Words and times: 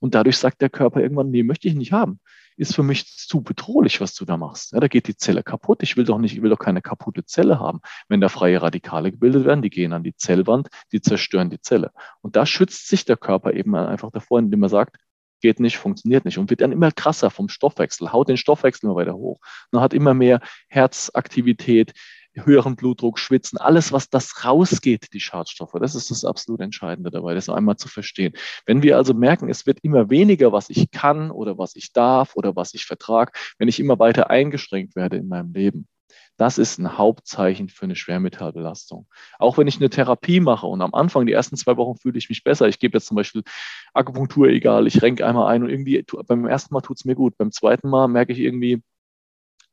Und 0.00 0.14
dadurch 0.14 0.38
sagt 0.38 0.60
der 0.60 0.70
Körper 0.70 1.00
irgendwann, 1.00 1.30
nee, 1.30 1.42
möchte 1.42 1.68
ich 1.68 1.74
nicht 1.74 1.92
haben. 1.92 2.20
Ist 2.56 2.74
für 2.74 2.82
mich 2.82 3.06
zu 3.06 3.42
bedrohlich, 3.42 4.00
was 4.00 4.14
du 4.14 4.24
da 4.24 4.36
machst. 4.36 4.72
Ja, 4.72 4.80
da 4.80 4.88
geht 4.88 5.08
die 5.08 5.16
Zelle 5.16 5.42
kaputt. 5.42 5.82
Ich 5.82 5.96
will 5.96 6.04
doch 6.04 6.18
nicht, 6.18 6.34
ich 6.34 6.42
will 6.42 6.50
doch 6.50 6.58
keine 6.58 6.80
kaputte 6.80 7.24
Zelle 7.24 7.60
haben. 7.60 7.80
Wenn 8.08 8.20
da 8.20 8.30
freie 8.30 8.62
Radikale 8.62 9.10
gebildet 9.12 9.44
werden, 9.44 9.60
die 9.60 9.70
gehen 9.70 9.92
an 9.92 10.02
die 10.02 10.16
Zellwand, 10.16 10.68
die 10.92 11.02
zerstören 11.02 11.50
die 11.50 11.60
Zelle. 11.60 11.92
Und 12.22 12.34
da 12.36 12.46
schützt 12.46 12.88
sich 12.88 13.04
der 13.04 13.18
Körper 13.18 13.52
eben 13.52 13.74
einfach 13.74 14.10
davor, 14.10 14.38
indem 14.38 14.62
er 14.62 14.70
sagt, 14.70 14.96
geht 15.40 15.60
nicht, 15.60 15.76
funktioniert 15.76 16.24
nicht 16.24 16.38
und 16.38 16.50
wird 16.50 16.60
dann 16.60 16.72
immer 16.72 16.90
krasser 16.92 17.30
vom 17.30 17.48
Stoffwechsel, 17.48 18.12
haut 18.12 18.28
den 18.28 18.36
Stoffwechsel 18.36 18.86
immer 18.86 18.96
weiter 18.96 19.14
hoch. 19.14 19.40
Man 19.70 19.82
hat 19.82 19.92
immer 19.92 20.14
mehr 20.14 20.40
Herzaktivität, 20.68 21.92
höheren 22.44 22.76
Blutdruck, 22.76 23.18
Schwitzen, 23.18 23.58
alles, 23.58 23.92
was 23.92 24.10
das 24.10 24.44
rausgeht, 24.44 25.12
die 25.12 25.20
Schadstoffe. 25.20 25.74
Das 25.80 25.94
ist 25.94 26.10
das 26.10 26.24
absolut 26.24 26.60
Entscheidende 26.60 27.10
dabei, 27.10 27.34
das 27.34 27.48
einmal 27.48 27.76
zu 27.76 27.88
verstehen. 27.88 28.34
Wenn 28.66 28.82
wir 28.82 28.96
also 28.96 29.14
merken, 29.14 29.48
es 29.48 29.66
wird 29.66 29.80
immer 29.82 30.10
weniger, 30.10 30.52
was 30.52 30.70
ich 30.70 30.90
kann 30.90 31.30
oder 31.30 31.58
was 31.58 31.76
ich 31.76 31.92
darf 31.92 32.36
oder 32.36 32.56
was 32.56 32.74
ich 32.74 32.84
vertrage, 32.84 33.32
wenn 33.58 33.68
ich 33.68 33.80
immer 33.80 33.98
weiter 33.98 34.30
eingeschränkt 34.30 34.96
werde 34.96 35.16
in 35.16 35.28
meinem 35.28 35.52
Leben, 35.52 35.88
das 36.36 36.58
ist 36.58 36.78
ein 36.78 36.98
Hauptzeichen 36.98 37.68
für 37.68 37.84
eine 37.84 37.96
Schwermetallbelastung. 37.96 39.06
Auch 39.38 39.56
wenn 39.56 39.66
ich 39.66 39.76
eine 39.76 39.90
Therapie 39.90 40.40
mache 40.40 40.66
und 40.66 40.82
am 40.82 40.94
Anfang, 40.94 41.26
die 41.26 41.32
ersten 41.32 41.56
zwei 41.56 41.76
Wochen 41.76 41.96
fühle 41.96 42.18
ich 42.18 42.28
mich 42.28 42.44
besser. 42.44 42.68
Ich 42.68 42.78
gebe 42.78 42.98
jetzt 42.98 43.06
zum 43.06 43.16
Beispiel 43.16 43.42
Akupunktur 43.94 44.48
egal, 44.48 44.86
ich 44.86 45.00
renke 45.00 45.26
einmal 45.26 45.52
ein 45.52 45.62
und 45.62 45.70
irgendwie 45.70 46.04
beim 46.26 46.46
ersten 46.46 46.74
Mal 46.74 46.82
tut 46.82 46.98
es 46.98 47.04
mir 47.04 47.14
gut. 47.14 47.38
Beim 47.38 47.52
zweiten 47.52 47.88
Mal 47.88 48.08
merke 48.08 48.32
ich 48.32 48.40
irgendwie, 48.40 48.82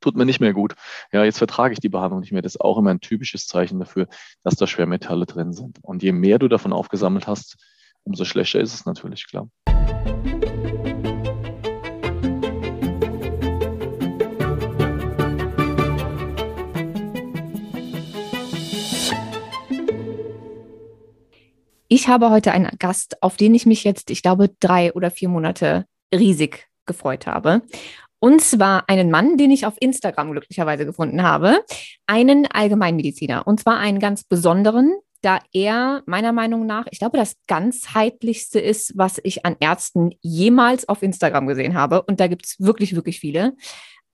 tut 0.04 0.18
mir 0.18 0.26
nicht 0.26 0.42
mehr 0.42 0.54
gut. 0.54 0.76
Ja, 1.14 1.24
jetzt 1.24 1.38
vertrage 1.38 1.74
ich 1.74 1.80
die 1.80 1.90
Behandlung 1.90 2.20
nicht 2.20 2.34
mehr. 2.34 2.42
Das 2.42 2.56
ist 2.56 2.62
auch 2.62 2.78
immer 2.78 2.90
ein 2.90 3.00
typisches 3.00 3.48
Zeichen 3.48 3.80
dafür, 3.80 4.08
dass 4.44 4.56
da 4.56 4.68
Schwermetalle 4.68 5.26
drin 5.26 5.54
sind. 5.54 5.80
Und 5.82 6.04
je 6.04 6.12
mehr 6.12 6.40
du 6.40 6.50
davon 6.50 6.74
aufgesammelt 6.74 7.26
hast, 7.26 7.56
umso 8.04 8.26
schlechter 8.26 8.60
ist 8.60 8.74
es 8.74 8.86
natürlich, 8.86 9.28
klar. 9.28 9.48
Ich 21.88 22.08
habe 22.08 22.32
heute 22.32 22.52
einen 22.52 22.72
Gast, 22.80 23.22
auf 23.22 23.38
den 23.38 23.56
ich 23.56 23.66
mich 23.66 23.86
jetzt, 23.86 24.10
ich 24.10 24.22
glaube, 24.22 24.50
drei 24.60 24.92
oder 24.94 25.12
vier 25.12 25.30
Monate 25.30 25.86
riesig 26.14 26.68
gefreut 26.86 27.28
habe. 27.28 27.62
Und 28.24 28.40
zwar 28.40 28.88
einen 28.88 29.12
Mann, 29.12 29.36
den 29.36 29.52
ich 29.52 29.66
auf 29.66 29.74
Instagram 29.82 30.32
glücklicherweise 30.32 30.86
gefunden 30.86 31.24
habe, 31.24 31.60
einen 32.08 32.48
Allgemeinmediziner. 32.48 33.46
Und 33.46 33.60
zwar 33.60 33.80
einen 33.80 34.00
ganz 34.00 34.24
besonderen, 34.24 34.96
da 35.22 35.40
er 35.52 36.04
meiner 36.06 36.32
Meinung 36.32 36.66
nach, 36.66 36.86
ich 36.90 37.00
glaube, 37.00 37.18
das 37.18 37.36
ganzheitlichste 37.48 38.62
ist, 38.62 38.98
was 38.98 39.20
ich 39.26 39.46
an 39.46 39.58
Ärzten 39.60 40.12
jemals 40.22 40.88
auf 40.88 41.04
Instagram 41.04 41.48
gesehen 41.48 41.74
habe. 41.74 42.02
Und 42.04 42.22
da 42.22 42.28
gibt 42.28 42.46
es 42.46 42.56
wirklich, 42.62 42.96
wirklich 42.96 43.20
viele. 43.20 43.58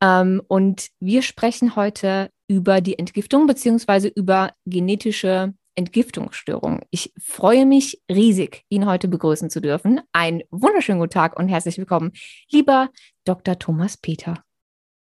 Ähm, 0.01 0.41
und 0.47 0.87
wir 0.99 1.21
sprechen 1.21 1.75
heute 1.75 2.31
über 2.47 2.81
die 2.81 2.97
Entgiftung 2.97 3.45
beziehungsweise 3.45 4.07
über 4.07 4.53
genetische 4.65 5.53
Entgiftungsstörung. 5.75 6.81
Ich 6.89 7.13
freue 7.21 7.65
mich 7.65 8.01
riesig, 8.09 8.63
ihn 8.69 8.85
heute 8.85 9.07
begrüßen 9.07 9.49
zu 9.49 9.61
dürfen. 9.61 10.01
Einen 10.11 10.41
wunderschönen 10.51 10.99
guten 10.99 11.11
Tag 11.11 11.39
und 11.39 11.47
herzlich 11.47 11.77
willkommen, 11.77 12.11
lieber 12.51 12.89
Dr. 13.25 13.57
Thomas 13.57 13.97
Peter. 13.97 14.43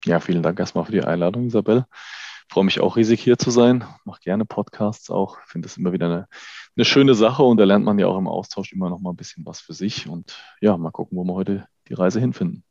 Ja, 0.05 0.19
vielen 0.21 0.43
Dank 0.43 0.59
erstmal 0.59 0.85
für 0.85 0.93
die 0.93 1.05
Einladung, 1.05 1.47
Isabel. 1.47 1.85
Ich 2.49 2.55
freue 2.55 2.65
mich 2.65 2.81
auch 2.81 2.97
riesig 2.97 3.23
hier 3.23 3.39
zu 3.39 3.51
sein. 3.51 3.85
Mache 4.05 4.21
gerne 4.23 4.45
Podcasts 4.45 5.11
auch. 5.11 5.39
Finde 5.47 5.67
es 5.67 5.77
immer 5.77 5.93
wieder 5.93 6.07
eine, 6.07 6.27
eine 6.77 6.85
schöne 6.85 7.15
Sache 7.15 7.43
und 7.43 7.57
da 7.57 7.65
lernt 7.65 7.85
man 7.85 7.99
ja 7.99 8.09
auch 8.09 8.19
im 8.19 8.27
Austausch 8.27 8.73
immer 8.73 8.91
noch 8.91 9.01
mal 9.01 9.11
ein 9.11 9.17
bisschen 9.17 9.47
was 9.47 9.61
für 9.61 9.73
sich. 9.73 10.09
Und 10.09 10.37
ja, 10.61 10.77
mal 10.77 10.91
gucken, 10.91 11.17
wo 11.17 11.25
wir 11.25 11.35
heute 11.35 11.67
die 11.89 11.95
Reise 11.95 12.21
hinfinden. 12.21 12.65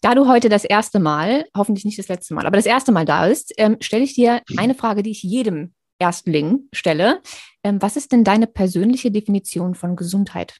Da 0.00 0.14
du 0.14 0.26
heute 0.26 0.48
das 0.48 0.64
erste 0.64 0.98
Mal, 0.98 1.46
hoffentlich 1.56 1.84
nicht 1.84 1.98
das 1.98 2.08
letzte 2.08 2.34
Mal, 2.34 2.46
aber 2.46 2.56
das 2.56 2.66
erste 2.66 2.90
Mal 2.90 3.04
da 3.04 3.28
bist, 3.28 3.54
ähm, 3.56 3.76
stelle 3.80 4.02
ich 4.02 4.14
dir 4.14 4.42
eine 4.56 4.74
Frage, 4.74 5.04
die 5.04 5.12
ich 5.12 5.22
jedem 5.22 5.74
Erstling 6.02 6.68
stelle. 6.72 7.22
Ähm, 7.62 7.80
was 7.80 7.96
ist 7.96 8.10
denn 8.10 8.24
deine 8.24 8.48
persönliche 8.48 9.12
Definition 9.12 9.76
von 9.76 9.94
Gesundheit? 9.94 10.56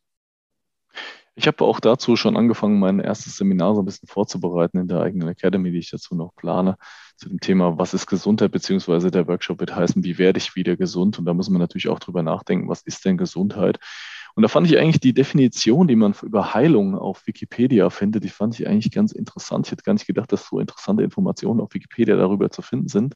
Ich 1.34 1.46
habe 1.46 1.64
auch 1.64 1.80
dazu 1.80 2.14
schon 2.14 2.36
angefangen, 2.36 2.78
mein 2.78 3.00
erstes 3.00 3.36
Seminar 3.38 3.74
so 3.74 3.82
ein 3.82 3.86
bisschen 3.86 4.06
vorzubereiten 4.06 4.78
in 4.78 4.86
der 4.86 5.00
eigenen 5.00 5.28
Academy, 5.28 5.72
die 5.72 5.78
ich 5.78 5.90
dazu 5.90 6.14
noch 6.14 6.34
plane, 6.36 6.76
zu 7.16 7.28
dem 7.28 7.40
Thema, 7.40 7.78
was 7.78 7.94
ist 7.94 8.06
Gesundheit, 8.06 8.52
beziehungsweise 8.52 9.10
der 9.10 9.26
Workshop 9.26 9.58
wird 9.58 9.74
heißen, 9.74 10.04
wie 10.04 10.18
werde 10.18 10.38
ich 10.38 10.54
wieder 10.54 10.76
gesund? 10.76 11.18
Und 11.18 11.24
da 11.24 11.34
muss 11.34 11.48
man 11.48 11.60
natürlich 11.60 11.88
auch 11.88 11.98
drüber 11.98 12.22
nachdenken, 12.22 12.68
was 12.68 12.82
ist 12.82 13.04
denn 13.04 13.16
Gesundheit? 13.16 13.78
Und 14.34 14.42
da 14.42 14.48
fand 14.48 14.66
ich 14.66 14.78
eigentlich 14.78 15.00
die 15.00 15.12
Definition, 15.12 15.88
die 15.88 15.96
man 15.96 16.14
über 16.22 16.54
Heilung 16.54 16.96
auf 16.96 17.26
Wikipedia 17.26 17.90
findet, 17.90 18.24
die 18.24 18.28
fand 18.28 18.58
ich 18.58 18.66
eigentlich 18.66 18.90
ganz 18.90 19.12
interessant. 19.12 19.66
Ich 19.66 19.72
hätte 19.72 19.82
gar 19.82 19.92
nicht 19.92 20.06
gedacht, 20.06 20.32
dass 20.32 20.46
so 20.46 20.58
interessante 20.58 21.02
Informationen 21.02 21.60
auf 21.60 21.74
Wikipedia 21.74 22.16
darüber 22.16 22.50
zu 22.50 22.62
finden 22.62 22.88
sind. 22.88 23.14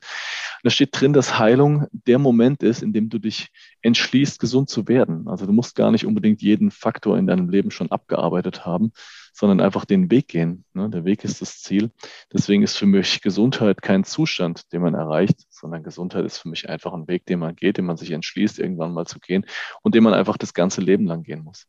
Da 0.62 0.70
steht 0.70 0.90
drin, 0.92 1.12
dass 1.12 1.38
Heilung 1.38 1.86
der 1.92 2.18
Moment 2.18 2.62
ist, 2.62 2.82
in 2.82 2.92
dem 2.92 3.08
du 3.08 3.18
dich 3.18 3.48
entschließt, 3.82 4.38
gesund 4.40 4.68
zu 4.68 4.88
werden. 4.88 5.28
Also 5.28 5.46
du 5.46 5.52
musst 5.52 5.74
gar 5.76 5.90
nicht 5.90 6.06
unbedingt 6.06 6.42
jeden 6.42 6.70
Faktor 6.70 7.18
in 7.18 7.26
deinem 7.26 7.48
Leben 7.48 7.70
schon 7.70 7.90
abgearbeitet 7.90 8.66
haben, 8.66 8.92
sondern 9.36 9.60
einfach 9.60 9.84
den 9.84 10.10
Weg 10.10 10.28
gehen. 10.28 10.64
Ne? 10.72 10.88
Der 10.88 11.04
Weg 11.04 11.22
ist 11.22 11.42
das 11.42 11.60
Ziel. 11.60 11.90
Deswegen 12.32 12.62
ist 12.62 12.78
für 12.78 12.86
mich 12.86 13.20
Gesundheit 13.20 13.82
kein 13.82 14.02
Zustand, 14.02 14.72
den 14.72 14.80
man 14.80 14.94
erreicht, 14.94 15.44
sondern 15.50 15.82
Gesundheit 15.82 16.24
ist 16.24 16.38
für 16.38 16.48
mich 16.48 16.70
einfach 16.70 16.94
ein 16.94 17.06
Weg, 17.06 17.26
den 17.26 17.40
man 17.40 17.54
geht, 17.54 17.76
den 17.76 17.84
man 17.84 17.98
sich 17.98 18.12
entschließt, 18.12 18.58
irgendwann 18.58 18.94
mal 18.94 19.06
zu 19.06 19.20
gehen 19.20 19.44
und 19.82 19.94
den 19.94 20.02
man 20.02 20.14
einfach 20.14 20.38
das 20.38 20.54
ganze 20.54 20.80
Leben 20.80 21.06
lang 21.06 21.22
gehen 21.22 21.44
muss. 21.44 21.66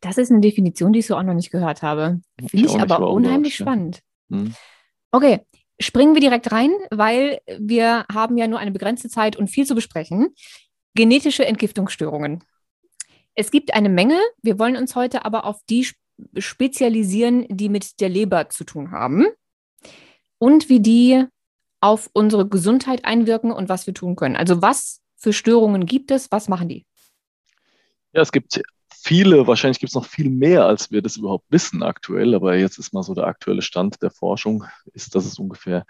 Das 0.00 0.16
ist 0.16 0.30
eine 0.30 0.40
Definition, 0.40 0.94
die 0.94 1.00
ich 1.00 1.06
so 1.06 1.16
auch 1.16 1.22
noch 1.22 1.34
nicht 1.34 1.50
gehört 1.50 1.82
habe. 1.82 2.20
Finde 2.38 2.66
ich, 2.66 2.74
ich 2.74 2.80
aber 2.80 3.10
unheimlich 3.10 3.56
spannend. 3.56 4.00
Hm. 4.30 4.54
Okay, 5.10 5.40
springen 5.78 6.14
wir 6.14 6.22
direkt 6.22 6.50
rein, 6.50 6.70
weil 6.90 7.40
wir 7.58 8.06
haben 8.10 8.38
ja 8.38 8.48
nur 8.48 8.58
eine 8.58 8.70
begrenzte 8.70 9.10
Zeit 9.10 9.36
und 9.36 9.48
viel 9.48 9.66
zu 9.66 9.74
besprechen. 9.74 10.34
Genetische 10.94 11.44
Entgiftungsstörungen. 11.44 12.42
Es 13.34 13.50
gibt 13.50 13.74
eine 13.74 13.90
Menge. 13.90 14.18
Wir 14.42 14.58
wollen 14.58 14.78
uns 14.78 14.96
heute 14.96 15.26
aber 15.26 15.44
auf 15.44 15.60
die 15.68 15.86
spezialisieren, 16.36 17.46
die 17.48 17.68
mit 17.68 18.00
der 18.00 18.08
Leber 18.08 18.48
zu 18.48 18.64
tun 18.64 18.90
haben 18.90 19.26
und 20.38 20.68
wie 20.68 20.80
die 20.80 21.24
auf 21.80 22.10
unsere 22.12 22.48
Gesundheit 22.48 23.04
einwirken 23.04 23.52
und 23.52 23.68
was 23.68 23.86
wir 23.86 23.94
tun 23.94 24.16
können. 24.16 24.36
Also 24.36 24.62
was 24.62 25.00
für 25.16 25.32
Störungen 25.32 25.86
gibt 25.86 26.10
es? 26.10 26.30
Was 26.30 26.48
machen 26.48 26.68
die? 26.68 26.86
Ja, 28.12 28.22
es 28.22 28.32
gibt 28.32 28.60
viele, 28.90 29.46
wahrscheinlich 29.46 29.78
gibt 29.78 29.90
es 29.90 29.94
noch 29.94 30.06
viel 30.06 30.30
mehr, 30.30 30.64
als 30.64 30.90
wir 30.90 31.02
das 31.02 31.16
überhaupt 31.16 31.46
wissen 31.50 31.82
aktuell, 31.82 32.34
aber 32.34 32.56
jetzt 32.56 32.78
ist 32.78 32.92
mal 32.92 33.02
so 33.02 33.14
der 33.14 33.26
aktuelle 33.26 33.62
Stand 33.62 34.02
der 34.02 34.10
Forschung, 34.10 34.64
ist, 34.92 35.14
dass 35.14 35.24
es 35.24 35.38
ungefähr 35.38 35.84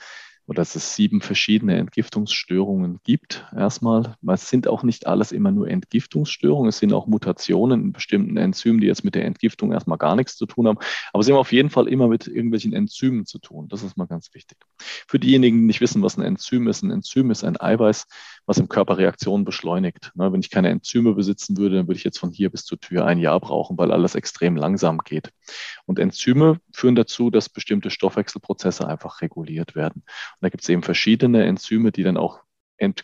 oder 0.49 0.63
dass 0.63 0.75
es 0.75 0.97
sieben 0.97 1.21
verschiedene 1.21 1.77
Entgiftungsstörungen 1.77 3.01
gibt. 3.05 3.47
Erstmal, 3.55 4.17
es 4.27 4.49
sind 4.49 4.67
auch 4.67 4.83
nicht 4.83 5.07
alles 5.07 5.31
immer 5.31 5.53
nur 5.53 5.69
Entgiftungsstörungen, 5.69 6.71
es 6.71 6.79
sind 6.79 6.95
auch 6.95 7.07
Mutationen 7.07 7.85
in 7.85 7.93
bestimmten 7.93 8.39
Enzymen, 8.39 8.81
die 8.81 8.87
jetzt 8.87 9.05
mit 9.05 9.15
der 9.15 9.27
Entgiftung 9.27 9.73
erstmal 9.73 9.99
gar 9.99 10.17
nichts 10.17 10.37
zu 10.37 10.47
tun 10.47 10.67
haben, 10.67 10.79
aber 11.13 11.23
sie 11.23 11.33
haben 11.33 11.39
auf 11.39 11.53
jeden 11.53 11.69
Fall 11.69 11.87
immer 11.87 12.09
mit 12.09 12.27
irgendwelchen 12.27 12.73
Enzymen 12.73 13.27
zu 13.27 13.39
tun. 13.39 13.69
Das 13.69 13.83
ist 13.83 13.99
mal 13.99 14.07
ganz 14.07 14.33
wichtig. 14.33 14.57
Für 14.79 15.19
diejenigen, 15.19 15.59
die 15.59 15.67
nicht 15.67 15.83
wissen, 15.83 16.03
was 16.03 16.17
ein 16.17 16.23
Enzym 16.23 16.67
ist, 16.67 16.83
ein 16.83 16.91
Enzym 16.91 17.31
ist 17.31 17.45
ein 17.45 17.61
Eiweiß, 17.61 18.07
was 18.49 18.59
im 18.59 18.69
Körper 18.69 18.97
Reaktionen 18.97 19.45
beschleunigt. 19.45 20.11
Wenn 20.15 20.41
ich 20.41 20.51
keine 20.51 20.71
Enzyme 20.71 21.13
besitzen 21.13 21.59
würde, 21.59 21.77
dann 21.77 21.87
würde 21.87 21.99
ich 21.99 22.05
jetzt 22.05 22.19
von 22.19 22.33
hier 22.33 22.51
bis 22.51 22.65
zur 22.65 22.81
Tür 22.81 23.05
ein 23.05 23.19
Jahr 23.19 23.39
brauchen, 23.39 23.77
weil 23.77 23.93
alles 23.93 24.15
extrem 24.15 24.57
langsam 24.57 24.99
geht. 24.99 25.31
Und 25.85 25.99
Enzyme 25.99 26.59
führen 26.73 26.95
dazu, 26.95 27.31
dass 27.31 27.51
bestimmte 27.51 27.91
Stoffwechselprozesse 27.91 28.89
einfach 28.89 29.21
reguliert 29.21 29.75
werden. 29.75 30.03
Und 30.03 30.41
da 30.41 30.49
gibt 30.49 30.63
es 30.63 30.69
eben 30.71 30.83
verschiedene 30.83 31.45
Enzyme, 31.45 31.93
die 31.93 32.03
dann 32.03 32.17
auch 32.17 32.41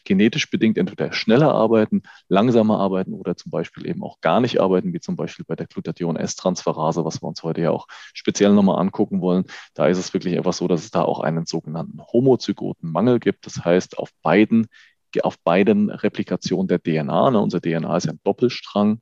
genetisch 0.05 0.51
bedingt 0.51 0.79
entweder 0.79 1.13
schneller 1.13 1.53
arbeiten, 1.53 2.05
langsamer 2.29 2.79
arbeiten 2.79 3.13
oder 3.13 3.37
zum 3.37 3.51
Beispiel 3.51 3.89
eben 3.89 4.05
auch 4.05 4.21
gar 4.21 4.41
nicht 4.41 4.61
arbeiten, 4.61 4.93
wie 4.93 5.01
zum 5.01 5.17
Beispiel 5.17 5.45
bei 5.45 5.57
der 5.57 5.67
Glutathion-S-Transferase, 5.67 7.05
was 7.05 7.21
wir 7.21 7.27
uns 7.27 7.43
heute 7.43 7.61
ja 7.61 7.71
auch 7.71 7.89
speziell 8.15 8.53
nochmal 8.53 8.79
angucken 8.79 9.21
wollen. 9.21 9.47
Da 9.75 9.89
ist 9.89 9.99
es 9.99 10.15
wirklich 10.15 10.37
einfach 10.37 10.53
so, 10.53 10.69
dass 10.69 10.85
es 10.85 10.93
da 10.93 11.03
auch 11.03 11.19
einen 11.19 11.45
sogenannten 11.45 12.01
Homozygotenmangel 12.01 13.19
gibt. 13.19 13.47
Das 13.47 13.65
heißt, 13.65 13.99
auf 13.99 14.11
beiden, 14.23 14.69
auf 15.23 15.39
beiden 15.41 15.91
Replikationen 15.91 16.69
der 16.69 16.83
DNA, 16.83 17.31
ne, 17.31 17.41
unser 17.41 17.61
DNA 17.61 17.97
ist 17.97 18.09
ein 18.09 18.21
Doppelstrang, 18.25 19.01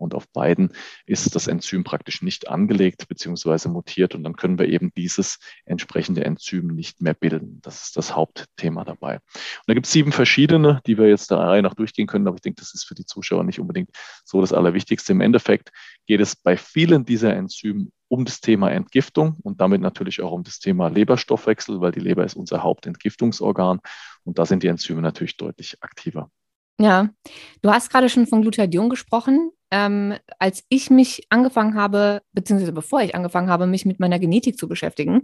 und 0.00 0.14
auf 0.14 0.28
beiden 0.32 0.72
ist 1.06 1.34
das 1.34 1.46
Enzym 1.46 1.84
praktisch 1.84 2.22
nicht 2.22 2.48
angelegt 2.48 3.06
bzw. 3.08 3.68
mutiert 3.68 4.14
und 4.14 4.24
dann 4.24 4.34
können 4.34 4.58
wir 4.58 4.66
eben 4.66 4.92
dieses 4.96 5.38
entsprechende 5.66 6.24
Enzym 6.24 6.68
nicht 6.68 7.02
mehr 7.02 7.14
bilden. 7.14 7.60
Das 7.62 7.84
ist 7.84 7.96
das 7.96 8.16
Hauptthema 8.16 8.84
dabei. 8.84 9.16
Und 9.16 9.22
da 9.66 9.74
gibt 9.74 9.86
es 9.86 9.92
sieben 9.92 10.12
verschiedene, 10.12 10.80
die 10.86 10.96
wir 10.96 11.08
jetzt 11.08 11.30
der 11.30 11.38
Reihe 11.38 11.62
nach 11.62 11.74
durchgehen 11.74 12.06
können, 12.06 12.26
aber 12.26 12.36
ich 12.36 12.42
denke, 12.42 12.60
das 12.60 12.74
ist 12.74 12.84
für 12.84 12.94
die 12.94 13.04
Zuschauer 13.04 13.44
nicht 13.44 13.60
unbedingt 13.60 13.90
so 14.24 14.40
das 14.40 14.52
Allerwichtigste. 14.52 15.12
Im 15.12 15.20
Endeffekt 15.20 15.70
geht 16.06 16.20
es 16.20 16.34
bei 16.34 16.56
vielen 16.56 17.04
dieser 17.04 17.34
Enzymen 17.34 17.92
um 18.10 18.24
das 18.24 18.40
Thema 18.40 18.70
Entgiftung 18.72 19.36
und 19.42 19.60
damit 19.60 19.80
natürlich 19.80 20.20
auch 20.20 20.32
um 20.32 20.42
das 20.42 20.58
Thema 20.58 20.88
Leberstoffwechsel, 20.88 21.80
weil 21.80 21.92
die 21.92 22.00
Leber 22.00 22.24
ist 22.24 22.34
unser 22.34 22.62
Hauptentgiftungsorgan 22.62 23.80
und 24.24 24.38
da 24.38 24.44
sind 24.44 24.62
die 24.62 24.66
Enzyme 24.66 25.00
natürlich 25.00 25.36
deutlich 25.36 25.76
aktiver. 25.80 26.28
Ja, 26.80 27.10
du 27.62 27.70
hast 27.70 27.90
gerade 27.90 28.08
schon 28.08 28.26
von 28.26 28.42
Glutathion 28.42 28.88
gesprochen. 28.88 29.52
ähm, 29.70 30.14
als 30.40 30.64
ich 30.68 30.90
mich 30.90 31.26
angefangen 31.28 31.76
habe, 31.76 32.22
beziehungsweise 32.32 32.72
bevor 32.72 33.02
ich 33.02 33.14
angefangen 33.14 33.48
habe, 33.48 33.68
mich 33.68 33.86
mit 33.86 34.00
meiner 34.00 34.18
Genetik 34.18 34.58
zu 34.58 34.66
beschäftigen, 34.66 35.22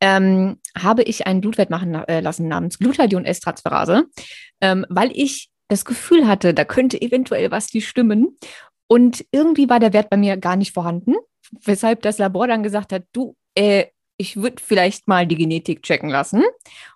ähm, 0.00 0.58
habe 0.76 1.02
ich 1.02 1.26
einen 1.26 1.40
Blutwert 1.40 1.70
machen 1.70 1.94
äh, 1.94 2.20
lassen 2.20 2.46
namens 2.46 2.78
Glutathion-S-Transferase, 2.78 4.04
ähm, 4.60 4.86
weil 4.88 5.10
ich 5.14 5.50
das 5.66 5.84
Gefühl 5.84 6.28
hatte, 6.28 6.54
da 6.54 6.64
könnte 6.64 7.00
eventuell 7.02 7.50
was 7.50 7.74
nicht 7.74 7.88
stimmen. 7.88 8.36
Und 8.86 9.24
irgendwie 9.32 9.68
war 9.68 9.80
der 9.80 9.92
Wert 9.92 10.10
bei 10.10 10.16
mir 10.16 10.36
gar 10.36 10.56
nicht 10.56 10.72
vorhanden, 10.72 11.14
weshalb 11.64 12.02
das 12.02 12.18
Labor 12.18 12.46
dann 12.46 12.62
gesagt 12.62 12.92
hat, 12.92 13.04
du, 13.12 13.36
äh, 13.54 13.86
ich 14.16 14.36
würde 14.36 14.62
vielleicht 14.62 15.06
mal 15.08 15.26
die 15.26 15.36
Genetik 15.36 15.82
checken 15.82 16.10
lassen. 16.10 16.42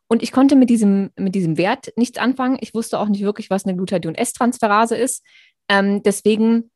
Und 0.08 0.22
ich 0.22 0.32
konnte 0.32 0.56
mit 0.56 0.68
diesem, 0.68 1.10
mit 1.16 1.34
diesem 1.34 1.56
Wert 1.56 1.92
nichts 1.96 2.18
anfangen. 2.18 2.58
Ich 2.60 2.74
wusste 2.74 2.98
auch 2.98 3.08
nicht 3.08 3.22
wirklich, 3.22 3.48
was 3.48 3.64
eine 3.64 3.76
Glutathion-S-Transferase 3.76 4.96
ist. 4.96 5.24
Ähm, 5.68 6.02
deswegen 6.02 6.70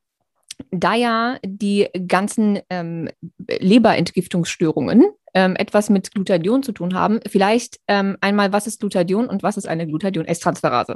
da 0.71 0.95
ja 0.95 1.37
die 1.45 1.87
ganzen 2.07 2.59
ähm, 2.69 3.09
Leberentgiftungsstörungen 3.47 5.05
ähm, 5.33 5.55
etwas 5.55 5.89
mit 5.89 6.11
Glutathion 6.11 6.63
zu 6.63 6.71
tun 6.71 6.95
haben, 6.95 7.19
vielleicht 7.27 7.77
ähm, 7.87 8.17
einmal, 8.21 8.53
was 8.53 8.65
ist 8.65 8.79
Glutathion 8.79 9.27
und 9.27 9.43
was 9.43 9.57
ist 9.57 9.67
eine 9.67 9.85
Glutathion-S-Transferase? 9.85 10.95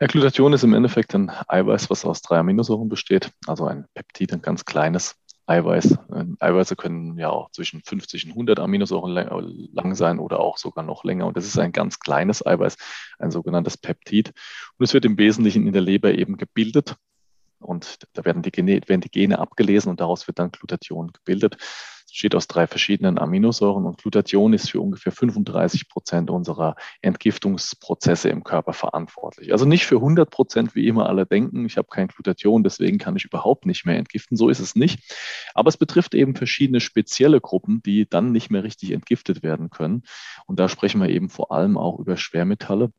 Ja, 0.00 0.06
Glutathion 0.06 0.52
ist 0.52 0.64
im 0.64 0.74
Endeffekt 0.74 1.14
ein 1.14 1.30
Eiweiß, 1.48 1.88
was 1.88 2.04
aus 2.04 2.20
drei 2.20 2.38
Aminosäuren 2.38 2.88
besteht, 2.88 3.30
also 3.46 3.66
ein 3.66 3.86
Peptid, 3.94 4.34
ein 4.34 4.42
ganz 4.42 4.66
kleines 4.66 5.14
Eiweiß. 5.46 5.98
Ähm, 6.14 6.36
Eiweiße 6.40 6.76
können 6.76 7.16
ja 7.18 7.30
auch 7.30 7.50
zwischen 7.50 7.82
50 7.82 8.26
und 8.26 8.30
100 8.32 8.58
Aminosäuren 8.58 9.12
lang 9.72 9.94
sein 9.94 10.18
oder 10.18 10.40
auch 10.40 10.58
sogar 10.58 10.84
noch 10.84 11.04
länger. 11.04 11.26
Und 11.26 11.36
das 11.36 11.46
ist 11.46 11.58
ein 11.58 11.72
ganz 11.72 12.00
kleines 12.00 12.44
Eiweiß, 12.44 12.76
ein 13.18 13.30
sogenanntes 13.30 13.76
Peptid. 13.76 14.32
Und 14.78 14.84
es 14.84 14.94
wird 14.94 15.04
im 15.04 15.18
Wesentlichen 15.18 15.66
in 15.66 15.72
der 15.72 15.82
Leber 15.82 16.14
eben 16.14 16.36
gebildet 16.36 16.96
und 17.58 17.98
da 18.12 18.24
werden 18.24 18.42
die, 18.42 18.50
Gene, 18.50 18.80
werden 18.86 19.00
die 19.00 19.10
Gene 19.10 19.38
abgelesen 19.38 19.90
und 19.90 20.00
daraus 20.00 20.26
wird 20.26 20.38
dann 20.38 20.50
Glutathion 20.50 21.12
gebildet. 21.12 21.56
Es 22.06 22.12
besteht 22.12 22.36
aus 22.36 22.46
drei 22.46 22.68
verschiedenen 22.68 23.18
Aminosäuren 23.18 23.84
und 23.84 23.98
Glutathion 23.98 24.52
ist 24.52 24.70
für 24.70 24.80
ungefähr 24.80 25.10
35 25.10 25.88
Prozent 25.88 26.30
unserer 26.30 26.76
Entgiftungsprozesse 27.02 28.28
im 28.28 28.44
Körper 28.44 28.72
verantwortlich. 28.72 29.50
Also 29.50 29.64
nicht 29.64 29.86
für 29.86 29.96
100 29.96 30.30
Prozent, 30.30 30.76
wie 30.76 30.86
immer 30.86 31.08
alle 31.08 31.26
denken, 31.26 31.66
ich 31.66 31.76
habe 31.76 31.88
kein 31.90 32.06
Glutathion, 32.06 32.62
deswegen 32.62 32.98
kann 32.98 33.16
ich 33.16 33.24
überhaupt 33.24 33.66
nicht 33.66 33.84
mehr 33.86 33.98
entgiften. 33.98 34.36
So 34.36 34.48
ist 34.48 34.60
es 34.60 34.76
nicht. 34.76 35.00
Aber 35.52 35.68
es 35.68 35.76
betrifft 35.76 36.14
eben 36.14 36.36
verschiedene 36.36 36.80
spezielle 36.80 37.40
Gruppen, 37.40 37.82
die 37.82 38.08
dann 38.08 38.30
nicht 38.30 38.50
mehr 38.50 38.62
richtig 38.62 38.92
entgiftet 38.92 39.42
werden 39.42 39.70
können. 39.70 40.04
Und 40.46 40.60
da 40.60 40.68
sprechen 40.68 41.00
wir 41.00 41.08
eben 41.08 41.28
vor 41.28 41.50
allem 41.50 41.76
auch 41.76 41.98
über 41.98 42.16
Schwermetalle. 42.16 42.92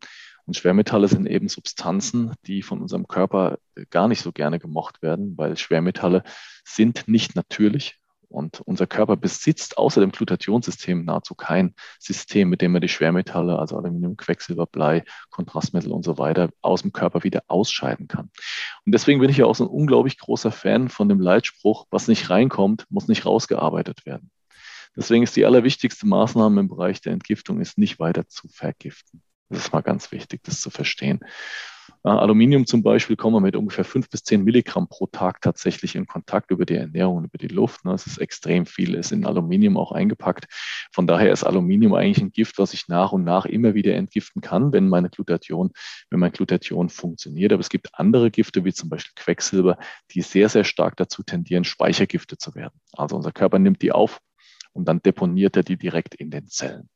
Und 0.45 0.57
Schwermetalle 0.57 1.07
sind 1.07 1.27
eben 1.27 1.47
Substanzen, 1.47 2.33
die 2.45 2.61
von 2.61 2.81
unserem 2.81 3.07
Körper 3.07 3.59
gar 3.89 4.09
nicht 4.09 4.21
so 4.21 4.33
gerne 4.33 4.59
gemocht 4.59 5.01
werden, 5.01 5.37
weil 5.37 5.55
Schwermetalle 5.55 6.23
sind 6.65 7.07
nicht 7.07 7.37
natürlich. 7.37 7.99
Und 8.29 8.59
unser 8.61 8.87
Körper 8.87 9.15
besitzt 9.15 9.77
außer 9.77 10.01
dem 10.01 10.11
Glutationssystem 10.11 11.05
nahezu 11.05 11.33
kein 11.33 11.73
System, 11.99 12.49
mit 12.49 12.61
dem 12.61 12.75
er 12.75 12.81
die 12.81 12.89
Schwermetalle, 12.89 13.57
also 13.57 13.77
Aluminium, 13.77 14.17
Quecksilber, 14.17 14.65
Blei, 14.65 15.03
Kontrastmittel 15.29 15.91
und 15.91 16.03
so 16.03 16.17
weiter, 16.17 16.49
aus 16.61 16.81
dem 16.81 16.91
Körper 16.91 17.23
wieder 17.23 17.43
ausscheiden 17.47 18.07
kann. 18.07 18.29
Und 18.85 18.91
deswegen 18.91 19.21
bin 19.21 19.29
ich 19.29 19.37
ja 19.37 19.45
auch 19.45 19.55
so 19.55 19.63
ein 19.63 19.69
unglaublich 19.69 20.17
großer 20.17 20.51
Fan 20.51 20.89
von 20.89 21.07
dem 21.07 21.21
Leitspruch, 21.21 21.87
was 21.89 22.07
nicht 22.07 22.29
reinkommt, 22.29 22.85
muss 22.89 23.07
nicht 23.07 23.25
rausgearbeitet 23.25 24.05
werden. 24.05 24.29
Deswegen 24.95 25.23
ist 25.23 25.35
die 25.35 25.45
allerwichtigste 25.45 26.07
Maßnahme 26.07 26.59
im 26.59 26.67
Bereich 26.67 27.01
der 27.01 27.13
Entgiftung, 27.13 27.61
ist 27.61 27.77
nicht 27.77 27.99
weiter 27.99 28.27
zu 28.27 28.47
vergiften. 28.49 29.21
Das 29.49 29.59
ist 29.59 29.73
mal 29.73 29.81
ganz 29.81 30.11
wichtig, 30.11 30.43
das 30.43 30.59
zu 30.59 30.69
verstehen. 30.69 31.19
Aluminium 32.03 32.65
zum 32.65 32.83
Beispiel 32.83 33.15
kommen 33.15 33.35
wir 33.35 33.41
mit 33.41 33.55
ungefähr 33.55 33.83
fünf 33.83 34.09
bis 34.09 34.23
zehn 34.23 34.43
Milligramm 34.43 34.87
pro 34.87 35.07
Tag 35.07 35.41
tatsächlich 35.41 35.95
in 35.95 36.05
Kontakt 36.05 36.51
über 36.51 36.65
die 36.65 36.75
Ernährung, 36.75 37.25
über 37.25 37.37
die 37.37 37.47
Luft. 37.47 37.83
Ne? 37.85 37.93
Es 37.93 38.07
ist 38.07 38.17
extrem 38.19 38.65
viel, 38.65 38.93
ist 38.93 39.11
in 39.11 39.25
Aluminium 39.25 39.77
auch 39.77 39.91
eingepackt. 39.91 40.45
Von 40.91 41.07
daher 41.07 41.31
ist 41.31 41.43
Aluminium 41.43 41.93
eigentlich 41.93 42.21
ein 42.21 42.31
Gift, 42.31 42.57
was 42.57 42.73
ich 42.73 42.87
nach 42.87 43.11
und 43.11 43.23
nach 43.23 43.45
immer 43.45 43.73
wieder 43.73 43.95
entgiften 43.95 44.41
kann, 44.41 44.71
wenn 44.71 44.89
meine 44.89 45.09
Glutathion, 45.09 45.71
wenn 46.09 46.19
mein 46.19 46.31
Glutathion 46.31 46.89
funktioniert. 46.89 47.51
Aber 47.51 47.61
es 47.61 47.69
gibt 47.69 47.89
andere 47.93 48.31
Gifte, 48.31 48.63
wie 48.63 48.73
zum 48.73 48.89
Beispiel 48.89 49.13
Quecksilber, 49.15 49.77
die 50.11 50.21
sehr, 50.21 50.49
sehr 50.49 50.63
stark 50.63 50.95
dazu 50.97 51.23
tendieren, 51.23 51.63
Speichergifte 51.63 52.37
zu 52.37 52.55
werden. 52.55 52.79
Also 52.93 53.15
unser 53.15 53.31
Körper 53.31 53.59
nimmt 53.59 53.81
die 53.81 53.91
auf 53.91 54.19
und 54.73 54.87
dann 54.87 55.01
deponiert 55.01 55.57
er 55.57 55.63
die 55.63 55.77
direkt 55.77 56.15
in 56.15 56.29
den 56.29 56.47
Zellen. 56.47 56.89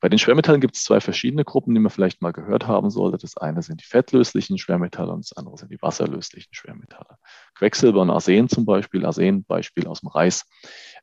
Bei 0.00 0.08
den 0.08 0.18
Schwermetallen 0.18 0.60
gibt 0.60 0.76
es 0.76 0.84
zwei 0.84 1.00
verschiedene 1.00 1.44
Gruppen, 1.44 1.74
die 1.74 1.80
man 1.80 1.90
vielleicht 1.90 2.20
mal 2.22 2.32
gehört 2.32 2.66
haben 2.66 2.90
sollte. 2.90 3.18
Das 3.18 3.36
eine 3.36 3.62
sind 3.62 3.80
die 3.80 3.86
fettlöslichen 3.86 4.58
Schwermetalle 4.58 5.12
und 5.12 5.24
das 5.24 5.36
andere 5.36 5.56
sind 5.56 5.70
die 5.70 5.80
wasserlöslichen 5.80 6.52
Schwermetalle. 6.52 7.18
Quecksilber 7.54 8.02
und 8.02 8.10
Arsen 8.10 8.48
zum 8.48 8.66
Beispiel, 8.66 9.06
Arsen, 9.06 9.44
Beispiel 9.44 9.86
aus 9.86 10.00
dem 10.00 10.08
Reis, 10.08 10.44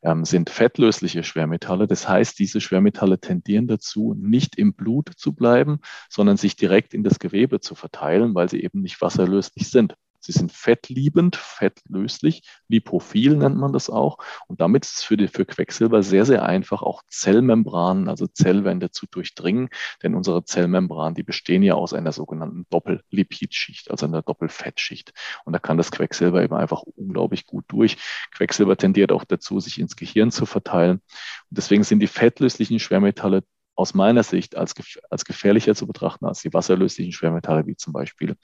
ähm, 0.04 0.26
sind 0.26 0.50
fettlösliche 0.50 1.24
Schwermetalle. 1.24 1.88
Das 1.88 2.08
heißt, 2.08 2.38
diese 2.38 2.62
Schwermetalle 2.62 3.20
tendieren 3.20 3.68
dazu, 3.68 4.14
nicht 4.18 4.58
im 4.58 4.74
Blut 4.74 5.12
zu 5.16 5.34
bleiben, 5.34 5.80
sondern 6.10 6.38
sich 6.38 6.56
direkt 6.56 6.94
in 6.94 7.04
das 7.04 7.20
Gewebe 7.20 7.60
zu 7.60 7.76
verteilen, 7.76 8.36
weil 8.36 8.50
sie 8.50 8.64
eben 8.64 8.82
nicht 8.82 9.02
wasserlöslich 9.02 9.70
sind. 9.70 9.96
Sie 10.24 10.32
sind 10.32 10.54
fettliebend, 10.54 11.36
fettlöslich, 11.36 12.44
lipophil 12.70 13.36
nennt 13.36 13.58
man 13.58 13.74
das 13.74 13.90
auch. 13.90 14.18
Und 14.48 14.62
damit 14.62 14.86
ist 14.86 14.98
es 14.98 15.04
für, 15.04 15.18
die, 15.18 15.28
für 15.28 15.46
Quecksilber 15.46 16.02
sehr, 16.02 16.26
sehr 16.26 16.46
einfach, 16.46 16.82
auch 16.82 17.02
Zellmembranen, 17.10 18.08
also 18.08 18.28
Zellwände 18.28 18.90
zu 18.92 19.06
durchdringen. 19.06 19.68
Denn 20.02 20.16
unsere 20.16 20.46
Zellmembranen, 20.46 21.14
die 21.16 21.24
bestehen 21.24 21.62
ja 21.62 21.74
aus 21.74 21.94
einer 21.94 22.14
sogenannten 22.14 22.66
Doppellipidschicht, 22.70 23.92
also 23.92 24.06
einer 24.06 24.22
Doppelfettschicht. 24.22 25.12
Und 25.44 25.52
da 25.52 25.60
kann 25.60 25.78
das 25.78 25.92
Quecksilber 25.92 26.42
eben 26.42 26.56
einfach 26.56 26.84
unglaublich 26.84 27.46
gut 27.46 27.66
durch. 27.68 27.98
Quecksilber 28.32 28.78
tendiert 28.78 29.12
auch 29.12 29.26
dazu, 29.26 29.60
sich 29.60 29.78
ins 29.78 29.98
Gehirn 29.98 30.32
zu 30.32 30.46
verteilen. 30.46 31.02
Und 31.50 31.58
deswegen 31.58 31.84
sind 31.84 32.00
die 32.00 32.08
fettlöslichen 32.08 32.80
Schwermetalle 32.80 33.44
aus 33.76 33.94
meiner 33.94 34.24
Sicht 34.24 34.56
als, 34.56 34.76
als 35.10 35.26
gefährlicher 35.26 35.76
zu 35.76 35.88
betrachten 35.88 36.26
als 36.26 36.42
die 36.42 36.54
wasserlöslichen 36.54 37.12
Schwermetalle, 37.12 37.66
wie 37.66 37.76
zum 37.76 37.94
Beispiel 37.94 38.36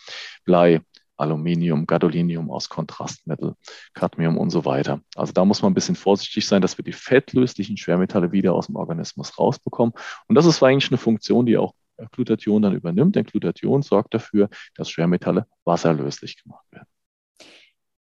Blei, 0.44 0.82
Aluminium, 1.20 1.86
Gadolinium 1.86 2.50
aus 2.50 2.70
Kontrastmittel, 2.70 3.56
Cadmium 3.94 4.38
und 4.38 4.50
so 4.50 4.66
weiter. 4.66 5.02
Also 5.16 5.34
da 5.34 5.46
muss 5.46 5.62
man 5.62 5.72
ein 5.72 5.76
bisschen 5.76 5.96
vorsichtig 5.96 6.48
sein, 6.48 6.62
dass 6.62 6.78
wir 6.78 6.86
die 6.86 6.94
fettlöslichen 6.94 7.78
Schwermetalle 7.78 8.32
wieder 8.32 8.54
aus 8.54 8.68
dem 8.68 8.76
Organismus 8.76 9.38
rausbekommen. 9.38 9.94
Und 10.28 10.36
das 10.36 10.46
ist 10.46 10.64
eigentlich 10.64 10.92
eine 10.92 10.98
Funktion, 10.98 11.46
die 11.46 11.58
auch 11.58 11.74
Glutathion 12.12 12.62
dann 12.62 12.74
übernimmt, 12.74 13.16
denn 13.16 13.26
Glutathion 13.26 13.82
sorgt 13.82 14.14
dafür, 14.14 14.50
dass 14.76 14.90
Schwermetalle 14.90 15.46
wasserlöslich 15.66 16.42
gemacht 16.42 16.66
werden. 16.72 16.88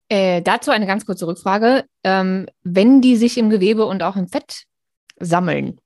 Äh, 0.08 0.42
dazu 0.42 0.70
eine 0.70 0.86
ganz 0.86 1.06
kurze 1.06 1.26
Rückfrage. 1.26 1.84
Ähm, 2.02 2.46
wenn 2.62 3.00
die 3.00 3.16
sich 3.16 3.38
im 3.38 3.48
Gewebe 3.48 3.86
und 3.86 4.02
auch 4.02 4.16
im 4.16 4.28
Fett 4.28 4.64
sammeln, 5.20 5.80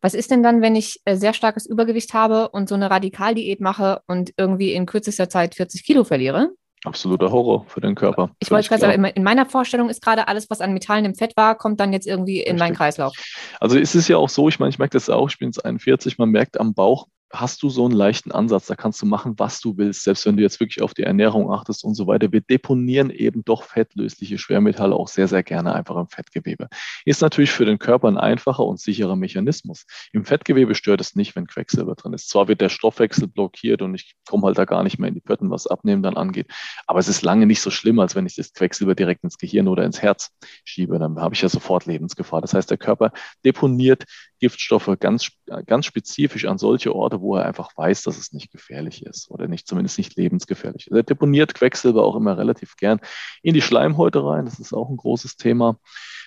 was 0.00 0.14
ist 0.14 0.30
denn 0.30 0.42
dann, 0.42 0.62
wenn 0.62 0.76
ich 0.76 1.00
äh, 1.04 1.16
sehr 1.16 1.32
starkes 1.32 1.66
Übergewicht 1.66 2.14
habe 2.14 2.48
und 2.50 2.68
so 2.68 2.74
eine 2.74 2.90
Radikaldiät 2.90 3.60
mache 3.60 4.00
und 4.06 4.32
irgendwie 4.36 4.72
in 4.72 4.86
kürzester 4.86 5.28
Zeit 5.28 5.54
40 5.54 5.84
Kilo 5.84 6.04
verliere? 6.04 6.50
Absoluter 6.84 7.32
Horror 7.32 7.64
für 7.66 7.80
den 7.80 7.96
Körper. 7.96 8.30
Ich 8.38 8.52
wollte 8.52 8.68
gerade 8.68 8.82
sagen, 8.82 9.04
in 9.04 9.22
meiner 9.24 9.46
Vorstellung 9.46 9.88
ist 9.88 10.00
gerade 10.00 10.28
alles, 10.28 10.48
was 10.48 10.60
an 10.60 10.72
Metallen 10.72 11.04
im 11.04 11.14
Fett 11.16 11.36
war, 11.36 11.56
kommt 11.56 11.80
dann 11.80 11.92
jetzt 11.92 12.06
irgendwie 12.06 12.36
in 12.36 12.52
Richtig. 12.52 12.58
meinen 12.60 12.76
Kreislauf. 12.76 13.12
Also 13.58 13.78
ist 13.78 13.96
es 13.96 14.06
ja 14.06 14.16
auch 14.16 14.28
so, 14.28 14.48
ich 14.48 14.60
meine, 14.60 14.70
ich 14.70 14.78
merke 14.78 14.92
das 14.92 15.10
auch, 15.10 15.28
ich 15.28 15.38
bin 15.38 15.48
jetzt 15.48 15.64
41, 15.64 16.18
man 16.18 16.30
merkt 16.30 16.60
am 16.60 16.74
Bauch, 16.74 17.08
hast 17.30 17.62
du 17.62 17.68
so 17.68 17.84
einen 17.84 17.94
leichten 17.94 18.32
Ansatz, 18.32 18.66
da 18.66 18.74
kannst 18.74 19.02
du 19.02 19.06
machen, 19.06 19.34
was 19.36 19.60
du 19.60 19.76
willst, 19.76 20.04
selbst 20.04 20.24
wenn 20.26 20.36
du 20.36 20.42
jetzt 20.42 20.60
wirklich 20.60 20.82
auf 20.82 20.94
die 20.94 21.02
Ernährung 21.02 21.52
achtest 21.52 21.84
und 21.84 21.94
so 21.94 22.06
weiter. 22.06 22.32
Wir 22.32 22.40
deponieren 22.40 23.10
eben 23.10 23.44
doch 23.44 23.64
fettlösliche 23.64 24.38
Schwermetalle 24.38 24.94
auch 24.94 25.08
sehr, 25.08 25.28
sehr 25.28 25.42
gerne 25.42 25.74
einfach 25.74 25.96
im 25.96 26.08
Fettgewebe. 26.08 26.68
Ist 27.04 27.20
natürlich 27.20 27.50
für 27.50 27.66
den 27.66 27.78
Körper 27.78 28.08
ein 28.08 28.16
einfacher 28.16 28.64
und 28.64 28.80
sicherer 28.80 29.16
Mechanismus. 29.16 29.84
Im 30.12 30.24
Fettgewebe 30.24 30.74
stört 30.74 31.00
es 31.00 31.14
nicht, 31.16 31.36
wenn 31.36 31.46
Quecksilber 31.46 31.94
drin 31.94 32.14
ist. 32.14 32.30
Zwar 32.30 32.48
wird 32.48 32.60
der 32.60 32.70
Stoffwechsel 32.70 33.28
blockiert 33.28 33.82
und 33.82 33.94
ich 33.94 34.14
komme 34.26 34.46
halt 34.46 34.58
da 34.58 34.64
gar 34.64 34.82
nicht 34.82 34.98
mehr 34.98 35.08
in 35.08 35.14
die 35.14 35.20
Pötten, 35.20 35.50
was 35.50 35.66
Abnehmen 35.66 36.02
dann 36.02 36.16
angeht, 36.16 36.46
aber 36.86 36.98
es 36.98 37.08
ist 37.08 37.22
lange 37.22 37.46
nicht 37.46 37.60
so 37.60 37.70
schlimm, 37.70 38.00
als 38.00 38.14
wenn 38.14 38.26
ich 38.26 38.36
das 38.36 38.52
Quecksilber 38.52 38.94
direkt 38.94 39.24
ins 39.24 39.38
Gehirn 39.38 39.68
oder 39.68 39.84
ins 39.84 40.00
Herz 40.00 40.30
schiebe. 40.64 40.98
Dann 40.98 41.18
habe 41.20 41.34
ich 41.34 41.42
ja 41.42 41.48
sofort 41.48 41.86
Lebensgefahr. 41.86 42.40
Das 42.40 42.54
heißt, 42.54 42.70
der 42.70 42.78
Körper 42.78 43.12
deponiert 43.44 44.04
Giftstoffe 44.38 44.96
ganz, 45.00 45.30
ganz 45.66 45.86
spezifisch 45.86 46.46
an 46.46 46.58
solche 46.58 46.94
Orte, 46.94 47.20
wo 47.20 47.36
er 47.36 47.46
einfach 47.46 47.76
weiß, 47.76 48.02
dass 48.02 48.18
es 48.18 48.32
nicht 48.32 48.50
gefährlich 48.50 49.04
ist 49.04 49.30
oder 49.30 49.48
nicht, 49.48 49.66
zumindest 49.66 49.98
nicht 49.98 50.16
lebensgefährlich 50.16 50.86
ist. 50.86 50.96
Er 50.96 51.02
deponiert 51.02 51.54
Quecksilber 51.54 52.04
auch 52.04 52.16
immer 52.16 52.38
relativ 52.38 52.76
gern 52.76 53.00
in 53.42 53.54
die 53.54 53.62
Schleimhäute 53.62 54.24
rein. 54.24 54.44
Das 54.44 54.58
ist 54.58 54.72
auch 54.72 54.88
ein 54.88 54.96
großes 54.96 55.36
Thema. 55.36 55.78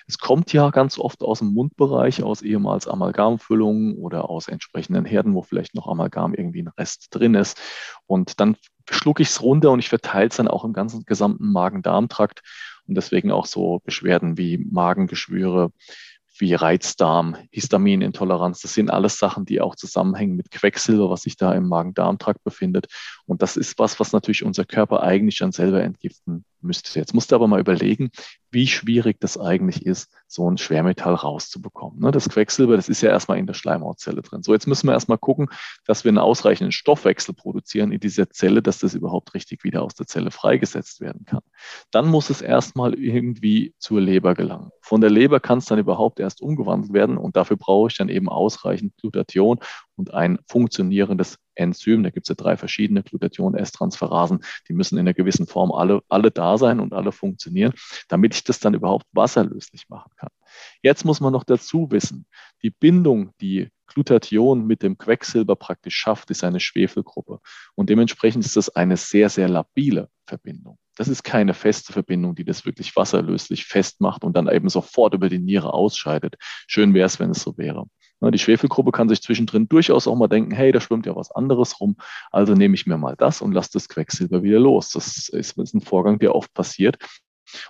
Es 0.06 0.18
kommt 0.18 0.52
ja 0.52 0.70
ganz 0.70 0.98
oft 0.98 1.22
aus 1.22 1.38
dem 1.38 1.54
Mundbereich, 1.54 2.22
aus 2.22 2.42
ehemals 2.42 2.88
Amalgamfüllungen 2.88 3.96
oder 3.96 4.28
aus 4.28 4.48
entsprechenden 4.48 5.04
Herden, 5.04 5.34
wo 5.34 5.42
vielleicht 5.42 5.74
noch 5.74 5.86
Amalgam 5.86 6.34
irgendwie 6.34 6.62
ein 6.62 6.68
Rest 6.68 7.08
drin 7.10 7.34
ist. 7.34 7.60
Und 8.06 8.40
dann 8.40 8.56
schlucke 8.90 9.22
ich 9.22 9.28
es 9.28 9.42
runter 9.42 9.70
und 9.70 9.78
ich 9.78 9.88
verteile 9.88 10.28
es 10.28 10.36
dann 10.36 10.48
auch 10.48 10.64
im 10.64 10.72
ganzen 10.72 11.04
gesamten 11.04 11.52
Magen-Darm-Trakt 11.52 12.42
und 12.86 12.96
deswegen 12.96 13.30
auch 13.30 13.46
so 13.46 13.80
Beschwerden 13.84 14.36
wie 14.36 14.58
Magengeschwüre, 14.58 15.72
wie 16.42 16.54
Reizdarm, 16.54 17.36
Histaminintoleranz. 17.52 18.60
Das 18.62 18.74
sind 18.74 18.90
alles 18.90 19.16
Sachen, 19.16 19.44
die 19.44 19.60
auch 19.60 19.76
zusammenhängen 19.76 20.34
mit 20.34 20.50
Quecksilber, 20.50 21.08
was 21.08 21.22
sich 21.22 21.36
da 21.36 21.52
im 21.52 21.68
Magen-Darm-Trakt 21.68 22.42
befindet. 22.42 22.88
Und 23.26 23.42
das 23.42 23.56
ist 23.56 23.78
was, 23.78 24.00
was 24.00 24.12
natürlich 24.12 24.44
unser 24.44 24.64
Körper 24.64 25.04
eigentlich 25.04 25.38
dann 25.38 25.52
selber 25.52 25.84
entgiften 25.84 26.44
müsste. 26.60 26.98
Jetzt 26.98 27.14
musst 27.14 27.30
du 27.30 27.36
aber 27.36 27.46
mal 27.46 27.60
überlegen, 27.60 28.10
wie 28.52 28.66
schwierig 28.66 29.18
das 29.20 29.38
eigentlich 29.38 29.84
ist, 29.86 30.12
so 30.28 30.50
ein 30.50 30.58
Schwermetall 30.58 31.14
rauszubekommen. 31.14 32.00
Ne, 32.00 32.10
das 32.10 32.28
Quecksilber, 32.28 32.76
das 32.76 32.88
ist 32.88 33.00
ja 33.00 33.10
erstmal 33.10 33.38
in 33.38 33.46
der 33.46 33.54
Schleimhautzelle 33.54 34.22
drin. 34.22 34.42
So, 34.42 34.52
jetzt 34.52 34.66
müssen 34.66 34.86
wir 34.86 34.92
erstmal 34.92 35.18
gucken, 35.18 35.48
dass 35.86 36.04
wir 36.04 36.10
einen 36.10 36.18
ausreichenden 36.18 36.72
Stoffwechsel 36.72 37.34
produzieren 37.34 37.92
in 37.92 38.00
dieser 38.00 38.30
Zelle, 38.30 38.62
dass 38.62 38.78
das 38.78 38.94
überhaupt 38.94 39.34
richtig 39.34 39.64
wieder 39.64 39.82
aus 39.82 39.94
der 39.94 40.06
Zelle 40.06 40.30
freigesetzt 40.30 41.00
werden 41.00 41.24
kann. 41.24 41.42
Dann 41.90 42.08
muss 42.08 42.30
es 42.30 42.42
erstmal 42.42 42.94
irgendwie 42.94 43.74
zur 43.78 44.00
Leber 44.00 44.34
gelangen. 44.34 44.70
Von 44.80 45.00
der 45.00 45.10
Leber 45.10 45.40
kann 45.40 45.58
es 45.58 45.66
dann 45.66 45.78
überhaupt 45.78 46.20
erst 46.20 46.42
umgewandelt 46.42 46.92
werden 46.92 47.16
und 47.16 47.36
dafür 47.36 47.56
brauche 47.56 47.88
ich 47.88 47.96
dann 47.96 48.08
eben 48.08 48.28
ausreichend 48.28 48.96
Glutathion 48.98 49.58
und 50.02 50.14
ein 50.14 50.38
funktionierendes 50.48 51.38
Enzym. 51.54 52.02
Da 52.02 52.10
gibt 52.10 52.24
es 52.24 52.28
ja 52.28 52.34
drei 52.34 52.56
verschiedene 52.56 53.04
Glutathion-S-Transferasen. 53.04 54.40
Die 54.68 54.72
müssen 54.72 54.96
in 54.96 55.00
einer 55.00 55.14
gewissen 55.14 55.46
Form 55.46 55.70
alle, 55.70 56.02
alle 56.08 56.32
da 56.32 56.58
sein 56.58 56.80
und 56.80 56.92
alle 56.92 57.12
funktionieren, 57.12 57.72
damit 58.08 58.34
ich 58.34 58.42
das 58.42 58.58
dann 58.58 58.74
überhaupt 58.74 59.06
wasserlöslich 59.12 59.88
machen 59.88 60.10
kann. 60.16 60.30
Jetzt 60.82 61.04
muss 61.04 61.20
man 61.20 61.32
noch 61.32 61.44
dazu 61.44 61.90
wissen, 61.90 62.26
die 62.62 62.70
Bindung, 62.70 63.30
die 63.40 63.68
Glutathion 63.86 64.66
mit 64.66 64.82
dem 64.82 64.98
Quecksilber 64.98 65.54
praktisch 65.54 65.94
schafft, 65.94 66.30
ist 66.30 66.42
eine 66.42 66.58
Schwefelgruppe. 66.58 67.38
Und 67.76 67.90
dementsprechend 67.90 68.44
ist 68.44 68.56
das 68.56 68.70
eine 68.70 68.96
sehr, 68.96 69.28
sehr 69.28 69.48
labile 69.48 70.08
Verbindung. 70.26 70.78
Das 70.96 71.08
ist 71.08 71.22
keine 71.22 71.54
feste 71.54 71.92
Verbindung, 71.92 72.34
die 72.34 72.44
das 72.44 72.66
wirklich 72.66 72.96
wasserlöslich 72.96 73.66
festmacht 73.66 74.24
und 74.24 74.36
dann 74.36 74.48
eben 74.48 74.68
sofort 74.68 75.14
über 75.14 75.28
die 75.28 75.38
Niere 75.38 75.72
ausscheidet. 75.72 76.36
Schön 76.66 76.92
wäre 76.92 77.06
es, 77.06 77.20
wenn 77.20 77.30
es 77.30 77.42
so 77.42 77.56
wäre. 77.56 77.84
Die 78.30 78.38
Schwefelgruppe 78.38 78.92
kann 78.92 79.08
sich 79.08 79.22
zwischendrin 79.22 79.68
durchaus 79.68 80.06
auch 80.06 80.16
mal 80.16 80.28
denken, 80.28 80.52
hey, 80.52 80.70
da 80.72 80.80
schwimmt 80.80 81.06
ja 81.06 81.16
was 81.16 81.30
anderes 81.30 81.80
rum, 81.80 81.96
also 82.30 82.54
nehme 82.54 82.74
ich 82.74 82.86
mir 82.86 82.96
mal 82.96 83.16
das 83.16 83.42
und 83.42 83.52
lasse 83.52 83.70
das 83.72 83.88
Quecksilber 83.88 84.42
wieder 84.42 84.60
los. 84.60 84.90
Das 84.90 85.28
ist, 85.28 85.58
ein 85.58 85.80
Vorgang, 85.80 86.18
der 86.18 86.34
oft 86.34 86.52
passiert. 86.54 86.98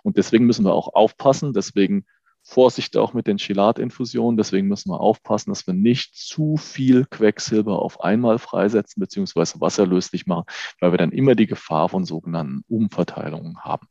Und 0.02 0.16
deswegen 0.16 0.46
müssen 0.46 0.64
wir 0.64 0.74
auch 0.74 0.94
aufpassen, 0.94 1.52
deswegen 1.52 2.04
Vorsicht 2.44 2.96
auch 2.96 3.12
mit 3.14 3.26
den 3.26 3.38
Chelatinfusionen, 3.38 4.36
deswegen 4.36 4.66
müssen 4.66 4.90
wir 4.90 5.00
aufpassen, 5.00 5.50
dass 5.50 5.66
wir 5.66 5.74
nicht 5.74 6.16
zu 6.16 6.56
viel 6.56 7.06
Quecksilber 7.06 7.80
auf 7.80 8.00
einmal 8.00 8.38
freisetzen 8.38 9.00
bzw. 9.00 9.60
wasserlöslich 9.60 10.26
machen, 10.26 10.44
weil 10.80 10.92
wir 10.92 10.98
dann 10.98 11.12
immer 11.12 11.34
die 11.36 11.46
Gefahr 11.46 11.88
von 11.88 12.04
sogenannten 12.04 12.64
Umverteilungen 12.68 13.60
haben. 13.60 13.86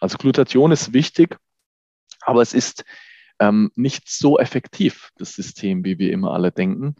Also 0.00 0.18
Glutathion 0.18 0.72
ist 0.72 0.92
wichtig, 0.92 1.36
aber 2.22 2.42
es 2.42 2.54
ist 2.54 2.84
ähm, 3.42 3.72
nicht 3.74 4.08
so 4.08 4.38
effektiv, 4.38 5.10
das 5.18 5.34
System, 5.34 5.84
wie 5.84 5.98
wir 5.98 6.12
immer 6.12 6.32
alle 6.32 6.52
denken. 6.52 6.94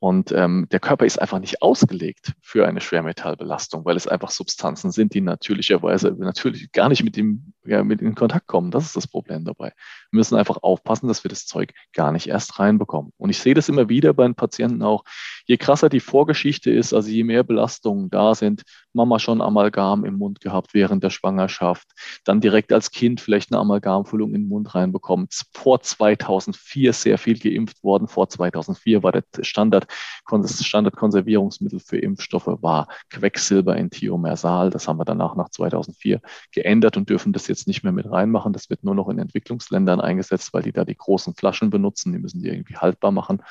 Und 0.00 0.32
ähm, 0.32 0.66
der 0.72 0.80
Körper 0.80 1.06
ist 1.06 1.20
einfach 1.20 1.38
nicht 1.38 1.62
ausgelegt 1.62 2.32
für 2.42 2.66
eine 2.66 2.80
Schwermetallbelastung, 2.80 3.84
weil 3.84 3.96
es 3.96 4.08
einfach 4.08 4.30
Substanzen 4.30 4.90
sind, 4.90 5.14
die 5.14 5.20
natürlicherweise 5.20 6.10
natürlich 6.18 6.72
gar 6.72 6.88
nicht 6.88 7.04
mit 7.04 7.16
ihm 7.16 7.53
ja, 7.66 7.82
mit 7.82 8.00
in 8.02 8.14
Kontakt 8.14 8.46
kommen. 8.46 8.70
Das 8.70 8.84
ist 8.84 8.96
das 8.96 9.06
Problem 9.06 9.44
dabei. 9.44 9.72
Wir 10.10 10.18
müssen 10.18 10.36
einfach 10.36 10.58
aufpassen, 10.62 11.08
dass 11.08 11.24
wir 11.24 11.28
das 11.28 11.46
Zeug 11.46 11.72
gar 11.92 12.12
nicht 12.12 12.28
erst 12.28 12.58
reinbekommen. 12.58 13.12
Und 13.16 13.30
ich 13.30 13.38
sehe 13.38 13.54
das 13.54 13.68
immer 13.68 13.88
wieder 13.88 14.12
bei 14.14 14.24
den 14.24 14.34
Patienten 14.34 14.82
auch. 14.82 15.04
Je 15.46 15.56
krasser 15.56 15.88
die 15.88 16.00
Vorgeschichte 16.00 16.70
ist, 16.70 16.92
also 16.92 17.08
je 17.08 17.24
mehr 17.24 17.44
Belastungen 17.44 18.10
da 18.10 18.34
sind, 18.34 18.62
Mama 18.92 19.18
schon 19.18 19.40
Amalgam 19.40 20.04
im 20.04 20.18
Mund 20.18 20.40
gehabt 20.40 20.72
während 20.72 21.02
der 21.02 21.10
Schwangerschaft, 21.10 21.88
dann 22.24 22.40
direkt 22.40 22.72
als 22.72 22.90
Kind 22.90 23.20
vielleicht 23.20 23.52
eine 23.52 23.60
Amalgamfüllung 23.60 24.34
in 24.34 24.42
den 24.42 24.48
Mund 24.48 24.74
reinbekommen. 24.74 25.28
Vor 25.52 25.80
2004 25.80 26.92
sehr 26.92 27.18
viel 27.18 27.38
geimpft 27.38 27.82
worden. 27.82 28.08
Vor 28.08 28.28
2004 28.28 29.02
war 29.02 29.12
der 29.12 29.24
Standard, 29.40 29.86
das 30.30 30.64
Standardkonservierungsmittel 30.64 31.80
für 31.80 31.98
Impfstoffe 31.98 32.46
war 32.46 32.88
Quecksilber 33.10 33.76
in 33.76 33.90
Thiomersal. 33.90 34.70
Das 34.70 34.86
haben 34.88 34.98
wir 34.98 35.04
danach 35.04 35.34
nach 35.36 35.48
2004 35.48 36.20
geändert 36.52 36.96
und 36.96 37.08
dürfen 37.08 37.32
das 37.32 37.48
jetzt 37.48 37.53
nicht 37.66 37.82
mehr 37.82 37.92
mit 37.92 38.10
reinmachen. 38.10 38.52
Das 38.52 38.70
wird 38.70 38.84
nur 38.84 38.94
noch 38.94 39.08
in 39.08 39.18
Entwicklungsländern 39.18 40.00
eingesetzt, 40.00 40.52
weil 40.52 40.62
die 40.62 40.72
da 40.72 40.84
die 40.84 40.96
großen 40.96 41.34
Flaschen 41.34 41.70
benutzen. 41.70 42.12
Die 42.12 42.18
müssen 42.18 42.42
die 42.42 42.48
irgendwie 42.48 42.76
haltbar 42.76 43.12
machen. 43.12 43.42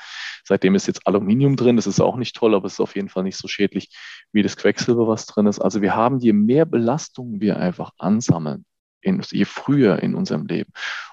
Seitdem 0.44 0.74
ist 0.74 0.86
jetzt 0.86 1.06
Aluminium 1.06 1.56
drin. 1.56 1.76
Das 1.76 1.86
ist 1.86 2.00
auch 2.00 2.16
nicht 2.16 2.36
toll, 2.36 2.54
aber 2.54 2.66
es 2.66 2.74
ist 2.74 2.80
auf 2.80 2.94
jeden 2.94 3.08
Fall 3.08 3.22
nicht 3.22 3.36
so 3.36 3.48
schädlich 3.48 3.96
wie 4.32 4.42
das 4.42 4.56
Quecksilber, 4.56 5.08
was 5.08 5.26
drin 5.26 5.46
ist. 5.46 5.60
Also 5.60 5.82
wir 5.82 5.94
haben, 5.94 6.18
je 6.18 6.32
mehr 6.32 6.64
Belastungen 6.64 7.40
wir 7.40 7.58
einfach 7.58 7.92
ansammeln, 7.98 8.64
in, 9.00 9.20
je 9.30 9.44
früher 9.44 10.02
in 10.02 10.14
unserem 10.14 10.46
Leben, 10.46 10.72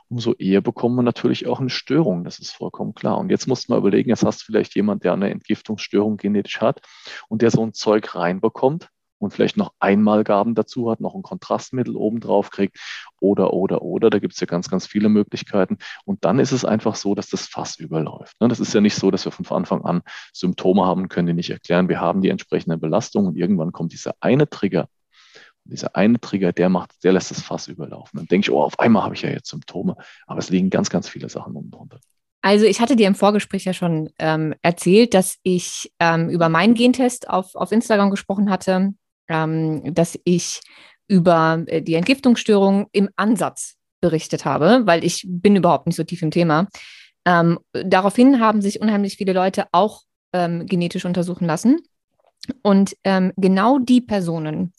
umso 0.09 0.33
eher 0.33 0.61
bekommen 0.61 0.95
wir 0.95 1.03
natürlich 1.03 1.47
auch 1.47 1.59
eine 1.59 1.69
Störung. 1.69 2.23
Das 2.23 2.39
ist 2.39 2.51
vollkommen 2.51 2.93
klar. 2.93 3.17
Und 3.17 3.29
jetzt 3.29 3.47
musst 3.47 3.67
du 3.67 3.73
mal 3.73 3.79
überlegen, 3.79 4.09
jetzt 4.09 4.25
hast 4.25 4.41
du 4.41 4.45
vielleicht 4.45 4.75
jemand, 4.75 5.03
der 5.03 5.13
eine 5.13 5.29
Entgiftungsstörung 5.29 6.17
genetisch 6.17 6.61
hat 6.61 6.81
und 7.29 7.41
der 7.41 7.51
so 7.51 7.63
ein 7.63 7.73
Zeug 7.73 8.15
reinbekommt 8.15 8.89
und 9.21 9.31
vielleicht 9.31 9.55
noch 9.55 9.73
Einmalgaben 9.79 10.55
dazu 10.55 10.89
hat, 10.89 10.99
noch 10.99 11.13
ein 11.15 11.21
Kontrastmittel 11.21 11.95
obendrauf 11.95 12.49
kriegt 12.49 12.77
oder, 13.19 13.53
oder, 13.53 13.83
oder. 13.83 14.09
Da 14.09 14.19
gibt 14.19 14.33
es 14.33 14.39
ja 14.39 14.47
ganz, 14.47 14.69
ganz 14.69 14.87
viele 14.87 15.09
Möglichkeiten. 15.09 15.77
Und 16.05 16.25
dann 16.25 16.39
ist 16.39 16.51
es 16.51 16.65
einfach 16.65 16.95
so, 16.95 17.13
dass 17.13 17.29
das 17.29 17.47
Fass 17.47 17.77
überläuft. 17.77 18.39
Ne? 18.41 18.47
Das 18.47 18.59
ist 18.59 18.73
ja 18.73 18.81
nicht 18.81 18.95
so, 18.95 19.11
dass 19.11 19.25
wir 19.25 19.31
von 19.31 19.45
Anfang 19.55 19.85
an 19.85 20.01
Symptome 20.33 20.85
haben, 20.85 21.07
können 21.07 21.27
die 21.27 21.33
nicht 21.33 21.51
erklären. 21.51 21.87
Wir 21.87 22.01
haben 22.01 22.21
die 22.21 22.29
entsprechende 22.29 22.77
Belastung 22.77 23.27
und 23.27 23.37
irgendwann 23.37 23.71
kommt 23.71 23.93
dieser 23.93 24.15
eine 24.19 24.49
Trigger. 24.49 24.87
Und 25.63 25.73
dieser 25.73 25.95
eine 25.95 26.19
Trigger, 26.19 26.51
der 26.51 26.69
macht, 26.69 27.03
der 27.03 27.13
lässt 27.13 27.29
das 27.29 27.41
Fass 27.41 27.67
überlaufen. 27.67 28.17
Dann 28.17 28.25
denke 28.25 28.45
ich, 28.45 28.51
oh, 28.51 28.63
auf 28.63 28.79
einmal 28.79 29.03
habe 29.03 29.13
ich 29.13 29.21
ja 29.21 29.29
jetzt 29.29 29.49
Symptome. 29.49 29.95
Aber 30.25 30.39
es 30.39 30.49
liegen 30.49 30.71
ganz, 30.71 30.89
ganz 30.89 31.07
viele 31.07 31.29
Sachen 31.29 31.55
unten 31.55 31.69
drunter. 31.69 31.99
Also 32.43 32.65
ich 32.65 32.81
hatte 32.81 32.95
dir 32.95 33.05
im 33.05 33.13
Vorgespräch 33.13 33.65
ja 33.65 33.73
schon 33.73 34.09
ähm, 34.17 34.55
erzählt, 34.63 35.13
dass 35.13 35.37
ich 35.43 35.93
ähm, 35.99 36.27
über 36.29 36.49
meinen 36.49 36.73
Gentest 36.73 37.29
auf, 37.29 37.53
auf 37.53 37.71
Instagram 37.71 38.09
gesprochen 38.09 38.49
hatte 38.49 38.95
ähm, 39.31 39.93
dass 39.93 40.19
ich 40.23 40.61
über 41.07 41.63
äh, 41.67 41.81
die 41.81 41.95
Entgiftungsstörung 41.95 42.87
im 42.91 43.09
Ansatz 43.15 43.75
berichtet 44.01 44.45
habe, 44.45 44.81
weil 44.85 45.03
ich 45.03 45.25
bin 45.27 45.55
überhaupt 45.55 45.85
nicht 45.85 45.95
so 45.95 46.03
tief 46.03 46.21
im 46.21 46.31
Thema. 46.31 46.67
Ähm, 47.25 47.59
daraufhin 47.71 48.39
haben 48.39 48.61
sich 48.61 48.81
unheimlich 48.81 49.17
viele 49.17 49.33
Leute 49.33 49.67
auch 49.71 50.01
ähm, 50.33 50.65
genetisch 50.65 51.05
untersuchen 51.05 51.45
lassen. 51.45 51.79
Und 52.63 52.95
ähm, 53.03 53.31
genau 53.37 53.77
die 53.77 54.01
Personen, 54.01 54.73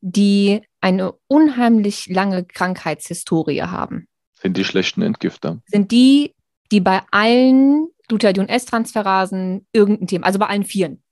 die 0.00 0.62
eine 0.80 1.12
unheimlich 1.28 2.06
lange 2.08 2.44
Krankheitshistorie 2.44 3.62
haben, 3.62 4.08
sind 4.42 4.56
die 4.56 4.64
schlechten 4.64 5.02
Entgifter. 5.02 5.62
Sind 5.66 5.92
die, 5.92 6.34
die 6.72 6.80
bei 6.80 7.02
allen 7.10 7.88
Glutathion-S-Transferasen 8.08 9.66
irgendein 9.72 10.08
Thema, 10.08 10.26
also 10.26 10.38
bei 10.38 10.46
allen 10.46 10.64
Vieren, 10.64 11.02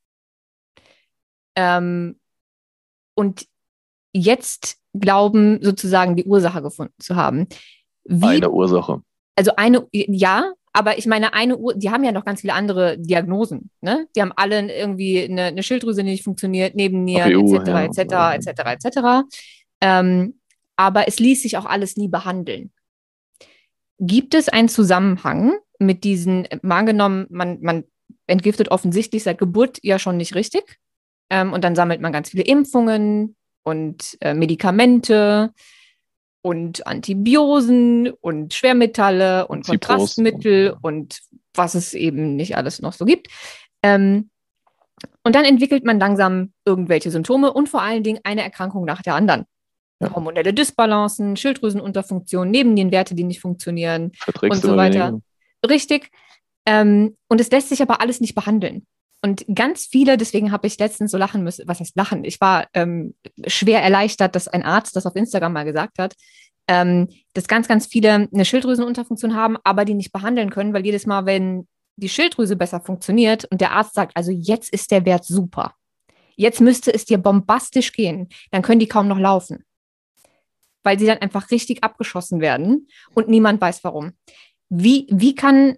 ähm, 1.54 2.19
und 3.20 3.46
jetzt 4.12 4.78
glauben, 4.98 5.62
sozusagen 5.62 6.16
die 6.16 6.24
Ursache 6.24 6.62
gefunden 6.62 6.94
zu 6.98 7.16
haben. 7.16 7.46
Wie, 8.04 8.26
eine 8.26 8.50
Ursache. 8.50 9.02
Also 9.36 9.52
eine, 9.56 9.86
ja, 9.92 10.52
aber 10.72 10.98
ich 10.98 11.06
meine, 11.06 11.34
eine 11.34 11.58
Uhr, 11.58 11.74
die 11.74 11.90
haben 11.90 12.02
ja 12.02 12.12
noch 12.12 12.24
ganz 12.24 12.40
viele 12.40 12.54
andere 12.54 12.98
Diagnosen. 12.98 13.70
Ne? 13.82 14.08
Die 14.16 14.22
haben 14.22 14.32
alle 14.34 14.72
irgendwie 14.72 15.22
eine, 15.22 15.44
eine 15.44 15.62
Schilddrüse, 15.62 16.02
die 16.02 16.10
nicht 16.10 16.24
funktioniert, 16.24 16.74
Nebennieren, 16.74 17.30
etc., 17.30 17.98
etc., 17.98 18.48
etc., 18.48 18.86
etc. 18.86 20.08
Aber 20.76 21.08
es 21.08 21.18
ließ 21.18 21.42
sich 21.42 21.58
auch 21.58 21.66
alles 21.66 21.96
nie 21.96 22.08
behandeln. 22.08 22.72
Gibt 23.98 24.34
es 24.34 24.48
einen 24.48 24.70
Zusammenhang 24.70 25.52
mit 25.78 26.04
diesen, 26.04 26.48
mal 26.62 26.78
angenommen, 26.78 27.26
man, 27.28 27.58
man 27.60 27.84
entgiftet 28.26 28.70
offensichtlich 28.70 29.24
seit 29.24 29.38
Geburt 29.38 29.78
ja 29.82 29.98
schon 29.98 30.16
nicht 30.16 30.34
richtig, 30.34 30.78
ähm, 31.30 31.52
und 31.52 31.64
dann 31.64 31.76
sammelt 31.76 32.00
man 32.00 32.12
ganz 32.12 32.30
viele 32.30 32.44
Impfungen 32.44 33.36
und 33.62 34.18
äh, 34.20 34.34
Medikamente 34.34 35.52
und 36.42 36.86
Antibiosen 36.86 38.10
und 38.20 38.54
Schwermetalle 38.54 39.46
und 39.46 39.64
Zipros. 39.64 39.88
Kontrastmittel 39.88 40.76
und 40.82 41.20
was 41.54 41.74
es 41.74 41.94
eben 41.94 42.36
nicht 42.36 42.56
alles 42.56 42.80
noch 42.80 42.92
so 42.92 43.04
gibt. 43.04 43.28
Ähm, 43.82 44.30
und 45.22 45.34
dann 45.34 45.44
entwickelt 45.44 45.84
man 45.84 45.98
langsam 45.98 46.52
irgendwelche 46.64 47.10
Symptome 47.10 47.52
und 47.52 47.68
vor 47.68 47.82
allen 47.82 48.02
Dingen 48.02 48.20
eine 48.24 48.42
Erkrankung 48.42 48.84
nach 48.84 49.02
der 49.02 49.14
anderen. 49.14 49.44
Ja. 50.00 50.14
Hormonelle 50.14 50.54
Dysbalancen, 50.54 51.36
Schilddrüsenunterfunktion, 51.36 52.50
Nebennierenwerte, 52.50 53.14
die 53.14 53.24
nicht 53.24 53.40
funktionieren 53.40 54.12
und 54.42 54.56
so 54.56 54.76
weiter. 54.76 55.08
Weniger. 55.08 55.20
Richtig. 55.68 56.10
Ähm, 56.66 57.16
und 57.28 57.40
es 57.40 57.50
lässt 57.50 57.68
sich 57.68 57.82
aber 57.82 58.00
alles 58.00 58.20
nicht 58.20 58.34
behandeln. 58.34 58.86
Und 59.22 59.44
ganz 59.54 59.84
viele, 59.84 60.16
deswegen 60.16 60.50
habe 60.50 60.66
ich 60.66 60.78
letztens 60.78 61.10
so 61.10 61.18
lachen 61.18 61.44
müssen, 61.44 61.68
was 61.68 61.80
heißt 61.80 61.96
lachen? 61.96 62.24
Ich 62.24 62.40
war 62.40 62.66
ähm, 62.72 63.14
schwer 63.46 63.82
erleichtert, 63.82 64.34
dass 64.34 64.48
ein 64.48 64.62
Arzt 64.62 64.96
das 64.96 65.06
auf 65.06 65.14
Instagram 65.14 65.52
mal 65.52 65.64
gesagt 65.64 65.98
hat, 65.98 66.14
ähm, 66.68 67.08
dass 67.34 67.48
ganz, 67.48 67.68
ganz 67.68 67.86
viele 67.86 68.28
eine 68.32 68.44
Schilddrüsenunterfunktion 68.44 69.34
haben, 69.34 69.56
aber 69.62 69.84
die 69.84 69.94
nicht 69.94 70.12
behandeln 70.12 70.50
können, 70.50 70.72
weil 70.72 70.86
jedes 70.86 71.04
Mal, 71.04 71.26
wenn 71.26 71.66
die 71.96 72.08
Schilddrüse 72.08 72.56
besser 72.56 72.80
funktioniert 72.80 73.44
und 73.46 73.60
der 73.60 73.72
Arzt 73.72 73.94
sagt, 73.94 74.16
also 74.16 74.30
jetzt 74.30 74.72
ist 74.72 74.90
der 74.90 75.04
Wert 75.04 75.24
super, 75.24 75.74
jetzt 76.36 76.60
müsste 76.60 76.94
es 76.94 77.04
dir 77.04 77.18
bombastisch 77.18 77.92
gehen, 77.92 78.28
dann 78.50 78.62
können 78.62 78.80
die 78.80 78.88
kaum 78.88 79.08
noch 79.08 79.18
laufen, 79.18 79.64
weil 80.82 80.98
sie 80.98 81.06
dann 81.06 81.18
einfach 81.18 81.50
richtig 81.50 81.84
abgeschossen 81.84 82.40
werden 82.40 82.88
und 83.14 83.28
niemand 83.28 83.60
weiß 83.60 83.84
warum. 83.84 84.12
Wie, 84.70 85.06
wie 85.10 85.34
kann 85.34 85.76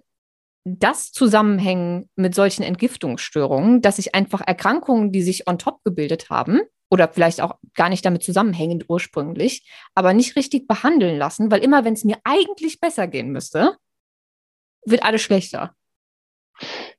das 0.65 1.11
zusammenhängen 1.11 2.09
mit 2.15 2.35
solchen 2.35 2.63
Entgiftungsstörungen, 2.63 3.81
dass 3.81 3.99
ich 3.99 4.15
einfach 4.15 4.41
Erkrankungen, 4.45 5.11
die 5.11 5.21
sich 5.21 5.47
on 5.47 5.57
top 5.57 5.83
gebildet 5.83 6.29
haben 6.29 6.61
oder 6.89 7.09
vielleicht 7.09 7.41
auch 7.41 7.55
gar 7.73 7.89
nicht 7.89 8.05
damit 8.05 8.23
zusammenhängend 8.23 8.85
ursprünglich, 8.87 9.69
aber 9.95 10.13
nicht 10.13 10.35
richtig 10.35 10.67
behandeln 10.67 11.17
lassen, 11.17 11.51
weil 11.51 11.63
immer 11.63 11.83
wenn 11.83 11.93
es 11.93 12.05
mir 12.05 12.17
eigentlich 12.23 12.79
besser 12.79 13.07
gehen 13.07 13.31
müsste, 13.31 13.77
wird 14.85 15.03
alles 15.03 15.21
schlechter. 15.21 15.75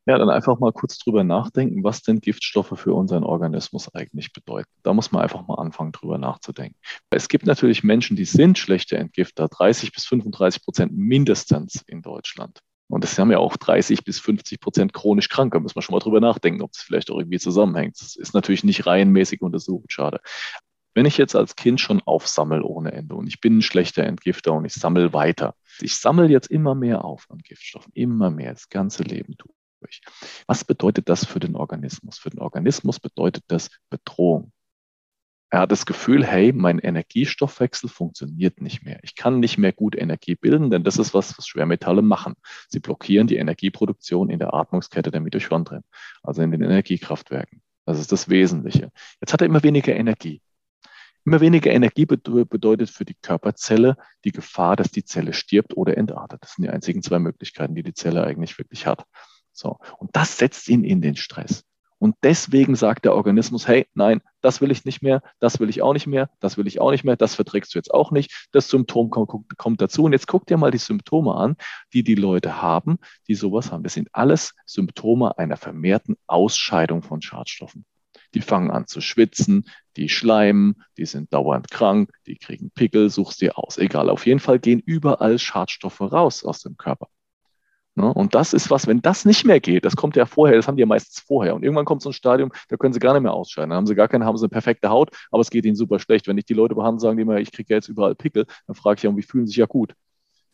Ja, 0.07 0.19
dann 0.19 0.29
einfach 0.29 0.59
mal 0.59 0.73
kurz 0.73 0.99
drüber 0.99 1.25
nachdenken, 1.25 1.85
was 1.85 2.03
denn 2.03 2.21
Giftstoffe 2.21 2.75
für 2.77 2.93
unseren 2.93 3.25
Organismus 3.25 3.95
eigentlich 3.95 4.33
bedeuten. 4.33 4.69
Da 4.83 4.93
muss 4.93 5.13
man 5.13 5.23
einfach 5.23 5.47
mal 5.47 5.55
anfangen, 5.55 5.93
drüber 5.93 6.19
nachzudenken. 6.19 6.77
Es 7.11 7.29
gibt 7.29 7.47
natürlich 7.47 7.85
Menschen, 7.85 8.17
die 8.17 8.27
sind 8.27 8.59
schlechte 8.59 8.99
Entgifter, 8.99 9.49
30 9.49 9.93
bis 9.93 10.05
35 10.05 10.63
Prozent 10.63 10.93
mindestens 10.93 11.83
in 11.87 12.03
Deutschland. 12.03 12.61
Und 12.89 13.03
das 13.03 13.19
haben 13.19 13.31
ja 13.31 13.39
auch 13.39 13.57
30 13.57 14.05
bis 14.05 14.21
50 14.21 14.61
Prozent 14.61 14.93
chronisch 14.93 15.29
krank. 15.29 15.53
Da 15.53 15.61
müssen 15.61 15.77
wir 15.77 15.83
schon 15.83 15.95
mal 15.95 16.01
drüber 16.01 16.21
nachdenken, 16.21 16.63
ob 16.63 16.73
das 16.73 16.83
vielleicht 16.83 17.11
auch 17.11 17.19
irgendwie 17.19 17.39
zusammenhängt. 17.39 18.01
Das 18.01 18.17
ist 18.17 18.35
natürlich 18.35 18.65
nicht 18.65 18.87
reihenmäßig 18.87 19.41
untersucht, 19.41 19.93
schade. 19.93 20.21
Wenn 20.95 21.07
ich 21.07 21.19
jetzt 21.19 21.35
als 21.35 21.57
Kind 21.57 21.81
schon 21.81 22.03
aufsammel 22.03 22.63
ohne 22.63 22.93
Ende 22.93 23.17
und 23.17 23.27
ich 23.27 23.41
bin 23.41 23.59
ein 23.59 23.63
schlechter 23.63 24.05
Entgifter 24.05 24.53
und 24.53 24.65
ich 24.65 24.75
sammle 24.75 25.13
weiter, 25.13 25.57
ich 25.81 25.97
sammle 25.97 26.29
jetzt 26.29 26.49
immer 26.49 26.75
mehr 26.77 27.05
auf 27.05 27.27
an 27.31 27.39
Giftstoffen, 27.39 27.91
immer 27.95 28.31
mehr, 28.31 28.53
das 28.53 28.69
ganze 28.69 29.03
Leben 29.03 29.35
durch. 29.37 30.03
Was 30.47 30.65
bedeutet 30.65 31.09
das 31.09 31.27
für 31.27 31.41
den 31.41 31.57
Organismus? 31.57 32.19
Für 32.19 32.31
den 32.31 32.41
Organismus 32.41 33.01
bedeutet 33.01 33.45
das 33.49 33.71
Bedrohung. 33.91 34.53
Er 35.55 35.61
hat 35.61 35.71
das 35.71 35.87
Gefühl, 35.87 36.27
hey, 36.27 36.53
mein 36.53 36.81
Energiestoffwechsel 36.81 37.89
funktioniert 37.89 38.61
nicht 38.61 38.83
mehr. 38.83 38.99
Ich 39.05 39.15
kann 39.15 39.39
nicht 39.39 39.57
mehr 39.57 39.73
gut 39.73 39.95
Energie 39.95 40.35
bilden, 40.35 40.69
denn 40.69 40.83
das 40.83 40.99
ist 40.99 41.15
was, 41.15 41.39
was 41.39 41.47
Schwermetalle 41.47 42.03
machen. 42.03 42.35
Sie 42.69 42.81
blockieren 42.81 43.29
die 43.29 43.37
Energieproduktion 43.37 44.31
in 44.31 44.41
der 44.41 44.53
Atmungskette 44.53 45.13
der 45.13 45.21
Mitochondrien, 45.21 45.85
also 46.25 46.43
in 46.43 46.51
den 46.51 46.61
Energiekraftwerken. 46.61 47.63
Das 47.87 48.01
ist 48.01 48.11
das 48.11 48.29
Wesentliche. 48.29 48.91
Jetzt 49.21 49.33
hat 49.33 49.43
er 49.43 49.47
immer 49.47 49.63
weniger 49.63 49.95
Energie. 49.95 50.43
Immer 51.25 51.41
weniger 51.41 51.71
Energie 51.71 52.05
bedeutet 52.05 52.91
für 52.91 53.05
die 53.05 53.15
Körperzelle 53.23 53.97
die 54.25 54.33
Gefahr, 54.33 54.75
dass 54.75 54.91
die 54.91 55.05
Zelle 55.05 55.33
stirbt 55.33 55.77
oder 55.77 55.97
entartet. 55.97 56.43
Das 56.43 56.55
sind 56.55 56.65
die 56.65 56.71
einzigen 56.71 57.01
zwei 57.01 57.21
Möglichkeiten, 57.21 57.77
die 57.77 57.85
die 57.85 57.95
Zelle 57.95 58.25
eigentlich 58.25 58.59
wirklich 58.59 58.89
hat. 58.89 59.05
So. 59.53 59.79
Und 59.99 60.17
das 60.17 60.37
setzt 60.37 60.69
ihn 60.69 60.83
in 60.83 61.01
den 61.01 61.15
Stress. 61.15 61.63
Und 62.05 62.17
deswegen 62.23 62.77
sagt 62.77 63.07
der 63.07 63.15
Organismus, 63.15 63.67
hey, 63.67 63.87
nein, 63.95 64.21
das 64.43 64.61
will 64.61 64.71
ich 64.71 64.85
nicht 64.85 65.01
mehr, 65.01 65.23
das 65.39 65.59
will 65.59 65.71
ich 65.71 65.81
auch 65.81 65.95
nicht 65.95 66.07
mehr, 66.07 66.29
das 66.39 66.59
will 66.59 66.67
ich 66.67 66.79
auch 66.79 66.91
nicht 66.91 67.03
mehr, 67.03 67.17
das 67.17 67.35
verträgst 67.35 67.75
du 67.75 67.79
jetzt 67.79 67.95
auch 67.95 68.11
nicht, 68.11 68.47
das 68.53 68.69
Symptom 68.69 69.09
kommt, 69.09 69.57
kommt 69.57 69.81
dazu. 69.81 70.05
Und 70.05 70.13
jetzt 70.13 70.27
guck 70.27 70.47
dir 70.47 70.59
mal 70.59 70.71
die 70.71 70.77
Symptome 70.77 71.35
an, 71.35 71.57
die 71.95 72.05
die 72.05 72.15
Leute 72.15 72.61
haben, 72.61 72.99
die 73.27 73.35
sowas 73.35 73.73
haben. 73.73 73.85
Das 73.85 73.95
sind 73.95 74.11
alles 74.13 74.53
Symptome 74.67 75.39
einer 75.39 75.57
vermehrten 75.57 76.19
Ausscheidung 76.27 77.03
von 77.03 77.23
Schadstoffen. 77.23 77.87
Die 78.35 78.43
fangen 78.43 78.71
an 78.71 78.87
zu 78.87 79.01
schwitzen, 79.01 79.65
die 79.97 80.11
schleimen, 80.11 80.83
die 80.99 81.07
sind 81.07 81.33
dauernd 81.33 81.71
krank, 81.71 82.11
die 82.27 82.37
kriegen 82.37 82.71
Pickel, 82.71 83.09
suchst 83.09 83.41
dir 83.41 83.57
aus. 83.57 83.79
Egal, 83.79 84.11
auf 84.11 84.27
jeden 84.27 84.41
Fall 84.41 84.59
gehen 84.59 84.83
überall 84.85 85.39
Schadstoffe 85.39 86.03
raus 86.03 86.45
aus 86.45 86.61
dem 86.61 86.77
Körper. 86.77 87.09
Ne? 87.97 88.13
Und 88.13 88.35
das 88.35 88.53
ist 88.53 88.71
was, 88.71 88.87
wenn 88.87 89.01
das 89.03 89.25
nicht 89.25 89.45
mehr 89.45 89.61
geht, 89.61 89.85
das 89.85 89.95
kommt 89.95 90.17
ja 90.17 90.27
vorher, 90.27 90.57
das 90.57 90.67
haben 90.67 90.77
die 90.77 90.81
ja 90.81 90.87
meistens 90.87 91.21
vorher. 91.21 91.55
Und 91.55 91.63
irgendwann 91.63 91.85
kommt 91.85 92.03
so 92.03 92.11
ein 92.11 92.13
Stadium, 92.13 92.51
da 92.69 92.77
können 92.77 92.93
sie 92.93 92.99
gar 92.99 93.13
nicht 93.13 93.23
mehr 93.23 93.33
ausscheiden. 93.33 93.71
Dann 93.71 93.77
haben 93.77 93.87
sie 93.87 93.95
gar 93.95 94.09
keine, 94.09 94.25
haben 94.25 94.37
sie 94.37 94.45
eine 94.45 94.51
perfekte 94.51 94.89
Haut, 94.89 95.11
aber 95.31 95.41
es 95.41 95.51
geht 95.51 95.65
ihnen 95.65 95.77
super 95.77 96.01
schlecht. 96.01 96.27
Wenn 96.27 96.39
ich 96.39 96.45
die 96.45 96.55
Leute 96.55 96.75
behandle, 96.75 97.01
sagen 97.01 97.17
die 97.17 97.23
immer, 97.23 97.39
ich 97.39 97.53
kriege 97.53 97.73
ja 97.73 97.77
jetzt 97.77 97.89
überall 97.89 98.17
Pickel, 98.17 98.47
dann 98.67 98.75
frage 98.75 98.99
ich 98.99 99.03
ja, 99.05 99.17
wie 99.17 99.23
fühlen 99.23 99.47
sie 99.47 99.51
sich 99.51 99.59
ja 99.59 99.67
gut? 99.67 99.95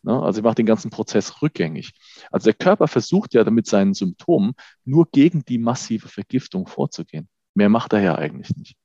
Ne? 0.03 0.21
Also 0.21 0.39
ich 0.39 0.43
mache 0.43 0.55
den 0.55 0.65
ganzen 0.67 0.91
Prozess 0.91 1.41
rückgängig. 1.41 1.93
Also 2.31 2.45
der 2.45 2.53
Körper 2.53 2.87
versucht 2.87 3.33
ja 3.33 3.49
mit 3.49 3.65
seinen 3.65 3.95
Symptomen 3.95 4.53
nur 4.85 5.07
gegen 5.11 5.43
die 5.45 5.57
massive 5.57 6.09
Vergiftung 6.09 6.67
vorzugehen. 6.67 7.27
Mehr 7.55 7.69
macht 7.69 7.93
er 7.93 8.01
ja 8.01 8.15
eigentlich 8.15 8.55
nicht. 8.55 8.75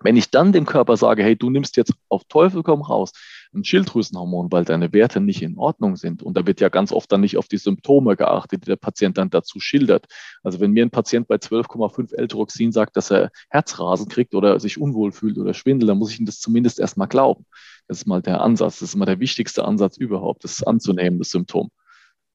Wenn 0.00 0.16
ich 0.16 0.30
dann 0.30 0.52
dem 0.52 0.66
Körper 0.66 0.96
sage, 0.96 1.22
hey, 1.22 1.36
du 1.36 1.50
nimmst 1.50 1.76
jetzt 1.76 1.94
auf 2.08 2.24
Teufel 2.24 2.62
komm 2.62 2.82
raus 2.82 3.12
ein 3.54 3.64
Schilddrüsenhormon, 3.64 4.50
weil 4.52 4.64
deine 4.64 4.92
Werte 4.92 5.20
nicht 5.20 5.42
in 5.42 5.58
Ordnung 5.58 5.96
sind. 5.96 6.22
Und 6.22 6.36
da 6.36 6.46
wird 6.46 6.60
ja 6.60 6.68
ganz 6.68 6.92
oft 6.92 7.10
dann 7.10 7.20
nicht 7.20 7.36
auf 7.36 7.48
die 7.48 7.56
Symptome 7.58 8.16
geachtet, 8.16 8.62
die 8.62 8.66
der 8.66 8.76
Patient 8.76 9.18
dann 9.18 9.30
dazu 9.30 9.60
schildert. 9.60 10.06
Also 10.42 10.60
wenn 10.60 10.72
mir 10.72 10.84
ein 10.84 10.90
Patient 10.90 11.28
bei 11.28 11.36
12,5 11.36 12.14
L-Tyroxin 12.14 12.72
sagt, 12.72 12.96
dass 12.96 13.10
er 13.10 13.30
Herzrasen 13.50 14.08
kriegt 14.08 14.34
oder 14.34 14.60
sich 14.60 14.80
unwohl 14.80 15.12
fühlt 15.12 15.38
oder 15.38 15.54
schwindelt, 15.54 15.90
dann 15.90 15.98
muss 15.98 16.12
ich 16.12 16.20
ihm 16.20 16.26
das 16.26 16.40
zumindest 16.40 16.80
erstmal 16.80 17.08
glauben. 17.08 17.46
Das 17.88 17.98
ist 17.98 18.06
mal 18.06 18.22
der 18.22 18.40
Ansatz. 18.40 18.80
Das 18.80 18.90
ist 18.90 18.96
mal 18.96 19.06
der 19.06 19.20
wichtigste 19.20 19.64
Ansatz 19.64 19.96
überhaupt, 19.96 20.44
das 20.44 20.62
anzunehmen, 20.62 21.18
das 21.18 21.30
Symptom. 21.30 21.70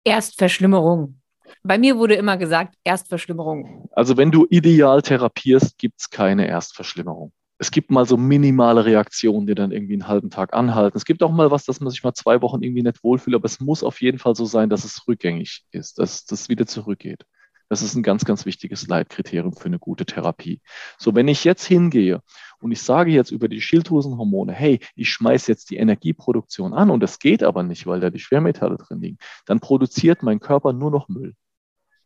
Erstverschlimmerung. 0.04 1.18
Bei 1.64 1.78
mir 1.78 1.98
wurde 1.98 2.16
immer 2.16 2.38
gesagt, 2.38 2.76
Erstverschlimmerung. 2.84 3.90
Also 3.92 4.18
wenn 4.18 4.32
du 4.32 4.48
ideal 4.50 5.02
therapierst, 5.02 5.78
gibt 5.78 6.00
es 6.00 6.10
keine 6.10 6.48
Erstverschlimmerung 6.48 7.34
es 7.62 7.70
gibt 7.70 7.92
mal 7.92 8.08
so 8.08 8.18
minimale 8.18 8.86
Reaktionen, 8.86 9.46
die 9.46 9.54
dann 9.54 9.72
irgendwie 9.72 9.94
einen 9.94 10.08
halben 10.08 10.32
Tag 10.32 10.56
anhalten. 10.56 10.98
Es 10.98 11.06
gibt 11.06 11.22
auch 11.22 11.32
mal 11.32 11.52
was, 11.52 11.64
dass 11.64 11.80
man 11.80 11.92
sich 11.92 12.04
mal 12.04 12.16
zwei 12.16 12.42
Wochen 12.42 12.64
irgendwie 12.64 12.82
nicht 12.82 13.04
wohlfühlt, 13.04 13.36
aber 13.36 13.46
es 13.46 13.60
muss 13.60 13.84
auf 13.84 14.02
jeden 14.02 14.18
Fall 14.18 14.34
so 14.34 14.46
sein, 14.46 14.68
dass 14.68 14.84
es 14.84 15.08
rückgängig 15.08 15.64
ist, 15.70 16.00
dass 16.00 16.26
das 16.26 16.50
wieder 16.50 16.66
zurückgeht. 16.66 17.24
Das 17.70 17.84
ist 17.84 17.94
ein 17.94 18.02
ganz, 18.02 18.26
ganz 18.26 18.48
wichtiges 18.48 18.88
Leitkriterium 18.88 19.54
für 19.54 19.68
eine 19.68 19.78
gute 19.78 20.08
Therapie. 20.08 20.60
So, 20.98 21.14
wenn 21.14 21.28
ich 21.28 21.44
jetzt 21.44 21.64
hingehe 21.64 22.24
und 22.62 22.72
ich 22.72 22.82
sage 22.82 23.12
jetzt 23.12 23.30
über 23.30 23.48
die 23.48 23.62
Schilddrüsenhormone, 23.62 24.54
hey, 24.54 24.80
ich 24.96 25.12
schmeiße 25.12 25.52
jetzt 25.52 25.70
die 25.70 25.78
Energieproduktion 25.78 26.74
an 26.74 26.90
und 26.90 27.02
das 27.04 27.20
geht 27.20 27.44
aber 27.44 27.62
nicht, 27.62 27.86
weil 27.86 28.00
da 28.00 28.10
die 28.10 28.20
Schwermetalle 28.20 28.78
drin 28.78 29.02
liegen, 29.02 29.18
dann 29.46 29.60
produziert 29.60 30.24
mein 30.24 30.40
Körper 30.40 30.74
nur 30.74 30.90
noch 30.90 31.10
Müll. 31.10 31.36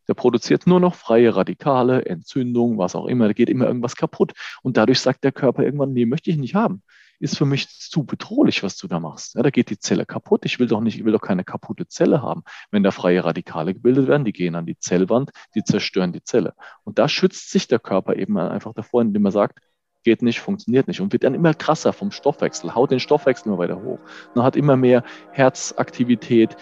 Der 0.07 0.13
produziert 0.13 0.67
nur 0.67 0.79
noch 0.79 0.95
freie 0.95 1.35
Radikale, 1.35 2.05
Entzündung, 2.05 2.77
was 2.77 2.95
auch 2.95 3.05
immer. 3.05 3.27
Da 3.27 3.33
geht 3.33 3.49
immer 3.49 3.67
irgendwas 3.67 3.95
kaputt. 3.95 4.33
Und 4.61 4.77
dadurch 4.77 4.99
sagt 4.99 5.23
der 5.23 5.31
Körper 5.31 5.63
irgendwann, 5.63 5.93
nee, 5.93 6.05
möchte 6.05 6.29
ich 6.29 6.37
nicht 6.37 6.55
haben. 6.55 6.83
Ist 7.19 7.37
für 7.37 7.45
mich 7.45 7.69
zu 7.69 8.03
bedrohlich, 8.03 8.61
was 8.61 8.75
du 8.77 8.87
da 8.87 8.99
machst. 8.99 9.35
Ja, 9.35 9.43
da 9.43 9.49
geht 9.49 9.69
die 9.69 9.79
Zelle 9.79 10.05
kaputt. 10.05 10.45
Ich 10.45 10.59
will 10.59 10.67
doch 10.67 10.81
nicht, 10.81 10.97
ich 10.97 11.05
will 11.05 11.13
doch 11.13 11.21
keine 11.21 11.45
kaputte 11.45 11.87
Zelle 11.87 12.21
haben. 12.21 12.43
Wenn 12.71 12.83
da 12.83 12.91
freie 12.91 13.23
Radikale 13.23 13.73
gebildet 13.73 14.07
werden, 14.07 14.25
die 14.25 14.33
gehen 14.33 14.55
an 14.55 14.65
die 14.65 14.77
Zellwand, 14.77 15.31
die 15.55 15.63
zerstören 15.63 16.11
die 16.11 16.23
Zelle. 16.23 16.53
Und 16.83 16.99
da 16.99 17.07
schützt 17.07 17.51
sich 17.51 17.67
der 17.67 17.79
Körper 17.79 18.15
eben 18.17 18.37
einfach 18.37 18.73
davor, 18.73 19.01
indem 19.01 19.25
er 19.25 19.31
sagt, 19.31 19.59
geht 20.05 20.21
nicht, 20.21 20.39
funktioniert 20.39 20.87
nicht 20.87 21.01
und 21.01 21.11
wird 21.11 21.25
dann 21.25 21.33
immer 21.33 21.53
krasser 21.53 21.91
vom 21.91 22.11
Stoffwechsel, 22.11 22.73
haut 22.73 22.91
den 22.91 23.01
Stoffwechsel 23.01 23.49
immer 23.49 23.57
weiter 23.57 23.81
hoch. 23.81 23.99
Man 24.35 24.45
hat 24.45 24.55
immer 24.55 24.77
mehr 24.77 25.03
Herzaktivität, 25.31 26.55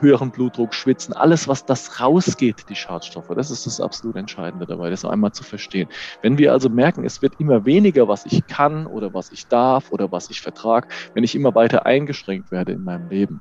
höheren 0.00 0.30
Blutdruck, 0.30 0.74
Schwitzen, 0.74 1.14
alles, 1.14 1.48
was 1.48 1.64
das 1.64 2.00
rausgeht, 2.00 2.68
die 2.68 2.74
Schadstoffe. 2.74 3.28
Das 3.34 3.50
ist 3.50 3.64
das 3.64 3.80
absolut 3.80 4.16
Entscheidende 4.16 4.66
dabei, 4.66 4.90
das 4.90 5.04
einmal 5.04 5.32
zu 5.32 5.44
verstehen. 5.44 5.88
Wenn 6.20 6.36
wir 6.36 6.52
also 6.52 6.68
merken, 6.68 7.04
es 7.04 7.22
wird 7.22 7.34
immer 7.38 7.64
weniger, 7.64 8.08
was 8.08 8.26
ich 8.26 8.46
kann 8.46 8.86
oder 8.86 9.14
was 9.14 9.32
ich 9.32 9.46
darf 9.46 9.90
oder 9.90 10.12
was 10.12 10.28
ich 10.28 10.42
vertrage, 10.42 10.88
wenn 11.14 11.24
ich 11.24 11.34
immer 11.34 11.54
weiter 11.54 11.86
eingeschränkt 11.86 12.50
werde 12.50 12.72
in 12.72 12.84
meinem 12.84 13.08
Leben, 13.08 13.40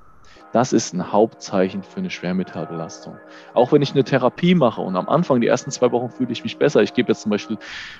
das 0.53 0.73
ist 0.73 0.93
ein 0.93 1.11
Hauptzeichen 1.11 1.83
für 1.83 1.97
eine 1.97 2.09
Schwermetallbelastung. 2.09 3.17
Auch 3.53 3.71
wenn 3.71 3.81
ich 3.81 3.91
eine 3.91 4.03
Therapie 4.03 4.55
mache 4.55 4.81
und 4.81 4.95
am 4.95 5.09
Anfang, 5.09 5.41
die 5.41 5.47
ersten 5.47 5.71
zwei 5.71 5.91
Wochen 5.91 6.09
fühle 6.09 6.31
ich 6.31 6.43
mich 6.43 6.57
besser. 6.57 6.81
Ich 6.81 6.93
gebe 6.93 7.09
jetzt 7.11 7.21
zum 7.21 7.31
Beispiel 7.31 7.57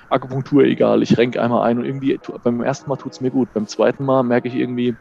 Akupunktur 0.08 0.64
egal, 0.64 1.02
ich 1.02 1.18
renke 1.18 1.42
einmal 1.42 1.62
ein 1.68 1.78
und 1.78 1.84
irgendwie 1.84 2.18
beim 2.42 2.62
ersten 2.62 2.88
Mal 2.88 2.96
tut 2.96 3.12
es 3.12 3.20
mir 3.20 3.30
gut. 3.30 3.52
Beim 3.52 3.66
zweiten 3.66 4.04
Mal 4.04 4.22
merke 4.22 4.48
ich 4.48 4.54
irgendwie, 4.54 4.96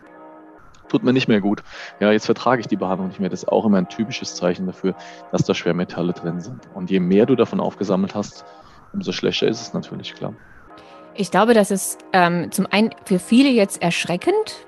tut 0.89 1.03
mir 1.03 1.13
nicht 1.13 1.27
mehr 1.27 1.41
gut. 1.41 1.63
Ja, 1.99 2.11
jetzt 2.11 2.25
vertrage 2.25 2.61
ich 2.61 2.67
die 2.67 2.75
Behandlung 2.75 3.07
nicht 3.09 3.19
mehr. 3.19 3.29
Das 3.29 3.43
ist 3.43 3.49
auch 3.49 3.65
immer 3.65 3.77
ein 3.77 3.89
typisches 3.89 4.35
Zeichen 4.35 4.65
dafür, 4.65 4.95
dass 5.31 5.43
da 5.43 5.53
Schwermetalle 5.53 6.13
drin 6.13 6.41
sind. 6.41 6.61
Und 6.73 6.89
je 6.89 6.99
mehr 6.99 7.25
du 7.25 7.35
davon 7.35 7.59
aufgesammelt 7.59 8.15
hast, 8.15 8.45
umso 8.93 9.11
schlechter 9.11 9.47
ist 9.47 9.61
es 9.61 9.73
natürlich, 9.73 10.13
klar. 10.15 10.33
Ich 11.13 11.31
glaube, 11.31 11.53
das 11.53 11.71
ist 11.71 11.99
ähm, 12.13 12.51
zum 12.51 12.67
einen 12.69 12.91
für 13.05 13.19
viele 13.19 13.49
jetzt 13.49 13.81
erschreckend, 13.81 14.66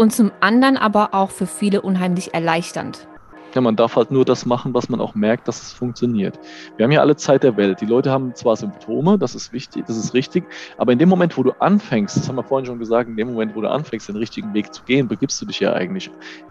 und 0.00 0.14
zum 0.14 0.32
anderen 0.40 0.78
aber 0.78 1.10
auch 1.12 1.30
für 1.30 1.46
viele 1.46 1.82
unheimlich 1.82 2.32
erleichternd. 2.32 3.06
Ja, 3.54 3.60
man 3.60 3.76
darf 3.76 3.96
halt 3.96 4.10
nur 4.10 4.24
das 4.24 4.46
machen, 4.46 4.72
was 4.72 4.88
man 4.88 4.98
auch 4.98 5.14
merkt, 5.14 5.46
dass 5.46 5.60
es 5.60 5.72
funktioniert. 5.72 6.38
Wir 6.76 6.84
haben 6.84 6.92
ja 6.92 7.00
alle 7.00 7.16
Zeit 7.16 7.42
der 7.42 7.58
Welt. 7.58 7.82
Die 7.82 7.86
Leute 7.86 8.10
haben 8.10 8.34
zwar 8.34 8.56
Symptome, 8.56 9.18
das 9.18 9.34
ist 9.34 9.52
wichtig, 9.52 9.84
das 9.86 9.98
ist 9.98 10.14
richtig, 10.14 10.44
aber 10.78 10.92
in 10.92 10.98
dem 10.98 11.10
Moment, 11.10 11.36
wo 11.36 11.42
du 11.42 11.50
anfängst, 11.58 12.16
das 12.16 12.28
haben 12.28 12.36
wir 12.36 12.44
vorhin 12.44 12.64
schon 12.64 12.78
gesagt, 12.78 13.10
in 13.10 13.16
dem 13.16 13.28
Moment, 13.32 13.54
wo 13.54 13.60
du 13.60 13.68
anfängst, 13.68 14.08
den 14.08 14.16
richtigen 14.16 14.54
Weg 14.54 14.72
zu 14.72 14.82
gehen, 14.84 15.06
begibst 15.06 15.42
du 15.42 15.46
dich 15.46 15.60
ja 15.60 15.74
eigentlich 15.74 16.10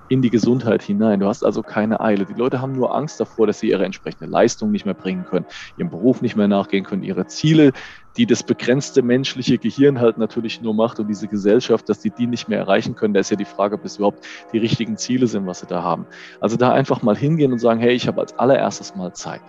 in 0.09 0.21
die 0.21 0.29
Gesundheit 0.29 0.83
hinein. 0.83 1.19
Du 1.19 1.25
hast 1.25 1.43
also 1.43 1.63
keine 1.63 2.01
Eile. 2.01 2.25
Die 2.25 2.33
Leute 2.33 2.62
haben 2.62 2.73
nur 2.73 2.93
Angst 2.93 3.19
davor, 3.19 3.47
dass 3.47 3.62
sie 3.62 3.69
ihre 3.69 3.85
entsprechende 3.85 4.29
Leistung 4.29 4.69
nicht 4.69 4.85
mehr 4.85 4.93
bringen 4.93 5.25
können, 5.25 5.45
ihrem 5.77 5.89
Beruf 5.89 6.21
nicht 6.21 6.35
mehr 6.35 6.47
nachgehen 6.47 6.83
können, 6.83 7.01
ihre 7.01 7.25
Ziele 7.25 7.71
die 8.17 8.25
das 8.25 8.43
begrenzte 8.43 9.01
menschliche 9.01 9.57
Gehirn 9.57 9.99
halt 9.99 10.17
natürlich 10.17 10.61
nur 10.61 10.73
macht 10.73 10.99
und 10.99 11.07
diese 11.07 11.27
Gesellschaft, 11.27 11.87
dass 11.89 11.99
die 11.99 12.09
die 12.09 12.27
nicht 12.27 12.49
mehr 12.49 12.59
erreichen 12.59 12.95
können. 12.95 13.13
Da 13.13 13.19
ist 13.19 13.29
ja 13.29 13.37
die 13.37 13.45
Frage, 13.45 13.75
ob 13.75 13.85
es 13.85 13.97
überhaupt 13.97 14.25
die 14.51 14.57
richtigen 14.57 14.97
Ziele 14.97 15.27
sind, 15.27 15.45
was 15.45 15.59
sie 15.59 15.67
da 15.67 15.83
haben. 15.83 16.05
Also 16.39 16.57
da 16.57 16.71
einfach 16.71 17.01
mal 17.01 17.15
hingehen 17.15 17.51
und 17.51 17.59
sagen, 17.59 17.79
hey, 17.79 17.93
ich 17.93 18.07
habe 18.07 18.21
als 18.21 18.37
allererstes 18.37 18.95
mal 18.95 19.13
Zeit. 19.13 19.41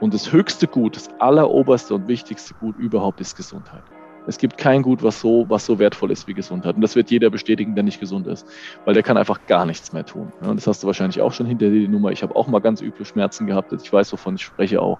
Und 0.00 0.14
das 0.14 0.32
höchste 0.32 0.66
Gut, 0.66 0.96
das 0.96 1.08
alleroberste 1.18 1.94
und 1.94 2.08
wichtigste 2.08 2.54
Gut 2.54 2.76
überhaupt 2.76 3.20
ist 3.20 3.36
Gesundheit. 3.36 3.82
Es 4.26 4.38
gibt 4.38 4.58
kein 4.58 4.82
Gut, 4.82 5.02
was 5.02 5.20
so, 5.20 5.46
was 5.48 5.64
so 5.64 5.78
wertvoll 5.78 6.10
ist 6.10 6.26
wie 6.26 6.34
Gesundheit. 6.34 6.74
Und 6.74 6.82
das 6.82 6.96
wird 6.96 7.10
jeder 7.10 7.30
bestätigen, 7.30 7.74
der 7.74 7.84
nicht 7.84 8.00
gesund 8.00 8.26
ist. 8.26 8.46
Weil 8.84 8.94
der 8.94 9.02
kann 9.02 9.16
einfach 9.16 9.46
gar 9.46 9.64
nichts 9.66 9.92
mehr 9.92 10.04
tun. 10.04 10.32
Und 10.40 10.56
das 10.56 10.66
hast 10.66 10.82
du 10.82 10.86
wahrscheinlich 10.86 11.20
auch 11.20 11.32
schon 11.32 11.46
hinter 11.46 11.70
dir 11.70 11.80
die 11.80 11.88
Nummer. 11.88 12.10
Ich 12.10 12.22
habe 12.22 12.34
auch 12.34 12.48
mal 12.48 12.58
ganz 12.60 12.82
üble 12.82 13.04
Schmerzen 13.04 13.46
gehabt. 13.46 13.72
Ich 13.72 13.92
weiß, 13.92 14.12
wovon 14.12 14.34
ich 14.34 14.42
spreche 14.42 14.82
auch. 14.82 14.98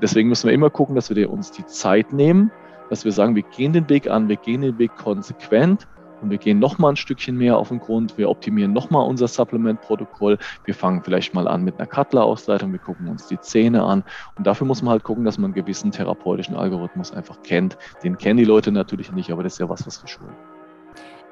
Deswegen 0.00 0.28
müssen 0.28 0.48
wir 0.48 0.54
immer 0.54 0.70
gucken, 0.70 0.94
dass 0.94 1.14
wir 1.14 1.30
uns 1.30 1.50
die 1.50 1.66
Zeit 1.66 2.12
nehmen, 2.12 2.50
dass 2.90 3.04
wir 3.04 3.12
sagen, 3.12 3.34
wir 3.34 3.42
gehen 3.42 3.72
den 3.72 3.88
Weg 3.88 4.08
an, 4.08 4.28
wir 4.28 4.36
gehen 4.36 4.62
den 4.62 4.78
Weg 4.78 4.96
konsequent 4.96 5.86
und 6.22 6.30
wir 6.30 6.38
gehen 6.38 6.58
nochmal 6.58 6.92
ein 6.92 6.96
Stückchen 6.96 7.36
mehr 7.36 7.58
auf 7.58 7.68
den 7.68 7.80
Grund, 7.80 8.16
wir 8.16 8.30
optimieren 8.30 8.72
nochmal 8.72 9.06
unser 9.06 9.28
Supplement-Protokoll, 9.28 10.38
wir 10.64 10.74
fangen 10.74 11.02
vielleicht 11.02 11.34
mal 11.34 11.48
an 11.48 11.64
mit 11.64 11.78
einer 11.78 11.86
Cutler-Ausleitung, 11.86 12.72
wir 12.72 12.78
gucken 12.78 13.08
uns 13.08 13.26
die 13.26 13.40
Zähne 13.40 13.82
an 13.82 14.04
und 14.36 14.46
dafür 14.46 14.66
muss 14.66 14.82
man 14.82 14.92
halt 14.92 15.04
gucken, 15.04 15.24
dass 15.24 15.38
man 15.38 15.46
einen 15.46 15.54
gewissen 15.54 15.90
therapeutischen 15.90 16.56
Algorithmus 16.56 17.12
einfach 17.12 17.42
kennt. 17.42 17.76
Den 18.02 18.18
kennen 18.18 18.38
die 18.38 18.44
Leute 18.44 18.72
natürlich 18.72 19.12
nicht, 19.12 19.30
aber 19.30 19.42
das 19.42 19.54
ist 19.54 19.58
ja 19.58 19.68
was, 19.68 19.86
was 19.86 20.02
wir 20.02 20.08
schulen. 20.08 20.34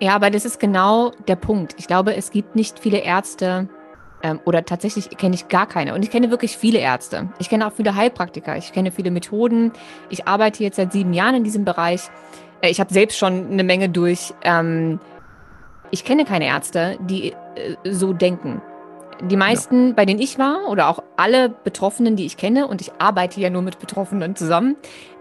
Ja, 0.01 0.15
aber 0.15 0.31
das 0.31 0.47
ist 0.47 0.59
genau 0.59 1.13
der 1.29 1.37
Punkt. 1.37 1.75
Ich 1.77 1.87
glaube, 1.87 2.17
es 2.17 2.31
gibt 2.31 2.57
nicht 2.57 2.79
viele 2.79 2.99
Ärzte, 2.99 3.69
ähm, 4.23 4.41
oder 4.45 4.65
tatsächlich 4.65 5.11
kenne 5.11 5.35
ich 5.35 5.49
gar 5.49 5.67
keine. 5.67 5.95
Und 5.95 6.03
ich 6.03 6.11
kenne 6.11 6.31
wirklich 6.31 6.57
viele 6.57 6.79
Ärzte. 6.79 7.29
Ich 7.39 7.49
kenne 7.49 7.67
auch 7.67 7.73
viele 7.73 7.95
Heilpraktiker. 7.95 8.57
Ich 8.57 8.73
kenne 8.73 8.91
viele 8.91 9.11
Methoden. 9.11 9.73
Ich 10.11 10.27
arbeite 10.29 10.63
jetzt 10.63 10.77
seit 10.77 10.93
sieben 10.93 11.13
Jahren 11.13 11.37
in 11.37 11.45
diesem 11.45 11.65
Bereich. 11.65 12.11
Äh, 12.61 12.71
ich 12.71 12.81
habe 12.81 12.93
selbst 12.93 13.19
schon 13.19 13.51
eine 13.51 13.65
Menge 13.65 13.89
durch. 13.89 14.35
Ähm, 14.43 15.01
ich 15.91 16.05
kenne 16.05 16.25
keine 16.25 16.47
Ärzte, 16.47 16.99
die 17.01 17.33
äh, 17.33 17.77
so 17.85 18.13
denken. 18.13 18.63
Die 19.23 19.37
meisten, 19.37 19.89
ja. 19.89 19.95
bei 19.95 20.07
denen 20.07 20.21
ich 20.21 20.39
war, 20.39 20.69
oder 20.69 20.89
auch 20.89 21.03
alle 21.17 21.51
Betroffenen, 21.51 22.17
die 22.17 22.25
ich 22.25 22.37
kenne, 22.37 22.67
und 22.67 22.81
ich 22.81 22.93
arbeite 22.99 23.41
ja 23.41 23.51
nur 23.51 23.63
mit 23.63 23.79
Betroffenen 23.79 24.35
zusammen, 24.35 24.77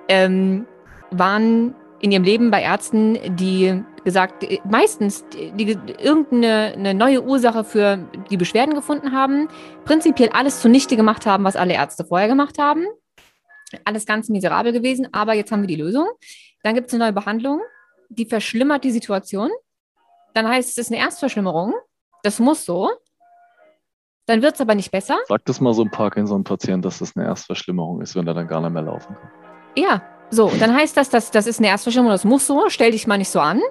ähm, 0.07 0.65
waren 1.11 1.75
in 1.99 2.11
ihrem 2.11 2.23
Leben 2.23 2.51
bei 2.51 2.61
Ärzten, 2.61 3.17
die 3.35 3.83
gesagt, 4.03 4.45
meistens 4.65 5.25
die, 5.29 5.65
die 5.65 5.77
irgendeine 5.97 6.73
eine 6.73 6.93
neue 6.93 7.23
Ursache 7.23 7.63
für 7.63 8.09
die 8.29 8.37
Beschwerden 8.37 8.73
gefunden 8.73 9.11
haben, 9.11 9.47
prinzipiell 9.85 10.29
alles 10.29 10.61
zunichte 10.61 10.95
gemacht 10.95 11.25
haben, 11.25 11.43
was 11.43 11.55
alle 11.55 11.73
Ärzte 11.73 12.05
vorher 12.05 12.27
gemacht 12.27 12.57
haben. 12.57 12.85
Alles 13.85 14.05
ganz 14.05 14.29
miserabel 14.29 14.71
gewesen, 14.71 15.07
aber 15.11 15.33
jetzt 15.33 15.51
haben 15.51 15.61
wir 15.61 15.67
die 15.67 15.75
Lösung. 15.75 16.07
Dann 16.63 16.75
gibt 16.75 16.87
es 16.87 16.93
eine 16.93 17.05
neue 17.05 17.13
Behandlung, 17.13 17.61
die 18.09 18.25
verschlimmert 18.25 18.83
die 18.83 18.91
Situation. 18.91 19.49
Dann 20.33 20.47
heißt 20.47 20.69
es, 20.69 20.77
es 20.77 20.85
ist 20.85 20.91
eine 20.91 21.01
Erstverschlimmerung. 21.01 21.73
Das 22.23 22.39
muss 22.39 22.65
so. 22.65 22.89
Dann 24.25 24.41
wird 24.41 24.55
es 24.55 24.61
aber 24.61 24.75
nicht 24.75 24.91
besser. 24.91 25.17
Sag 25.27 25.45
das 25.45 25.59
mal 25.59 25.73
so 25.73 25.83
ein 25.83 25.89
Parkinson-Patient, 25.89 26.85
dass 26.85 26.99
das 26.99 27.15
eine 27.15 27.25
Erstverschlimmerung 27.25 28.01
ist, 28.01 28.15
wenn 28.15 28.27
er 28.27 28.33
dann 28.33 28.47
gar 28.47 28.61
nicht 28.61 28.71
mehr 28.71 28.83
laufen 28.83 29.15
kann. 29.15 29.31
Ja, 29.75 30.01
so, 30.31 30.51
dann 30.59 30.75
heißt 30.75 30.95
das, 30.95 31.09
dass, 31.09 31.31
das 31.31 31.47
ist 31.47 31.59
eine 31.59 31.69
Erstverschlimmerung, 31.69 32.13
das 32.13 32.23
muss 32.23 32.45
so, 32.45 32.69
stell 32.69 32.91
dich 32.91 33.07
mal 33.07 33.17
nicht 33.17 33.29
so 33.29 33.39
an. 33.39 33.61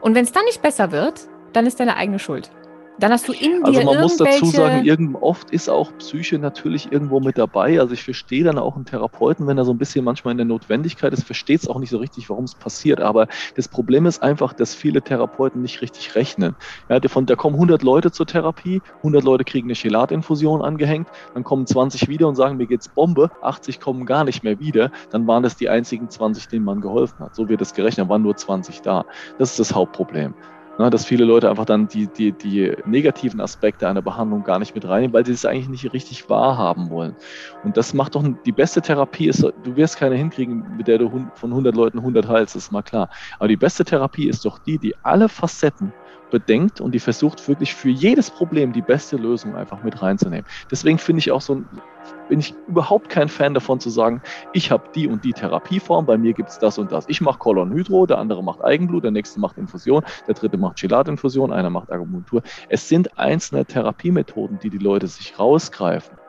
Und 0.00 0.14
wenn 0.14 0.24
es 0.24 0.32
dann 0.32 0.44
nicht 0.44 0.62
besser 0.62 0.90
wird, 0.92 1.20
dann 1.52 1.66
ist 1.66 1.78
deine 1.80 1.96
eigene 1.96 2.18
Schuld. 2.18 2.50
Dann 2.98 3.12
hast 3.12 3.28
du 3.28 3.32
in 3.32 3.62
dir 3.62 3.64
Also 3.64 3.82
man 3.82 4.00
muss 4.00 4.16
dazu 4.18 4.46
sagen, 4.46 4.84
irgend, 4.84 5.16
oft 5.22 5.50
ist 5.50 5.70
auch 5.70 5.90
Psyche 5.98 6.38
natürlich 6.38 6.92
irgendwo 6.92 7.20
mit 7.20 7.38
dabei. 7.38 7.80
Also 7.80 7.94
ich 7.94 8.02
verstehe 8.02 8.44
dann 8.44 8.58
auch 8.58 8.76
einen 8.76 8.84
Therapeuten, 8.84 9.46
wenn 9.46 9.56
er 9.56 9.64
so 9.64 9.72
ein 9.72 9.78
bisschen 9.78 10.04
manchmal 10.04 10.32
in 10.32 10.38
der 10.38 10.46
Notwendigkeit 10.46 11.12
ist, 11.12 11.24
versteht 11.24 11.62
es 11.62 11.68
auch 11.68 11.78
nicht 11.78 11.90
so 11.90 11.98
richtig, 11.98 12.28
warum 12.28 12.44
es 12.44 12.54
passiert. 12.54 13.00
Aber 13.00 13.26
das 13.56 13.68
Problem 13.68 14.04
ist 14.04 14.22
einfach, 14.22 14.52
dass 14.52 14.74
viele 14.74 15.00
Therapeuten 15.00 15.62
nicht 15.62 15.80
richtig 15.80 16.14
rechnen. 16.14 16.54
Ja, 16.88 17.00
von, 17.08 17.24
da 17.24 17.36
kommen 17.36 17.54
100 17.54 17.82
Leute 17.82 18.12
zur 18.12 18.26
Therapie, 18.26 18.82
100 18.98 19.24
Leute 19.24 19.44
kriegen 19.44 19.68
eine 19.68 19.74
Chelatinfusion 19.74 20.60
angehängt, 20.60 21.08
dann 21.32 21.42
kommen 21.44 21.66
20 21.66 22.08
wieder 22.08 22.28
und 22.28 22.34
sagen, 22.34 22.58
mir 22.58 22.66
geht's 22.66 22.88
Bombe, 22.88 23.30
80 23.40 23.80
kommen 23.80 24.04
gar 24.04 24.24
nicht 24.24 24.44
mehr 24.44 24.60
wieder. 24.60 24.90
Dann 25.10 25.26
waren 25.26 25.42
das 25.42 25.56
die 25.56 25.68
einzigen 25.68 26.10
20, 26.10 26.48
denen 26.48 26.64
man 26.64 26.80
geholfen 26.80 27.18
hat. 27.20 27.34
So 27.34 27.48
wird 27.48 27.62
es 27.62 27.72
gerechnet, 27.72 28.08
waren 28.08 28.22
nur 28.22 28.36
20 28.36 28.82
da. 28.82 29.04
Das 29.38 29.52
ist 29.52 29.58
das 29.58 29.74
Hauptproblem. 29.74 30.34
Ne, 30.80 30.88
dass 30.88 31.04
viele 31.04 31.26
Leute 31.26 31.50
einfach 31.50 31.66
dann 31.66 31.88
die, 31.88 32.06
die, 32.06 32.32
die 32.32 32.74
negativen 32.86 33.42
Aspekte 33.42 33.86
einer 33.86 34.00
Behandlung 34.00 34.44
gar 34.44 34.58
nicht 34.58 34.74
mit 34.74 34.88
reinnehmen, 34.88 35.12
weil 35.12 35.26
sie 35.26 35.32
es 35.32 35.44
eigentlich 35.44 35.68
nicht 35.68 35.92
richtig 35.92 36.30
wahrhaben 36.30 36.88
wollen. 36.88 37.14
Und 37.62 37.76
das 37.76 37.92
macht 37.92 38.14
doch 38.14 38.24
die 38.46 38.52
beste 38.52 38.80
Therapie 38.80 39.28
ist, 39.28 39.42
du 39.42 39.76
wirst 39.76 39.98
keine 39.98 40.14
hinkriegen, 40.14 40.78
mit 40.78 40.88
der 40.88 40.96
du 40.96 41.10
von 41.34 41.50
100 41.50 41.76
Leuten 41.76 41.98
100 41.98 42.26
heilst, 42.26 42.56
ist 42.56 42.72
mal 42.72 42.80
klar. 42.80 43.10
Aber 43.38 43.48
die 43.48 43.58
beste 43.58 43.84
Therapie 43.84 44.26
ist 44.26 44.46
doch 44.46 44.58
die, 44.58 44.78
die 44.78 44.94
alle 45.02 45.28
Facetten 45.28 45.92
bedenkt 46.30 46.80
und 46.80 46.92
die 46.92 47.00
versucht 47.00 47.46
wirklich 47.48 47.74
für 47.74 47.90
jedes 47.90 48.30
Problem 48.30 48.72
die 48.72 48.82
beste 48.82 49.16
Lösung 49.16 49.56
einfach 49.56 49.82
mit 49.82 50.00
reinzunehmen. 50.00 50.46
Deswegen 50.70 50.98
finde 50.98 51.20
ich 51.20 51.30
auch 51.30 51.40
so, 51.40 51.62
bin 52.28 52.40
ich 52.40 52.54
überhaupt 52.68 53.08
kein 53.08 53.28
Fan 53.28 53.54
davon 53.54 53.80
zu 53.80 53.90
sagen, 53.90 54.22
ich 54.52 54.70
habe 54.70 54.84
die 54.94 55.08
und 55.08 55.24
die 55.24 55.32
Therapieform, 55.32 56.06
bei 56.06 56.16
mir 56.16 56.32
gibt 56.32 56.50
es 56.50 56.58
das 56.58 56.78
und 56.78 56.92
das. 56.92 57.04
Ich 57.08 57.20
mache 57.20 57.38
Kolonhydro, 57.38 58.06
der 58.06 58.18
andere 58.18 58.42
macht 58.42 58.62
Eigenblut, 58.62 59.04
der 59.04 59.10
nächste 59.10 59.40
macht 59.40 59.58
Infusion, 59.58 60.04
der 60.26 60.34
dritte 60.34 60.56
macht 60.56 60.80
Gelatinfusion, 60.80 61.52
einer 61.52 61.70
macht 61.70 61.90
Akupunktur. 61.90 62.42
Es 62.68 62.88
sind 62.88 63.18
einzelne 63.18 63.64
Therapiemethoden, 63.64 64.58
die 64.60 64.70
die 64.70 64.78
Leute 64.78 65.08
sich 65.08 65.38
rausgreifen 65.38 66.19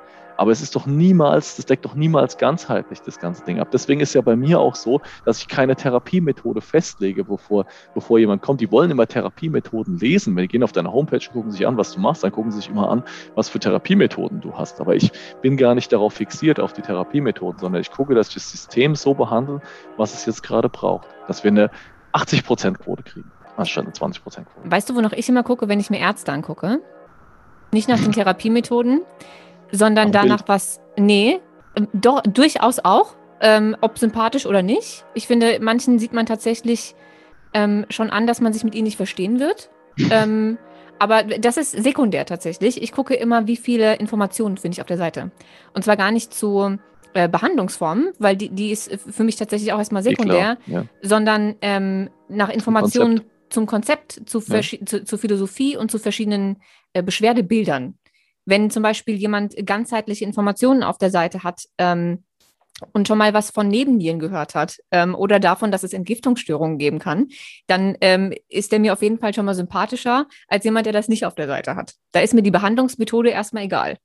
aber 0.41 0.49
es 0.51 0.63
ist 0.63 0.75
doch 0.75 0.87
niemals, 0.87 1.55
das 1.57 1.67
deckt 1.67 1.85
doch 1.85 1.93
niemals 1.93 2.35
ganzheitlich 2.35 2.99
das 3.03 3.19
ganze 3.19 3.43
Ding 3.43 3.59
ab. 3.59 3.67
Deswegen 3.71 4.01
ist 4.01 4.15
ja 4.15 4.21
bei 4.21 4.35
mir 4.35 4.59
auch 4.59 4.73
so, 4.73 4.99
dass 5.23 5.37
ich 5.37 5.47
keine 5.47 5.75
Therapiemethode 5.75 6.61
festlege, 6.61 7.23
bevor, 7.23 7.67
bevor 7.93 8.17
jemand 8.17 8.41
kommt. 8.41 8.59
Die 8.59 8.71
wollen 8.71 8.89
immer 8.89 9.05
Therapiemethoden 9.05 9.99
lesen. 9.99 10.35
Wenn 10.35 10.41
die 10.41 10.47
gehen 10.47 10.63
auf 10.63 10.71
deine 10.71 10.91
Homepage, 10.91 11.19
gucken 11.31 11.51
sich 11.51 11.67
an, 11.67 11.77
was 11.77 11.93
du 11.93 11.99
machst, 11.99 12.23
dann 12.23 12.31
gucken 12.31 12.49
sie 12.49 12.57
sich 12.57 12.69
immer 12.69 12.89
an, 12.89 13.03
was 13.35 13.49
für 13.49 13.59
Therapiemethoden 13.59 14.41
du 14.41 14.57
hast. 14.57 14.81
Aber 14.81 14.95
ich 14.95 15.11
bin 15.43 15.57
gar 15.57 15.75
nicht 15.75 15.93
darauf 15.93 16.15
fixiert, 16.15 16.59
auf 16.59 16.73
die 16.73 16.81
Therapiemethoden, 16.81 17.59
sondern 17.59 17.79
ich 17.79 17.91
gucke, 17.91 18.15
dass 18.15 18.29
ich 18.29 18.33
das 18.33 18.49
System 18.49 18.95
so 18.95 19.13
behandle, 19.13 19.61
was 19.97 20.15
es 20.15 20.25
jetzt 20.25 20.41
gerade 20.41 20.69
braucht. 20.69 21.07
Dass 21.27 21.43
wir 21.43 21.51
eine 21.51 21.69
80%-Quote 22.13 23.03
kriegen, 23.03 23.31
anstatt 23.57 23.83
eine 23.83 23.93
20%-Quote. 23.93 24.71
Weißt 24.71 24.89
du, 24.89 24.95
wonach 24.95 25.13
ich 25.13 25.29
immer 25.29 25.43
gucke, 25.43 25.67
wenn 25.69 25.79
ich 25.79 25.91
mir 25.91 25.99
Ärzte 25.99 26.31
angucke? 26.31 26.79
Nicht 27.71 27.87
nach 27.87 27.99
den 27.99 28.11
Therapiemethoden, 28.11 29.01
sondern 29.71 30.09
Auch 30.09 30.13
danach, 30.13 30.37
Bild. 30.37 30.49
was. 30.49 30.81
Nee, 30.97 31.39
ähm, 31.75 31.87
doch, 31.93 32.21
durchaus 32.21 32.79
auch. 32.79 33.15
Ähm, 33.43 33.75
ob 33.81 33.97
sympathisch 33.97 34.45
oder 34.45 34.61
nicht. 34.61 35.03
Ich 35.15 35.25
finde, 35.25 35.57
manchen 35.59 35.97
sieht 35.97 36.13
man 36.13 36.27
tatsächlich 36.27 36.93
ähm, 37.55 37.87
schon 37.89 38.11
an, 38.11 38.27
dass 38.27 38.39
man 38.39 38.53
sich 38.53 38.63
mit 38.63 38.75
ihnen 38.75 38.83
nicht 38.83 38.97
verstehen 38.97 39.39
wird. 39.39 39.71
ähm, 40.11 40.59
aber 40.99 41.23
das 41.23 41.57
ist 41.57 41.71
sekundär 41.71 42.27
tatsächlich. 42.27 42.81
Ich 42.83 42.91
gucke 42.91 43.15
immer, 43.15 43.47
wie 43.47 43.57
viele 43.57 43.95
Informationen 43.95 44.57
finde 44.57 44.75
ich 44.75 44.81
auf 44.81 44.87
der 44.87 44.97
Seite. 44.97 45.31
Und 45.73 45.83
zwar 45.83 45.97
gar 45.97 46.11
nicht 46.11 46.31
zu 46.31 46.77
äh, 47.13 47.27
Behandlungsformen, 47.27 48.11
weil 48.19 48.37
die, 48.37 48.49
die 48.49 48.71
ist 48.71 48.91
für 49.09 49.23
mich 49.23 49.35
tatsächlich 49.35 49.73
auch 49.73 49.79
erstmal 49.79 50.03
sekundär, 50.03 50.57
ja. 50.67 50.85
sondern 51.01 51.55
ähm, 51.61 52.11
nach 52.29 52.49
Informationen 52.49 53.21
zum 53.49 53.65
Konzept, 53.65 54.21
zu, 54.29 54.43
ja. 54.47 54.61
zu, 54.61 55.03
zu, 55.03 55.17
Philosophie 55.17 55.75
und 55.75 55.91
zu 55.91 55.99
verschiedenen 55.99 56.61
äh, 56.93 57.03
Beschwerdebildern. 57.03 57.95
Wenn 58.45 58.69
zum 58.69 58.83
Beispiel 58.83 59.15
jemand 59.15 59.55
ganzheitliche 59.65 60.25
Informationen 60.25 60.83
auf 60.83 60.97
der 60.97 61.11
Seite 61.11 61.43
hat 61.43 61.65
ähm, 61.77 62.23
und 62.93 63.07
schon 63.07 63.17
mal 63.17 63.33
was 63.33 63.51
von 63.51 63.67
Nebennieren 63.67 64.19
gehört 64.19 64.55
hat 64.55 64.77
ähm, 64.91 65.13
oder 65.15 65.39
davon, 65.39 65.71
dass 65.71 65.83
es 65.83 65.93
Entgiftungsstörungen 65.93 66.77
geben 66.77 66.99
kann, 66.99 67.27
dann 67.67 67.95
ähm, 68.01 68.33
ist 68.49 68.71
der 68.71 68.79
mir 68.79 68.93
auf 68.93 69.01
jeden 69.01 69.19
Fall 69.19 69.33
schon 69.33 69.45
mal 69.45 69.53
sympathischer 69.53 70.27
als 70.47 70.65
jemand, 70.65 70.85
der 70.85 70.93
das 70.93 71.07
nicht 71.07 71.25
auf 71.25 71.35
der 71.35 71.47
Seite 71.47 71.75
hat. 71.75 71.93
Da 72.11 72.21
ist 72.21 72.33
mir 72.33 72.43
die 72.43 72.51
Behandlungsmethode 72.51 73.29
erstmal 73.29 73.63
egal 73.63 73.97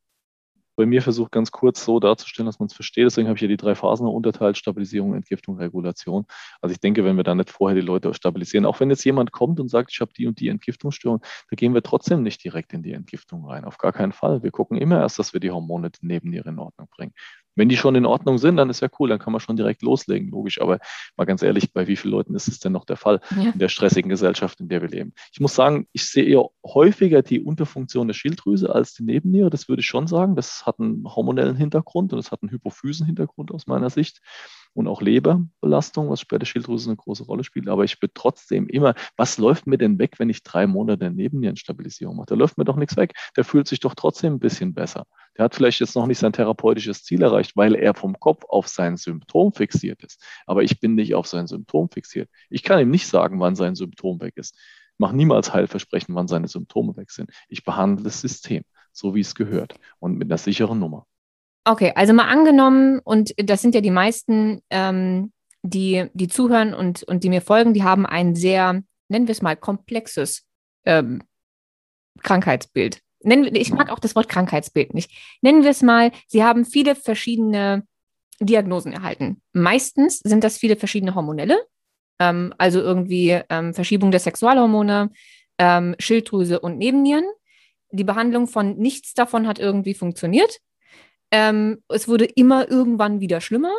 bei 0.77 0.87
mir 0.87 1.03
versucht 1.03 1.33
ganz 1.33 1.51
kurz 1.51 1.85
so 1.85 1.99
darzustellen, 1.99 2.47
dass 2.47 2.59
man 2.59 2.67
es 2.67 2.75
versteht. 2.75 3.07
Deswegen 3.07 3.29
habe 3.29 3.37
ich 3.37 3.41
hier 3.41 3.49
die 3.49 3.57
drei 3.57 3.75
Phasen 3.75 4.07
unterteilt, 4.07 4.57
Stabilisierung, 4.59 5.15
Entgiftung, 5.15 5.57
Regulation. 5.57 6.27
Also 6.61 6.73
ich 6.73 6.81
denke, 6.81 7.05
wenn 7.05 7.17
wir 7.17 7.25
da 7.25 7.35
nicht 7.35 7.51
vorher 7.51 7.75
die 7.75 7.87
Leute 7.87 8.12
stabilisieren, 8.15 8.67
auch 8.67 8.79
wenn 8.81 8.91
jetzt 8.91 9.05
jemand 9.05 9.33
kommt 9.33 9.59
und 9.59 9.69
sagt, 9.69 9.91
ich 9.93 10.01
habe 10.01 10.12
die 10.12 10.27
und 10.27 10.39
die 10.39 10.49
Entgiftungsstörung, 10.49 11.21
da 11.51 11.57
gehen 11.57 11.75
wir 11.75 11.83
trotzdem 11.83 12.23
nicht 12.23 12.45
direkt 12.45 12.73
in 12.73 12.83
die 12.83 12.93
Entgiftung 12.93 13.47
rein. 13.47 13.65
Auf 13.65 13.79
gar 13.79 13.93
keinen 13.93 14.12
Fall. 14.12 14.43
Wir 14.43 14.51
gucken 14.51 14.77
immer 14.77 15.01
erst, 15.01 15.19
dass 15.19 15.33
wir 15.33 15.41
die 15.41 15.51
Hormone 15.51 15.91
neben 16.03 16.33
ihr 16.33 16.47
in 16.47 16.59
Ordnung 16.59 16.89
bringen. 16.95 17.12
Wenn 17.57 17.69
die 17.69 17.77
schon 17.77 17.95
in 17.95 18.07
Ordnung 18.07 18.38
sind, 18.38 18.57
dann 18.57 18.71
ist 18.71 18.81
ja 18.81 18.88
cool, 18.99 19.09
dann 19.09 19.19
kann 19.19 19.33
man 19.33 19.40
schon 19.40 19.57
direkt 19.57 19.83
loslegen, 19.83 20.31
logisch. 20.31 20.61
Aber 20.61 20.79
mal 21.16 21.25
ganz 21.25 21.42
ehrlich, 21.42 21.73
bei 21.73 21.87
wie 21.88 21.97
vielen 21.97 22.12
Leuten 22.12 22.35
ist 22.35 22.49
es 22.49 22.61
denn 22.61 22.73
noch 22.73 22.85
der 22.85 22.97
Fall 22.97 23.21
ja. 23.37 23.51
in 23.51 23.59
der 23.59 23.69
stressigen 23.69 24.09
Gesellschaft, 24.09 24.61
in 24.61 24.69
der 24.69 24.83
wir 24.83 24.88
leben? 24.88 25.12
Ich 25.33 25.40
muss 25.40 25.55
sagen, 25.55 25.88
ich 25.92 26.09
sehe 26.09 26.25
eher 26.25 26.45
häufiger 26.64 27.23
die 27.23 27.40
Unterfunktion 27.40 28.07
der 28.07 28.14
Schilddrüse 28.14 28.73
als 28.73 28.95
die 28.95 29.03
Nebenniere. 29.03 29.51
Das 29.51 29.69
würde 29.69 29.81
ich 29.81 29.87
schon 29.87 30.07
sagen. 30.07 30.37
Das 30.37 30.66
hat 30.66 30.79
einen 30.79 31.05
hormonellen 31.05 31.57
Hintergrund 31.57 32.12
und 32.12 32.19
es 32.19 32.31
hat 32.31 32.42
einen 32.42 32.51
Hypophysen-Hintergrund 32.51 33.51
aus 33.51 33.66
meiner 33.66 33.90
Sicht 33.90 34.21
und 34.77 34.88
auch 34.88 35.01
Leberbelastung, 35.01 36.11
was 36.11 36.21
später 36.21 36.45
Schilddrüse 36.45 36.90
eine 36.90 36.97
große 36.97 37.25
Rolle 37.25 37.45
spielt. 37.45 37.69
Aber 37.69 37.85
ich 37.85 38.01
würde 38.03 38.12
trotzdem 38.14 38.69
immer, 38.69 38.95
was 39.16 39.38
läuft 39.38 39.66
mir 39.66 39.79
denn 39.79 39.99
weg, 39.99 40.19
wenn 40.19 40.29
ich 40.29 40.42
drei 40.42 40.66
Monate 40.66 41.11
Nebennierenstabilisierung 41.11 42.16
mache? 42.16 42.27
Da 42.27 42.35
läuft 42.35 42.59
mir 42.59 42.64
doch 42.64 42.77
nichts 42.77 42.97
weg. 42.97 43.14
Der 43.37 43.45
fühlt 43.45 43.66
sich 43.66 43.81
doch 43.81 43.95
trotzdem 43.95 44.35
ein 44.35 44.38
bisschen 44.38 44.75
besser. 44.75 45.07
Der 45.37 45.44
hat 45.44 45.55
vielleicht 45.55 45.81
jetzt 45.81 45.94
noch 45.94 46.07
nicht 46.07 46.18
sein 46.18 46.33
therapeutisches 46.33 47.05
Ziel 47.05 47.22
erreicht, 47.22 47.57
weil 47.57 47.75
er 47.75 47.94
vom 47.94 48.18
Kopf 48.18 48.44
auf 48.49 48.68
sein 48.68 48.96
Symptom 48.96 49.53
fixiert 49.53 50.03
ist. 50.03 50.22
Aber 50.46 50.62
ich 50.62 50.81
bin 50.81 50.94
nicht 50.94 51.14
auf 51.14 51.27
sein 51.27 51.46
Symptom 51.46 51.90
fixiert. 51.90 52.31
Ich 52.49 52.62
kann 52.62 52.81
ihm 52.81 52.90
nicht 52.90 53.07
sagen, 53.07 53.40
wann 53.40 53.57
sein 53.57 53.75
Symptom 53.75 54.20
weg 54.20 54.35
ist. 54.37 54.55
Ich 54.55 54.99
mache 54.99 55.14
niemals 55.14 55.53
Heilversprechen, 55.53 56.14
wann 56.14 56.27
seine 56.27 56.49
Symptome 56.49 56.96
weg 56.96 57.11
sind. 57.11 57.31
Ich 57.49 57.64
behandle 57.64 58.05
das 58.05 58.20
System, 58.22 58.62
so 58.92 59.14
wie 59.14 59.20
es 59.20 59.35
gehört 59.35 59.75
und 59.99 60.16
mit 60.16 60.29
einer 60.29 60.38
sicheren 60.38 60.79
Nummer. 60.79 61.07
Okay, 61.64 61.92
also 61.94 62.14
mal 62.14 62.29
angenommen, 62.29 63.01
und 63.01 63.35
das 63.37 63.61
sind 63.61 63.75
ja 63.75 63.81
die 63.81 63.90
meisten, 63.90 64.62
ähm, 64.70 65.33
die, 65.62 66.07
die 66.14 66.29
zuhören 66.29 66.72
und, 66.72 67.03
und 67.03 67.25
die 67.25 67.29
mir 67.29 67.42
folgen, 67.42 67.75
die 67.75 67.83
haben 67.83 68.07
ein 68.07 68.37
sehr, 68.37 68.83
nennen 69.09 69.27
wir 69.27 69.33
es 69.33 69.42
mal, 69.42 69.57
komplexes 69.57 70.46
ähm, 70.85 71.22
Krankheitsbild. 72.22 73.03
Nennen, 73.27 73.55
ich 73.55 73.73
mag 73.73 73.91
auch 73.91 73.99
das 73.99 74.15
Wort 74.15 74.29
Krankheitsbild 74.29 74.95
nicht. 74.95 75.11
Nennen 75.43 75.65
wir 75.65 75.71
es 75.71 75.83
mal, 75.83 76.12
sie 76.29 76.45
haben 76.45 76.65
viele 76.65 76.95
verschiedene 76.95 77.85
Diagnosen 78.41 78.93
erhalten. 78.93 79.43
Meistens 79.53 80.21
sind 80.21 80.45
das 80.45 80.59
viele 80.59 80.77
verschiedene 80.77 81.15
hormonelle, 81.15 81.59
ähm, 82.21 82.55
also 82.59 82.81
irgendwie 82.81 83.41
ähm, 83.51 83.75
Verschiebung 83.75 84.11
der 84.11 84.21
Sexualhormone, 84.21 85.11
ähm, 85.59 85.97
Schilddrüse 85.99 86.61
und 86.61 86.79
Nebennieren. 86.79 87.25
Die 87.91 88.05
Behandlung 88.05 88.47
von 88.47 88.77
nichts 88.77 89.15
davon 89.15 89.49
hat 89.49 89.59
irgendwie 89.59 89.95
funktioniert. 89.95 90.59
Ähm, 91.33 91.83
es 91.89 92.07
wurde 92.07 92.27
immer 92.27 92.71
irgendwann 92.71 93.21
wieder 93.21 93.41
schlimmer 93.41 93.75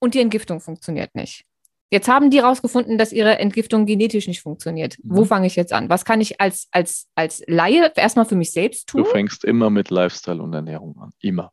und 0.00 0.14
die 0.14 0.20
Entgiftung 0.20 0.60
funktioniert 0.60 1.14
nicht. 1.14 1.44
Jetzt 1.90 2.08
haben 2.08 2.30
die 2.30 2.38
herausgefunden, 2.38 2.98
dass 2.98 3.12
ihre 3.12 3.38
Entgiftung 3.38 3.86
genetisch 3.86 4.26
nicht 4.26 4.42
funktioniert. 4.42 4.96
Mhm. 5.02 5.16
Wo 5.16 5.24
fange 5.24 5.46
ich 5.46 5.56
jetzt 5.56 5.72
an? 5.72 5.88
Was 5.88 6.04
kann 6.04 6.20
ich 6.20 6.40
als, 6.40 6.68
als, 6.72 7.08
als 7.14 7.42
Laie 7.46 7.92
erstmal 7.94 8.26
für 8.26 8.34
mich 8.34 8.52
selbst 8.52 8.88
tun? 8.88 9.04
Du 9.04 9.10
fängst 9.10 9.44
immer 9.44 9.70
mit 9.70 9.90
Lifestyle 9.90 10.42
und 10.42 10.52
Ernährung 10.52 10.98
an. 10.98 11.12
Immer. 11.20 11.52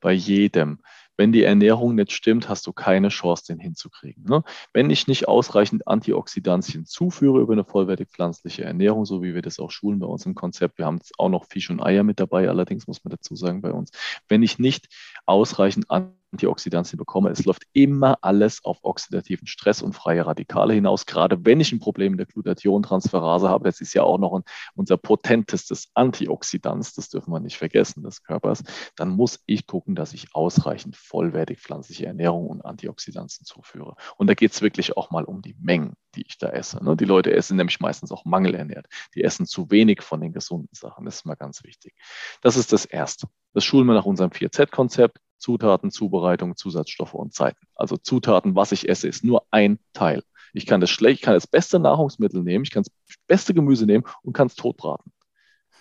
Bei 0.00 0.12
jedem. 0.12 0.78
Wenn 1.16 1.32
die 1.32 1.44
Ernährung 1.44 1.94
nicht 1.94 2.12
stimmt, 2.12 2.48
hast 2.48 2.66
du 2.66 2.72
keine 2.72 3.08
Chance, 3.08 3.44
den 3.48 3.58
hinzukriegen. 3.58 4.24
Ne? 4.24 4.42
Wenn 4.72 4.90
ich 4.90 5.06
nicht 5.06 5.28
ausreichend 5.28 5.86
Antioxidantien 5.86 6.86
zuführe 6.86 7.40
über 7.40 7.52
eine 7.52 7.64
vollwertig 7.64 8.08
pflanzliche 8.08 8.64
Ernährung, 8.64 9.04
so 9.04 9.22
wie 9.22 9.34
wir 9.34 9.42
das 9.42 9.60
auch 9.60 9.70
schulen 9.70 10.00
bei 10.00 10.06
uns 10.06 10.26
im 10.26 10.34
Konzept, 10.34 10.78
wir 10.78 10.86
haben 10.86 10.98
auch 11.18 11.28
noch 11.28 11.46
Fisch 11.46 11.70
und 11.70 11.80
Eier 11.80 12.02
mit 12.02 12.18
dabei, 12.18 12.48
allerdings 12.48 12.86
muss 12.88 13.04
man 13.04 13.12
dazu 13.12 13.36
sagen 13.36 13.62
bei 13.62 13.72
uns, 13.72 13.90
wenn 14.28 14.42
ich 14.42 14.58
nicht 14.58 14.88
ausreichend 15.24 15.88
Antioxidantien 15.88 16.23
Antioxidantien 16.34 16.98
bekomme. 16.98 17.30
Es 17.30 17.44
läuft 17.44 17.62
immer 17.72 18.18
alles 18.22 18.64
auf 18.64 18.78
oxidativen 18.82 19.46
Stress 19.46 19.82
und 19.82 19.94
freie 19.94 20.26
Radikale 20.26 20.74
hinaus. 20.74 21.06
Gerade 21.06 21.44
wenn 21.44 21.60
ich 21.60 21.70
ein 21.72 21.78
Problem 21.78 22.12
mit 22.12 22.20
der 22.20 22.26
Glutathion-Transferase 22.26 23.48
habe, 23.48 23.64
das 23.64 23.80
ist 23.80 23.94
ja 23.94 24.02
auch 24.02 24.18
noch 24.18 24.34
ein, 24.34 24.42
unser 24.74 24.96
potentestes 24.96 25.88
Antioxidant, 25.94 26.74
das 26.96 27.08
dürfen 27.08 27.32
wir 27.32 27.40
nicht 27.40 27.56
vergessen, 27.56 28.02
des 28.02 28.24
Körpers, 28.24 28.64
dann 28.96 29.10
muss 29.10 29.40
ich 29.46 29.66
gucken, 29.66 29.94
dass 29.94 30.12
ich 30.12 30.34
ausreichend 30.34 30.96
vollwertig 30.96 31.60
pflanzliche 31.60 32.06
Ernährung 32.06 32.48
und 32.48 32.64
Antioxidantien 32.64 33.44
zuführe. 33.44 33.94
Und 34.16 34.28
da 34.28 34.34
geht 34.34 34.52
es 34.52 34.60
wirklich 34.60 34.96
auch 34.96 35.10
mal 35.10 35.24
um 35.24 35.40
die 35.40 35.54
Mengen, 35.60 35.94
die 36.16 36.26
ich 36.26 36.36
da 36.38 36.48
esse. 36.48 36.82
Ne? 36.84 36.96
Die 36.96 37.04
Leute 37.04 37.32
essen 37.32 37.56
nämlich 37.56 37.78
meistens 37.78 38.10
auch 38.10 38.24
mangelernährt. 38.24 38.86
Die 39.14 39.22
essen 39.22 39.46
zu 39.46 39.70
wenig 39.70 40.02
von 40.02 40.20
den 40.20 40.32
gesunden 40.32 40.74
Sachen. 40.74 41.04
Das 41.04 41.16
ist 41.16 41.26
mal 41.26 41.36
ganz 41.36 41.62
wichtig. 41.62 41.94
Das 42.40 42.56
ist 42.56 42.72
das 42.72 42.84
Erste. 42.84 43.28
Das 43.52 43.64
schulen 43.64 43.86
wir 43.86 43.94
nach 43.94 44.04
unserem 44.04 44.30
4Z-Konzept. 44.30 45.18
Zutaten, 45.44 45.90
Zubereitung, 45.90 46.56
Zusatzstoffe 46.56 47.12
und 47.12 47.34
Zeiten. 47.34 47.66
Also 47.74 47.98
Zutaten, 47.98 48.56
was 48.56 48.72
ich 48.72 48.88
esse, 48.88 49.08
ist 49.08 49.24
nur 49.24 49.44
ein 49.50 49.78
Teil. 49.92 50.22
Ich 50.54 50.64
kann 50.64 50.80
das 50.80 50.88
schlecht, 50.88 51.22
kann 51.22 51.34
das 51.34 51.46
beste 51.46 51.78
Nahrungsmittel 51.78 52.42
nehmen, 52.42 52.64
ich 52.64 52.70
kann 52.70 52.82
das 52.82 53.16
beste 53.26 53.52
Gemüse 53.52 53.84
nehmen 53.84 54.04
und 54.22 54.32
kann 54.32 54.46
es 54.46 54.54
totbraten. 54.54 55.12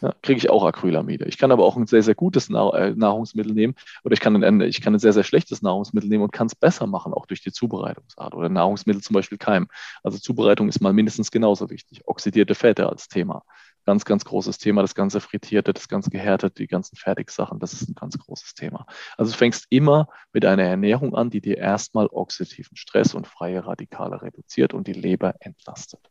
Ja, 0.01 0.13
kriege 0.21 0.37
ich 0.37 0.49
auch 0.49 0.65
Acrylamide. 0.65 1.23
Ich 1.29 1.37
kann 1.37 1.53
aber 1.53 1.63
auch 1.63 1.77
ein 1.77 1.87
sehr, 1.87 2.03
sehr 2.03 2.13
gutes 2.13 2.49
äh, 2.49 2.89
Nahrungsmittel 2.93 3.53
nehmen 3.53 3.75
oder 4.03 4.11
ich 4.11 4.19
kann 4.19 4.43
ein, 4.43 4.59
ich 4.59 4.81
kann 4.81 4.93
ein 4.93 4.99
sehr, 4.99 5.13
sehr 5.13 5.23
schlechtes 5.23 5.61
Nahrungsmittel 5.61 6.09
nehmen 6.09 6.23
und 6.23 6.33
kann 6.33 6.47
es 6.47 6.55
besser 6.55 6.85
machen, 6.85 7.13
auch 7.13 7.25
durch 7.25 7.41
die 7.41 7.53
Zubereitungsart 7.53 8.35
oder 8.35 8.49
Nahrungsmittel 8.49 9.01
zum 9.01 9.13
Beispiel 9.13 9.37
Keim. 9.37 9.69
Also 10.03 10.17
Zubereitung 10.17 10.67
ist 10.67 10.81
mal 10.81 10.91
mindestens 10.91 11.31
genauso 11.31 11.69
wichtig. 11.69 12.01
Oxidierte 12.05 12.53
Fette 12.53 12.89
als 12.89 13.07
Thema 13.07 13.43
ganz, 13.85 14.05
ganz 14.05 14.25
großes 14.25 14.57
Thema. 14.57 14.81
Das 14.81 14.95
ganze 14.95 15.19
Frittierte, 15.19 15.73
das 15.73 15.87
ganze 15.87 16.09
Gehärtete, 16.09 16.55
die 16.55 16.67
ganzen 16.67 16.95
Fertigsachen, 16.95 17.59
das 17.59 17.73
ist 17.73 17.89
ein 17.89 17.95
ganz 17.95 18.17
großes 18.17 18.53
Thema. 18.53 18.85
Also 19.17 19.31
du 19.31 19.37
fängst 19.37 19.67
immer 19.69 20.07
mit 20.31 20.45
einer 20.45 20.63
Ernährung 20.63 21.15
an, 21.15 21.29
die 21.29 21.41
dir 21.41 21.57
erstmal 21.57 22.07
oxidativen 22.07 22.77
Stress 22.77 23.13
und 23.13 23.27
freie 23.27 23.65
Radikale 23.65 24.21
reduziert 24.21 24.73
und 24.73 24.87
die 24.87 24.93
Leber 24.93 25.35
entlastet. 25.39 26.01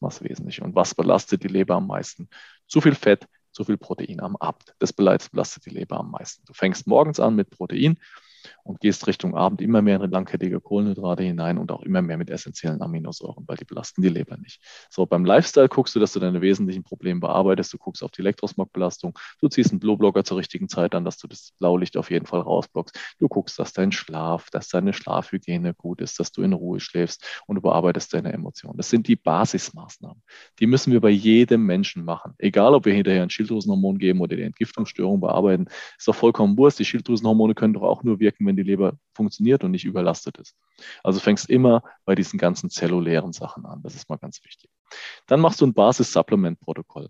Was 0.00 0.22
wesentlich. 0.22 0.60
Und 0.62 0.74
was 0.74 0.94
belastet 0.94 1.44
die 1.44 1.48
Leber 1.48 1.76
am 1.76 1.86
meisten? 1.86 2.28
Zu 2.66 2.80
viel 2.80 2.94
Fett, 2.94 3.26
zu 3.52 3.64
viel 3.64 3.76
Protein 3.76 4.20
am 4.20 4.36
Abend. 4.36 4.74
Das 4.78 4.92
belastet 4.92 5.66
die 5.66 5.70
Leber 5.70 6.00
am 6.00 6.10
meisten. 6.10 6.44
Du 6.46 6.52
fängst 6.52 6.86
morgens 6.86 7.20
an 7.20 7.36
mit 7.36 7.50
Protein, 7.50 7.98
und 8.64 8.80
gehst 8.80 9.06
Richtung 9.06 9.34
Abend 9.34 9.60
immer 9.60 9.82
mehr 9.82 10.00
in 10.00 10.10
langkettige 10.10 10.60
Kohlenhydrate 10.60 11.22
hinein 11.22 11.58
und 11.58 11.70
auch 11.70 11.82
immer 11.82 12.02
mehr 12.02 12.16
mit 12.16 12.30
essentiellen 12.30 12.82
Aminosäuren, 12.82 13.44
weil 13.46 13.56
die 13.56 13.64
belasten 13.64 14.02
die 14.02 14.08
Leber 14.08 14.36
nicht. 14.36 14.60
So, 14.90 15.06
beim 15.06 15.24
Lifestyle 15.24 15.68
guckst 15.68 15.94
du, 15.94 16.00
dass 16.00 16.12
du 16.12 16.20
deine 16.20 16.40
wesentlichen 16.40 16.82
Probleme 16.82 17.20
bearbeitest. 17.20 17.72
Du 17.72 17.78
guckst 17.78 18.02
auf 18.02 18.10
die 18.10 18.20
Elektrosmogbelastung. 18.20 19.18
Du 19.40 19.48
ziehst 19.48 19.70
einen 19.70 19.80
Blue-Blocker 19.80 20.24
zur 20.24 20.38
richtigen 20.38 20.68
Zeit 20.68 20.94
an, 20.94 21.04
dass 21.04 21.18
du 21.18 21.28
das 21.28 21.52
Blaulicht 21.58 21.96
auf 21.96 22.10
jeden 22.10 22.26
Fall 22.26 22.40
rausblockst. 22.40 22.98
Du 23.18 23.28
guckst, 23.28 23.58
dass 23.58 23.72
dein 23.72 23.92
Schlaf, 23.92 24.50
dass 24.50 24.68
deine 24.68 24.92
Schlafhygiene 24.92 25.74
gut 25.74 26.00
ist, 26.00 26.18
dass 26.20 26.32
du 26.32 26.42
in 26.42 26.52
Ruhe 26.52 26.80
schläfst 26.80 27.24
und 27.46 27.56
du 27.56 27.62
bearbeitest 27.62 28.12
deine 28.14 28.32
Emotionen. 28.32 28.76
Das 28.76 28.90
sind 28.90 29.08
die 29.08 29.16
Basismaßnahmen. 29.16 30.22
Die 30.58 30.66
müssen 30.66 30.92
wir 30.92 31.00
bei 31.00 31.10
jedem 31.10 31.64
Menschen 31.66 32.04
machen. 32.04 32.34
Egal, 32.38 32.74
ob 32.74 32.84
wir 32.84 32.94
hinterher 32.94 33.22
ein 33.22 33.30
Schilddrüsenhormon 33.30 33.98
geben 33.98 34.20
oder 34.20 34.36
die 34.36 34.42
Entgiftungsstörung 34.42 35.20
bearbeiten, 35.20 35.66
ist 35.98 36.08
doch 36.08 36.14
vollkommen 36.14 36.56
wurscht. 36.56 36.78
Die 36.78 36.84
Schilddrüsenhormone 36.84 37.54
können 37.54 37.74
doch 37.74 37.82
auch 37.82 38.02
nur 38.02 38.20
wirken, 38.20 38.31
wirken, 38.32 38.46
wenn 38.46 38.56
die 38.56 38.62
Leber 38.62 38.98
funktioniert 39.14 39.64
und 39.64 39.70
nicht 39.70 39.84
überlastet 39.84 40.38
ist. 40.38 40.56
Also 41.04 41.20
fängst 41.20 41.48
immer 41.48 41.82
bei 42.04 42.14
diesen 42.14 42.38
ganzen 42.38 42.70
zellulären 42.70 43.32
Sachen 43.32 43.66
an. 43.66 43.82
Das 43.82 43.94
ist 43.94 44.08
mal 44.08 44.16
ganz 44.16 44.42
wichtig. 44.44 44.70
Dann 45.26 45.40
machst 45.40 45.60
du 45.60 45.66
ein 45.66 45.74
Basis-Supplement-Protokoll. 45.74 47.08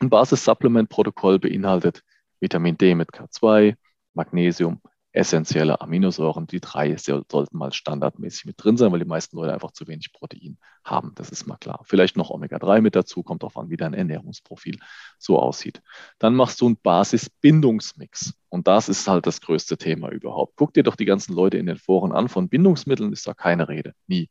Ein 0.00 0.10
Basis-Supplement-Protokoll 0.10 1.38
beinhaltet 1.38 2.02
Vitamin 2.40 2.76
D 2.76 2.94
mit 2.94 3.10
K2, 3.10 3.76
Magnesium, 4.14 4.80
essentielle 5.12 5.80
Aminosäuren. 5.80 6.46
Die 6.46 6.60
drei 6.60 6.96
sollten 6.96 7.56
mal 7.56 7.72
standardmäßig 7.72 8.46
mit 8.46 8.62
drin 8.62 8.76
sein, 8.76 8.92
weil 8.92 8.98
die 8.98 9.04
meisten 9.04 9.36
Leute 9.36 9.52
einfach 9.52 9.72
zu 9.72 9.86
wenig 9.86 10.12
Protein 10.12 10.58
haben. 10.84 11.12
Das 11.14 11.30
ist 11.30 11.46
mal 11.46 11.56
klar. 11.56 11.82
Vielleicht 11.84 12.16
noch 12.16 12.30
Omega-3 12.30 12.80
mit 12.80 12.96
dazu, 12.96 13.22
kommt 13.22 13.42
darauf 13.42 13.56
an, 13.56 13.70
wie 13.70 13.76
dein 13.76 13.94
Ernährungsprofil 13.94 14.78
so 15.18 15.38
aussieht. 15.38 15.82
Dann 16.18 16.34
machst 16.34 16.60
du 16.60 16.66
einen 16.66 16.78
Basisbindungsmix. 16.82 18.34
Und 18.48 18.66
das 18.66 18.88
ist 18.88 19.06
halt 19.06 19.26
das 19.26 19.40
größte 19.40 19.76
Thema 19.76 20.10
überhaupt. 20.10 20.54
Guck 20.56 20.74
dir 20.74 20.82
doch 20.82 20.96
die 20.96 21.04
ganzen 21.04 21.34
Leute 21.34 21.58
in 21.58 21.66
den 21.66 21.78
Foren 21.78 22.12
an. 22.12 22.28
Von 22.28 22.48
Bindungsmitteln 22.48 23.12
ist 23.12 23.26
da 23.26 23.34
keine 23.34 23.68
Rede. 23.68 23.94
Nie. 24.06 24.30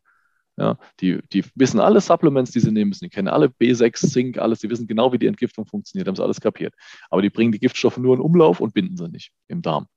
Ja, 0.57 0.77
die, 0.99 1.19
die 1.31 1.45
wissen 1.55 1.79
alle 1.79 2.01
Supplements, 2.01 2.51
die 2.51 2.59
sie 2.59 2.71
nehmen 2.71 2.89
müssen. 2.89 3.05
Die 3.05 3.09
kennen 3.09 3.29
alle 3.29 3.47
B6, 3.47 4.11
Zink, 4.11 4.37
alles. 4.37 4.59
Die 4.59 4.69
wissen 4.69 4.85
genau, 4.85 5.13
wie 5.13 5.17
die 5.17 5.27
Entgiftung 5.27 5.65
funktioniert, 5.65 6.07
haben 6.07 6.15
sie 6.15 6.23
alles 6.23 6.41
kapiert. 6.41 6.73
Aber 7.09 7.21
die 7.21 7.29
bringen 7.29 7.51
die 7.51 7.59
Giftstoffe 7.59 7.97
nur 7.97 8.15
in 8.15 8.21
Umlauf 8.21 8.59
und 8.59 8.73
binden 8.73 8.97
sie 8.97 9.07
nicht 9.07 9.31
im 9.47 9.61
Darm. 9.61 9.87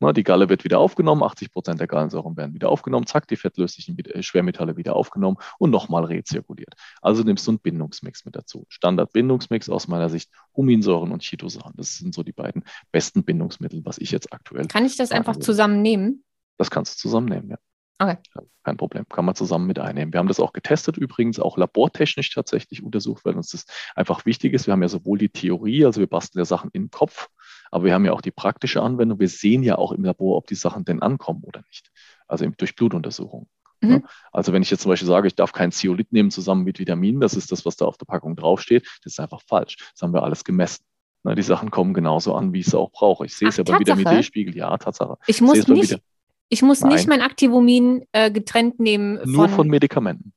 Die 0.00 0.22
Galle 0.22 0.48
wird 0.48 0.64
wieder 0.64 0.80
aufgenommen, 0.80 1.22
80 1.22 1.50
Prozent 1.50 1.80
der 1.80 1.86
Gallensäuren 1.86 2.36
werden 2.36 2.54
wieder 2.54 2.68
aufgenommen, 2.68 3.06
zack, 3.06 3.26
die 3.28 3.36
fettlöslichen 3.36 3.98
äh, 3.98 4.22
Schwermetalle 4.22 4.76
wieder 4.76 4.96
aufgenommen 4.96 5.38
und 5.58 5.70
nochmal 5.70 6.04
rezirkuliert. 6.04 6.74
Also 7.00 7.22
nimmst 7.22 7.46
du 7.46 7.52
einen 7.52 7.60
Bindungsmix 7.60 8.24
mit 8.24 8.36
dazu. 8.36 8.66
Standard-Bindungsmix 8.68 9.70
aus 9.70 9.88
meiner 9.88 10.10
Sicht 10.10 10.30
Huminsäuren 10.56 11.12
und 11.12 11.22
Chitosan. 11.22 11.72
Das 11.76 11.96
sind 11.96 12.14
so 12.14 12.22
die 12.22 12.32
beiden 12.32 12.64
besten 12.92 13.24
Bindungsmittel, 13.24 13.84
was 13.84 13.98
ich 13.98 14.10
jetzt 14.10 14.32
aktuell. 14.32 14.66
Kann 14.66 14.84
ich 14.84 14.96
das 14.96 15.10
einfach 15.10 15.36
würde. 15.36 15.46
zusammennehmen? 15.46 16.24
Das 16.58 16.70
kannst 16.70 16.96
du 16.96 17.08
zusammennehmen, 17.08 17.50
ja. 17.50 17.58
Okay. 17.98 18.18
Kein 18.64 18.76
Problem, 18.76 19.06
kann 19.08 19.24
man 19.24 19.36
zusammen 19.36 19.66
mit 19.66 19.78
einnehmen. 19.78 20.12
Wir 20.12 20.18
haben 20.18 20.26
das 20.26 20.40
auch 20.40 20.52
getestet, 20.52 20.96
übrigens 20.96 21.38
auch 21.38 21.56
labortechnisch 21.56 22.34
tatsächlich 22.34 22.82
untersucht, 22.82 23.24
weil 23.24 23.36
uns 23.36 23.50
das 23.50 23.66
einfach 23.94 24.26
wichtig 24.26 24.52
ist. 24.52 24.66
Wir 24.66 24.72
haben 24.72 24.82
ja 24.82 24.88
sowohl 24.88 25.18
die 25.18 25.28
Theorie, 25.28 25.84
also 25.84 26.00
wir 26.00 26.08
basteln 26.08 26.40
ja 26.40 26.44
Sachen 26.44 26.70
im 26.72 26.90
Kopf, 26.90 27.28
aber 27.70 27.84
wir 27.84 27.94
haben 27.94 28.04
ja 28.04 28.12
auch 28.12 28.20
die 28.20 28.30
praktische 28.30 28.82
Anwendung. 28.82 29.20
Wir 29.20 29.28
sehen 29.28 29.62
ja 29.62 29.76
auch 29.76 29.92
im 29.92 30.04
Labor, 30.04 30.36
ob 30.36 30.46
die 30.46 30.54
Sachen 30.54 30.84
denn 30.84 31.02
ankommen 31.02 31.42
oder 31.44 31.62
nicht. 31.68 31.90
Also 32.26 32.46
durch 32.56 32.76
Blutuntersuchungen. 32.76 33.48
Mhm. 33.80 34.04
Also 34.32 34.52
wenn 34.52 34.62
ich 34.62 34.70
jetzt 34.70 34.82
zum 34.82 34.90
Beispiel 34.90 35.08
sage, 35.08 35.26
ich 35.26 35.34
darf 35.34 35.52
kein 35.52 35.72
Zeolit 35.72 36.12
nehmen 36.12 36.30
zusammen 36.30 36.64
mit 36.64 36.78
Vitaminen, 36.78 37.20
das 37.20 37.34
ist 37.34 37.52
das, 37.52 37.66
was 37.66 37.76
da 37.76 37.84
auf 37.84 37.98
der 37.98 38.06
Packung 38.06 38.36
draufsteht, 38.36 38.86
das 39.02 39.14
ist 39.14 39.20
einfach 39.20 39.42
falsch. 39.46 39.76
Das 39.92 40.02
haben 40.02 40.14
wir 40.14 40.22
alles 40.22 40.44
gemessen. 40.44 40.84
die 41.24 41.42
Sachen 41.42 41.70
kommen 41.70 41.94
genauso 41.94 42.34
an, 42.34 42.52
wie 42.52 42.60
ich 42.60 42.66
sie 42.66 42.78
auch 42.78 42.90
brauche. 42.90 43.26
Ich 43.26 43.34
sehe 43.34 43.48
es 43.48 43.56
ja 43.56 43.64
beim 43.64 43.80
Vitamin 43.80 44.04
D-Spiegel. 44.04 44.56
Ja, 44.56 44.76
Tatsache. 44.78 45.16
Ich 45.26 45.40
muss, 45.40 45.66
nicht, 45.68 45.98
ich 46.48 46.62
muss 46.62 46.82
nicht 46.82 47.08
mein 47.08 47.20
Activomin 47.20 48.04
äh, 48.12 48.30
getrennt 48.30 48.80
nehmen. 48.80 49.18
Von 49.18 49.32
Nur 49.32 49.48
von 49.48 49.68
Medikamenten 49.68 50.32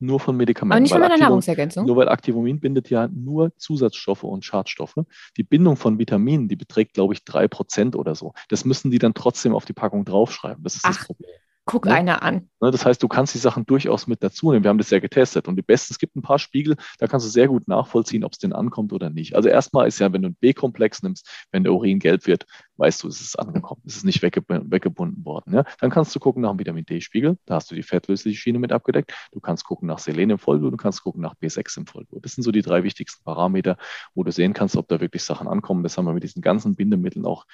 nur 0.00 0.20
von 0.20 0.36
Medikamenten. 0.36 0.72
Aber 0.72 0.80
nicht 0.80 0.92
von 0.92 1.02
einer 1.02 1.16
Nahrungsergänzung. 1.16 1.86
Nur 1.86 1.96
weil 1.96 2.08
Activomin 2.08 2.60
bindet 2.60 2.90
ja 2.90 3.08
nur 3.08 3.56
Zusatzstoffe 3.56 4.24
und 4.24 4.44
Schadstoffe. 4.44 4.96
Die 5.36 5.42
Bindung 5.42 5.76
von 5.76 5.98
Vitaminen, 5.98 6.48
die 6.48 6.56
beträgt, 6.56 6.94
glaube 6.94 7.14
ich, 7.14 7.24
drei 7.24 7.48
Prozent 7.48 7.96
oder 7.96 8.14
so. 8.14 8.32
Das 8.48 8.64
müssen 8.64 8.90
die 8.90 8.98
dann 8.98 9.14
trotzdem 9.14 9.54
auf 9.54 9.64
die 9.64 9.72
Packung 9.72 10.04
draufschreiben. 10.04 10.62
Das 10.62 10.76
ist 10.76 10.84
Ach. 10.84 10.96
das 10.96 11.06
Problem. 11.06 11.30
Guck 11.68 11.84
ne? 11.84 11.92
einer 11.92 12.22
an. 12.22 12.48
Ne, 12.60 12.70
das 12.70 12.86
heißt, 12.86 13.02
du 13.02 13.08
kannst 13.08 13.34
die 13.34 13.38
Sachen 13.38 13.66
durchaus 13.66 14.06
mit 14.06 14.22
dazu 14.22 14.50
nehmen. 14.50 14.64
Wir 14.64 14.70
haben 14.70 14.78
das 14.78 14.88
ja 14.88 15.00
getestet. 15.00 15.48
Und 15.48 15.56
die 15.56 15.62
besten, 15.62 15.92
es 15.92 15.98
gibt 15.98 16.16
ein 16.16 16.22
paar 16.22 16.38
Spiegel, 16.38 16.76
da 16.98 17.06
kannst 17.06 17.26
du 17.26 17.30
sehr 17.30 17.46
gut 17.46 17.68
nachvollziehen, 17.68 18.24
ob 18.24 18.32
es 18.32 18.38
denn 18.38 18.54
ankommt 18.54 18.94
oder 18.94 19.10
nicht. 19.10 19.36
Also 19.36 19.50
erstmal 19.50 19.86
ist 19.86 19.98
ja, 19.98 20.10
wenn 20.10 20.22
du 20.22 20.28
einen 20.28 20.36
B-Komplex 20.36 21.02
nimmst, 21.02 21.28
wenn 21.52 21.64
der 21.64 21.74
Urin 21.74 21.98
gelb 21.98 22.26
wird, 22.26 22.46
weißt 22.78 23.02
du, 23.02 23.08
es 23.08 23.20
ist 23.20 23.38
angekommen. 23.38 23.82
Es 23.84 23.96
ist 23.96 24.04
nicht 24.04 24.22
weggebunden 24.22 25.26
worden. 25.26 25.56
Ja? 25.56 25.64
Dann 25.78 25.90
kannst 25.90 26.14
du 26.14 26.20
gucken 26.20 26.40
nach 26.40 26.52
dem 26.52 26.58
Vitamin 26.58 26.86
D-Spiegel. 26.86 27.36
Da 27.44 27.56
hast 27.56 27.70
du 27.70 27.74
die 27.74 27.82
fettlösliche 27.82 28.38
Schiene 28.38 28.58
mit 28.58 28.72
abgedeckt. 28.72 29.12
Du 29.32 29.40
kannst 29.40 29.64
gucken 29.64 29.88
nach 29.88 29.98
Selen 29.98 30.30
im 30.30 30.38
Vollblut. 30.38 30.72
Du 30.72 30.78
kannst 30.78 31.02
gucken 31.02 31.20
nach 31.20 31.34
B6 31.34 31.76
im 31.76 31.86
Vollblut. 31.86 32.24
Das 32.24 32.32
sind 32.32 32.44
so 32.44 32.50
die 32.50 32.62
drei 32.62 32.82
wichtigsten 32.82 33.22
Parameter, 33.24 33.76
wo 34.14 34.24
du 34.24 34.32
sehen 34.32 34.54
kannst, 34.54 34.74
ob 34.78 34.88
da 34.88 35.02
wirklich 35.02 35.22
Sachen 35.22 35.46
ankommen. 35.46 35.82
Das 35.82 35.98
haben 35.98 36.06
wir 36.06 36.14
mit 36.14 36.22
diesen 36.22 36.40
ganzen 36.40 36.76
Bindemitteln 36.76 37.26
auch 37.26 37.44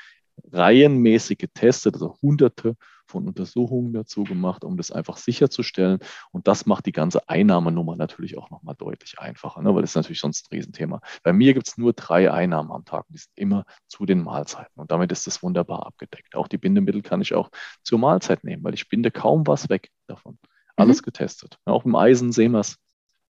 reihenmäßig 0.53 1.39
getestet, 1.39 1.95
also 1.95 2.17
hunderte 2.23 2.77
von 3.07 3.27
Untersuchungen 3.29 3.93
dazu 3.93 4.25
gemacht, 4.25 4.65
um 4.65 4.77
das 4.77 4.91
einfach 4.91 5.17
sicherzustellen. 5.17 5.99
Und 6.33 6.49
das 6.49 6.67
macht 6.67 6.87
die 6.87 6.93
ganze 6.93 7.29
Einnahmenummer 7.29 7.97
natürlich 7.97 8.39
auch 8.39 8.51
nochmal 8.51 8.75
deutlich 8.77 9.19
einfacher, 9.19 9.63
ne? 9.63 9.75
weil 9.75 9.83
das 9.83 9.91
ist 9.91 9.97
natürlich 9.97 10.21
sonst 10.21 10.47
ein 10.47 10.57
Riesenthema. 10.57 11.01
Bei 11.23 11.33
mir 11.33 11.55
gibt 11.55 11.69
es 11.69 11.77
nur 11.77 11.93
drei 11.93 12.33
Einnahmen 12.33 12.73
am 12.73 12.85
Tag, 12.85 13.05
die 13.09 13.19
sind 13.19 13.33
immer 13.37 13.65
zu 13.89 14.07
den 14.07 14.23
Mahlzeiten. 14.23 14.81
Und 14.81 14.91
damit 14.91 15.13
ist 15.13 15.27
das 15.27 15.43
wunderbar 15.43 15.87
abgedeckt. 15.87 16.35
Auch 16.35 16.49
die 16.49 16.59
Bindemittel 16.59 17.03
kann 17.03 17.21
ich 17.21 17.35
auch 17.35 17.51
zur 17.83 17.99
Mahlzeit 17.99 18.45
nehmen, 18.45 18.65
weil 18.65 18.75
ich 18.75 18.89
binde 18.89 19.11
kaum 19.11 19.47
was 19.47 19.69
weg 19.69 19.91
davon. 20.07 20.39
Alles 20.77 21.03
mhm. 21.03 21.05
getestet. 21.05 21.59
Auch 21.65 21.85
im 21.85 21.95
Eisen 21.95 22.33
sehen 22.33 22.53
wir 22.53 22.61
es. 22.61 22.79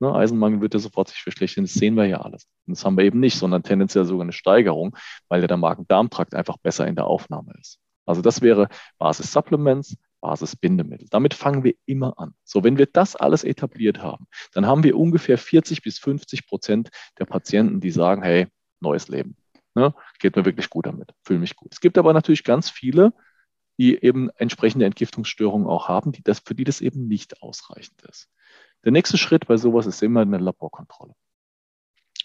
Ne, 0.02 0.12
Eisenmangel 0.16 0.62
wird 0.62 0.74
ja 0.74 0.80
sofort 0.80 1.10
sich 1.10 1.22
verschlechtern, 1.22 1.64
das 1.64 1.76
sehen 1.76 1.94
wir 1.94 2.06
ja 2.08 2.22
alles. 2.22 2.48
Und 2.66 2.76
das 2.76 2.84
haben 2.84 2.98
wir 2.98 3.06
eben 3.06 3.20
nicht, 3.20 3.38
sondern 3.38 3.62
tendenziell 3.62 4.04
sogar 4.04 4.24
eine 4.24 4.32
Steigerung, 4.32 4.98
weil 5.30 5.42
ja 5.42 5.48
der 5.48 5.58
Magen-Darm-Trakt 5.58 6.34
einfach 6.34 6.58
besser 6.58 6.88
in 6.88 6.96
der 6.96 7.06
Aufnahme 7.06 7.54
ist. 7.60 7.80
Also 8.08 8.24
das 8.24 8.42
wäre 8.42 8.68
Basis 8.98 9.32
Supplements, 9.32 9.96
Basis 10.20 10.56
Bindemittel. 10.56 11.08
Damit 11.12 11.36
fangen 11.36 11.64
wir 11.64 11.76
immer 11.86 12.18
an. 12.18 12.34
So, 12.44 12.64
wenn 12.64 12.80
wir 12.80 12.88
das 12.88 13.16
alles 13.16 13.44
etabliert 13.44 14.02
haben, 14.02 14.26
dann 14.54 14.66
haben 14.66 14.84
wir 14.84 14.98
ungefähr 14.98 15.38
40 15.38 15.84
bis 15.84 16.00
50 16.00 16.48
Prozent 16.48 16.90
der 17.20 17.26
Patienten, 17.26 17.80
die 17.80 17.92
sagen, 17.92 18.24
hey, 18.24 18.48
neues 18.80 19.08
Leben. 19.08 19.38
Ne? 19.76 19.94
Geht 20.18 20.36
mir 20.36 20.46
wirklich 20.46 20.72
gut 20.72 20.88
damit, 20.88 21.14
fühle 21.24 21.40
mich 21.40 21.56
gut. 21.56 21.74
Es 21.74 21.80
gibt 21.80 22.00
aber 22.00 22.12
natürlich 22.12 22.44
ganz 22.44 22.72
viele, 22.72 23.14
die 23.78 24.04
eben 24.04 24.32
entsprechende 24.32 24.86
Entgiftungsstörungen 24.86 25.68
auch 25.68 25.88
haben, 25.88 26.12
die 26.12 26.24
das, 26.24 26.40
für 26.40 26.56
die 26.56 26.64
das 26.64 26.82
eben 26.82 27.08
nicht 27.08 27.44
ausreichend 27.44 28.02
ist. 28.02 28.30
Der 28.84 28.92
nächste 28.92 29.18
Schritt 29.18 29.48
bei 29.48 29.58
sowas 29.58 29.86
ist 29.86 30.02
immer 30.02 30.22
eine 30.22 30.38
Laborkontrolle 30.38 31.14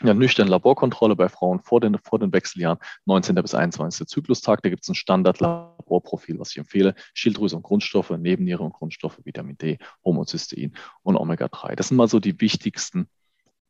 ja, 0.02 0.12
nüchterne 0.12 0.50
Laborkontrolle 0.50 1.16
bei 1.16 1.28
Frauen 1.28 1.60
vor 1.60 1.80
den, 1.80 1.98
vor 1.98 2.18
den 2.18 2.32
Wechseljahren, 2.32 2.78
19. 3.06 3.34
bis 3.36 3.54
21. 3.54 4.06
Zyklustag. 4.06 4.62
Da 4.62 4.68
gibt 4.68 4.82
es 4.82 4.88
ein 4.88 4.94
Standardlaborprofil, 4.94 6.38
was 6.38 6.50
ich 6.50 6.58
empfehle. 6.58 6.94
Schilddrüse 7.14 7.56
und 7.56 7.62
Grundstoffe, 7.62 8.10
Nebenniere 8.10 8.62
und 8.62 8.74
Grundstoffe, 8.74 9.18
Vitamin 9.24 9.56
D, 9.56 9.78
Homocystein 10.04 10.74
und 11.02 11.16
Omega-3. 11.16 11.74
Das 11.76 11.88
sind 11.88 11.96
mal 11.96 12.08
so 12.08 12.20
die 12.20 12.40
wichtigsten 12.40 13.08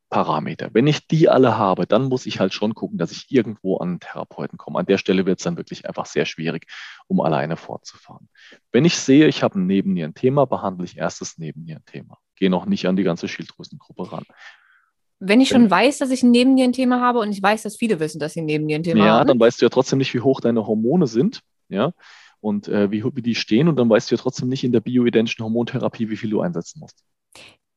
Parameter. 0.08 0.70
Wenn 0.72 0.86
ich 0.86 1.06
die 1.06 1.28
alle 1.28 1.58
habe, 1.58 1.86
dann 1.86 2.04
muss 2.04 2.26
ich 2.26 2.40
halt 2.40 2.54
schon 2.54 2.74
gucken, 2.74 2.98
dass 2.98 3.12
ich 3.12 3.26
irgendwo 3.30 3.76
an 3.76 3.88
einen 3.88 4.00
Therapeuten 4.00 4.56
komme. 4.56 4.78
An 4.78 4.86
der 4.86 4.98
Stelle 4.98 5.26
wird 5.26 5.38
es 5.38 5.44
dann 5.44 5.56
wirklich 5.56 5.88
einfach 5.88 6.06
sehr 6.06 6.26
schwierig, 6.26 6.66
um 7.06 7.20
alleine 7.20 7.56
fortzufahren. 7.56 8.28
Wenn 8.72 8.84
ich 8.84 8.96
sehe, 8.96 9.26
ich 9.26 9.42
habe 9.42 9.58
ein 9.58 9.66
Nebennierenthema, 9.66 10.44
behandle 10.44 10.84
ich 10.84 10.96
erst 10.96 11.20
das 11.20 11.38
Nebennierenthema. 11.38 12.18
Gehe 12.36 12.50
noch 12.50 12.66
nicht 12.66 12.86
an 12.86 12.96
die 12.96 13.02
ganze 13.02 13.28
Schilddrüsengruppe 13.28 14.12
ran 14.12 14.24
wenn 15.18 15.40
ich 15.40 15.48
schon 15.48 15.70
weiß, 15.70 15.98
dass 15.98 16.10
ich 16.10 16.22
ein 16.22 16.30
Nebennierenthema 16.30 17.00
habe 17.00 17.20
und 17.20 17.30
ich 17.30 17.42
weiß, 17.42 17.62
dass 17.62 17.76
viele 17.76 18.00
wissen, 18.00 18.18
dass 18.18 18.34
sie 18.34 18.40
ein 18.40 18.46
Nebennierenthema 18.46 19.04
ja, 19.04 19.12
haben. 19.12 19.18
Ja, 19.18 19.24
dann 19.24 19.40
weißt 19.40 19.60
du 19.60 19.66
ja 19.66 19.70
trotzdem 19.70 19.98
nicht, 19.98 20.12
wie 20.14 20.20
hoch 20.20 20.40
deine 20.40 20.66
Hormone 20.66 21.06
sind, 21.06 21.40
ja, 21.68 21.92
und 22.40 22.68
äh, 22.68 22.90
wie, 22.90 23.02
wie 23.04 23.22
die 23.22 23.34
stehen 23.34 23.68
und 23.68 23.76
dann 23.76 23.88
weißt 23.88 24.10
du 24.10 24.14
ja 24.14 24.20
trotzdem 24.20 24.48
nicht 24.48 24.64
in 24.64 24.72
der 24.72 24.80
bioidentischen 24.80 25.44
Hormontherapie, 25.44 26.10
wie 26.10 26.16
viel 26.16 26.30
du 26.30 26.40
einsetzen 26.40 26.80
musst. 26.80 27.02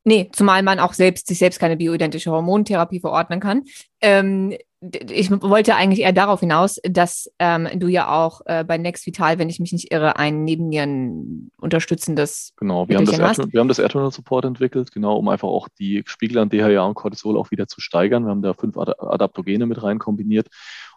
Nee, 0.05 0.29
zumal 0.31 0.63
man 0.63 0.79
auch 0.79 0.93
selbst 0.93 1.27
sich 1.27 1.37
selbst 1.39 1.59
keine 1.59 1.77
bioidentische 1.77 2.31
Hormontherapie 2.31 2.99
verordnen 2.99 3.39
kann. 3.39 3.63
Ähm, 4.01 4.55
ich 4.81 5.29
wollte 5.29 5.75
eigentlich 5.75 5.99
eher 5.99 6.13
darauf 6.13 6.39
hinaus, 6.39 6.79
dass 6.83 7.29
ähm, 7.37 7.67
du 7.75 7.87
ja 7.87 8.09
auch 8.09 8.41
äh, 8.45 8.63
bei 8.63 8.77
Next 8.77 9.05
Vital, 9.05 9.37
wenn 9.37 9.49
ich 9.49 9.59
mich 9.59 9.73
nicht 9.73 9.91
irre, 9.91 10.15
ein 10.15 10.45
neben 10.45 10.69
Nieren 10.69 11.51
unterstützendes. 11.59 12.53
Genau, 12.55 12.87
wir 12.87 12.95
haben, 12.95 13.05
das 13.05 13.17
wir 13.51 13.59
haben 13.59 13.67
das 13.67 13.79
Erdtunnel 13.79 14.11
Support 14.11 14.45
entwickelt, 14.45 14.93
genau, 14.93 15.17
um 15.17 15.27
einfach 15.27 15.49
auch 15.49 15.67
die 15.79 16.03
Spiegel 16.05 16.37
an 16.37 16.49
DHA 16.49 16.85
und 16.85 16.93
Cortisol 16.93 17.37
auch 17.37 17.51
wieder 17.51 17.67
zu 17.67 17.81
steigern. 17.81 18.23
Wir 18.23 18.29
haben 18.29 18.41
da 18.41 18.53
fünf 18.53 18.77
Adaptogene 18.77 19.65
mit 19.65 19.83
rein 19.83 19.99
kombiniert. 19.99 20.47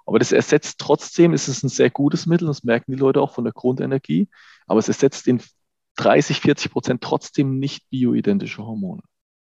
Aber 0.06 0.20
das 0.20 0.30
ersetzt 0.30 0.78
trotzdem, 0.78 1.32
ist 1.32 1.48
es 1.48 1.64
ein 1.64 1.68
sehr 1.68 1.90
gutes 1.90 2.26
Mittel, 2.26 2.46
das 2.46 2.62
merken 2.62 2.92
die 2.92 2.98
Leute 2.98 3.20
auch 3.20 3.32
von 3.32 3.44
der 3.44 3.52
Grundenergie, 3.52 4.28
aber 4.66 4.78
es 4.78 4.88
ersetzt 4.88 5.26
in 5.26 5.40
30, 5.96 6.40
40 6.40 6.72
Prozent 6.72 7.00
trotzdem 7.02 7.58
nicht 7.58 7.88
bioidentische 7.90 8.64
Hormone. 8.64 9.02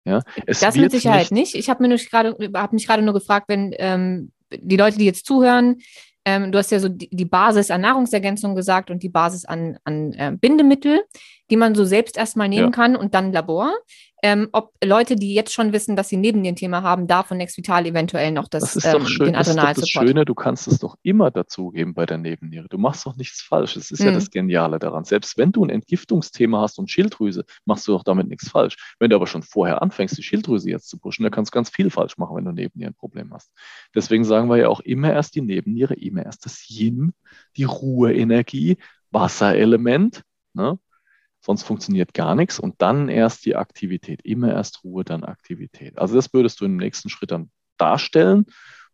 Ja, 0.06 0.21
das 0.47 0.75
mit 0.75 0.91
Sicherheit 0.91 1.32
nicht. 1.32 1.54
nicht. 1.54 1.56
Ich 1.56 1.69
habe 1.69 1.88
mich 1.88 2.10
gerade 2.10 2.36
hab 2.54 2.73
mich 2.73 2.88
nur 2.88 3.13
gefragt, 3.13 3.45
wenn 3.49 3.73
ähm, 3.78 4.32
die 4.52 4.78
Leute, 4.78 4.97
die 4.97 5.06
jetzt 5.06 5.25
zuhören, 5.25 5.78
ähm, 6.25 6.52
du 6.52 6.58
hast 6.58 6.71
ja 6.71 6.80
so 6.80 6.89
die, 6.89 7.10
die, 7.12 7.25
Basis 7.25 7.71
an 7.71 7.82
Nahrungsergänzung 7.82 8.56
gesagt 8.56 8.91
und 8.91 9.04
die 9.04 9.10
Basis 9.10 9.45
an, 9.45 9.78
an 9.84 10.13
äh, 10.13 10.36
Bindemittel, 10.39 11.04
die 11.49 11.58
man 11.58 11.75
so 11.75 11.86
selbst 11.86 12.17
erstmal 12.17 12.49
nehmen 12.49 12.67
ja. 12.67 12.71
kann 12.71 12.95
und 12.95 13.13
dann 13.13 13.32
Labor 13.32 13.73
ähm, 14.21 14.49
ob 14.51 14.73
Leute, 14.84 15.15
die 15.15 15.34
jetzt 15.34 15.53
schon 15.53 15.71
wissen, 15.71 15.95
dass 15.95 16.10
sie 16.10 16.17
neben 16.17 16.43
dem 16.43 16.55
Thema 16.55 16.84
haben, 16.84 17.08
da 17.08 17.23
von 17.23 17.38
Nexvital 17.38 17.86
eventuell 17.86 18.32
noch 18.32 18.47
das, 18.47 18.63
das 18.63 18.75
ist 18.77 18.86
ähm, 18.86 18.93
doch 18.93 19.08
schön, 19.08 19.25
den 19.27 19.36
Adrenal 19.36 19.67
Das 19.67 19.77
ist 19.77 19.95
das 19.95 20.03
Schöne, 20.03 20.25
du 20.25 20.36
kannst 20.36 20.67
es 20.67 20.79
doch 20.79 20.97
immer 21.03 21.32
dazugeben 21.32 21.93
bei 21.93 22.05
der 22.05 22.17
Nebenniere. 22.17 22.67
Du 22.69 22.77
machst 22.77 23.05
doch 23.05 23.15
nichts 23.15 23.41
falsch. 23.41 23.75
Das 23.75 23.91
ist 23.91 23.99
mhm. 23.99 24.08
ja 24.08 24.12
das 24.13 24.29
Geniale 24.29 24.79
daran. 24.79 25.05
Selbst 25.05 25.38
wenn 25.38 25.51
du 25.51 25.63
ein 25.63 25.69
Entgiftungsthema 25.69 26.62
hast 26.62 26.79
und 26.79 26.91
Schilddrüse, 26.91 27.45
machst 27.65 27.88
du 27.88 27.93
doch 27.93 28.03
damit 28.03 28.27
nichts 28.27 28.49
falsch. 28.49 28.75
Wenn 28.99 29.10
du 29.10 29.15
aber 29.15 29.27
schon 29.27 29.43
vorher 29.43 29.82
anfängst, 29.82 30.17
die 30.17 30.23
Schilddrüse 30.23 30.69
jetzt 30.69 30.89
zu 30.89 30.97
pushen, 30.97 31.23
dann 31.23 31.32
kannst 31.32 31.53
du 31.53 31.55
ganz 31.55 31.69
viel 31.69 31.89
falsch 31.89 32.17
machen, 32.17 32.36
wenn 32.36 32.45
du 32.45 32.51
Nebennierenproblem 32.51 33.34
hast. 33.34 33.51
Deswegen 33.95 34.25
sagen 34.25 34.49
wir 34.49 34.58
ja 34.58 34.67
auch 34.67 34.82
immer 34.82 35.13
erst 35.13 35.36
die 35.36 35.41
Nebenniere, 35.41 35.93
immer 35.93 36.25
erst 36.25 36.45
das 36.45 36.69
Yin, 36.69 37.13
die 37.55 37.63
Ruheenergie, 37.63 38.77
Wasserelement. 39.12 40.23
Ne? 40.53 40.77
Sonst 41.41 41.63
funktioniert 41.63 42.13
gar 42.13 42.36
nichts 42.36 42.60
und 42.60 42.75
dann 42.82 43.10
erst 43.10 43.45
die 43.45 43.56
Aktivität. 43.56 44.21
Immer 44.23 44.52
erst 44.52 44.84
Ruhe, 44.84 45.04
dann 45.04 45.23
Aktivität. 45.23 45.97
Also 45.97 46.15
das 46.15 46.34
würdest 46.34 46.60
du 46.62 46.65
im 46.65 46.78
nächsten 46.78 47.10
Schritt 47.10 47.32
dann 47.32 47.49
darstellen 47.78 48.45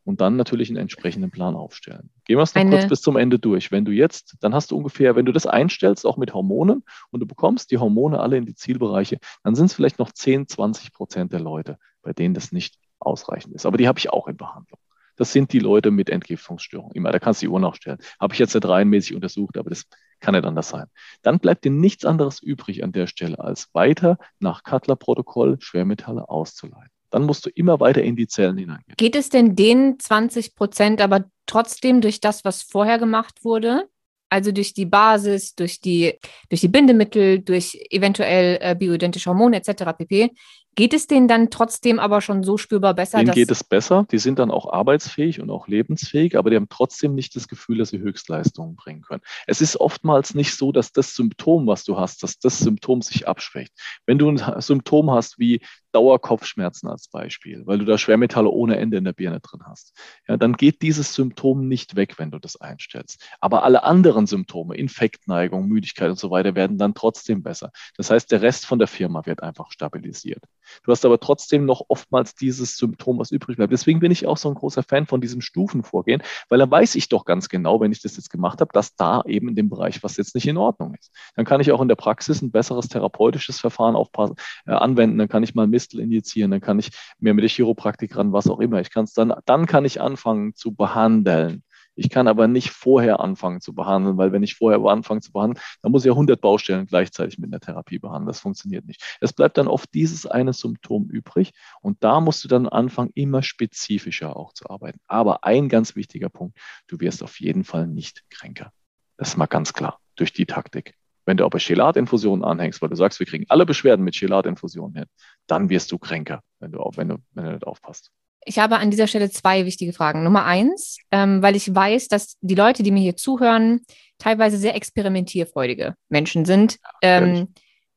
und 0.06 0.22
dann 0.22 0.38
natürlich 0.38 0.70
einen 0.70 0.78
entsprechenden 0.78 1.32
Plan 1.32 1.56
aufstellen. 1.56 2.12
Gehen 2.26 2.38
wir 2.38 2.44
es 2.44 2.54
noch 2.54 2.62
Eine. 2.62 2.72
kurz 2.72 2.88
bis 2.88 3.02
zum 3.02 3.18
Ende 3.18 3.40
durch. 3.40 3.72
Wenn 3.72 3.86
du 3.86 3.92
jetzt, 3.92 4.38
dann 4.40 4.54
hast 4.54 4.72
du 4.72 4.78
ungefähr, 4.78 5.16
wenn 5.16 5.26
du 5.26 5.32
das 5.32 5.48
einstellst, 5.48 6.06
auch 6.06 6.18
mit 6.18 6.34
Hormonen 6.34 6.84
und 7.10 7.20
du 7.20 7.26
bekommst 7.26 7.72
die 7.72 7.80
Hormone 7.80 8.20
alle 8.20 8.38
in 8.38 8.46
die 8.46 8.56
Zielbereiche, 8.56 9.18
dann 9.44 9.56
sind 9.56 9.66
es 9.66 9.74
vielleicht 9.74 10.00
noch 10.00 10.12
10, 10.12 10.48
20 10.48 10.94
Prozent 10.94 11.34
der 11.34 11.40
Leute, 11.40 11.80
bei 12.04 12.14
denen 12.14 12.36
das 12.36 12.52
nicht 12.52 12.78
ausreichend 13.00 13.56
ist. 13.56 13.66
Aber 13.66 13.78
die 13.78 13.88
habe 13.88 14.00
ich 14.00 14.12
auch 14.12 14.28
in 14.28 14.38
Behandlung. 14.38 14.80
Das 15.18 15.32
sind 15.32 15.54
die 15.54 15.60
Leute 15.60 15.92
mit 15.92 16.10
Entgiftungsstörungen. 16.10 16.94
Immer, 16.94 17.12
da 17.12 17.20
kannst 17.20 17.42
du 17.42 17.46
die 17.46 17.50
Uhr 17.50 17.60
nachstellen. 17.60 18.00
Habe 18.20 18.34
ich 18.34 18.40
jetzt 18.40 18.54
nicht 18.54 18.68
reihenmäßig 18.68 19.16
untersucht, 19.16 19.58
aber 19.58 19.70
das 19.70 19.86
kann 20.26 20.34
nicht 20.34 20.46
anders 20.46 20.70
sein. 20.70 20.88
Dann 21.22 21.40
bleibt 21.40 21.64
dir 21.64 21.72
nichts 21.72 22.04
anderes 22.04 22.42
übrig 22.42 22.84
an 22.84 22.92
der 22.92 23.06
Stelle, 23.08 23.40
als 23.40 23.70
weiter 23.74 24.18
nach 24.40 24.64
Cutler-Protokoll 24.64 25.58
Schwermetalle 25.60 26.28
auszuleiten. 26.28 26.90
Dann 27.12 27.24
musst 27.24 27.46
du 27.46 27.50
immer 27.52 27.80
weiter 27.80 28.02
in 28.02 28.16
die 28.16 28.28
Zellen 28.28 28.58
hineingehen. 28.58 28.96
Geht 28.98 29.16
es 29.16 29.30
denn 29.30 29.56
den 29.56 30.00
20 30.00 30.56
Prozent 30.56 31.00
aber 31.00 31.26
trotzdem 31.46 32.02
durch 32.02 32.20
das, 32.20 32.44
was 32.44 32.64
vorher 32.64 32.98
gemacht 32.98 33.44
wurde? 33.44 33.88
Also 34.30 34.52
durch 34.52 34.74
die 34.74 34.88
Basis, 34.88 35.54
durch 35.54 35.80
die, 35.80 36.20
durch 36.50 36.62
die 36.62 36.68
Bindemittel, 36.68 37.40
durch 37.40 37.80
eventuell 37.92 38.58
äh, 38.60 38.76
bioidentische 38.76 39.30
Hormone 39.30 39.56
etc. 39.56 39.94
pp. 39.96 40.32
Geht 40.76 40.94
es 40.94 41.08
denen 41.08 41.30
dann 41.30 41.50
trotzdem 41.50 42.00
aber 42.00 42.20
schon 42.20 42.44
so 42.44 42.58
spürbar 42.58 42.94
besser? 42.94 43.20
Denen 43.20 43.32
geht 43.32 43.50
es 43.50 43.64
besser. 43.64 44.06
Die 44.12 44.18
sind 44.18 44.40
dann 44.40 44.52
auch 44.52 44.72
arbeitsfähig 44.72 45.40
und 45.40 45.50
auch 45.50 45.70
lebensfähig, 45.70 46.38
aber 46.38 46.50
die 46.50 46.58
haben 46.58 46.68
trotzdem 46.70 47.16
nicht 47.16 47.34
das 47.38 47.48
Gefühl, 47.48 47.78
dass 47.78 47.90
sie 47.90 48.00
Höchstleistungen 48.00 48.76
bringen 48.76 49.02
können. 49.02 49.22
Es 49.48 49.62
ist 49.62 49.80
oftmals 49.80 50.36
nicht 50.36 50.54
so, 50.56 50.74
dass 50.74 50.92
das 50.92 51.16
Symptom, 51.16 51.66
was 51.66 51.86
du 51.86 51.98
hast, 51.98 52.24
dass 52.24 52.40
das 52.40 52.60
Symptom 52.60 53.02
sich 53.02 53.26
abschwächt. 53.26 53.72
Wenn 54.06 54.18
du 54.18 54.30
ein 54.30 54.62
Symptom 54.62 55.12
hast 55.12 55.40
wie 55.40 55.62
Dauerkopfschmerzen 55.96 56.90
als 56.90 57.08
Beispiel, 57.08 57.66
weil 57.66 57.80
du 57.80 57.86
da 57.86 57.98
Schwermetalle 57.98 58.50
ohne 58.50 58.78
Ende 58.78 58.98
in 58.98 59.06
der 59.06 59.14
Birne 59.14 59.40
drin 59.40 59.62
hast, 59.66 59.98
ja, 60.28 60.36
dann 60.36 60.54
geht 60.54 60.82
dieses 60.82 61.14
Symptom 61.14 61.70
nicht 61.70 61.96
weg, 61.96 62.20
wenn 62.20 62.32
du 62.32 62.40
das 62.40 62.60
einstellst. 62.60 63.26
Aber 63.40 63.64
alle 63.64 63.84
anderen 63.84 64.28
Symptome, 64.28 64.76
Infektneigung, 64.76 65.70
Müdigkeit 65.70 66.10
und 66.10 66.20
so 66.20 66.32
weiter, 66.32 66.54
werden 66.54 66.78
dann 66.78 66.96
trotzdem 66.96 67.44
besser. 67.44 67.72
Das 67.96 68.12
heißt, 68.12 68.30
der 68.30 68.42
Rest 68.42 68.66
von 68.66 68.78
der 68.78 68.90
Firma 68.90 69.26
wird 69.26 69.42
einfach 69.42 69.72
stabilisiert. 69.72 70.44
Du 70.84 70.92
hast 70.92 71.06
aber 71.06 71.20
trotzdem 71.20 71.66
noch 71.66 71.86
oftmals 71.88 72.36
dieses 72.36 72.76
Symptom, 72.76 73.18
was 73.20 73.32
übrig 73.32 73.56
bleibt. 73.56 73.72
Deswegen 73.72 74.02
bin 74.02 74.12
ich 74.12 74.28
auch 74.28 74.38
so 74.38 74.50
ein 74.50 74.56
großer 74.56 74.84
Fan 74.84 75.06
von 75.06 75.22
diesem 75.22 75.40
Stufenvorgehen, 75.40 76.22
weil 76.50 76.60
dann 76.60 76.70
weiß 76.70 76.96
ich 76.96 77.08
doch 77.08 77.24
ganz 77.24 77.48
genau, 77.48 77.80
wenn 77.80 77.94
ich 77.94 78.02
das 78.02 78.18
jetzt 78.18 78.30
gemacht 78.30 78.60
habe, 78.60 78.72
dass 78.74 78.96
da 78.96 79.24
eben 79.26 79.48
in 79.48 79.56
dem 79.56 79.70
Bereich 79.70 80.04
was 80.04 80.18
jetzt 80.18 80.36
nicht 80.36 80.48
in 80.48 80.58
Ordnung 80.58 80.94
ist. 80.96 81.12
Dann 81.36 81.46
kann 81.46 81.62
ich 81.62 81.72
auch 81.72 81.82
in 81.82 81.88
der 81.88 81.96
Praxis 81.96 82.42
ein 82.42 82.52
besseres 82.52 82.90
therapeutisches 82.90 83.62
Verfahren 83.62 83.96
aufpassen, 83.96 84.36
äh, 84.66 84.72
anwenden. 84.72 85.18
Dann 85.18 85.30
kann 85.30 85.44
ich 85.44 85.56
mal 85.56 85.68
Mistel 85.86 86.00
injizieren, 86.00 86.52
dann 86.52 86.62
kann 86.62 86.80
ich 86.80 86.90
mir 87.20 87.34
mit 87.34 87.44
der 87.44 87.50
Chiropraktik 87.50 88.16
ran, 88.18 88.34
was 88.34 88.48
auch 88.48 88.60
immer. 88.60 88.82
Ich 88.82 88.90
kann 88.90 89.06
es 89.06 89.14
dann, 89.14 89.34
dann 89.46 89.66
kann 89.68 89.86
ich 89.86 90.02
anfangen 90.02 90.56
zu 90.56 90.74
behandeln. 90.74 91.64
Ich 91.98 92.10
kann 92.10 92.28
aber 92.28 92.50
nicht 92.50 92.72
vorher 92.72 93.22
anfangen 93.22 93.62
zu 93.62 93.74
behandeln, 93.74 94.18
weil 94.18 94.34
wenn 94.34 94.44
ich 94.44 94.56
vorher 94.56 94.80
anfange 94.80 95.22
zu 95.22 95.32
behandeln, 95.32 95.64
dann 95.82 95.94
muss 95.94 96.04
ich 96.04 96.08
ja 96.08 96.12
100 96.12 96.42
Baustellen 96.42 96.88
gleichzeitig 96.88 97.38
mit 97.38 97.54
einer 97.54 97.62
Therapie 97.62 98.00
behandeln. 98.00 98.28
Das 98.28 98.42
funktioniert 98.42 98.86
nicht. 98.86 99.18
Es 99.22 99.32
bleibt 99.32 99.58
dann 99.58 99.68
oft 99.68 99.94
dieses 99.94 100.26
eine 100.26 100.52
Symptom 100.52 101.10
übrig 101.10 101.54
und 101.82 102.04
da 102.04 102.20
musst 102.20 102.44
du 102.44 102.50
dann 102.50 102.68
anfangen, 102.68 103.12
immer 103.14 103.44
spezifischer 103.44 104.36
auch 104.36 104.52
zu 104.52 104.70
arbeiten. 104.70 105.00
Aber 105.08 105.46
ein 105.46 105.70
ganz 105.70 105.96
wichtiger 105.96 106.30
Punkt, 106.30 106.58
du 106.88 107.00
wirst 107.00 107.24
auf 107.24 107.40
jeden 107.40 107.64
Fall 107.64 107.88
nicht 107.88 108.24
kränker. 108.30 108.74
Das 109.16 109.30
ist 109.30 109.38
mal 109.38 109.46
ganz 109.46 109.72
klar 109.72 110.00
durch 110.16 110.34
die 110.34 110.46
Taktik. 110.46 110.96
Wenn 111.26 111.38
du 111.38 111.46
aber 111.46 111.60
Chelatinfusionen 111.60 112.44
anhängst, 112.44 112.82
weil 112.82 112.90
du 112.90 112.96
sagst, 112.96 113.20
wir 113.20 113.26
kriegen 113.26 113.46
alle 113.50 113.66
Beschwerden 113.66 114.04
mit 114.04 114.16
Chelatinfusionen 114.16 114.96
hin, 114.96 115.06
dann 115.48 115.70
wirst 115.70 115.92
du 115.92 115.98
kränker, 115.98 116.42
wenn 116.60 116.72
du, 116.72 116.80
wenn 116.96 117.10
du, 117.10 117.18
wenn 117.34 117.46
du 117.46 117.52
nicht 117.52 117.68
aufpasst. 117.68 118.12
Ich 118.48 118.60
habe 118.60 118.78
an 118.78 118.92
dieser 118.92 119.08
Stelle 119.08 119.32
zwei 119.32 119.66
wichtige 119.66 119.92
Fragen. 119.92 120.24
Nummer 120.24 120.46
eins, 120.46 121.00
ähm, 121.12 121.42
weil 121.42 121.56
ich 121.56 121.74
weiß, 121.74 122.10
dass 122.10 122.38
die 122.42 122.54
Leute, 122.54 122.84
die 122.84 122.92
mir 122.92 123.02
hier 123.02 123.16
zuhören, 123.16 123.82
teilweise 124.20 124.58
sehr 124.58 124.76
experimentierfreudige 124.76 125.96
Menschen 126.10 126.46
sind. 126.46 126.78
Ähm, 127.02 127.48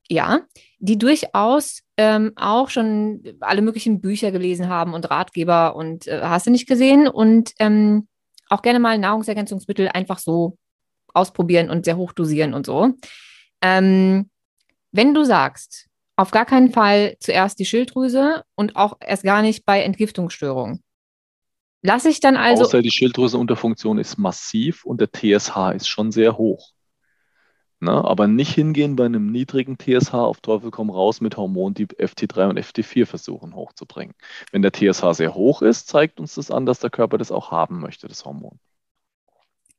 ja, 0.09 0.41
die 0.79 0.97
durchaus 0.97 1.83
ähm, 1.99 2.33
auch 2.37 2.71
schon 2.71 3.23
alle 3.41 3.61
möglichen 3.61 4.01
Bücher 4.01 4.31
gelesen 4.31 4.69
haben 4.69 4.95
und 4.95 5.11
Ratgeber 5.11 5.77
und 5.77 6.07
äh, 6.07 6.21
hast 6.23 6.47
du 6.47 6.51
nicht 6.51 6.67
gesehen 6.67 7.09
und 7.09 7.53
ähm, 7.59 8.09
auch 8.49 8.63
gerne 8.63 8.79
mal 8.79 8.97
Nahrungsergänzungsmittel 8.97 9.89
einfach 9.89 10.19
so 10.19 10.57
ausprobieren 11.15 11.71
und 11.71 11.85
sehr 11.85 11.97
hoch 11.97 12.13
dosieren 12.13 12.55
und 12.55 12.67
so. 12.67 12.91
Ähm, 13.63 14.31
wenn 14.93 15.15
du 15.15 15.25
sagst, 15.25 15.89
auf 16.17 16.31
gar 16.31 16.47
keinen 16.47 16.73
Fall 16.73 17.17
zuerst 17.21 17.59
die 17.59 17.65
Schilddrüse 17.65 18.45
und 18.57 18.77
auch 18.77 18.97
erst 19.01 19.23
gar 19.23 19.43
nicht 19.43 19.65
bei 19.65 19.83
Entgiftungsstörungen. 19.83 20.83
Lasse 21.83 22.09
ich 22.09 22.19
dann 22.21 22.37
also. 22.37 22.65
Außer 22.65 22.83
die 22.83 22.91
Schilddrüsenunterfunktion 22.91 23.99
ist 23.99 24.19
massiv 24.19 24.85
und 24.85 25.01
der 25.01 25.11
TSH 25.13 25.75
ist 25.77 25.89
schon 25.89 26.11
sehr 26.11 26.37
hoch. 26.37 26.73
Na, 27.81 28.05
aber 28.05 28.27
nicht 28.27 28.53
hingehen 28.53 28.97
bei 28.97 29.05
einem 29.05 29.31
niedrigen 29.31 29.79
TSH 29.79 30.15
auf 30.15 30.41
Teufel 30.41 30.73
komm 30.73 30.91
raus 30.91 31.21
mit 31.21 31.37
Hormonen, 31.37 31.75
die 31.75 31.87
FT3 31.87 32.49
und 32.49 32.59
FT4 32.59 33.07
versuchen 33.07 33.55
hochzubringen. 33.55 34.17
Wenn 34.51 34.63
der 34.63 34.73
TSH 34.73 35.13
sehr 35.13 35.35
hoch 35.35 35.63
ist, 35.63 35.87
zeigt 35.87 36.19
uns 36.19 36.35
das 36.35 36.51
an, 36.51 36.67
dass 36.67 36.81
der 36.81 36.91
Körper 36.91 37.19
das 37.19 37.31
auch 37.31 37.53
haben 37.53 37.79
möchte, 37.79 38.09
das 38.09 38.25
Hormon. 38.25 38.59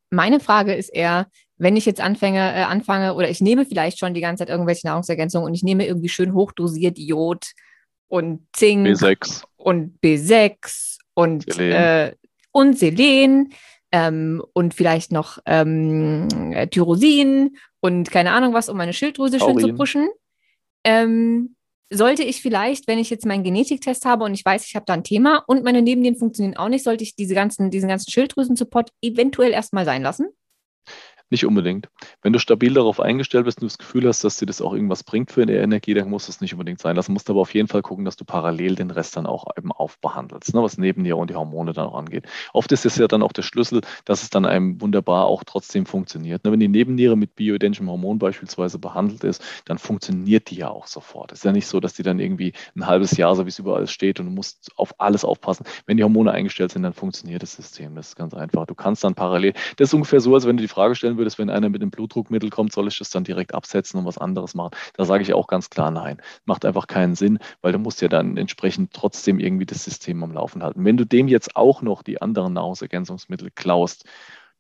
Meine 0.10 0.40
Frage 0.40 0.74
ist 0.74 0.90
eher, 0.90 1.28
wenn 1.58 1.76
ich 1.76 1.86
jetzt 1.86 2.02
anfange, 2.02 2.40
äh, 2.40 2.64
anfange 2.64 3.14
oder 3.14 3.30
ich 3.30 3.42
nehme 3.42 3.66
vielleicht 3.66 4.00
schon 4.00 4.14
die 4.14 4.22
ganze 4.22 4.42
Zeit 4.42 4.50
irgendwelche 4.50 4.88
Nahrungsergänzungen 4.88 5.46
und 5.46 5.54
ich 5.54 5.64
nehme 5.64 5.86
irgendwie 5.86 6.10
schön 6.10 6.34
hochdosiert 6.34 6.98
Jod 6.98 7.52
und 8.08 8.48
Zink 8.54 8.88
B6. 8.88 9.44
und 9.58 10.00
B6 10.02 10.98
und 11.14 11.52
Selen, 11.52 11.72
äh, 11.74 12.16
und 12.52 12.80
Selen 12.80 13.54
ähm, 13.92 14.44
und 14.54 14.74
vielleicht 14.74 15.12
noch 15.12 15.40
ähm, 15.46 16.28
Tyrosin 16.72 17.58
und 17.82 18.10
keine 18.10 18.32
Ahnung 18.32 18.54
was, 18.54 18.70
um 18.70 18.78
meine 18.78 18.94
Schilddrüse 18.94 19.38
Taurin. 19.38 19.60
schön 19.60 19.70
zu 19.70 19.76
pushen. 19.76 20.10
Ähm, 20.84 21.56
sollte 21.90 22.24
ich 22.24 22.42
vielleicht, 22.42 22.88
wenn 22.88 23.00
ich 23.00 23.10
jetzt 23.10 23.26
meinen 23.26 23.44
Genetiktest 23.44 24.06
habe 24.06 24.24
und 24.24 24.34
ich 24.34 24.46
weiß, 24.46 24.66
ich 24.66 24.76
habe 24.76 24.86
da 24.86 24.94
ein 24.94 25.04
Thema 25.04 25.44
und 25.48 25.64
meine 25.64 25.82
Nebennieren 25.82 26.18
funktionieren 26.18 26.58
auch 26.58 26.70
nicht, 26.70 26.84
sollte 26.84 27.04
ich 27.04 27.16
diese 27.16 27.34
ganzen, 27.34 27.72
diesen 27.72 27.90
ganzen 27.90 28.12
Schilddrüsen-Support 28.12 28.92
eventuell 29.02 29.52
erstmal 29.52 29.86
sein 29.86 30.04
lassen? 30.04 30.28
Nicht 31.32 31.46
unbedingt. 31.46 31.90
Wenn 32.24 32.34
du 32.34 32.40
stabil 32.40 32.74
darauf 32.74 33.00
eingestellt 33.00 33.46
bist 33.46 33.60
und 33.60 33.62
du 33.62 33.68
das 33.68 33.78
Gefühl 33.78 34.08
hast, 34.08 34.24
dass 34.24 34.38
dir 34.38 34.48
das 34.48 34.62
auch 34.62 34.74
irgendwas 34.74 35.04
bringt 35.04 35.32
für 35.32 35.44
eine 35.44 35.58
Energie, 35.58 35.94
dann 35.94 36.10
muss 36.10 36.28
es 36.28 36.42
nicht 36.42 36.54
unbedingt 36.54 36.82
sein. 36.82 36.96
Du 36.96 37.12
musst 37.12 37.30
aber 37.30 37.42
auf 37.42 37.54
jeden 37.54 37.68
Fall 37.68 37.84
gucken, 37.84 38.04
dass 38.04 38.16
du 38.16 38.26
parallel 38.26 38.74
den 38.74 38.90
Rest 38.90 39.16
dann 39.16 39.28
auch 39.28 39.46
eben 39.56 39.72
aufbehandelst, 39.72 40.56
ne, 40.56 40.64
was 40.64 40.80
neben 40.80 41.04
dir 41.04 41.18
und 41.18 41.30
die 41.30 41.36
Hormone 41.36 41.74
dann 41.74 41.86
auch 41.86 41.96
angeht. 41.96 42.26
Oft 42.52 42.72
ist 42.72 42.86
es 42.86 42.96
ja 42.96 43.08
dann 43.08 43.22
auch 43.22 43.32
der 43.32 43.44
Schlüssel, 43.44 43.82
dass 44.06 44.24
es 44.24 44.32
dann 44.32 44.46
einem 44.46 44.82
wunderbar 44.82 45.26
auch 45.28 45.44
trotzdem 45.44 45.86
funktioniert. 45.86 46.44
Ne, 46.44 46.52
wenn 46.52 46.60
die 46.60 46.68
Nebenniere 46.68 47.16
mit 47.16 47.36
bioidentischem 47.36 47.88
Hormon 47.88 48.18
beispielsweise 48.18 48.80
behandelt 48.80 49.24
ist, 49.24 49.44
dann 49.66 49.78
funktioniert 49.78 50.50
die 50.50 50.56
ja 50.56 50.70
auch 50.70 50.88
sofort. 50.88 51.32
Es 51.32 51.40
ist 51.40 51.46
ja 51.46 51.52
nicht 51.52 51.68
so, 51.68 51.80
dass 51.80 51.94
die 51.94 52.04
dann 52.04 52.20
irgendwie 52.20 52.54
ein 52.76 52.88
halbes 52.88 53.16
Jahr, 53.18 53.36
so 53.36 53.46
wie 53.46 53.50
es 53.50 53.60
überall 53.60 53.86
steht, 53.86 54.20
und 54.20 54.26
du 54.26 54.32
musst 54.32 54.72
auf 54.78 55.00
alles 55.00 55.24
aufpassen. 55.24 55.66
Wenn 55.86 55.98
die 55.98 56.04
Hormone 56.04 56.32
eingestellt 56.32 56.72
sind, 56.72 56.82
dann 56.82 56.94
funktioniert 56.94 57.44
das 57.44 57.56
System. 57.56 57.94
Das 57.94 58.10
ist 58.10 58.16
ganz 58.16 58.34
einfach. 58.34 58.66
Du 58.66 58.74
kannst 58.74 59.04
dann 59.04 59.14
parallel, 59.14 59.54
das 59.78 59.90
ist 59.90 59.94
ungefähr 59.94 60.22
so, 60.22 60.34
als 60.34 60.48
wenn 60.48 60.58
du 60.58 60.64
die 60.64 60.68
Frage 60.68 60.96
stellen 60.96 61.19
würdest, 61.20 61.38
wenn 61.38 61.52
einer 61.52 61.70
mit 61.70 61.82
einem 61.82 61.92
Blutdruckmittel 61.92 62.50
kommt, 62.50 62.74
soll 62.74 62.88
ich 62.88 62.98
das 62.98 63.12
dann 63.12 63.24
direkt 63.24 63.54
absetzen 63.54 64.00
und 64.00 64.06
was 64.08 64.18
anderes 64.18 64.56
machen? 64.56 64.72
Da 64.96 65.06
sage 65.06 65.22
ich 65.22 65.34
auch 65.36 65.46
ganz 65.46 65.70
klar 65.70 65.92
nein. 65.92 66.20
Macht 66.46 66.66
einfach 66.66 66.88
keinen 66.88 67.14
Sinn, 67.14 67.38
weil 67.62 67.72
du 67.72 67.78
musst 67.78 68.02
ja 68.02 68.08
dann 68.08 68.38
entsprechend 68.38 68.94
trotzdem 68.94 69.40
irgendwie 69.40 69.68
das 69.68 69.84
System 69.84 70.24
am 70.24 70.32
Laufen 70.32 70.64
halten. 70.64 70.84
Wenn 70.84 70.98
du 70.98 71.06
dem 71.06 71.28
jetzt 71.28 71.56
auch 71.56 71.84
noch 71.84 72.02
die 72.02 72.22
anderen 72.22 72.54
Nahrungsergänzungsmittel 72.54 73.52
klaust, 73.52 74.06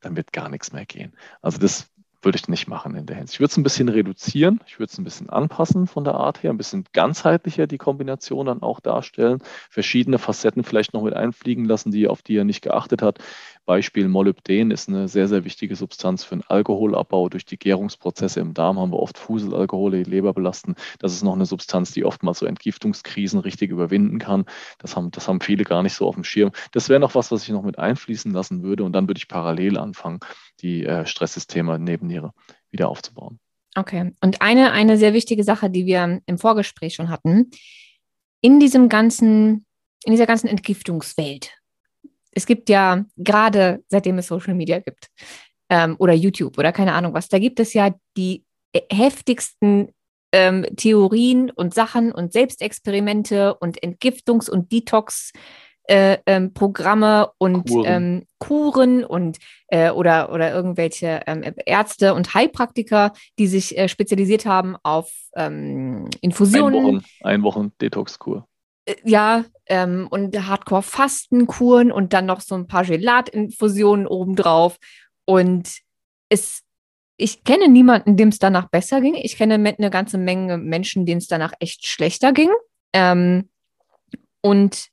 dann 0.01 0.15
wird 0.15 0.31
gar 0.31 0.49
nichts 0.49 0.71
mehr 0.71 0.85
gehen. 0.85 1.13
Also 1.41 1.57
das 1.57 1.89
würde 2.21 2.37
ich 2.37 2.47
nicht 2.47 2.67
machen 2.67 2.95
in 2.95 3.05
der 3.05 3.15
Hinsicht. 3.15 3.35
Ich 3.35 3.39
würde 3.39 3.51
es 3.51 3.57
ein 3.57 3.63
bisschen 3.63 3.89
reduzieren, 3.89 4.59
ich 4.67 4.79
würde 4.79 4.91
es 4.91 4.97
ein 4.97 5.03
bisschen 5.03 5.29
anpassen 5.29 5.87
von 5.87 6.03
der 6.03 6.15
Art 6.15 6.43
her, 6.43 6.51
ein 6.51 6.57
bisschen 6.57 6.85
ganzheitlicher 6.93 7.67
die 7.67 7.77
Kombination 7.77 8.47
dann 8.47 8.61
auch 8.61 8.79
darstellen, 8.79 9.39
verschiedene 9.69 10.17
Facetten 10.17 10.63
vielleicht 10.63 10.93
noch 10.93 11.03
mit 11.03 11.13
einfliegen 11.13 11.65
lassen, 11.65 11.91
die 11.91 12.07
auf 12.07 12.21
die 12.21 12.37
er 12.37 12.43
nicht 12.43 12.61
geachtet 12.61 13.01
hat. 13.01 13.19
Beispiel 13.69 14.07
Molybden 14.07 14.71
ist 14.71 14.89
eine 14.89 15.07
sehr, 15.07 15.27
sehr 15.27 15.45
wichtige 15.45 15.75
Substanz 15.75 16.23
für 16.23 16.35
den 16.35 16.43
Alkoholabbau. 16.47 17.29
Durch 17.29 17.45
die 17.45 17.59
Gärungsprozesse 17.59 18.39
im 18.39 18.55
Darm 18.55 18.79
haben 18.79 18.91
wir 18.91 18.97
oft 18.97 19.19
Fuselalkohole, 19.19 20.03
die 20.03 20.09
Leber 20.09 20.33
belasten. 20.33 20.73
Das 20.97 21.13
ist 21.13 21.23
noch 21.23 21.35
eine 21.35 21.45
Substanz, 21.45 21.91
die 21.91 22.03
oftmals 22.03 22.39
so 22.39 22.47
Entgiftungskrisen 22.47 23.39
richtig 23.39 23.69
überwinden 23.69 24.17
kann. 24.17 24.45
Das 24.79 24.95
haben, 24.95 25.11
das 25.11 25.27
haben 25.27 25.39
viele 25.39 25.65
gar 25.65 25.83
nicht 25.83 25.93
so 25.93 26.07
auf 26.07 26.15
dem 26.15 26.23
Schirm. 26.23 26.51
Das 26.71 26.89
wäre 26.89 26.99
noch 26.99 27.13
was, 27.13 27.31
was 27.31 27.43
ich 27.43 27.49
noch 27.49 27.61
mit 27.61 27.77
einfließen 27.77 28.31
lassen 28.31 28.63
würde. 28.63 28.83
Und 28.83 28.93
dann 28.93 29.07
würde 29.07 29.19
ich 29.19 29.27
parallel 29.27 29.77
anfangen, 29.77 30.19
die 30.61 30.83
äh, 30.83 31.05
Stresssysteme 31.05 31.71
Nebenniere 32.09 32.33
wieder 32.71 32.89
aufzubauen. 32.89 33.39
Okay. 33.75 34.11
Und 34.21 34.41
eine, 34.41 34.71
eine 34.71 34.97
sehr 34.97 35.13
wichtige 35.13 35.43
Sache, 35.43 35.69
die 35.69 35.85
wir 35.85 36.21
im 36.25 36.37
Vorgespräch 36.37 36.95
schon 36.95 37.09
hatten, 37.09 37.51
in 38.41 38.59
diesem 38.59 38.89
ganzen, 38.89 39.65
in 40.03 40.11
dieser 40.11 40.25
ganzen 40.25 40.47
Entgiftungswelt, 40.47 41.55
es 42.31 42.45
gibt 42.45 42.69
ja 42.69 43.05
gerade, 43.17 43.83
seitdem 43.89 44.17
es 44.17 44.27
Social 44.27 44.53
Media 44.53 44.79
gibt 44.79 45.07
ähm, 45.69 45.95
oder 45.99 46.13
YouTube 46.13 46.57
oder 46.57 46.71
keine 46.71 46.93
Ahnung 46.93 47.13
was, 47.13 47.27
da 47.27 47.39
gibt 47.39 47.59
es 47.59 47.73
ja 47.73 47.93
die 48.17 48.45
heftigsten 48.91 49.89
ähm, 50.31 50.65
Theorien 50.77 51.49
und 51.49 51.73
Sachen 51.73 52.11
und 52.11 52.33
Selbstexperimente 52.33 53.55
und 53.55 53.81
Entgiftungs- 53.81 54.49
und 54.49 54.71
Detox- 54.71 55.31
äh, 55.89 56.19
ähm, 56.27 56.53
Programme 56.53 57.31
und 57.39 57.67
Kuren, 57.67 57.85
ähm, 57.85 58.25
Kuren 58.37 59.03
und 59.03 59.39
äh, 59.69 59.89
oder, 59.89 60.31
oder 60.31 60.53
irgendwelche 60.53 61.21
ähm, 61.25 61.43
Ärzte 61.65 62.13
und 62.13 62.33
Heilpraktiker, 62.35 63.11
die 63.39 63.47
sich 63.47 63.75
äh, 63.75 63.89
spezialisiert 63.89 64.45
haben 64.45 64.77
auf 64.83 65.11
ähm, 65.35 66.07
Infusionen. 66.21 67.03
Ein 67.23 67.41
Wochen, 67.41 67.65
Wochen 67.65 67.71
Detox-Kur. 67.81 68.47
Äh, 68.85 68.95
ja, 69.03 69.45
ähm, 69.65 70.07
und 70.11 70.37
Hardcore-Fastenkuren 70.37 71.91
und 71.91 72.13
dann 72.13 72.27
noch 72.27 72.41
so 72.41 72.53
ein 72.53 72.67
paar 72.67 72.85
Gelatinfusionen 72.85 74.05
obendrauf. 74.05 74.77
Und 75.25 75.79
es, 76.29 76.61
ich 77.17 77.43
kenne 77.43 77.67
niemanden, 77.67 78.15
dem 78.15 78.29
es 78.29 78.37
danach 78.37 78.69
besser 78.69 79.01
ging. 79.01 79.15
Ich 79.15 79.37
kenne 79.37 79.55
eine 79.55 79.89
ganze 79.89 80.19
Menge 80.19 80.59
Menschen, 80.59 81.07
denen 81.07 81.17
es 81.17 81.27
danach 81.27 81.53
echt 81.59 81.87
schlechter 81.87 82.31
ging. 82.31 82.51
Ähm, 82.93 83.49
und 84.41 84.89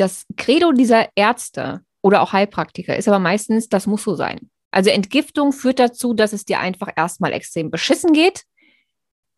das 0.00 0.26
Credo 0.36 0.72
dieser 0.72 1.08
Ärzte 1.14 1.82
oder 2.02 2.22
auch 2.22 2.32
Heilpraktiker 2.32 2.96
ist 2.96 3.08
aber 3.08 3.18
meistens, 3.18 3.68
das 3.68 3.86
muss 3.86 4.02
so 4.02 4.14
sein. 4.14 4.50
Also 4.70 4.90
Entgiftung 4.90 5.52
führt 5.52 5.78
dazu, 5.78 6.14
dass 6.14 6.32
es 6.32 6.44
dir 6.44 6.60
einfach 6.60 6.88
erstmal 6.96 7.32
extrem 7.32 7.70
beschissen 7.70 8.12
geht. 8.12 8.44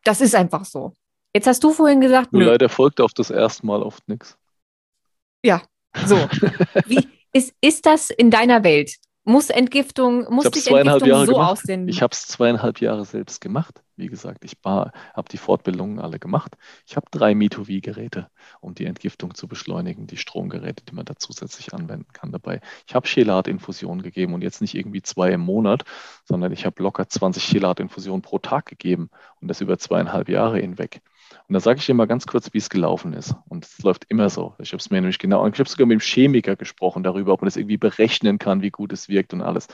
Das 0.04 0.20
ist 0.20 0.34
einfach 0.34 0.64
so. 0.64 0.92
Jetzt 1.34 1.46
hast 1.46 1.64
du 1.64 1.72
vorhin 1.72 2.00
gesagt. 2.00 2.32
Nur 2.32 2.44
leider 2.44 2.68
folgt 2.68 3.00
auf 3.00 3.12
das 3.14 3.30
erste 3.30 3.66
Mal 3.66 3.82
oft 3.82 4.06
nichts. 4.08 4.36
Ja, 5.42 5.62
so. 6.06 6.16
Wie, 6.86 7.08
ist, 7.32 7.54
ist 7.60 7.86
das 7.86 8.10
in 8.10 8.30
deiner 8.30 8.62
Welt? 8.62 8.96
Muss 9.24 9.50
Entgiftung, 9.50 10.26
muss 10.32 10.44
sich 10.44 10.66
Entgiftung 10.66 11.26
so 11.26 11.32
gemacht. 11.32 11.52
aussehen? 11.52 11.88
Ich 11.88 12.02
habe 12.02 12.12
es 12.12 12.26
zweieinhalb 12.26 12.80
Jahre 12.80 13.04
selbst 13.04 13.40
gemacht. 13.40 13.82
Wie 13.97 14.09
gesagt, 14.09 14.45
ich 14.45 14.57
habe 14.64 14.93
die 15.30 15.36
Fortbildungen 15.36 15.99
alle 15.99 16.18
gemacht. 16.18 16.57
Ich 16.86 16.97
habe 16.97 17.07
drei 17.11 17.34
Mitovi-Geräte, 17.34 18.28
um 18.61 18.74
die 18.74 18.86
Entgiftung 18.86 19.34
zu 19.34 19.47
beschleunigen, 19.49 20.07
die 20.07 20.16
Stromgeräte, 20.16 20.84
die 20.84 20.95
man 20.95 21.05
da 21.05 21.14
zusätzlich 21.16 21.74
anwenden 21.74 22.12
kann 22.12 22.32
dabei. 22.32 22.61
Ich 22.86 22.95
habe 22.95 23.07
Chelat-Infusionen 23.07 24.03
gegeben 24.03 24.34
und 24.34 24.43
jetzt 24.43 24.61
nicht 24.61 24.74
irgendwie 24.74 25.03
zwei 25.03 25.32
im 25.32 25.43
Monat, 25.43 25.84
sondern 26.24 26.53
ich 26.53 26.64
habe 26.64 26.82
locker 26.82 27.09
20 27.09 27.45
Chelat-Infusionen 27.45 28.22
pro 28.22 28.38
Tag 28.38 28.66
gegeben 28.66 29.11
und 29.40 29.49
das 29.49 29.61
über 29.61 29.78
zweieinhalb 29.78 30.28
Jahre 30.28 30.59
hinweg. 30.59 31.03
Und 31.49 31.55
da 31.55 31.61
sage 31.61 31.78
ich 31.78 31.86
dir 31.86 31.95
mal 31.95 32.07
ganz 32.07 32.26
kurz, 32.26 32.53
wie 32.53 32.59
es 32.59 32.70
gelaufen 32.70 33.12
ist. 33.12 33.34
Und 33.49 33.64
es 33.64 33.78
läuft 33.82 34.05
immer 34.09 34.30
so. 34.30 34.55
Ich 34.59 34.72
habe 34.72 34.78
es 34.78 34.90
mir 34.90 35.01
nämlich 35.01 35.18
genau, 35.18 35.47
ich 35.47 35.59
habe 35.59 35.68
sogar 35.68 35.86
mit 35.86 36.01
dem 36.01 36.05
Chemiker 36.05 36.57
gesprochen 36.57 37.03
darüber, 37.03 37.32
ob 37.32 37.43
man 37.43 37.47
das 37.47 37.57
irgendwie 37.57 37.78
berechnen 37.78 38.38
kann, 38.38 38.62
wie 38.62 38.70
gut 38.70 38.93
es 38.93 39.09
wirkt 39.09 39.32
und 39.32 39.43
alles. 39.43 39.68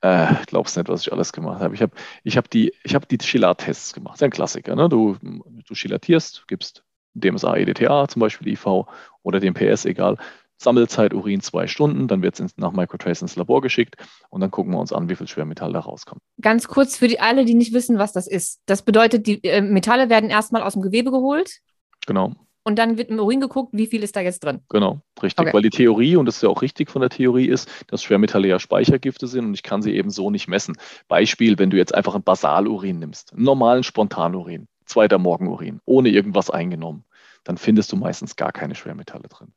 Äh, 0.00 0.34
glaubst 0.46 0.76
nicht, 0.76 0.88
was 0.88 1.02
ich 1.02 1.12
alles 1.12 1.32
gemacht 1.32 1.60
habe. 1.60 1.74
Ich 1.74 1.82
habe 1.82 1.92
ich 2.24 2.36
hab 2.36 2.50
die, 2.50 2.74
ich 2.82 2.94
hab 2.94 3.08
die 3.08 3.18
Chilat-Tests 3.18 3.94
gemacht. 3.94 4.14
Das 4.14 4.18
ist 4.18 4.24
ein 4.24 4.30
Klassiker. 4.30 4.76
Ne? 4.76 4.88
Du, 4.88 5.16
du 5.22 5.74
chilatierst, 5.74 6.44
gibst 6.46 6.84
DMSA, 7.14 7.56
EDTA, 7.56 8.08
zum 8.08 8.20
Beispiel 8.20 8.48
IV 8.48 8.86
oder 9.22 9.40
DMPS, 9.40 9.84
egal. 9.84 10.18
Sammelzeit 10.56 11.14
Urin 11.14 11.40
zwei 11.40 11.66
Stunden, 11.66 12.08
dann 12.08 12.22
wird 12.22 12.38
es 12.38 12.56
nach 12.56 12.72
Microtrace 12.72 13.22
ins 13.22 13.36
Labor 13.36 13.60
geschickt 13.60 13.96
und 14.30 14.40
dann 14.40 14.50
gucken 14.50 14.72
wir 14.72 14.78
uns 14.78 14.92
an, 14.92 15.08
wie 15.08 15.16
viel 15.16 15.26
Schwermetall 15.26 15.72
da 15.72 15.80
rauskommt. 15.80 16.22
Ganz 16.40 16.68
kurz 16.68 16.96
für 16.96 17.08
die 17.08 17.20
alle, 17.20 17.44
die 17.44 17.54
nicht 17.54 17.72
wissen, 17.72 17.98
was 17.98 18.12
das 18.12 18.26
ist. 18.26 18.60
Das 18.66 18.82
bedeutet, 18.82 19.26
die 19.26 19.42
äh, 19.44 19.60
Metalle 19.60 20.10
werden 20.10 20.30
erstmal 20.30 20.62
aus 20.62 20.74
dem 20.74 20.82
Gewebe 20.82 21.10
geholt. 21.10 21.60
Genau. 22.06 22.34
Und 22.64 22.78
dann 22.78 22.96
wird 22.98 23.10
im 23.10 23.18
Urin 23.18 23.40
geguckt, 23.40 23.70
wie 23.72 23.86
viel 23.86 24.02
ist 24.02 24.16
da 24.16 24.20
jetzt 24.20 24.42
drin. 24.44 24.60
Genau, 24.70 25.00
richtig. 25.22 25.48
Okay. 25.48 25.54
Weil 25.54 25.62
die 25.62 25.70
Theorie, 25.70 26.16
und 26.16 26.26
das 26.26 26.36
ist 26.36 26.42
ja 26.42 26.48
auch 26.48 26.62
richtig 26.62 26.90
von 26.90 27.00
der 27.02 27.10
Theorie, 27.10 27.46
ist, 27.46 27.70
dass 27.88 28.02
Schwermetalle 28.02 28.48
ja 28.48 28.58
Speichergifte 28.58 29.26
sind 29.26 29.44
und 29.46 29.54
ich 29.54 29.62
kann 29.62 29.82
sie 29.82 29.94
eben 29.94 30.10
so 30.10 30.30
nicht 30.30 30.48
messen. 30.48 30.76
Beispiel, 31.08 31.58
wenn 31.58 31.70
du 31.70 31.76
jetzt 31.76 31.94
einfach 31.94 32.14
ein 32.14 32.22
Basalurin 32.22 32.98
nimmst, 32.98 33.34
einen 33.34 33.44
normalen 33.44 33.82
Spontanurin, 33.82 34.66
zweiter 34.86 35.18
Morgenurin, 35.18 35.80
ohne 35.84 36.08
irgendwas 36.08 36.50
eingenommen, 36.50 37.04
dann 37.44 37.58
findest 37.58 37.92
du 37.92 37.96
meistens 37.96 38.36
gar 38.36 38.52
keine 38.52 38.74
Schwermetalle 38.74 39.28
drin. 39.28 39.52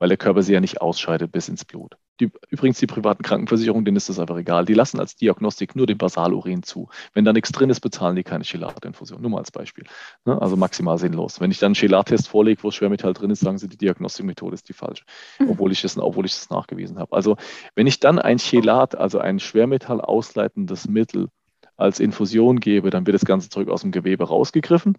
weil 0.00 0.08
der 0.08 0.18
Körper 0.18 0.42
sie 0.42 0.54
ja 0.54 0.60
nicht 0.60 0.80
ausscheidet 0.80 1.30
bis 1.30 1.48
ins 1.48 1.64
Blut. 1.64 1.96
Die, 2.20 2.30
übrigens, 2.50 2.78
die 2.78 2.86
privaten 2.86 3.22
Krankenversicherungen, 3.22 3.84
denen 3.84 3.96
ist 3.96 4.08
das 4.08 4.18
einfach 4.18 4.36
egal. 4.36 4.64
Die 4.66 4.74
lassen 4.74 5.00
als 5.00 5.16
Diagnostik 5.16 5.74
nur 5.74 5.86
den 5.86 5.98
Basalurin 5.98 6.62
zu. 6.62 6.88
Wenn 7.14 7.24
da 7.24 7.32
nichts 7.32 7.50
drin 7.52 7.70
ist, 7.70 7.80
bezahlen 7.80 8.16
die 8.16 8.22
keine 8.22 8.44
Chelatinfusion. 8.44 9.20
Nur 9.20 9.30
mal 9.30 9.38
als 9.38 9.50
Beispiel. 9.50 9.84
Ne? 10.24 10.40
Also 10.40 10.56
maximal 10.56 10.98
sinnlos. 10.98 11.40
Wenn 11.40 11.50
ich 11.50 11.58
dann 11.58 11.68
einen 11.68 11.74
Chelattest 11.74 12.28
vorlege, 12.28 12.62
wo 12.62 12.70
Schwermetall 12.70 13.14
drin 13.14 13.30
ist, 13.30 13.40
sagen 13.40 13.58
sie, 13.58 13.68
die 13.68 13.78
Diagnostikmethode 13.78 14.54
ist 14.54 14.68
die 14.68 14.74
falsche, 14.74 15.04
mhm. 15.38 15.50
obwohl 15.50 15.72
ich 15.72 15.82
das, 15.82 15.98
obwohl 15.98 16.26
ich 16.26 16.34
das 16.34 16.50
nachgewiesen 16.50 16.98
habe. 16.98 17.14
Also 17.16 17.36
wenn 17.74 17.86
ich 17.86 18.00
dann 18.00 18.18
ein 18.18 18.38
Chelat, 18.38 18.94
also 18.94 19.18
ein 19.18 19.40
Schwermetall 19.40 20.00
ausleitendes 20.00 20.88
Mittel 20.88 21.28
als 21.76 21.98
Infusion 21.98 22.60
gebe, 22.60 22.90
dann 22.90 23.06
wird 23.06 23.14
das 23.14 23.24
ganze 23.24 23.48
Zeug 23.48 23.68
aus 23.68 23.80
dem 23.80 23.90
Gewebe 23.90 24.24
rausgegriffen 24.24 24.96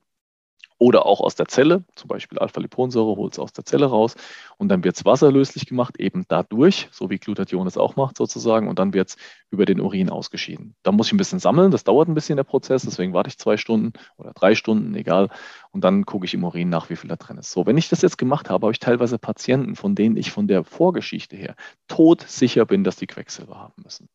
oder 0.82 1.06
auch 1.06 1.22
aus 1.22 1.36
der 1.36 1.48
Zelle, 1.48 1.84
zum 1.96 2.08
Beispiel 2.08 2.40
Alpha-Liponsäure 2.40 3.16
holt 3.16 3.34
es 3.34 3.40
aus 3.40 3.54
der 3.54 3.64
Zelle 3.66 3.86
raus. 3.86 4.16
Und 4.58 4.70
dann 4.70 4.84
wird 4.84 4.96
es 4.96 5.06
wasserlöslich 5.06 5.68
gemacht, 5.68 6.00
eben 6.00 6.26
dadurch, 6.28 6.90
so 6.92 7.12
wie 7.12 7.20
Glutathion 7.20 7.68
es 7.68 7.78
auch 7.78 7.96
macht 7.96 8.18
sozusagen, 8.18 8.68
und 8.68 8.80
dann 8.80 8.92
wird 8.92 9.10
es 9.10 9.18
über 9.52 9.66
den 9.66 9.80
Urin 9.80 10.10
ausgeschieden. 10.10 10.74
Da 10.82 10.92
muss 10.92 11.08
ich 11.08 11.14
ein 11.14 11.18
bisschen 11.18 11.38
sammeln, 11.38 11.70
das 11.70 11.84
dauert 11.84 12.08
ein 12.08 12.16
bisschen 12.16 12.38
der 12.38 12.46
Prozess, 12.46 12.82
deswegen 12.82 13.14
warte 13.14 13.30
ich 13.30 13.38
zwei 13.38 13.58
Stunden 13.58 13.94
oder 14.18 14.34
drei 14.34 14.56
Stunden, 14.56 14.96
egal, 14.96 15.30
und 15.72 15.84
dann 15.84 16.04
gucke 16.06 16.26
ich 16.26 16.34
im 16.34 16.44
Urin 16.44 16.70
nach, 16.70 16.90
wie 16.90 16.96
viel 16.96 17.10
da 17.10 17.16
drin 17.16 17.38
ist. 17.38 17.52
So, 17.52 17.68
wenn 17.68 17.78
ich 17.78 17.90
das 17.90 18.02
jetzt 18.02 18.18
gemacht 18.18 18.50
habe, 18.50 18.66
habe 18.66 18.74
ich 18.74 18.80
teilweise 18.80 19.20
Patienten, 19.20 19.76
von 19.76 19.94
denen 19.94 20.18
ich 20.18 20.32
von 20.32 20.48
der 20.48 20.64
Vorgeschichte 20.64 21.36
her 21.36 21.56
todsicher 21.88 22.66
bin, 22.66 22.84
dass 22.84 22.96
die 22.96 23.08
Quecksilber 23.08 23.60
haben 23.60 23.84
müssen 23.84 24.10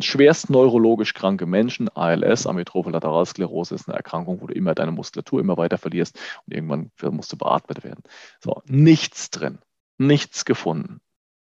schwerst 0.00 0.50
neurologisch 0.50 1.14
kranke 1.14 1.46
Menschen, 1.46 1.88
ALS, 1.88 2.46
Amyotrophe 2.46 2.90
Lateralsklerose, 2.90 3.74
ist 3.74 3.88
eine 3.88 3.96
Erkrankung, 3.96 4.40
wo 4.40 4.46
du 4.46 4.54
immer 4.54 4.74
deine 4.74 4.92
Muskulatur 4.92 5.40
immer 5.40 5.56
weiter 5.56 5.78
verlierst 5.78 6.18
und 6.46 6.54
irgendwann 6.54 6.90
musst 7.10 7.32
du 7.32 7.36
beatmet 7.36 7.84
werden. 7.84 8.02
So, 8.40 8.62
nichts 8.66 9.30
drin, 9.30 9.58
nichts 9.96 10.44
gefunden. 10.44 11.00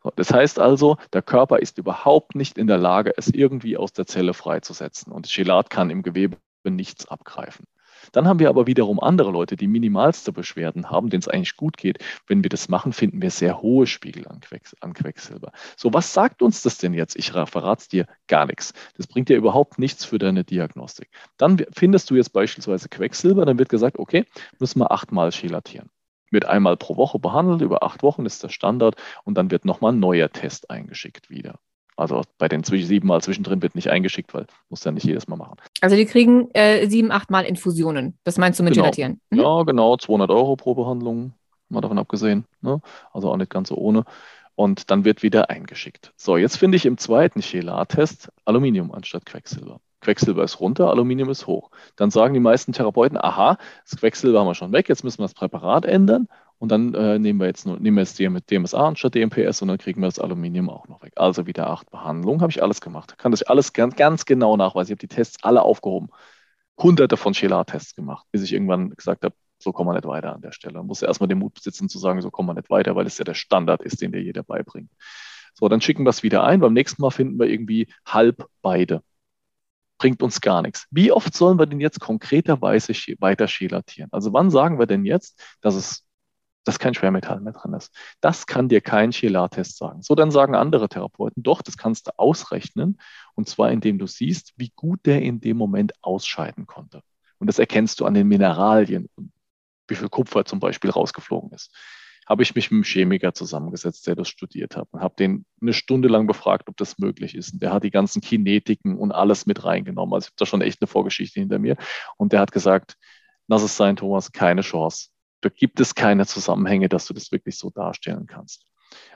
So, 0.03 0.11
das 0.15 0.31
heißt 0.31 0.59
also, 0.59 0.97
der 1.13 1.21
Körper 1.21 1.59
ist 1.59 1.77
überhaupt 1.77 2.35
nicht 2.35 2.57
in 2.57 2.67
der 2.67 2.77
Lage, 2.77 3.13
es 3.17 3.27
irgendwie 3.27 3.77
aus 3.77 3.93
der 3.93 4.05
Zelle 4.05 4.33
freizusetzen 4.33 5.11
und 5.11 5.25
das 5.25 5.31
Chelat 5.31 5.69
kann 5.69 5.89
im 5.89 6.03
Gewebe 6.03 6.37
nichts 6.63 7.07
abgreifen. 7.07 7.65
Dann 8.11 8.27
haben 8.27 8.39
wir 8.39 8.49
aber 8.49 8.67
wiederum 8.67 8.99
andere 8.99 9.31
Leute, 9.31 9.55
die 9.55 9.67
minimalste 9.67 10.31
Beschwerden 10.31 10.89
haben, 10.89 11.09
denen 11.09 11.21
es 11.21 11.27
eigentlich 11.27 11.55
gut 11.55 11.77
geht. 11.77 11.99
Wenn 12.27 12.43
wir 12.43 12.49
das 12.49 12.69
machen, 12.69 12.93
finden 12.93 13.21
wir 13.21 13.31
sehr 13.31 13.61
hohe 13.61 13.87
Spiegel 13.87 14.27
an, 14.27 14.39
Quecks 14.39 14.75
an 14.81 14.93
Quecksilber. 14.93 15.51
So, 15.75 15.93
was 15.93 16.13
sagt 16.13 16.41
uns 16.41 16.61
das 16.61 16.77
denn 16.77 16.93
jetzt? 16.93 17.15
Ich 17.15 17.31
verrate 17.31 17.81
es 17.81 17.87
dir 17.87 18.05
gar 18.27 18.45
nichts. 18.45 18.73
Das 18.95 19.07
bringt 19.07 19.29
dir 19.29 19.37
überhaupt 19.37 19.79
nichts 19.79 20.05
für 20.05 20.17
deine 20.17 20.43
Diagnostik. 20.43 21.09
Dann 21.37 21.63
findest 21.71 22.09
du 22.09 22.15
jetzt 22.15 22.33
beispielsweise 22.33 22.89
Quecksilber, 22.89 23.45
dann 23.45 23.59
wird 23.59 23.69
gesagt, 23.69 23.99
okay, 23.99 24.25
müssen 24.59 24.79
wir 24.79 24.91
achtmal 24.91 25.31
chelatieren 25.31 25.89
wird 26.31 26.45
einmal 26.45 26.77
pro 26.77 26.97
Woche 26.97 27.19
behandelt, 27.19 27.61
über 27.61 27.83
acht 27.83 28.03
Wochen 28.03 28.25
ist 28.25 28.43
der 28.43 28.49
Standard 28.49 28.95
und 29.23 29.37
dann 29.37 29.51
wird 29.51 29.65
nochmal 29.65 29.93
ein 29.93 29.99
neuer 29.99 30.29
Test 30.29 30.69
eingeschickt 30.69 31.29
wieder. 31.29 31.59
Also 31.97 32.21
bei 32.37 32.47
den 32.47 32.63
sieben 32.63 33.07
Mal 33.07 33.21
zwischendrin 33.21 33.61
wird 33.63 33.73
nicht 33.73 33.89
eingeschickt, 33.89 34.33
weil 34.33 34.45
muss 34.69 34.83
ja 34.83 34.91
nicht 34.91 35.03
jedes 35.03 35.27
Mal 35.27 35.35
machen. 35.35 35.57
Also 35.81 35.95
die 35.95 36.05
kriegen 36.05 36.49
äh, 36.51 36.87
sieben, 36.87 37.11
acht 37.11 37.31
Mal 37.31 37.41
Infusionen. 37.43 38.17
Das 38.23 38.37
meinst 38.37 38.59
du 38.59 38.63
mit 38.63 38.73
genau. 38.73 38.85
Gelatieren? 38.85 39.19
Mhm. 39.31 39.39
Ja, 39.39 39.63
genau. 39.63 39.97
200 39.97 40.29
Euro 40.29 40.55
pro 40.55 40.75
Behandlung, 40.75 41.33
mal 41.69 41.81
davon 41.81 41.97
abgesehen. 41.97 42.45
Ne? 42.61 42.81
Also 43.11 43.31
auch 43.31 43.37
nicht 43.37 43.49
ganz 43.49 43.69
so 43.69 43.75
ohne. 43.75 44.05
Und 44.53 44.91
dann 44.91 45.05
wird 45.05 45.23
wieder 45.23 45.49
eingeschickt. 45.49 46.13
So, 46.15 46.37
jetzt 46.37 46.57
finde 46.57 46.77
ich 46.77 46.85
im 46.85 46.97
zweiten 46.97 47.41
Chelar-Test 47.41 48.31
Aluminium 48.45 48.91
anstatt 48.91 49.25
Quecksilber. 49.25 49.79
Quecksilber 50.01 50.43
ist 50.43 50.59
runter, 50.59 50.89
Aluminium 50.89 51.29
ist 51.29 51.47
hoch. 51.47 51.71
Dann 51.95 52.11
sagen 52.11 52.33
die 52.33 52.39
meisten 52.39 52.73
Therapeuten, 52.73 53.17
aha, 53.17 53.57
das 53.89 53.99
Quecksilber 53.99 54.39
haben 54.39 54.47
wir 54.47 54.55
schon 54.55 54.71
weg, 54.71 54.89
jetzt 54.89 55.03
müssen 55.03 55.19
wir 55.19 55.25
das 55.25 55.33
Präparat 55.33 55.85
ändern 55.85 56.27
und 56.59 56.71
dann 56.71 56.93
äh, 56.93 57.19
nehmen 57.19 57.39
wir 57.39 57.47
jetzt 57.47 57.65
nur, 57.65 57.79
nehmen 57.79 57.97
wir 57.97 58.03
jetzt 58.03 58.19
DMSA 58.19 58.87
anstatt 58.87 59.15
DMPS 59.15 59.61
und 59.61 59.67
dann 59.67 59.77
kriegen 59.77 60.01
wir 60.01 60.07
das 60.07 60.19
Aluminium 60.19 60.69
auch 60.69 60.87
noch 60.87 61.03
weg. 61.03 61.13
Also 61.15 61.45
wieder 61.45 61.69
acht 61.69 61.89
Behandlungen, 61.91 62.41
habe 62.41 62.51
ich 62.51 62.63
alles 62.63 62.81
gemacht. 62.81 63.17
Kann 63.17 63.31
das 63.31 63.43
alles 63.43 63.73
ganz, 63.73 63.95
ganz 63.95 64.25
genau 64.25 64.57
nachweisen. 64.57 64.89
Ich 64.89 64.97
habe 64.97 65.07
die 65.07 65.15
Tests 65.15 65.43
alle 65.43 65.61
aufgehoben. 65.61 66.09
Hunderte 66.79 67.17
von 67.17 67.33
Chelar-Tests 67.33 67.95
gemacht, 67.95 68.25
bis 68.31 68.43
ich 68.43 68.53
irgendwann 68.53 68.91
gesagt 68.91 69.23
habe, 69.23 69.35
so 69.59 69.71
kommen 69.71 69.89
wir 69.89 69.93
nicht 69.93 70.05
weiter 70.07 70.33
an 70.33 70.41
der 70.41 70.51
Stelle. 70.51 70.75
Man 70.75 70.87
muss 70.87 71.01
erstmal 71.01 71.27
den 71.27 71.39
Mut 71.39 71.53
besitzen 71.55 71.89
zu 71.89 71.97
sagen, 71.97 72.21
so 72.21 72.29
kommen 72.29 72.49
wir 72.49 72.53
nicht 72.53 72.69
weiter, 72.69 72.95
weil 72.95 73.07
es 73.07 73.17
ja 73.17 73.25
der 73.25 73.33
Standard 73.33 73.81
ist, 73.81 74.01
den 74.01 74.11
dir 74.11 74.21
jeder 74.21 74.43
beibringt. 74.43 74.91
So, 75.53 75.67
dann 75.67 75.81
schicken 75.81 76.05
wir 76.05 76.11
es 76.11 76.21
wieder 76.21 76.43
ein. 76.43 76.59
Beim 76.59 76.73
nächsten 76.73 77.01
Mal 77.01 77.09
finden 77.09 77.39
wir 77.39 77.47
irgendwie 77.47 77.87
halb 78.05 78.47
beide. 78.61 79.01
Bringt 79.97 80.21
uns 80.21 80.41
gar 80.41 80.61
nichts. 80.61 80.85
Wie 80.91 81.11
oft 81.11 81.35
sollen 81.35 81.59
wir 81.59 81.65
denn 81.65 81.79
jetzt 81.79 81.99
konkreterweise 81.99 82.93
weiter 83.19 83.47
chelatieren? 83.47 84.09
Also 84.11 84.33
wann 84.33 84.51
sagen 84.51 84.79
wir 84.79 84.85
denn 84.85 85.05
jetzt, 85.05 85.41
dass 85.61 85.75
es 85.75 86.07
dass 86.67 86.79
kein 86.79 86.93
Schwermetall 86.93 87.39
mehr 87.39 87.53
drin 87.53 87.73
ist. 87.73 87.95
Das 88.19 88.45
kann 88.45 88.67
dir 88.67 88.81
kein 88.81 89.11
Chelar-Test 89.11 89.77
sagen. 89.77 90.01
So, 90.01 90.15
dann 90.15 90.31
sagen 90.31 90.53
andere 90.53 90.89
Therapeuten, 90.89 91.41
doch, 91.41 91.61
das 91.61 91.77
kannst 91.77 92.07
du 92.07 92.11
ausrechnen. 92.19 92.99
Und 93.35 93.47
zwar, 93.47 93.71
indem 93.71 93.97
du 93.97 94.05
siehst, 94.05 94.53
wie 94.57 94.73
gut 94.75 94.99
der 95.05 95.21
in 95.21 95.39
dem 95.39 95.55
Moment 95.55 95.93
ausscheiden 96.01 96.65
konnte. 96.65 97.01
Und 97.39 97.47
das 97.47 97.57
erkennst 97.57 97.99
du 97.99 98.05
an 98.05 98.15
den 98.15 98.27
Mineralien, 98.27 99.09
wie 99.87 99.95
viel 99.95 100.09
Kupfer 100.09 100.43
zum 100.43 100.59
Beispiel 100.59 100.89
rausgeflogen 100.89 101.51
ist. 101.51 101.73
Habe 102.27 102.43
ich 102.43 102.55
mich 102.55 102.71
mit 102.71 102.77
einem 102.77 102.83
Chemiker 102.83 103.33
zusammengesetzt, 103.33 104.05
der 104.07 104.15
das 104.15 104.27
studiert 104.27 104.75
hat 104.75 104.87
und 104.91 105.01
habe 105.01 105.15
den 105.17 105.45
eine 105.61 105.73
Stunde 105.73 106.07
lang 106.07 106.27
befragt, 106.27 106.67
ob 106.67 106.77
das 106.77 106.99
möglich 106.99 107.35
ist. 107.35 107.53
Und 107.53 107.61
der 107.61 107.73
hat 107.73 107.83
die 107.83 107.91
ganzen 107.91 108.21
Kinetiken 108.21 108.97
und 108.97 109.11
alles 109.11 109.45
mit 109.45 109.63
reingenommen. 109.63 110.13
Also 110.13 110.25
ich 110.25 110.29
habe 110.31 110.37
da 110.37 110.45
schon 110.45 110.61
echt 110.61 110.81
eine 110.81 110.87
Vorgeschichte 110.87 111.39
hinter 111.39 111.59
mir. 111.59 111.77
Und 112.17 112.33
der 112.33 112.41
hat 112.41 112.51
gesagt, 112.51 112.95
lass 113.47 113.63
es 113.63 113.77
sein, 113.77 113.95
Thomas, 113.95 114.31
keine 114.31 114.61
Chance 114.61 115.07
da 115.41 115.49
gibt 115.49 115.79
es 115.79 115.95
keine 115.95 116.25
Zusammenhänge, 116.25 116.89
dass 116.89 117.05
du 117.05 117.13
das 117.13 117.31
wirklich 117.31 117.57
so 117.57 117.69
darstellen 117.69 118.27
kannst. 118.27 118.65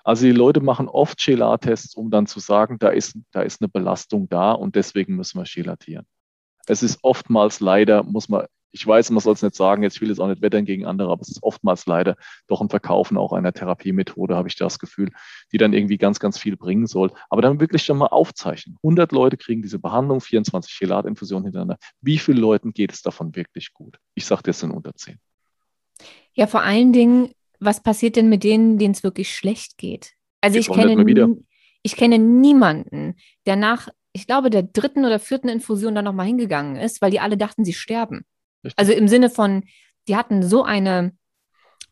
Also 0.03 0.26
die 0.26 0.32
Leute 0.32 0.59
machen 0.59 0.88
oft 0.88 1.20
Chelar-Tests, 1.20 1.95
um 1.95 2.12
dann 2.12 2.28
zu 2.28 2.39
sagen, 2.39 2.78
da 2.78 2.89
ist, 2.89 3.18
da 3.32 3.41
ist 3.41 3.62
eine 3.62 3.70
Belastung 3.70 4.28
da 4.30 4.51
und 4.51 4.76
deswegen 4.76 5.16
müssen 5.16 5.39
wir 5.39 5.45
chelatieren. 5.45 6.05
Es 6.68 6.84
ist 6.84 6.99
oftmals 7.01 7.59
leider, 7.59 8.03
muss 8.03 8.30
man, 8.30 8.45
ich 8.72 8.86
weiß, 8.86 9.11
man 9.11 9.19
soll 9.19 9.34
es 9.34 9.41
nicht 9.41 9.55
sagen, 9.55 9.84
jetzt 9.84 9.99
will 10.01 10.09
ich 10.09 10.13
es 10.13 10.19
auch 10.19 10.28
nicht 10.28 10.41
wettern 10.41 10.65
gegen 10.65 10.86
andere, 10.86 11.11
aber 11.11 11.22
es 11.22 11.30
ist 11.30 11.43
oftmals 11.43 11.86
leider 11.86 12.15
doch 12.47 12.61
ein 12.61 12.69
Verkaufen 12.69 13.17
auch 13.17 13.34
einer 13.34 13.53
Therapiemethode, 13.53 14.36
habe 14.36 14.47
ich 14.47 14.55
das 14.55 14.80
Gefühl, 14.80 15.11
die 15.51 15.57
dann 15.57 15.74
irgendwie 15.74 15.97
ganz, 15.97 16.19
ganz 16.19 16.38
viel 16.38 16.57
bringen 16.57 16.88
soll. 16.88 17.11
Aber 17.30 17.41
dann 17.41 17.59
wirklich 17.59 17.84
schon 17.84 17.97
mal 17.97 18.07
aufzeichnen. 18.07 18.78
100 18.84 19.11
Leute 19.11 19.38
kriegen 19.38 19.61
diese 19.61 19.80
Behandlung, 19.80 20.22
24 20.22 20.72
Chelatinfusionen 20.74 21.45
hintereinander. 21.45 21.78
Wie 22.01 22.17
vielen 22.17 22.38
Leuten 22.38 22.74
geht 22.74 22.93
es 22.93 23.01
davon 23.01 23.36
wirklich 23.36 23.74
gut? 23.74 23.97
Ich 24.15 24.26
sage, 24.26 24.43
das 24.43 24.59
sind 24.59 24.72
unter 24.72 24.95
10. 24.95 25.17
Ja, 26.34 26.47
vor 26.47 26.61
allen 26.61 26.93
Dingen, 26.93 27.32
was 27.59 27.84
passiert 27.84 28.15
denn 28.15 28.30
mit 28.30 28.43
denen, 28.43 28.78
denen 28.78 28.93
es 28.93 29.03
wirklich 29.03 29.36
schlecht 29.36 29.78
geht? 29.78 30.13
Also 30.39 30.57
ich 30.57 30.69
kenne, 30.69 31.38
ich 31.84 31.95
kenne 31.95 32.19
niemanden, 32.19 33.15
der 33.45 33.55
nach, 33.55 33.89
ich 34.13 34.28
glaube, 34.28 34.49
der 34.49 34.63
dritten 34.63 35.05
oder 35.05 35.19
vierten 35.19 35.49
Infusion 35.49 35.93
dann 35.93 36.05
nochmal 36.05 36.26
hingegangen 36.26 36.78
ist, 36.78 37.01
weil 37.01 37.11
die 37.11 37.19
alle 37.19 37.38
dachten, 37.38 37.65
sie 37.65 37.74
sterben. 37.74 38.26
Richtig. 38.64 38.80
Also 38.80 38.93
im 38.93 39.07
Sinne 39.07 39.30
von, 39.30 39.64
die 40.07 40.16
hatten 40.16 40.43
so 40.43 40.64
eine, 40.64 41.14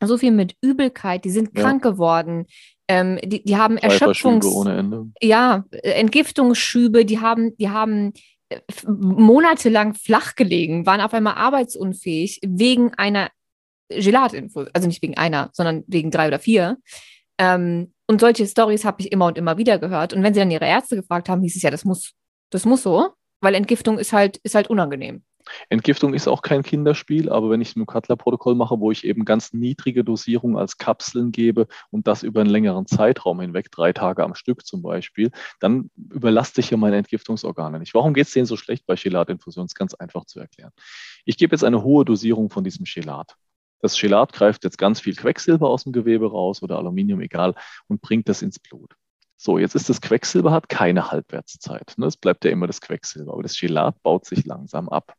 so 0.04 0.18
viel 0.18 0.32
mit 0.32 0.56
Übelkeit, 0.62 1.26
die 1.26 1.30
sind 1.30 1.56
ja. 1.56 1.64
krank 1.64 1.84
geworden, 1.84 2.46
ähm, 2.88 3.20
die, 3.24 3.44
die 3.44 3.58
haben 3.58 3.78
Erschöpfungs... 3.78 4.46
ohne 4.48 4.78
Ende. 4.78 5.06
Ja, 5.22 5.66
Entgiftungsschübe, 5.72 7.06
die 7.06 7.20
haben, 7.20 7.56
die 7.58 7.70
haben 7.70 8.14
äh, 8.50 8.60
monatelang 8.88 9.94
flach 9.94 10.36
gelegen, 10.36 10.86
waren 10.86 11.02
auf 11.02 11.14
einmal 11.14 11.36
arbeitsunfähig 11.36 12.40
wegen 12.44 12.94
einer 12.96 13.30
Gelatinfos, 13.90 14.68
also 14.74 14.88
nicht 14.88 15.02
wegen 15.02 15.18
einer, 15.18 15.50
sondern 15.54 15.84
wegen 15.88 16.12
drei 16.12 16.28
oder 16.28 16.40
vier. 16.40 16.78
Ähm, 17.38 17.94
und 18.08 18.22
solche 18.22 18.48
Stories 18.48 18.86
habe 18.86 19.02
ich 19.02 19.12
immer 19.12 19.28
und 19.28 19.38
immer 19.38 19.58
wieder 19.58 19.78
gehört. 19.78 20.14
Und 20.14 20.24
wenn 20.24 20.34
sie 20.34 20.40
dann 20.40 20.52
ihre 20.52 20.66
Ärzte 20.66 20.96
gefragt 20.96 21.30
haben, 21.30 21.42
hieß 21.42 21.56
es 21.56 21.62
ja, 21.62 21.70
das 21.70 21.86
muss, 21.86 22.14
das 22.50 22.66
muss 22.66 22.82
so, 22.82 23.12
weil 23.42 23.54
Entgiftung 23.54 24.00
ist 24.00 24.14
halt, 24.14 24.38
ist 24.38 24.56
halt 24.56 24.68
unangenehm. 24.68 25.24
Entgiftung 25.70 26.14
ist 26.14 26.28
auch 26.28 26.42
kein 26.42 26.64
Kinderspiel, 26.64 27.30
aber 27.30 27.50
wenn 27.50 27.62
ich 27.62 27.76
ein 27.76 27.86
Cutler-Protokoll 27.86 28.56
mache, 28.56 28.80
wo 28.80 28.92
ich 28.92 29.06
eben 29.06 29.26
ganz 29.26 29.54
niedrige 29.54 30.04
Dosierungen 30.04 30.58
als 30.58 30.78
Kapseln 30.78 31.32
gebe 31.32 31.68
und 31.92 32.08
das 32.08 32.24
über 32.24 32.42
einen 32.42 32.50
längeren 32.50 32.86
Zeitraum 32.86 33.40
hinweg, 33.42 33.72
drei 33.72 33.94
Tage 33.94 34.24
am 34.24 34.36
Stück 34.36 34.66
zum 34.66 34.82
Beispiel, 34.82 35.32
dann 35.60 35.90
überlaste 35.96 36.62
ich 36.62 36.70
ja 36.70 36.78
meine 36.78 36.98
Entgiftungsorgane 36.98 37.80
nicht. 37.80 37.94
Warum 37.94 38.14
geht 38.14 38.28
es 38.28 38.34
denen 38.34 38.46
so 38.46 38.58
schlecht 38.58 38.86
bei 38.86 38.96
Chelatinfusion? 38.96 39.66
Ist 39.66 39.76
ganz 39.76 39.94
einfach 39.94 40.26
zu 40.26 40.40
erklären. 40.40 40.72
Ich 41.26 41.38
gebe 41.38 41.54
jetzt 41.54 41.64
eine 41.64 41.84
hohe 41.84 42.06
Dosierung 42.06 42.50
von 42.50 42.64
diesem 42.64 42.86
Chelat. 42.86 43.36
Das 43.82 43.96
Chelat 43.96 44.34
greift 44.34 44.64
jetzt 44.66 44.78
ganz 44.78 45.00
viel 45.00 45.16
Quecksilber 45.16 45.70
aus 45.70 45.84
dem 45.84 45.94
Gewebe 45.94 46.30
raus 46.30 46.62
oder 46.62 46.78
Aluminium, 46.78 47.22
egal, 47.22 47.56
und 47.88 48.02
bringt 48.02 48.28
das 48.28 48.42
ins 48.42 48.60
Blut. 48.60 48.96
So, 49.38 49.58
jetzt 49.58 49.74
ist 49.74 49.88
das 49.88 50.02
Quecksilber 50.02 50.52
hat 50.52 50.68
keine 50.68 51.12
Halbwertszeit. 51.12 51.94
Ne? 51.96 52.08
Es 52.08 52.18
bleibt 52.18 52.44
ja 52.44 52.52
immer 52.52 52.68
das 52.68 52.82
Quecksilber, 52.82 53.32
aber 53.32 53.44
das 53.44 53.56
Chelat 53.56 54.02
baut 54.04 54.26
sich 54.26 54.46
langsam 54.46 54.90
ab. 54.90 55.14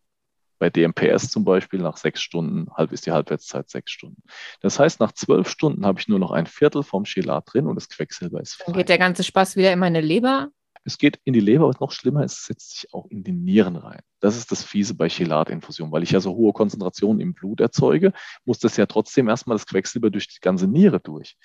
Bei 0.61 0.71
DMPS 0.71 1.31
zum 1.31 1.45
Beispiel 1.45 1.81
nach 1.81 1.97
sechs 1.97 2.23
Stunden 2.23 2.71
halb 2.73 2.93
ist 2.93 3.07
die 3.07 3.11
Halbwertszeit 3.11 3.69
sechs 3.69 3.91
Stunden. 3.91 4.23
Das 4.61 4.79
heißt, 4.79 5.01
nach 5.01 5.11
zwölf 5.13 5.49
Stunden 5.49 5.85
habe 5.85 5.99
ich 5.99 6.07
nur 6.07 6.21
noch 6.21 6.31
ein 6.31 6.47
Viertel 6.47 6.85
vom 6.85 7.05
Chelat 7.05 7.53
drin 7.53 7.67
und 7.67 7.75
das 7.75 7.89
Quecksilber 7.89 8.41
ist 8.41 8.55
frei. 8.55 8.67
Dann 8.67 8.75
geht 8.77 8.89
der 8.89 8.99
ganze 8.99 9.25
Spaß 9.25 9.57
wieder 9.57 9.73
in 9.73 9.81
meine 9.81 10.01
Leber 10.01 10.51
es 10.85 10.99
geht 10.99 11.21
in 11.25 11.33
die 11.33 11.41
Leber, 11.41 11.69
was 11.69 11.81
noch 11.81 11.93
schlimmer 11.93 12.25
ist, 12.25 12.39
es 12.39 12.47
setzt 12.47 12.71
sich 12.71 12.95
auch 12.95 13.07
in 13.11 13.23
die 13.23 13.33
Nieren 13.33 13.77
rein. 13.77 14.01
Das 14.21 14.37
ist 14.37 14.51
das 14.51 14.65
Fiese 14.65 14.95
bei 14.95 15.09
Chelatinfusion, 15.09 15.93
weil 15.93 16.03
ich 16.03 16.11
ja 16.11 16.21
so 16.21 16.35
hohe 16.35 16.53
Konzentrationen 16.53 17.21
im 17.21 17.35
Blut 17.35 17.61
erzeuge, 17.61 18.13
muss 18.45 18.59
das 18.59 18.77
ja 18.77 18.87
trotzdem 18.87 19.29
erstmal 19.29 19.57
das 19.57 19.67
Quecksilber 19.67 20.11
durch 20.11 20.29
die 20.29 20.41
ganze 20.41 20.67
Niere 20.67 21.01
durch. 21.01 21.37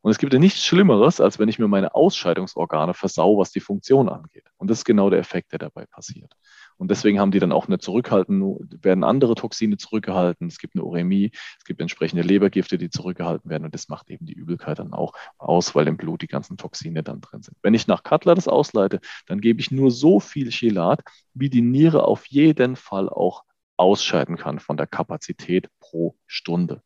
Und 0.00 0.10
es 0.10 0.18
gibt 0.18 0.32
ja 0.32 0.40
nichts 0.40 0.64
Schlimmeres, 0.64 1.20
als 1.20 1.38
wenn 1.38 1.48
ich 1.48 1.60
mir 1.60 1.68
meine 1.68 1.94
Ausscheidungsorgane 1.94 2.92
versau, 2.92 3.38
was 3.38 3.52
die 3.52 3.60
Funktion 3.60 4.08
angeht. 4.08 4.50
Und 4.56 4.68
das 4.68 4.78
ist 4.78 4.84
genau 4.84 5.10
der 5.10 5.20
Effekt, 5.20 5.52
der 5.52 5.60
dabei 5.60 5.86
passiert. 5.86 6.34
Und 6.78 6.90
deswegen 6.90 7.18
haben 7.18 7.30
die 7.30 7.38
dann 7.38 7.52
auch 7.52 7.66
eine 7.66 7.78
Zurückhalten, 7.78 8.42
werden 8.82 9.04
andere 9.04 9.34
Toxine 9.34 9.76
zurückgehalten. 9.76 10.48
Es 10.48 10.58
gibt 10.58 10.74
eine 10.74 10.84
Uremie, 10.84 11.30
es 11.58 11.64
gibt 11.64 11.80
entsprechende 11.80 12.22
Lebergifte, 12.22 12.78
die 12.78 12.90
zurückgehalten 12.90 13.50
werden. 13.50 13.64
Und 13.64 13.74
das 13.74 13.88
macht 13.88 14.10
eben 14.10 14.26
die 14.26 14.34
Übelkeit 14.34 14.78
dann 14.78 14.92
auch 14.92 15.12
aus, 15.38 15.74
weil 15.74 15.88
im 15.88 15.96
Blut 15.96 16.22
die 16.22 16.28
ganzen 16.28 16.56
Toxine 16.56 17.02
dann 17.02 17.20
drin 17.20 17.42
sind. 17.42 17.56
Wenn 17.62 17.74
ich 17.74 17.86
nach 17.86 18.02
Cutler 18.02 18.34
das 18.34 18.48
ausleite, 18.48 19.00
dann 19.26 19.40
gebe 19.40 19.60
ich 19.60 19.70
nur 19.70 19.90
so 19.90 20.20
viel 20.20 20.50
Chelat, 20.50 21.00
wie 21.34 21.50
die 21.50 21.62
Niere 21.62 22.04
auf 22.04 22.26
jeden 22.26 22.76
Fall 22.76 23.08
auch 23.08 23.44
ausscheiden 23.76 24.36
kann 24.36 24.60
von 24.60 24.76
der 24.76 24.86
Kapazität 24.86 25.68
pro 25.80 26.16
Stunde. 26.26 26.82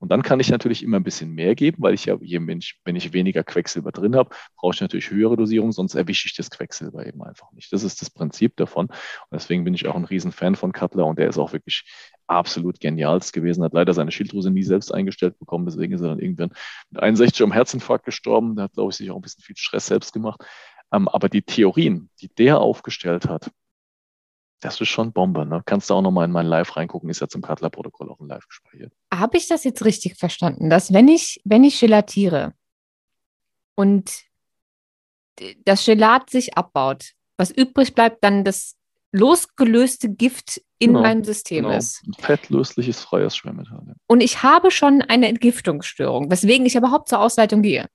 Und 0.00 0.10
dann 0.10 0.22
kann 0.22 0.40
ich 0.40 0.50
natürlich 0.50 0.82
immer 0.82 0.96
ein 0.96 1.04
bisschen 1.04 1.32
mehr 1.32 1.54
geben, 1.54 1.76
weil 1.80 1.92
ich 1.92 2.06
ja, 2.06 2.18
wenn 2.20 2.58
ich, 2.58 2.80
wenn 2.84 2.96
ich 2.96 3.12
weniger 3.12 3.44
Quecksilber 3.44 3.92
drin 3.92 4.16
habe, 4.16 4.30
brauche 4.56 4.74
ich 4.74 4.80
natürlich 4.80 5.10
höhere 5.10 5.36
Dosierung, 5.36 5.72
sonst 5.72 5.94
erwische 5.94 6.26
ich 6.26 6.34
das 6.34 6.50
Quecksilber 6.50 7.06
eben 7.06 7.22
einfach 7.22 7.52
nicht. 7.52 7.70
Das 7.72 7.84
ist 7.84 8.00
das 8.00 8.08
Prinzip 8.10 8.56
davon. 8.56 8.86
Und 8.86 8.96
deswegen 9.30 9.62
bin 9.62 9.74
ich 9.74 9.86
auch 9.86 9.94
ein 9.94 10.06
Riesenfan 10.06 10.56
von 10.56 10.72
Cutler 10.72 11.06
und 11.06 11.18
der 11.18 11.28
ist 11.28 11.38
auch 11.38 11.52
wirklich 11.52 11.84
absolut 12.26 12.80
genialst 12.80 13.34
gewesen. 13.34 13.62
Hat 13.62 13.74
leider 13.74 13.92
seine 13.92 14.10
Schilddrüse 14.10 14.50
nie 14.50 14.62
selbst 14.62 14.92
eingestellt 14.92 15.38
bekommen, 15.38 15.66
deswegen 15.66 15.92
ist 15.92 16.00
er 16.00 16.08
dann 16.08 16.18
irgendwann 16.18 16.52
mit 16.90 17.02
61 17.02 17.42
am 17.42 17.52
Herzinfarkt 17.52 18.06
gestorben. 18.06 18.56
Der 18.56 18.64
hat, 18.64 18.72
glaube 18.72 18.90
ich, 18.90 18.96
sich 18.96 19.10
auch 19.10 19.16
ein 19.16 19.22
bisschen 19.22 19.44
viel 19.44 19.56
Stress 19.56 19.86
selbst 19.86 20.14
gemacht. 20.14 20.42
Ähm, 20.92 21.08
aber 21.08 21.28
die 21.28 21.42
Theorien, 21.42 22.08
die 22.20 22.28
der 22.28 22.60
aufgestellt 22.60 23.28
hat, 23.28 23.50
das 24.60 24.80
ist 24.80 24.88
schon 24.88 25.12
Bombe. 25.12 25.46
Ne? 25.46 25.62
Kannst 25.64 25.90
du 25.90 25.94
auch 25.94 26.02
nochmal 26.02 26.26
in 26.26 26.32
mein 26.32 26.46
Live 26.46 26.76
reingucken, 26.76 27.08
ist 27.10 27.20
ja 27.20 27.28
zum 27.28 27.42
Cutler-Protokoll 27.42 28.10
auch 28.10 28.20
ein 28.20 28.28
Live 28.28 28.46
gespeichert. 28.46 28.92
Habe 29.12 29.36
ich 29.36 29.48
das 29.48 29.64
jetzt 29.64 29.84
richtig 29.84 30.16
verstanden, 30.16 30.70
dass 30.70 30.92
wenn 30.92 31.08
ich, 31.08 31.40
wenn 31.44 31.64
ich 31.64 31.80
gelatiere 31.80 32.52
und 33.74 34.10
das 35.64 35.84
Gelat 35.86 36.30
sich 36.30 36.56
abbaut, 36.56 37.12
was 37.38 37.50
übrig 37.50 37.94
bleibt, 37.94 38.22
dann 38.22 38.44
das 38.44 38.76
losgelöste 39.12 40.10
Gift 40.10 40.60
in 40.78 40.90
genau, 40.90 41.02
meinem 41.02 41.24
System 41.24 41.64
genau. 41.64 41.76
ist. 41.76 42.02
Ein 42.06 42.14
fettlösliches 42.14 43.00
freies 43.00 43.36
Schwermetall. 43.36 43.82
Ja. 43.86 43.94
Und 44.06 44.20
ich 44.20 44.42
habe 44.42 44.70
schon 44.70 45.02
eine 45.02 45.28
Entgiftungsstörung, 45.28 46.30
weswegen 46.30 46.66
ich 46.66 46.76
überhaupt 46.76 47.08
zur 47.08 47.20
Ausleitung 47.20 47.62
gehe. 47.62 47.86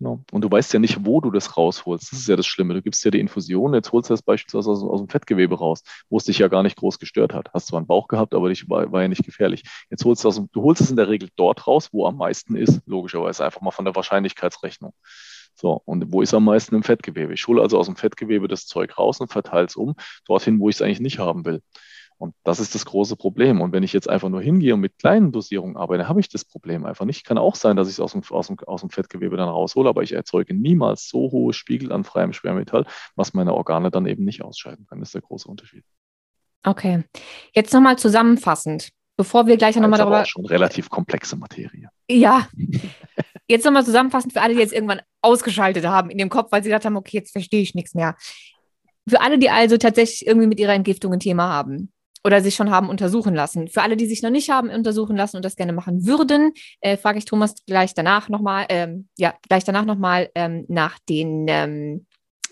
Genau. 0.00 0.24
Und 0.32 0.40
du 0.40 0.50
weißt 0.50 0.72
ja 0.72 0.80
nicht, 0.80 1.04
wo 1.04 1.20
du 1.20 1.30
das 1.30 1.58
rausholst. 1.58 2.10
Das 2.10 2.18
ist 2.20 2.26
ja 2.26 2.34
das 2.34 2.46
Schlimme. 2.46 2.72
Du 2.72 2.80
gibst 2.80 3.04
ja 3.04 3.10
die 3.10 3.20
Infusion, 3.20 3.74
jetzt 3.74 3.92
holst 3.92 4.08
du 4.08 4.14
das 4.14 4.22
beispielsweise 4.22 4.70
aus, 4.70 4.82
aus 4.82 5.00
dem 5.00 5.10
Fettgewebe 5.10 5.58
raus, 5.58 5.82
wo 6.08 6.16
es 6.16 6.24
dich 6.24 6.38
ja 6.38 6.48
gar 6.48 6.62
nicht 6.62 6.76
groß 6.76 6.98
gestört 6.98 7.34
hat. 7.34 7.50
Hast 7.52 7.66
zwar 7.66 7.78
einen 7.78 7.86
Bauch 7.86 8.08
gehabt, 8.08 8.34
aber 8.34 8.48
dich 8.48 8.66
war, 8.70 8.90
war 8.90 9.02
ja 9.02 9.08
nicht 9.08 9.24
gefährlich. 9.24 9.62
Jetzt 9.90 10.06
holst 10.06 10.24
du 10.24 10.28
aus, 10.28 10.40
du 10.50 10.62
holst 10.62 10.80
es 10.80 10.90
in 10.90 10.96
der 10.96 11.10
Regel 11.10 11.28
dort 11.36 11.66
raus, 11.66 11.90
wo 11.92 12.06
am 12.06 12.16
meisten 12.16 12.56
ist, 12.56 12.80
logischerweise 12.86 13.44
einfach 13.44 13.60
mal 13.60 13.72
von 13.72 13.84
der 13.84 13.94
Wahrscheinlichkeitsrechnung. 13.94 14.94
So, 15.54 15.82
und 15.84 16.10
wo 16.10 16.22
ist 16.22 16.32
am 16.32 16.46
meisten 16.46 16.74
im 16.76 16.82
Fettgewebe? 16.82 17.34
Ich 17.34 17.46
hole 17.46 17.60
also 17.60 17.78
aus 17.78 17.84
dem 17.84 17.96
Fettgewebe 17.96 18.48
das 18.48 18.66
Zeug 18.66 18.96
raus 18.98 19.20
und 19.20 19.30
verteile 19.30 19.66
es 19.66 19.76
um, 19.76 19.96
dorthin, 20.26 20.60
wo 20.60 20.70
ich 20.70 20.76
es 20.76 20.82
eigentlich 20.82 21.00
nicht 21.00 21.18
haben 21.18 21.44
will. 21.44 21.60
Und 22.20 22.34
das 22.44 22.60
ist 22.60 22.74
das 22.74 22.84
große 22.84 23.16
Problem. 23.16 23.62
Und 23.62 23.72
wenn 23.72 23.82
ich 23.82 23.94
jetzt 23.94 24.06
einfach 24.06 24.28
nur 24.28 24.42
hingehe 24.42 24.74
und 24.74 24.80
mit 24.80 24.98
kleinen 24.98 25.32
Dosierungen 25.32 25.78
arbeite, 25.78 26.06
habe 26.06 26.20
ich 26.20 26.28
das 26.28 26.44
Problem 26.44 26.84
einfach 26.84 27.06
nicht. 27.06 27.24
Kann 27.24 27.38
auch 27.38 27.54
sein, 27.54 27.76
dass 27.76 27.88
ich 27.88 27.94
es 27.94 28.00
aus 28.00 28.12
dem, 28.12 28.22
aus, 28.28 28.48
dem, 28.48 28.58
aus 28.58 28.82
dem 28.82 28.90
Fettgewebe 28.90 29.38
dann 29.38 29.48
raushole, 29.48 29.88
aber 29.88 30.02
ich 30.02 30.12
erzeuge 30.12 30.52
niemals 30.52 31.08
so 31.08 31.30
hohe 31.30 31.54
Spiegel 31.54 31.92
an 31.92 32.04
freiem 32.04 32.34
Schwermetall, 32.34 32.84
was 33.16 33.32
meine 33.32 33.54
Organe 33.54 33.90
dann 33.90 34.04
eben 34.04 34.26
nicht 34.26 34.42
ausscheiden 34.42 34.84
können. 34.84 35.00
Das 35.00 35.08
ist 35.08 35.14
der 35.14 35.22
große 35.22 35.48
Unterschied. 35.48 35.82
Okay. 36.62 37.04
Jetzt 37.54 37.72
nochmal 37.72 37.96
zusammenfassend, 37.96 38.90
bevor 39.16 39.46
wir 39.46 39.56
gleich 39.56 39.76
nochmal 39.76 39.98
darüber. 39.98 40.18
Das 40.18 40.28
ist 40.28 40.32
schon 40.32 40.44
relativ 40.44 40.90
komplexe 40.90 41.36
Materie. 41.36 41.88
Ja. 42.06 42.48
Jetzt 43.48 43.64
nochmal 43.64 43.84
zusammenfassend 43.86 44.34
für 44.34 44.42
alle, 44.42 44.54
die 44.54 44.60
jetzt 44.60 44.72
irgendwann 44.72 45.00
ausgeschaltet 45.22 45.84
haben 45.84 46.08
in 46.08 46.18
dem 46.18 46.28
Kopf, 46.28 46.52
weil 46.52 46.62
sie 46.62 46.68
gedacht 46.68 46.84
haben, 46.84 46.96
okay, 46.96 47.16
jetzt 47.16 47.32
verstehe 47.32 47.60
ich 47.60 47.74
nichts 47.74 47.94
mehr. 47.94 48.14
Für 49.08 49.20
alle, 49.22 49.40
die 49.40 49.50
also 49.50 49.76
tatsächlich 49.76 50.24
irgendwie 50.24 50.46
mit 50.46 50.60
ihrer 50.60 50.74
Entgiftung 50.74 51.12
ein 51.12 51.18
Thema 51.18 51.48
haben 51.48 51.92
oder 52.24 52.42
sich 52.42 52.54
schon 52.54 52.70
haben 52.70 52.88
untersuchen 52.88 53.34
lassen. 53.34 53.68
Für 53.68 53.82
alle, 53.82 53.96
die 53.96 54.06
sich 54.06 54.22
noch 54.22 54.30
nicht 54.30 54.50
haben 54.50 54.68
untersuchen 54.70 55.16
lassen 55.16 55.36
und 55.36 55.44
das 55.44 55.56
gerne 55.56 55.72
machen 55.72 56.06
würden, 56.06 56.52
äh, 56.80 56.96
frage 56.96 57.18
ich 57.18 57.24
Thomas 57.24 57.54
gleich 57.66 57.94
danach 57.94 58.28
nochmal, 58.28 58.66
ähm, 58.68 59.08
ja, 59.16 59.34
gleich 59.48 59.64
danach 59.64 59.84
nochmal 59.84 60.30
ähm, 60.34 60.64
nach 60.68 60.98
den 61.08 61.46
ähm, 61.48 62.06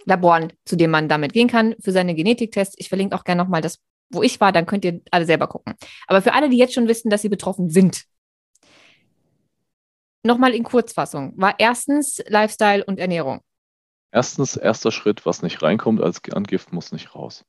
Laboren, 0.04 0.52
zu 0.64 0.76
denen 0.76 0.90
man 0.90 1.08
damit 1.08 1.32
gehen 1.32 1.48
kann 1.48 1.74
für 1.80 1.92
seine 1.92 2.14
Genetiktests. 2.14 2.76
Ich 2.78 2.88
verlinke 2.88 3.14
auch 3.14 3.24
gerne 3.24 3.42
nochmal 3.42 3.60
das, 3.60 3.78
wo 4.10 4.22
ich 4.22 4.40
war, 4.40 4.52
dann 4.52 4.66
könnt 4.66 4.84
ihr 4.84 5.00
alle 5.10 5.26
selber 5.26 5.48
gucken. 5.48 5.74
Aber 6.06 6.22
für 6.22 6.32
alle, 6.32 6.48
die 6.48 6.56
jetzt 6.56 6.72
schon 6.74 6.88
wissen, 6.88 7.10
dass 7.10 7.22
sie 7.22 7.28
betroffen 7.28 7.68
sind, 7.68 8.04
nochmal 10.24 10.54
in 10.54 10.64
Kurzfassung, 10.64 11.34
war 11.36 11.54
erstens 11.58 12.22
Lifestyle 12.26 12.84
und 12.84 12.98
Ernährung. 12.98 13.40
Erstens, 14.10 14.56
erster 14.56 14.90
Schritt, 14.90 15.26
was 15.26 15.42
nicht 15.42 15.62
reinkommt 15.62 16.00
als 16.00 16.22
an 16.32 16.44
Gift, 16.44 16.72
muss 16.72 16.92
nicht 16.92 17.14
raus. 17.14 17.44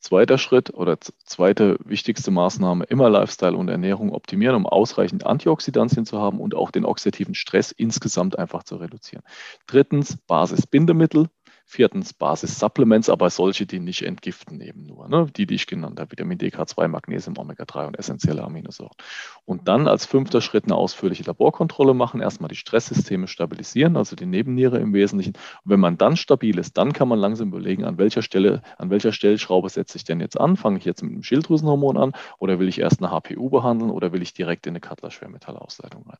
Zweiter 0.00 0.38
Schritt 0.38 0.72
oder 0.72 0.98
zweite 1.00 1.76
wichtigste 1.84 2.30
Maßnahme, 2.30 2.84
immer 2.84 3.10
Lifestyle 3.10 3.56
und 3.56 3.68
Ernährung 3.68 4.12
optimieren, 4.12 4.54
um 4.54 4.66
ausreichend 4.66 5.26
Antioxidantien 5.26 6.06
zu 6.06 6.20
haben 6.20 6.40
und 6.40 6.54
auch 6.54 6.70
den 6.70 6.84
oxidativen 6.84 7.34
Stress 7.34 7.72
insgesamt 7.72 8.38
einfach 8.38 8.62
zu 8.62 8.76
reduzieren. 8.76 9.24
Drittens, 9.66 10.16
Basisbindemittel, 10.26 11.28
Viertens 11.70 12.14
Basis-Supplements, 12.14 13.10
aber 13.10 13.28
solche, 13.28 13.66
die 13.66 13.78
nicht 13.78 14.00
entgiften 14.00 14.58
eben 14.62 14.84
nur. 14.84 15.06
Ne? 15.06 15.26
Die, 15.36 15.44
die 15.44 15.56
ich 15.56 15.66
genannt 15.66 16.00
habe, 16.00 16.10
Vitamin 16.10 16.38
D, 16.38 16.48
K2, 16.48 16.88
Magnesium, 16.88 17.36
Omega-3 17.36 17.88
und 17.88 17.98
essentielle 17.98 18.42
Aminosäuren. 18.42 18.96
Und 19.44 19.68
dann 19.68 19.86
als 19.86 20.06
fünfter 20.06 20.40
Schritt 20.40 20.64
eine 20.64 20.76
ausführliche 20.76 21.24
Laborkontrolle 21.24 21.92
machen, 21.92 22.22
erstmal 22.22 22.48
die 22.48 22.56
Stresssysteme 22.56 23.28
stabilisieren, 23.28 23.98
also 23.98 24.16
die 24.16 24.24
Nebenniere 24.24 24.78
im 24.78 24.94
Wesentlichen. 24.94 25.34
Und 25.62 25.70
wenn 25.70 25.78
man 25.78 25.98
dann 25.98 26.16
stabil 26.16 26.58
ist, 26.58 26.78
dann 26.78 26.94
kann 26.94 27.06
man 27.06 27.18
langsam 27.18 27.48
überlegen, 27.48 27.84
an 27.84 27.98
welcher 27.98 28.22
Stelle, 28.22 28.62
an 28.78 28.88
welcher 28.88 29.12
Stellschraube 29.12 29.68
setze 29.68 29.98
ich 29.98 30.04
denn 30.04 30.20
jetzt 30.20 30.40
an? 30.40 30.56
Fange 30.56 30.78
ich 30.78 30.86
jetzt 30.86 31.02
mit 31.02 31.12
einem 31.12 31.22
Schilddrüsenhormon 31.22 31.98
an 31.98 32.12
oder 32.38 32.58
will 32.58 32.68
ich 32.68 32.80
erst 32.80 33.02
eine 33.02 33.10
HPU 33.10 33.50
behandeln 33.50 33.90
oder 33.90 34.14
will 34.14 34.22
ich 34.22 34.32
direkt 34.32 34.66
in 34.66 34.70
eine 34.70 34.80
Cutler-Schwermetallausleitung 34.80 36.06
rein? 36.08 36.18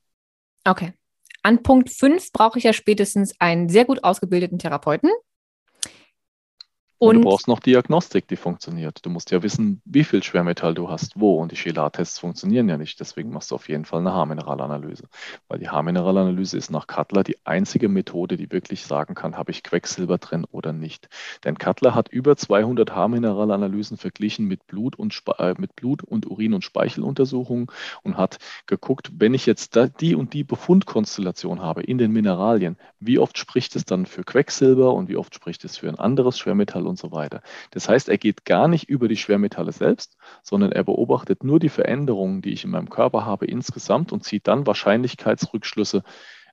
Okay. 0.64 0.92
An 1.42 1.62
Punkt 1.62 1.90
5 1.90 2.32
brauche 2.32 2.58
ich 2.58 2.64
ja 2.64 2.74
spätestens 2.74 3.32
einen 3.38 3.70
sehr 3.70 3.86
gut 3.86 4.04
ausgebildeten 4.04 4.58
Therapeuten, 4.58 5.10
und, 7.00 7.16
und, 7.16 7.22
du 7.22 7.28
brauchst 7.28 7.46
noch 7.46 7.60
Diagnostik, 7.60 8.26
die 8.26 8.36
funktioniert. 8.36 9.06
Du 9.06 9.10
musst 9.10 9.30
ja 9.30 9.40
wissen, 9.44 9.80
wie 9.84 10.02
viel 10.02 10.20
Schwermetall 10.22 10.74
du 10.74 10.90
hast, 10.90 11.12
wo. 11.14 11.38
Und 11.40 11.52
die 11.52 11.56
Chelat-Tests 11.56 12.18
funktionieren 12.18 12.68
ja 12.68 12.76
nicht. 12.76 12.98
Deswegen 12.98 13.30
machst 13.30 13.52
du 13.52 13.54
auf 13.54 13.68
jeden 13.68 13.84
Fall 13.84 14.00
eine 14.00 14.12
Haarmineralanalyse. 14.12 15.04
Weil 15.46 15.60
die 15.60 15.68
Haarmineralanalyse 15.68 16.56
ist 16.56 16.72
nach 16.72 16.88
Cutler 16.88 17.22
die 17.22 17.36
einzige 17.44 17.88
Methode, 17.88 18.36
die 18.36 18.50
wirklich 18.50 18.84
sagen 18.84 19.14
kann, 19.14 19.36
habe 19.36 19.52
ich 19.52 19.62
Quecksilber 19.62 20.18
drin 20.18 20.44
oder 20.50 20.72
nicht. 20.72 21.08
Denn 21.44 21.56
Cutler 21.56 21.94
hat 21.94 22.08
über 22.08 22.36
200 22.36 22.92
Haarmineralanalysen 22.92 23.96
verglichen 23.96 24.46
mit 24.46 24.66
Blut 24.66 24.96
und, 24.96 25.22
äh, 25.38 25.54
mit 25.56 25.76
Blut 25.76 26.02
und 26.02 26.26
Urin- 26.26 26.54
und 26.54 26.64
Speicheluntersuchungen 26.64 27.68
und 28.02 28.16
hat 28.16 28.38
geguckt, 28.66 29.12
wenn 29.16 29.34
ich 29.34 29.46
jetzt 29.46 29.78
die 30.00 30.16
und 30.16 30.32
die 30.32 30.42
Befundkonstellation 30.42 31.62
habe 31.62 31.82
in 31.82 31.98
den 31.98 32.10
Mineralien, 32.10 32.76
wie 32.98 33.20
oft 33.20 33.38
spricht 33.38 33.76
es 33.76 33.84
dann 33.84 34.04
für 34.04 34.24
Quecksilber 34.24 34.94
und 34.94 35.08
wie 35.08 35.16
oft 35.16 35.32
spricht 35.32 35.64
es 35.64 35.76
für 35.76 35.88
ein 35.88 35.98
anderes 35.98 36.40
Schwermetall 36.40 36.87
und 36.88 36.98
so 36.98 37.12
weiter. 37.12 37.42
Das 37.70 37.88
heißt, 37.88 38.08
er 38.08 38.18
geht 38.18 38.44
gar 38.44 38.68
nicht 38.68 38.88
über 38.88 39.08
die 39.08 39.16
Schwermetalle 39.16 39.72
selbst, 39.72 40.16
sondern 40.42 40.72
er 40.72 40.84
beobachtet 40.84 41.44
nur 41.44 41.58
die 41.58 41.68
Veränderungen, 41.68 42.42
die 42.42 42.52
ich 42.52 42.64
in 42.64 42.70
meinem 42.70 42.90
Körper 42.90 43.24
habe 43.24 43.46
insgesamt 43.46 44.12
und 44.12 44.24
zieht 44.24 44.48
dann 44.48 44.66
Wahrscheinlichkeitsrückschlüsse 44.66 46.02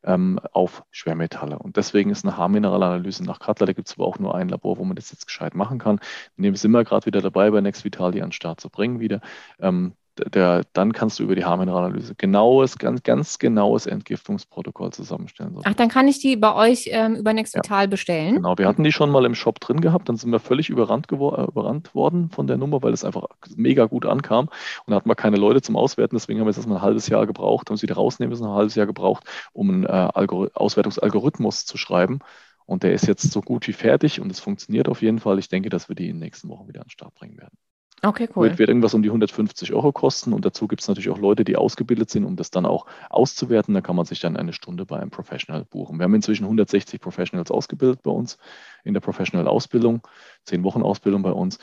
ähm, 0.04 0.40
auf 0.52 0.84
Schwermetalle. 0.92 1.60
Und 1.60 1.78
deswegen 1.78 2.12
ist 2.12 2.24
eine 2.24 2.38
Haarmineralanalyse 2.38 3.24
nach 3.24 3.40
Cutler, 3.40 3.66
da 3.66 3.74
gibt 3.74 3.88
es 3.88 3.96
aber 3.96 4.06
auch 4.06 4.20
nur 4.20 4.36
ein 4.36 4.50
Labor, 4.50 4.78
wo 4.78 4.86
man 4.86 4.96
das 4.96 5.12
jetzt 5.12 5.26
gescheit 5.28 5.56
machen 5.56 5.80
kann. 5.80 6.00
Wir 6.38 6.56
sind 6.56 6.72
wir 6.72 6.84
gerade 6.84 7.06
wieder 7.06 7.22
dabei, 7.22 7.50
bei 7.52 7.62
Next 7.62 7.84
Vitali 7.84 8.22
an 8.22 8.28
den 8.28 8.34
Start 8.34 8.62
zu 8.62 8.70
bringen 8.70 9.00
wieder. 9.00 9.22
Ähm, 9.60 9.94
der, 10.18 10.64
dann 10.74 10.94
kannst 10.94 11.20
du 11.20 11.24
über 11.24 11.36
die 11.36 11.46
Haarmineralanalyse 11.46 12.16
genaues, 12.16 12.78
ganz, 12.78 13.04
ganz 13.04 13.40
genaues 13.40 13.86
Entgiftungsprotokoll 13.86 14.92
zusammenstellen. 14.92 15.58
Ach, 15.64 15.74
dann 15.74 15.90
kann 15.90 16.08
ich 16.08 16.20
die 16.20 16.36
bei 16.36 16.54
euch 16.54 16.90
ähm, 16.92 17.16
über 17.16 17.34
Nexvital 17.34 17.84
ja. 17.84 17.88
bestellen? 17.88 18.36
Genau, 18.36 18.58
wir 18.58 18.68
hatten 18.68 18.84
die 18.84 18.92
schon 18.92 19.10
mal 19.10 19.26
im 19.26 19.36
Shop 19.36 19.60
drin 19.60 19.82
gehabt, 19.82 20.10
dann 20.10 20.18
sind 20.18 20.32
wir 20.32 20.40
völlig 20.40 20.70
überrannt, 20.70 21.12
äh, 21.12 21.16
überrannt 21.16 21.94
worden 21.96 22.30
von 22.30 22.48
der 22.48 22.58
Nummer, 22.58 22.82
weil 22.82 22.94
es 22.94 23.04
einfach 23.04 23.26
mega 23.56 23.86
gut 23.86 24.06
ankam. 24.06 24.46
Und 24.86 24.92
da 24.92 24.96
hatten 24.96 25.10
wir 25.10 25.16
keine 25.16 25.38
Leute 25.38 25.62
zum 25.62 25.76
Auswerten, 25.76 26.16
deswegen 26.16 26.40
haben 26.40 26.46
wir 26.46 26.52
jetzt 26.52 26.58
erstmal 26.58 26.78
ein 26.78 26.84
halbes 26.84 27.08
Jahr 27.08 27.26
gebraucht, 27.28 27.70
haben 27.70 27.78
sie 27.78 27.84
wieder 27.84 27.96
rausnehmen 27.96 28.30
müssen, 28.30 28.46
ein 28.46 28.54
halbes 28.54 28.76
Jahr 28.76 28.86
gebraucht, 28.88 29.24
um 29.54 29.70
einen 29.70 29.86
äh, 29.86 30.50
Auswertungsalgorithmus 30.54 31.66
zu 31.66 31.78
schreiben. 31.78 32.20
Und 32.66 32.84
der 32.84 32.94
ist 32.94 33.08
jetzt 33.08 33.32
so 33.32 33.42
gut 33.42 33.68
wie 33.68 33.74
fertig 33.74 34.20
und 34.20 34.32
es 34.32 34.40
funktioniert 34.40 34.88
auf 34.88 35.02
jeden 35.02 35.20
Fall. 35.20 35.38
Ich 35.38 35.50
denke, 35.50 35.70
dass 35.70 35.88
wir 35.88 35.96
die 35.96 36.10
in 36.10 36.16
den 36.16 36.20
nächsten 36.20 36.50
Wochen 36.50 36.68
wieder 36.68 36.82
an 36.82 36.88
den 36.88 36.92
Start 36.92 37.14
bringen 37.14 37.38
werden. 37.38 37.56
Okay, 38.02 38.28
cool. 38.36 38.50
Wird, 38.50 38.60
wird 38.60 38.70
irgendwas 38.70 38.94
um 38.94 39.02
die 39.02 39.10
150 39.10 39.74
Euro 39.74 39.92
kosten 39.92 40.34
und 40.34 40.46
dazu 40.46 40.68
gibt 40.68 40.82
es 40.82 40.88
natürlich 40.88 41.10
auch 41.10 41.18
Leute, 41.18 41.44
die 41.44 41.56
ausgebildet 41.56 42.10
sind, 42.10 42.26
um 42.26 42.36
das 42.36 42.52
dann 42.52 42.66
auch 42.66 42.86
auszuwerten. 43.10 43.74
Da 43.74 43.82
kann 43.82 43.96
man 43.96 44.06
sich 44.06 44.20
dann 44.20 44.38
eine 44.38 44.54
Stunde 44.54 44.86
bei 44.86 45.00
einem 45.00 45.10
Professional 45.10 45.66
buchen. 45.66 45.98
Wir 45.98 46.04
haben 46.04 46.14
inzwischen 46.14 46.44
160 46.44 47.00
Professionals 47.02 47.52
ausgebildet 47.52 48.04
bei 48.04 48.12
uns 48.12 48.38
in 48.84 48.94
der 48.94 49.02
Professional-Ausbildung, 49.02 50.02
zehn 50.44 50.64
Wochen 50.64 50.84
Ausbildung 50.84 51.24
bei 51.24 51.32
uns. 51.32 51.58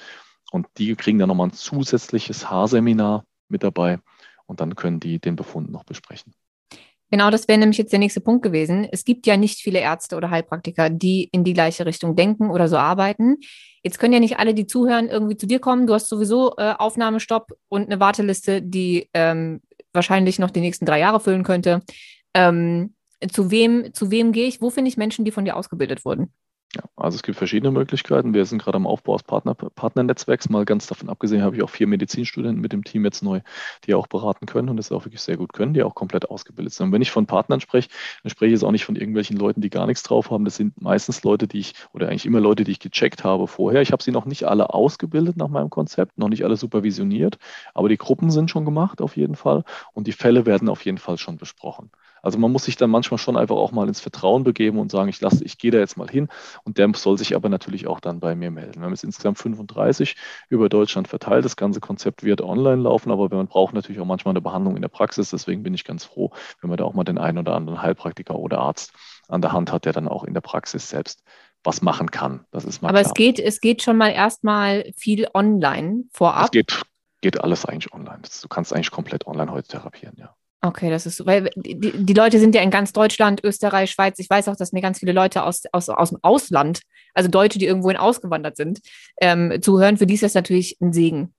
Und 0.51 0.67
die 0.79 0.95
kriegen 0.97 1.19
dann 1.19 1.29
nochmal 1.29 1.49
ein 1.49 1.53
zusätzliches 1.53 2.51
Haarseminar 2.51 3.25
mit 3.49 3.63
dabei 3.63 4.01
und 4.47 4.61
dann 4.61 4.75
können 4.75 5.01
die 5.01 5.19
den 5.19 5.37
Befund 5.37 5.71
noch 5.71 5.85
besprechen. 5.85 6.35
Genau, 7.13 7.31
das 7.31 7.47
wäre 7.47 7.59
nämlich 7.59 7.77
jetzt 7.77 7.93
der 7.93 7.99
nächste 7.99 8.23
Punkt 8.23 8.43
gewesen. 8.43 8.89
Es 8.91 9.05
gibt 9.05 9.27
ja 9.27 9.37
nicht 9.37 9.61
viele 9.61 9.81
Ärzte 9.81 10.17
oder 10.17 10.31
Heilpraktiker, 10.31 10.89
die 10.89 11.29
in 11.31 11.45
die 11.45 11.53
gleiche 11.53 11.85
Richtung 11.85 12.17
denken 12.17 12.49
oder 12.49 12.69
so 12.69 12.79
arbeiten. 12.79 13.37
Jetzt 13.83 13.99
können 13.99 14.15
ja 14.15 14.19
nicht 14.21 14.39
alle, 14.39 14.55
die 14.55 14.67
zuhören, 14.67 15.09
irgendwie 15.09 15.37
zu 15.37 15.47
dir 15.47 15.59
kommen. 15.59 15.87
Du 15.87 15.93
hast 15.93 16.09
sowieso 16.09 16.57
äh, 16.57 16.73
Aufnahmestopp 16.79 17.53
und 17.69 17.85
eine 17.85 18.01
Warteliste, 18.01 18.63
die 18.63 19.11
ähm, 19.13 19.61
wahrscheinlich 19.93 20.39
noch 20.39 20.51
die 20.51 20.61
nächsten 20.61 20.87
drei 20.87 21.01
Jahre 21.01 21.21
füllen 21.21 21.43
könnte. 21.43 21.83
Ähm, 22.33 22.95
zu 23.31 23.51
wem, 23.51 23.93
zu 23.93 24.11
wem 24.11 24.33
gehe 24.33 24.47
ich? 24.47 24.63
Wo 24.63 24.71
finde 24.71 24.89
ich 24.89 24.97
Menschen, 24.97 25.27
die 25.27 25.33
von 25.33 25.45
dir 25.45 25.57
ausgebildet 25.59 26.07
wurden? 26.07 26.33
Ja, 26.75 26.85
also 26.97 27.17
es 27.17 27.23
gibt 27.23 27.37
verschiedene 27.37 27.71
Möglichkeiten. 27.71 28.33
Wir 28.33 28.47
sind 28.47 28.63
gerade 28.63 28.77
am 28.77 28.87
Aufbau 28.87 29.15
des 29.15 29.25
Partner, 29.25 29.55
Partnernetzwerks. 29.55 30.49
Mal 30.49 30.65
ganz 30.65 30.87
davon 30.87 31.11
abgesehen 31.11 31.43
habe 31.43 31.55
ich 31.55 31.63
auch 31.63 31.69
vier 31.69 31.87
Medizinstudenten 31.87 32.63
mit 32.63 32.73
dem 32.73 32.83
Team 32.83 33.05
jetzt 33.05 33.23
neu, 33.23 33.41
die 33.85 33.95
auch 33.95 34.07
beraten 34.07 34.47
können 34.47 34.71
und 34.71 34.79
das 34.79 34.91
auch 34.91 35.05
wirklich 35.05 35.21
sehr 35.21 35.37
gut 35.37 35.53
können, 35.53 35.75
die 35.75 35.83
auch 35.83 35.95
komplett 35.95 36.31
ausgebildet 36.31 36.73
sind. 36.73 36.87
Und 36.87 36.93
wenn 36.93 37.03
ich 37.03 37.11
von 37.11 37.27
Partnern 37.27 37.61
spreche, 37.61 37.91
dann 38.23 38.31
spreche 38.31 38.47
ich 38.47 38.53
jetzt 38.53 38.65
auch 38.65 38.71
nicht 38.71 38.87
von 38.87 38.97
irgendwelchen 38.97 39.37
Leuten, 39.37 39.61
die 39.61 39.69
gar 39.69 39.87
nichts 39.87 40.03
drauf 40.03 40.31
haben. 40.31 40.47
Das 40.47 40.57
sind 40.57 40.81
meistens 40.81 41.23
Leute, 41.25 41.47
die 41.47 41.59
ich, 41.59 41.75
oder 41.93 42.09
eigentlich 42.09 42.25
immer 42.25 42.41
Leute, 42.41 42.65
die 42.65 42.73
ich 42.73 42.81
gecheckt 42.81 43.23
habe 43.23 43.47
vorher. 43.49 43.83
Ich 43.83 43.93
habe 43.93 44.03
sie 44.03 44.11
noch 44.13 44.25
nicht 44.25 44.45
alle 44.45 44.73
ausgebildet 44.73 45.37
nach 45.37 45.49
meinem 45.49 45.69
Konzept, 45.69 46.17
noch 46.17 46.29
nicht 46.31 46.43
alle 46.45 46.57
supervisioniert, 46.57 47.37
aber 47.75 47.91
die 47.91 47.99
Gruppen 47.99 48.31
sind 48.31 48.51
schon 48.51 48.65
gemacht 48.65 49.03
auf 49.03 49.17
jeden 49.19 49.37
Fall 49.37 49.65
und 49.93 50.07
die 50.07 50.13
Fälle 50.13 50.47
werden 50.47 50.71
auf 50.71 50.83
jeden 50.87 50.99
Fall 50.99 51.19
schon 51.19 51.37
besprochen. 51.37 51.91
Also 52.23 52.39
man 52.39 52.53
muss 52.53 52.65
sich 52.65 52.77
dann 52.77 52.91
manchmal 52.91 53.19
schon 53.19 53.37
einfach 53.37 53.57
auch 53.57 53.73
mal 53.73 53.89
ins 53.89 54.01
Vertrauen 54.01 54.45
begeben 54.45 54.79
und 54.79 54.91
sagen, 54.91 55.09
ich 55.09 55.21
lasse, 55.21 55.45
ich 55.45 55.59
gehe 55.59 55.73
da 55.73 55.79
jetzt 55.79 55.97
mal 55.97 56.09
hin 56.09 56.29
und 56.65 56.79
der 56.79 56.91
soll 56.95 57.19
sich 57.19 57.35
aber 57.35 57.49
natürlich 57.49 57.87
auch 57.89 58.01
dann 58.01 58.21
bei 58.21 58.35
mir 58.35 58.51
melden. 58.51 58.77
Wir 58.77 58.85
haben 58.85 58.93
jetzt 58.93 59.05
insgesamt 59.05 59.39
35 59.39 60.17
über 60.49 60.69
Deutschland 60.69 61.09
verteilt. 61.09 61.45
Das 61.45 61.57
ganze 61.57 61.81
Konzept 61.81 62.23
wird 62.23 62.41
online 62.41 62.83
laufen, 62.83 63.11
aber 63.11 63.29
man 63.29 63.49
braucht 63.49 63.75
natürlich 63.75 64.01
auch 64.01 64.07
manchmal 64.07 64.33
eine 64.33 64.41
Behandlung 64.41 64.77
in 64.77 64.83
der 64.83 64.89
Praxis. 64.89 65.31
Deswegen 65.31 65.63
bin 65.63 65.75
ich 65.75 65.85
ganz 65.85 66.05
froh, 66.05 66.31
wenn 66.61 66.71
man 66.71 66.77
da 66.77 66.85
auch 66.85 66.95
mal 66.95 67.05
den 67.05 67.19
einen 67.19 67.39
oder 67.39 67.55
anderen 67.55 67.83
Heilpraktiker 67.83 68.37
oder 68.37 68.59
Arzt 68.59 68.93
an 69.29 69.43
der 69.43 69.53
Hand 69.53 69.73
hat, 69.73 69.85
der 69.85 69.93
dann 69.93 70.09
auch 70.09 70.25
in 70.25 70.35
der 70.35 70.41
Praxis 70.41 70.89
selbst 70.89 71.23
was 71.65 71.83
machen 71.83 72.11
kann. 72.11 72.45
Das 72.51 72.65
ist 72.65 72.83
mal 72.83 72.89
Aber 72.89 73.01
klar. 73.01 73.11
es 73.11 73.15
geht, 73.15 73.39
es 73.39 73.61
geht 73.61 73.83
schon 73.83 73.97
mal 73.97 74.11
erstmal 74.11 74.93
viel 74.97 75.29
online 75.35 76.05
vorab. 76.13 76.47
Es 76.47 76.51
geht, 76.51 76.83
geht 77.21 77.41
alles 77.41 77.65
eigentlich 77.65 77.93
online. 77.93 78.23
Du 78.41 78.49
kannst 78.49 78.73
eigentlich 78.73 78.91
komplett 78.91 79.27
online 79.27 79.51
heute 79.51 79.69
therapieren, 79.69 80.17
ja. 80.19 80.35
Okay, 80.65 80.91
das 80.91 81.07
ist 81.07 81.17
so, 81.17 81.27
weil 81.27 81.51
die, 81.57 81.93
die 81.93 82.15
Leute 82.15 82.39
sind 82.39 82.55
ja 82.55 82.63
in 82.63 82.71
ganz 82.71 82.93
Deutschland, 82.93 83.43
Österreich, 83.43 83.91
Schweiz. 83.91 84.21
Ich 84.21 84.31
weiß 84.31 84.47
auch, 84.47 84.55
dass 84.55 84.71
mir 84.71 84.81
ganz 84.81 85.01
viele 85.01 85.11
Leute 85.11 85.43
aus, 85.43 85.63
aus, 85.73 85.89
aus 85.89 86.11
dem 86.11 86.19
Ausland, 86.23 86.83
also 87.15 87.29
Deutsche, 87.29 87.59
die 87.59 87.67
irgendwohin 87.67 87.97
ausgewandert 87.97 88.57
sind, 88.57 88.81
ähm, 89.21 89.61
zuhören. 89.61 89.97
Für 89.97 90.07
die 90.07 90.15
ist 90.15 90.23
das 90.23 90.35
natürlich 90.35 90.77
ein 90.81 90.93
Segen. 90.93 91.35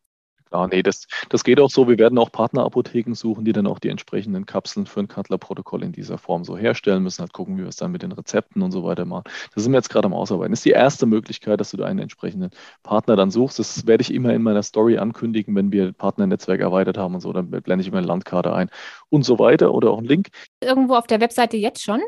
Ja, 0.53 0.67
nee, 0.67 0.83
das, 0.83 1.07
das 1.29 1.43
geht 1.43 1.59
auch 1.59 1.71
so. 1.71 1.87
Wir 1.87 1.97
werden 1.97 2.19
auch 2.19 2.31
Partnerapotheken 2.31 3.15
suchen, 3.15 3.43
die 3.43 3.53
dann 3.53 3.65
auch 3.65 3.79
die 3.79 3.89
entsprechenden 3.89 4.45
Kapseln 4.45 4.85
für 4.85 4.99
ein 4.99 5.07
Cutler-Protokoll 5.07 5.83
in 5.83 5.91
dieser 5.91 6.19
Form 6.19 6.43
so 6.43 6.55
herstellen 6.55 7.01
müssen. 7.01 7.21
Halt 7.21 7.33
gucken, 7.33 7.57
wie 7.57 7.61
wir 7.61 7.69
es 7.69 7.75
dann 7.75 7.91
mit 7.91 8.03
den 8.03 8.11
Rezepten 8.11 8.61
und 8.61 8.71
so 8.71 8.83
weiter 8.83 9.05
machen. 9.05 9.23
Das 9.55 9.63
sind 9.63 9.71
wir 9.71 9.79
jetzt 9.79 9.89
gerade 9.89 10.05
am 10.05 10.13
Ausarbeiten. 10.13 10.51
Das 10.51 10.59
ist 10.59 10.65
die 10.65 10.69
erste 10.69 11.07
Möglichkeit, 11.07 11.59
dass 11.59 11.71
du 11.71 11.77
da 11.77 11.85
einen 11.85 11.97
entsprechenden 11.97 12.51
Partner 12.83 13.15
dann 13.15 13.31
suchst. 13.31 13.57
Das 13.57 13.87
werde 13.87 14.03
ich 14.03 14.13
immer 14.13 14.31
in 14.31 14.43
meiner 14.43 14.61
Story 14.61 14.99
ankündigen, 14.99 15.55
wenn 15.55 15.71
wir 15.71 15.91
Partnernetzwerk 15.91 16.61
erweitert 16.61 16.99
haben 16.99 17.15
und 17.15 17.21
so. 17.21 17.33
Dann 17.33 17.49
blende 17.49 17.81
ich 17.81 17.87
immer 17.87 17.97
eine 17.97 18.07
Landkarte 18.07 18.53
ein 18.53 18.69
und 19.09 19.25
so 19.25 19.39
weiter 19.39 19.73
oder 19.73 19.89
auch 19.89 19.97
einen 19.97 20.07
Link. 20.07 20.27
Irgendwo 20.61 20.93
auf 20.93 21.07
der 21.07 21.19
Webseite 21.19 21.57
jetzt 21.57 21.81
schon? 21.81 21.99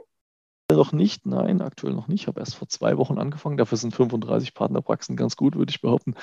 Noch 0.72 0.94
nicht, 0.94 1.28
nein, 1.28 1.62
aktuell 1.62 1.94
noch 1.94 2.08
nicht. 2.08 2.22
Ich 2.22 2.28
habe 2.28 2.40
erst 2.40 2.56
vor 2.56 2.68
zwei 2.68 2.98
Wochen 2.98 3.20
angefangen. 3.20 3.56
Dafür 3.56 3.78
sind 3.78 3.96
35 3.96 4.56
Partnerpraxen 4.56 5.16
ganz 5.16 5.36
gut, 5.36 5.56
würde 5.56 5.70
ich 5.70 5.80
behaupten. 5.80 6.16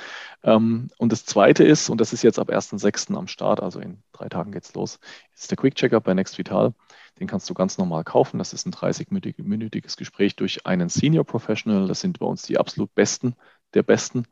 Ähm, 0.43 0.89
und 0.99 1.13
das 1.13 1.25
Zweite 1.25 1.63
ist, 1.63 1.89
und 1.89 2.01
das 2.01 2.13
ist 2.13 2.23
jetzt 2.23 2.41
ab 2.41 2.51
1.6. 2.51 3.17
am 3.17 3.29
Start, 3.29 3.63
also 3.63 3.79
in 3.79 4.03
drei 4.11 4.29
Tagen 4.29 4.51
geht 4.51 4.65
es 4.65 4.75
los, 4.75 4.99
ist 5.33 5.51
der 5.53 5.57
Quick 5.57 5.77
Checkup 5.77 6.03
bei 6.03 6.15
Next 6.15 6.39
Vital. 6.39 6.75
Den 7.21 7.29
kannst 7.29 7.49
du 7.51 7.55
ganz 7.55 7.79
normal 7.79 8.03
kaufen. 8.03 8.39
Das 8.39 8.53
ist 8.53 8.67
ein 8.67 8.73
30-minütiges 8.73 9.97
Gespräch 9.97 10.35
durch 10.35 10.67
einen 10.67 10.89
Senior 10.89 11.25
Professional. 11.25 11.87
Das 11.87 12.01
sind 12.01 12.19
bei 12.19 12.27
uns 12.27 12.43
die 12.43 12.59
absolut 12.59 12.93
Besten 12.97 13.37
der 13.75 13.85
Besten. 13.85 14.27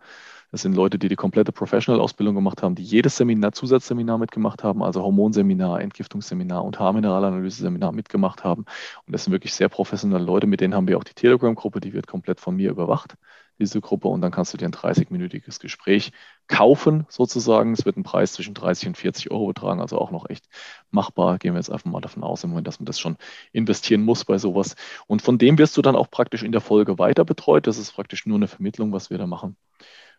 Das 0.52 0.62
sind 0.62 0.74
Leute, 0.74 0.98
die 0.98 1.08
die 1.08 1.16
komplette 1.16 1.52
Professional-Ausbildung 1.52 2.34
gemacht 2.34 2.62
haben, 2.62 2.74
die 2.74 2.82
jedes 2.82 3.16
Seminar, 3.16 3.52
Zusatzseminar 3.52 4.18
mitgemacht 4.18 4.64
haben, 4.64 4.82
also 4.82 5.02
Hormonseminar, 5.02 5.80
Entgiftungsseminar 5.80 6.64
und 6.64 6.80
Haarmineralanalyse-Seminar 6.80 7.92
mitgemacht 7.92 8.42
haben. 8.42 8.64
Und 9.06 9.12
das 9.12 9.24
sind 9.24 9.32
wirklich 9.32 9.54
sehr 9.54 9.68
professionelle 9.68 10.24
Leute, 10.24 10.48
mit 10.48 10.60
denen 10.60 10.74
haben 10.74 10.88
wir 10.88 10.98
auch 10.98 11.04
die 11.04 11.14
Telegram-Gruppe, 11.14 11.80
die 11.80 11.92
wird 11.92 12.08
komplett 12.08 12.40
von 12.40 12.56
mir 12.56 12.70
überwacht, 12.70 13.14
diese 13.60 13.80
Gruppe. 13.80 14.08
Und 14.08 14.22
dann 14.22 14.32
kannst 14.32 14.52
du 14.52 14.58
dir 14.58 14.66
ein 14.66 14.72
30-minütiges 14.72 15.60
Gespräch 15.60 16.10
kaufen, 16.48 17.06
sozusagen. 17.08 17.72
Es 17.72 17.84
wird 17.84 17.96
ein 17.96 18.02
Preis 18.02 18.32
zwischen 18.32 18.54
30 18.54 18.88
und 18.88 18.96
40 18.96 19.30
Euro 19.30 19.46
betragen, 19.46 19.80
also 19.80 19.98
auch 19.98 20.10
noch 20.10 20.28
echt 20.28 20.48
machbar. 20.90 21.38
Gehen 21.38 21.54
wir 21.54 21.58
jetzt 21.60 21.70
einfach 21.70 21.88
mal 21.88 22.00
davon 22.00 22.24
aus, 22.24 22.42
im 22.42 22.50
Moment, 22.50 22.66
dass 22.66 22.80
man 22.80 22.86
das 22.86 22.98
schon 22.98 23.16
investieren 23.52 24.02
muss 24.02 24.24
bei 24.24 24.38
sowas. 24.38 24.74
Und 25.06 25.22
von 25.22 25.38
dem 25.38 25.58
wirst 25.58 25.76
du 25.76 25.82
dann 25.82 25.94
auch 25.94 26.10
praktisch 26.10 26.42
in 26.42 26.50
der 26.50 26.60
Folge 26.60 26.98
weiter 26.98 27.24
betreut. 27.24 27.68
Das 27.68 27.78
ist 27.78 27.92
praktisch 27.92 28.26
nur 28.26 28.36
eine 28.36 28.48
Vermittlung, 28.48 28.92
was 28.92 29.10
wir 29.10 29.18
da 29.18 29.28
machen. 29.28 29.56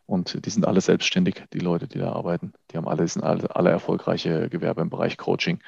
Und 0.06 0.45
die 0.45 0.49
sind 0.49 0.66
alle 0.66 0.82
selbstständig, 0.82 1.43
die 1.54 1.60
Leute, 1.60 1.88
die 1.88 1.99
da 1.99 2.12
arbeiten. 2.12 2.54
Die 2.72 2.78
haben 2.78 2.88
alle, 2.88 3.08
sind 3.08 3.24
alle, 3.24 3.56
alle 3.56 3.70
erfolgreiche 3.70 4.49
Gewerbe 4.49 4.82
im 4.82 4.89
Bereich 4.89 5.18
Coaching. 5.18 5.60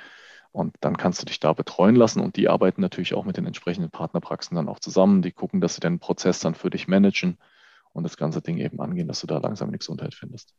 Und 0.52 0.76
dann 0.82 0.98
kannst 0.98 1.22
du 1.22 1.26
dich 1.26 1.40
da 1.40 1.54
betreuen 1.54 1.96
lassen. 1.96 2.20
Und 2.20 2.36
die 2.36 2.50
arbeiten 2.50 2.82
natürlich 2.82 3.14
auch 3.14 3.26
mit 3.26 3.38
den 3.38 3.46
entsprechenden 3.46 3.90
Partnerpraxen 3.90 4.56
dann 4.56 4.70
auch 4.70 4.80
zusammen. 4.80 5.22
Die 5.22 5.32
gucken, 5.32 5.62
dass 5.62 5.76
sie 5.76 5.82
den 5.82 6.00
Prozess 6.00 6.40
dann 6.40 6.56
für 6.56 6.70
dich 6.70 6.88
managen 6.88 7.38
und 7.94 8.04
das 8.04 8.18
ganze 8.18 8.42
Ding 8.42 8.58
eben 8.58 8.82
angehen, 8.82 9.08
dass 9.08 9.22
du 9.22 9.28
da 9.28 9.38
langsam 9.38 9.70
eine 9.70 9.78
Gesundheit 9.78 10.14
findest. 10.14 10.54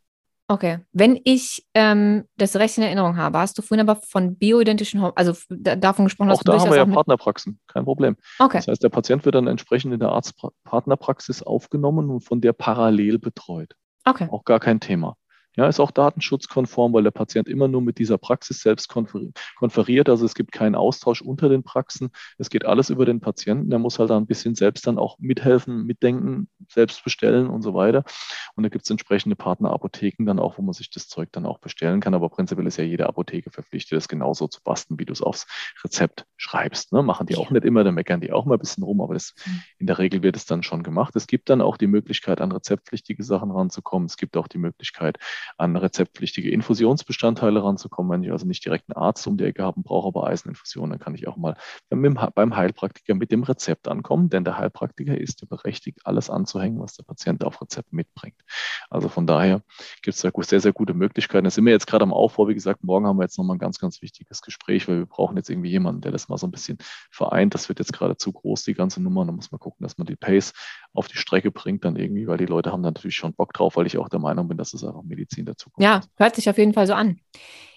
Okay, 0.47 0.79
wenn 0.91 1.19
ich 1.23 1.65
ähm, 1.73 2.25
das 2.37 2.55
recht 2.55 2.77
in 2.77 2.83
Erinnerung 2.83 3.17
habe, 3.17 3.39
hast 3.39 3.57
du 3.57 3.63
vorhin 3.63 3.87
aber 3.87 3.99
von 4.07 4.37
bioidentischen, 4.37 5.01
also 5.15 5.33
davon 5.49 6.05
gesprochen, 6.05 6.29
auch 6.29 6.43
da 6.43 6.59
haben 6.59 6.69
wir 6.69 6.77
ja 6.77 6.85
Partnerpraxen, 6.85 7.59
kein 7.65 7.83
Problem. 7.83 8.15
Okay. 8.37 8.57
Das 8.57 8.67
heißt, 8.67 8.83
der 8.83 8.89
Patient 8.89 9.25
wird 9.25 9.33
dann 9.33 9.47
entsprechend 9.47 9.93
in 9.93 9.99
der 9.99 10.09
Arztpartnerpraxis 10.09 11.41
aufgenommen 11.41 12.11
und 12.11 12.21
von 12.21 12.41
der 12.41 12.53
parallel 12.53 13.17
betreut. 13.17 13.73
Okay. 14.05 14.27
Auch 14.29 14.43
gar 14.43 14.59
kein 14.59 14.79
Thema. 14.79 15.17
Ja, 15.55 15.67
ist 15.67 15.79
auch 15.79 15.91
datenschutzkonform, 15.91 16.93
weil 16.93 17.03
der 17.03 17.11
Patient 17.11 17.47
immer 17.47 17.67
nur 17.67 17.81
mit 17.81 17.97
dieser 17.97 18.17
Praxis 18.17 18.59
selbst 18.59 18.89
konferiert. 18.89 20.09
Also 20.09 20.25
es 20.25 20.35
gibt 20.35 20.51
keinen 20.51 20.75
Austausch 20.75 21.21
unter 21.21 21.49
den 21.49 21.63
Praxen. 21.63 22.09
Es 22.37 22.49
geht 22.49 22.65
alles 22.65 22.89
über 22.89 23.05
den 23.05 23.21
Patienten. 23.21 23.69
Der 23.69 23.79
muss 23.79 23.99
halt 23.99 24.09
da 24.09 24.17
ein 24.17 24.27
bisschen 24.27 24.55
selbst 24.55 24.85
dann 24.87 24.97
auch 24.97 25.17
mithelfen, 25.19 25.85
mitdenken, 25.85 26.49
selbst 26.67 27.03
bestellen 27.03 27.47
und 27.47 27.61
so 27.61 27.73
weiter. 27.73 28.03
Und 28.55 28.63
da 28.63 28.69
gibt 28.69 28.85
es 28.85 28.89
entsprechende 28.89 29.35
Partnerapotheken 29.35 30.25
dann 30.25 30.39
auch, 30.39 30.57
wo 30.57 30.61
man 30.61 30.73
sich 30.73 30.89
das 30.89 31.07
Zeug 31.07 31.29
dann 31.31 31.45
auch 31.45 31.59
bestellen 31.59 31.99
kann. 31.99 32.13
Aber 32.13 32.29
prinzipiell 32.29 32.67
ist 32.67 32.77
ja 32.77 32.83
jede 32.83 33.07
Apotheke 33.07 33.51
verpflichtet, 33.51 33.97
das 33.97 34.07
genauso 34.07 34.47
zu 34.47 34.61
basteln, 34.63 34.99
wie 34.99 35.05
du 35.05 35.13
es 35.13 35.21
aufs 35.21 35.47
Rezept 35.83 36.25
schreibst. 36.37 36.91
Ne? 36.91 37.01
Machen 37.03 37.27
die 37.27 37.37
auch 37.37 37.51
nicht 37.51 37.65
immer, 37.65 37.83
da 37.83 37.91
meckern 37.91 38.21
die 38.21 38.31
auch 38.31 38.45
mal 38.45 38.55
ein 38.55 38.59
bisschen 38.59 38.83
rum, 38.83 39.01
aber 39.01 39.13
das, 39.13 39.33
mhm. 39.45 39.61
in 39.79 39.87
der 39.87 39.99
Regel 39.99 40.23
wird 40.23 40.35
es 40.35 40.45
dann 40.45 40.63
schon 40.63 40.83
gemacht. 40.83 41.15
Es 41.15 41.27
gibt 41.27 41.49
dann 41.49 41.61
auch 41.61 41.77
die 41.77 41.87
Möglichkeit, 41.87 42.41
an 42.41 42.51
rezeptpflichtige 42.51 43.23
Sachen 43.23 43.51
ranzukommen. 43.51 44.05
Es 44.05 44.17
gibt 44.17 44.37
auch 44.37 44.47
die 44.47 44.57
Möglichkeit, 44.57 45.17
an 45.57 45.75
rezeptpflichtige 45.75 46.49
Infusionsbestandteile 46.49 47.63
ranzukommen. 47.63 48.11
Wenn 48.11 48.23
ich 48.23 48.31
also 48.31 48.45
nicht 48.45 48.65
direkt 48.65 48.89
einen 48.89 49.01
Arzt 49.01 49.25
um 49.27 49.37
die 49.37 49.45
Ecke 49.45 49.63
haben 49.63 49.83
brauche, 49.83 50.07
aber 50.07 50.27
Eiseninfusion, 50.27 50.89
dann 50.89 50.99
kann 50.99 51.15
ich 51.15 51.27
auch 51.27 51.37
mal 51.37 51.55
beim 51.89 52.55
Heilpraktiker 52.55 53.15
mit 53.15 53.31
dem 53.31 53.43
Rezept 53.43 53.87
ankommen, 53.87 54.29
denn 54.29 54.43
der 54.43 54.57
Heilpraktiker 54.57 55.17
ist 55.17 55.47
berechtigt, 55.47 55.99
alles 56.03 56.29
anzuhängen, 56.29 56.79
was 56.79 56.95
der 56.95 57.03
Patient 57.03 57.43
auf 57.43 57.61
Rezept 57.61 57.93
mitbringt. 57.93 58.39
Also 58.89 59.09
von 59.09 59.27
daher 59.27 59.61
gibt 60.01 60.15
es 60.15 60.21
da 60.21 60.31
sehr, 60.41 60.59
sehr 60.59 60.73
gute 60.73 60.93
Möglichkeiten. 60.93 61.43
Da 61.43 61.49
sind 61.49 61.65
wir 61.65 61.73
jetzt 61.73 61.87
gerade 61.87 62.03
am 62.03 62.13
Aufbau. 62.13 62.47
Wie 62.47 62.53
gesagt, 62.53 62.83
morgen 62.83 63.05
haben 63.05 63.17
wir 63.17 63.23
jetzt 63.23 63.37
nochmal 63.37 63.55
ein 63.55 63.59
ganz, 63.59 63.79
ganz 63.79 64.01
wichtiges 64.01 64.41
Gespräch, 64.41 64.87
weil 64.87 64.99
wir 64.99 65.05
brauchen 65.05 65.35
jetzt 65.37 65.49
irgendwie 65.49 65.69
jemanden, 65.69 66.01
der 66.01 66.11
das 66.11 66.29
mal 66.29 66.37
so 66.37 66.47
ein 66.47 66.51
bisschen 66.51 66.77
vereint. 67.11 67.53
Das 67.53 67.67
wird 67.69 67.79
jetzt 67.79 67.93
gerade 67.93 68.15
zu 68.17 68.31
groß, 68.31 68.63
die 68.63 68.73
ganze 68.73 69.01
Nummer. 69.01 69.25
Da 69.25 69.31
muss 69.31 69.51
man 69.51 69.59
gucken, 69.59 69.83
dass 69.83 69.97
man 69.97 70.07
die 70.07 70.15
Pace 70.15 70.53
auf 70.93 71.07
die 71.07 71.17
Strecke 71.17 71.51
bringt 71.51 71.83
dann 71.83 71.97
irgendwie, 71.97 72.27
weil 72.27 72.37
die 72.37 72.45
Leute 72.45 72.71
haben 72.71 72.83
da 72.83 72.89
natürlich 72.89 73.15
schon 73.15 73.33
Bock 73.33 73.53
drauf, 73.53 73.75
weil 73.75 73.85
ich 73.85 73.97
auch 73.97 74.07
der 74.07 74.19
Meinung 74.19 74.47
bin, 74.47 74.57
dass 74.57 74.73
es 74.73 74.83
einfach 74.83 75.03
Medizin 75.03 75.34
dazu 75.43 75.69
kommt. 75.69 75.83
Ja, 75.83 76.01
hört 76.15 76.35
sich 76.35 76.49
auf 76.49 76.57
jeden 76.57 76.73
Fall 76.73 76.87
so 76.87 76.93
an. 76.93 77.19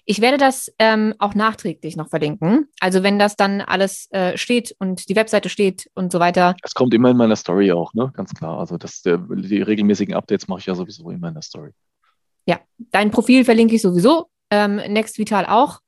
Ich 0.05 0.21
werde 0.21 0.37
das 0.37 0.71
ähm, 0.79 1.13
auch 1.19 1.35
nachträglich 1.35 1.95
noch 1.95 2.09
verlinken. 2.09 2.67
Also 2.79 3.03
wenn 3.03 3.19
das 3.19 3.35
dann 3.35 3.61
alles 3.61 4.07
äh, 4.11 4.37
steht 4.37 4.75
und 4.79 5.07
die 5.07 5.15
Webseite 5.15 5.49
steht 5.49 5.89
und 5.93 6.11
so 6.11 6.19
weiter. 6.19 6.55
Es 6.63 6.73
kommt 6.73 6.93
immer 6.95 7.11
in 7.11 7.17
meiner 7.17 7.35
Story 7.35 7.71
auch, 7.71 7.93
ne? 7.93 8.11
Ganz 8.15 8.33
klar. 8.33 8.59
Also 8.59 8.77
das, 8.77 9.03
der, 9.03 9.17
die 9.17 9.61
regelmäßigen 9.61 10.15
Updates 10.15 10.47
mache 10.47 10.61
ich 10.61 10.65
ja 10.65 10.73
sowieso 10.73 11.11
immer 11.11 11.27
in 11.27 11.35
der 11.35 11.43
Story. 11.43 11.71
Ja, 12.47 12.59
dein 12.77 13.11
Profil 13.11 13.45
verlinke 13.45 13.75
ich 13.75 13.83
sowieso. 13.83 14.29
Ähm, 14.49 14.77
Next 14.77 15.19
Vital 15.19 15.45
auch. 15.45 15.79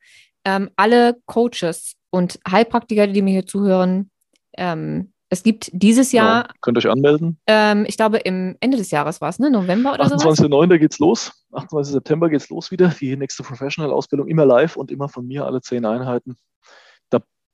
Ähm, 0.45 0.69
alle 0.75 1.17
Coaches 1.25 1.95
und 2.11 2.39
Heilpraktiker, 2.47 3.07
die 3.07 3.23
mir 3.23 3.31
hier 3.31 3.45
zuhören, 3.47 4.11
ähm, 4.55 5.13
es 5.31 5.43
gibt 5.43 5.69
dieses 5.73 6.11
Jahr. 6.11 6.43
Genau. 6.43 6.53
Könnt 6.59 6.77
ihr 6.77 6.79
euch 6.79 6.91
anmelden? 6.91 7.39
Ähm, 7.47 7.85
ich 7.87 7.95
glaube, 7.95 8.17
im 8.17 8.57
Ende 8.59 8.77
des 8.77 8.91
Jahres 8.91 9.21
war 9.21 9.29
es, 9.29 9.39
ne? 9.39 9.49
November 9.49 9.93
oder 9.93 10.09
so. 10.09 10.15
28.09. 10.15 10.77
geht's 10.77 10.99
los. 10.99 11.31
28. 11.53 11.93
September 11.93 12.29
geht's 12.29 12.49
los 12.49 12.69
wieder. 12.69 12.89
Die 12.89 13.15
nächste 13.15 13.41
Professional-Ausbildung 13.41 14.27
immer 14.27 14.45
live 14.45 14.75
und 14.75 14.91
immer 14.91 15.07
von 15.07 15.25
mir 15.25 15.45
alle 15.45 15.61
zehn 15.61 15.85
Einheiten. 15.85 16.35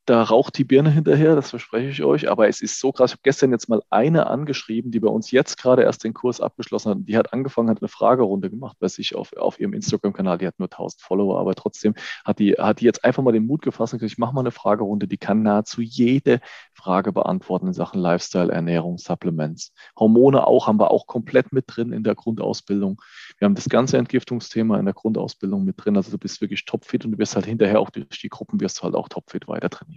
Da 0.07 0.23
raucht 0.23 0.57
die 0.57 0.63
Birne 0.63 0.89
hinterher, 0.89 1.35
das 1.35 1.49
verspreche 1.49 1.89
ich 1.89 2.01
euch. 2.01 2.29
Aber 2.31 2.47
es 2.47 2.61
ist 2.61 2.79
so 2.79 2.93
krass. 2.93 3.11
Ich 3.11 3.15
habe 3.15 3.23
gestern 3.23 3.51
jetzt 3.51 3.67
mal 3.67 3.81
eine 3.89 4.27
angeschrieben, 4.27 4.89
die 4.89 5.01
bei 5.01 5.09
uns 5.09 5.31
jetzt 5.31 5.57
gerade 5.57 5.83
erst 5.83 6.05
den 6.05 6.13
Kurs 6.13 6.39
abgeschlossen 6.39 6.91
hat. 6.91 6.97
Die 7.01 7.17
hat 7.17 7.33
angefangen, 7.33 7.69
hat 7.69 7.81
eine 7.81 7.89
Fragerunde 7.89 8.49
gemacht 8.49 8.77
bei 8.79 8.87
sich 8.87 9.15
auf, 9.15 9.33
auf 9.35 9.59
ihrem 9.59 9.73
Instagram-Kanal. 9.73 10.37
Die 10.37 10.47
hat 10.47 10.59
nur 10.59 10.69
1000 10.71 11.01
Follower, 11.01 11.37
aber 11.37 11.55
trotzdem 11.55 11.93
hat 12.23 12.39
die, 12.39 12.53
hat 12.53 12.79
die 12.79 12.85
jetzt 12.85 13.03
einfach 13.03 13.21
mal 13.21 13.33
den 13.33 13.45
Mut 13.45 13.63
gefasst 13.63 13.91
und 13.91 13.99
gesagt, 13.99 14.13
ich 14.13 14.17
mache 14.17 14.33
mal 14.33 14.39
eine 14.39 14.51
Fragerunde, 14.51 15.09
die 15.09 15.17
kann 15.17 15.43
nahezu 15.43 15.81
jede 15.81 16.39
Frage 16.73 17.11
beantworten 17.11 17.67
in 17.67 17.73
Sachen 17.73 17.99
Lifestyle, 17.99 18.49
Ernährung, 18.49 18.97
Supplements. 18.99 19.73
Hormone 19.99 20.47
auch, 20.47 20.67
haben 20.67 20.79
wir 20.79 20.89
auch 20.89 21.07
komplett 21.07 21.51
mit 21.51 21.65
drin 21.67 21.91
in 21.91 22.03
der 22.03 22.15
Grundausbildung. 22.15 23.01
Wir 23.39 23.45
haben 23.45 23.55
das 23.55 23.67
ganze 23.67 23.97
Entgiftungsthema 23.97 24.79
in 24.79 24.85
der 24.85 24.93
Grundausbildung 24.93 25.65
mit 25.65 25.83
drin. 25.83 25.97
Also 25.97 26.11
du 26.11 26.17
bist 26.17 26.39
wirklich 26.39 26.63
topfit 26.63 27.03
und 27.03 27.11
du 27.11 27.17
wirst 27.17 27.35
halt 27.35 27.45
hinterher 27.45 27.81
auch 27.81 27.89
durch 27.89 28.21
die 28.21 28.29
Gruppen 28.29 28.61
wirst 28.61 28.79
du 28.79 28.83
halt 28.83 28.95
auch 28.95 29.09
topfit 29.09 29.49
weiter 29.49 29.69
trainiert 29.69 29.96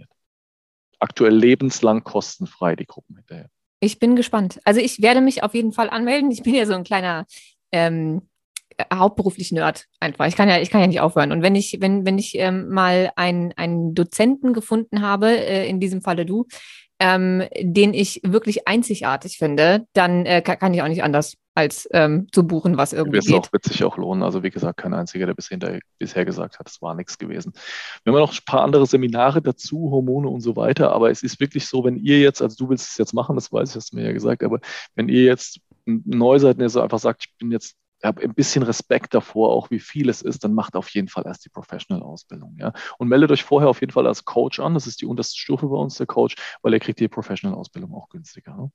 aktuell 1.01 1.35
lebenslang 1.35 2.03
kostenfrei, 2.03 2.75
die 2.75 2.85
Gruppen 2.85 3.17
hinterher. 3.17 3.49
Ich 3.79 3.99
bin 3.99 4.15
gespannt. 4.15 4.59
Also 4.63 4.79
ich 4.79 5.01
werde 5.01 5.21
mich 5.21 5.43
auf 5.43 5.53
jeden 5.53 5.71
Fall 5.71 5.89
anmelden. 5.89 6.31
Ich 6.31 6.43
bin 6.43 6.53
ja 6.53 6.65
so 6.65 6.73
ein 6.73 6.83
kleiner 6.83 7.25
ähm, 7.71 8.21
hauptberuflich 8.93 9.51
Nerd 9.51 9.87
einfach. 9.99 10.27
Ich 10.27 10.35
kann 10.35 10.49
ja, 10.49 10.59
ich 10.59 10.69
kann 10.69 10.81
ja 10.81 10.87
nicht 10.87 11.01
aufhören. 11.01 11.31
Und 11.31 11.41
wenn 11.41 11.55
ich, 11.55 11.77
wenn, 11.79 12.05
wenn 12.05 12.17
ich 12.17 12.37
ähm, 12.37 12.69
mal 12.69 13.11
einen, 13.15 13.53
einen 13.53 13.93
Dozenten 13.95 14.53
gefunden 14.53 15.01
habe, 15.01 15.29
äh, 15.29 15.67
in 15.67 15.79
diesem 15.79 16.01
Falle 16.01 16.25
du, 16.25 16.47
ähm, 16.99 17.43
den 17.59 17.93
ich 17.93 18.21
wirklich 18.23 18.67
einzigartig 18.67 19.37
finde, 19.37 19.87
dann 19.93 20.25
äh, 20.25 20.41
kann, 20.41 20.73
ich 20.73 20.83
auch 20.83 20.87
nicht 20.87 21.03
anders 21.03 21.35
als 21.53 21.87
ähm, 21.91 22.27
zu 22.31 22.47
buchen, 22.47 22.77
was 22.77 22.93
irgendwie 22.93 23.19
geht. 23.19 23.33
Auch, 23.33 23.51
wird 23.51 23.65
sich 23.65 23.83
auch 23.83 23.97
lohnen. 23.97 24.23
Also 24.23 24.41
wie 24.43 24.49
gesagt, 24.49 24.77
kein 24.77 24.93
einziger, 24.93 25.25
der 25.25 25.33
bisher, 25.33 25.79
bisher 25.99 26.25
gesagt 26.25 26.59
hat, 26.59 26.69
es 26.69 26.81
war 26.81 26.95
nichts 26.95 27.17
gewesen. 27.17 27.53
Wir 28.03 28.13
haben 28.13 28.19
noch 28.19 28.33
ein 28.33 28.45
paar 28.45 28.61
andere 28.61 28.85
Seminare 28.85 29.41
dazu, 29.41 29.91
Hormone 29.91 30.29
und 30.29 30.41
so 30.41 30.55
weiter, 30.55 30.91
aber 30.93 31.11
es 31.11 31.23
ist 31.23 31.39
wirklich 31.39 31.67
so, 31.67 31.83
wenn 31.83 31.97
ihr 31.97 32.19
jetzt, 32.19 32.41
also 32.41 32.55
du 32.57 32.69
willst 32.69 32.91
es 32.91 32.97
jetzt 32.97 33.13
machen, 33.13 33.35
das 33.35 33.51
weiß 33.51 33.71
ich, 33.71 33.75
hast 33.75 33.91
du 33.91 33.97
mir 33.97 34.05
ja 34.05 34.13
gesagt, 34.13 34.43
aber 34.43 34.59
wenn 34.95 35.09
ihr 35.09 35.23
jetzt 35.23 35.59
neu 35.85 36.39
seid 36.39 36.55
und 36.55 36.61
ihr 36.61 36.69
so 36.69 36.81
einfach 36.81 36.99
sagt, 36.99 37.25
ich 37.25 37.37
bin 37.37 37.51
jetzt 37.51 37.75
habe 38.03 38.23
ein 38.23 38.33
bisschen 38.33 38.63
Respekt 38.63 39.13
davor, 39.13 39.51
auch 39.51 39.69
wie 39.69 39.79
viel 39.79 40.09
es 40.09 40.21
ist, 40.21 40.43
dann 40.43 40.53
macht 40.53 40.75
auf 40.75 40.89
jeden 40.89 41.07
Fall 41.07 41.25
erst 41.25 41.45
die 41.45 41.49
Professional-Ausbildung. 41.49 42.57
Ja? 42.59 42.73
Und 42.97 43.07
meldet 43.07 43.31
euch 43.31 43.43
vorher 43.43 43.69
auf 43.69 43.81
jeden 43.81 43.93
Fall 43.93 44.07
als 44.07 44.25
Coach 44.25 44.59
an. 44.59 44.73
Das 44.73 44.87
ist 44.87 45.01
die 45.01 45.05
unterste 45.05 45.37
Stufe 45.37 45.67
bei 45.67 45.77
uns, 45.77 45.95
der 45.95 46.07
Coach, 46.07 46.35
weil 46.61 46.73
er 46.73 46.79
kriegt 46.79 46.99
die 46.99 47.07
Professional-Ausbildung 47.07 47.93
auch 47.93 48.09
günstiger. 48.09 48.55
Ne? 48.55 48.71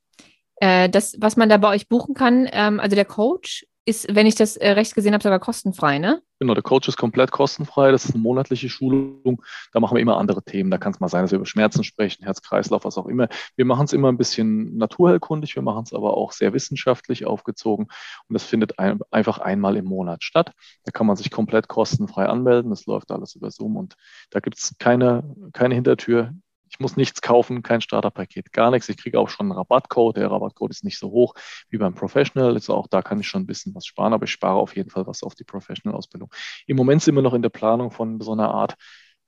Äh, 0.57 0.89
das, 0.89 1.17
was 1.21 1.37
man 1.37 1.49
da 1.49 1.57
bei 1.59 1.69
euch 1.69 1.89
buchen 1.89 2.15
kann, 2.15 2.49
ähm, 2.51 2.81
also 2.81 2.97
der 2.97 3.05
Coach 3.05 3.67
ist, 3.87 4.13
wenn 4.15 4.27
ich 4.27 4.35
das 4.35 4.57
äh, 4.57 4.71
recht 4.71 4.95
gesehen 4.95 5.13
habe, 5.13 5.23
sogar 5.23 5.39
kostenfrei, 5.39 5.99
ne? 5.99 6.21
Genau, 6.41 6.55
der 6.55 6.63
Coach 6.65 6.89
ist 6.89 6.97
komplett 6.97 7.31
kostenfrei. 7.31 7.93
Das 7.93 8.05
ist 8.05 8.15
eine 8.15 8.23
monatliche 8.23 8.69
Schulung. 8.69 9.43
Da 9.73 9.81
machen 9.81 9.95
wir 9.95 10.03
immer 10.03 10.19
andere 10.19 10.43
Themen. 10.43 10.71
Da 10.71 10.77
kann 10.77 10.93
es 10.93 10.99
mal 10.99 11.09
sein, 11.09 11.23
dass 11.23 11.31
wir 11.31 11.37
über 11.37 11.47
Schmerzen 11.47 11.85
sprechen, 11.85 12.25
Herz-Kreislauf, 12.25 12.85
was 12.85 12.99
auch 12.99 13.07
immer. 13.07 13.29
Wir 13.55 13.65
machen 13.65 13.85
es 13.85 13.93
immer 13.93 14.11
ein 14.11 14.19
bisschen 14.19 14.77
naturheilkundig. 14.77 15.55
Wir 15.55 15.63
machen 15.63 15.85
es 15.85 15.95
aber 15.95 16.17
auch 16.17 16.33
sehr 16.33 16.53
wissenschaftlich 16.53 17.27
aufgezogen. 17.27 17.87
Und 18.29 18.35
das 18.35 18.43
findet 18.43 18.79
ein, 18.81 18.99
einfach 19.11 19.39
einmal 19.39 19.77
im 19.77 19.87
Monat 19.87 20.25
statt. 20.25 20.53
Da 20.85 20.91
kann 20.91 21.07
man 21.07 21.17
sich 21.17 21.31
komplett 21.31 21.69
kostenfrei 21.69 22.27
anmelden. 22.27 22.71
Das 22.71 22.87
läuft 22.87 23.13
alles 23.13 23.37
über 23.37 23.51
Zoom 23.53 23.77
und 23.77 23.95
da 24.31 24.41
gibt 24.41 24.59
es 24.59 24.75
keine, 24.79 25.23
keine 25.53 25.77
Hintertür. 25.77 26.35
Ich 26.69 26.81
muss 26.81 26.97
nichts 26.97 27.23
kaufen, 27.23 27.63
kein 27.63 27.81
Starterpaket, 27.81 28.53
gar 28.53 28.71
nichts. 28.71 28.89
Ich 28.89 28.97
kriege 28.97 29.19
auch 29.19 29.29
schon 29.29 29.47
einen 29.47 29.59
Rabattcode. 29.59 30.17
Der 30.17 30.31
Rabattcode 30.31 30.71
ist 30.71 30.85
nicht 30.85 30.99
so 30.99 31.11
hoch 31.11 31.35
wie 31.69 31.79
beim 31.79 31.95
Professional. 31.95 32.55
Also 32.55 32.75
auch 32.75 32.87
da 32.89 33.03
kann 33.03 33.21
ich 33.21 33.29
schon 33.29 33.43
ein 33.43 33.47
bisschen 33.47 33.75
was 33.75 33.87
sparen, 33.87 34.13
aber 34.13 34.25
ich 34.25 34.33
spare 34.33 34.57
auf 34.57 34.77
jeden 34.77 34.91
Fall 34.91 35.07
was 35.07 35.23
auf 35.23 35.35
die 35.35 35.45
Professional-Ausbildung. 35.45 36.31
Im 36.67 36.77
Moment 36.77 37.03
sind 37.03 37.15
wir 37.15 37.23
noch 37.23 37.35
in 37.35 37.43
der 37.43 37.51
Planung 37.51 37.91
von 37.91 38.21
so 38.21 38.33
einer 38.33 38.51
Art 38.51 38.77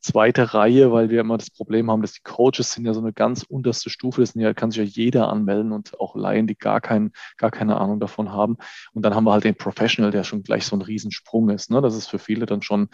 zweite 0.01 0.55
Reihe, 0.55 0.93
weil 0.93 1.11
wir 1.11 1.21
immer 1.21 1.39
das 1.39 1.51
Problem 1.51 1.91
haben, 1.91 2.03
dass 2.03 2.13
die 2.13 2.23
Coaches 2.23 2.73
sind 2.73 2.87
ja 2.87 2.95
so 2.95 3.01
eine 3.01 3.13
ganz 3.13 3.43
unterste 3.43 3.91
Stufe, 3.91 4.21
das 4.21 4.35
ja, 4.35 4.55
kann 4.55 4.71
sich 4.71 4.79
ja 4.79 4.85
jeder 4.85 5.29
anmelden 5.29 5.73
und 5.73 5.99
auch 5.99 6.15
Laien, 6.15 6.47
die 6.47 6.57
gar, 6.57 6.81
kein, 6.81 7.13
gar 7.37 7.51
keine 7.51 7.79
Ahnung 7.79 8.01
davon 8.01 8.33
haben. 8.33 8.57
Und 8.93 9.03
dann 9.03 9.15
haben 9.15 9.25
wir 9.25 9.33
halt 9.33 9.45
den 9.45 9.57
Professional, 9.57 10.11
der 10.11 10.25
schon 10.25 10.43
gleich 10.43 10.67
so 10.67 10.77
ein 10.77 10.83
Riesensprung 10.83 11.51
ist. 11.51 11.71
Ne? 11.71 11.83
Das 11.83 11.97
ist 11.97 12.09
für 12.09 12.19
viele 12.19 12.47
dann 12.47 12.63
schon 12.63 12.89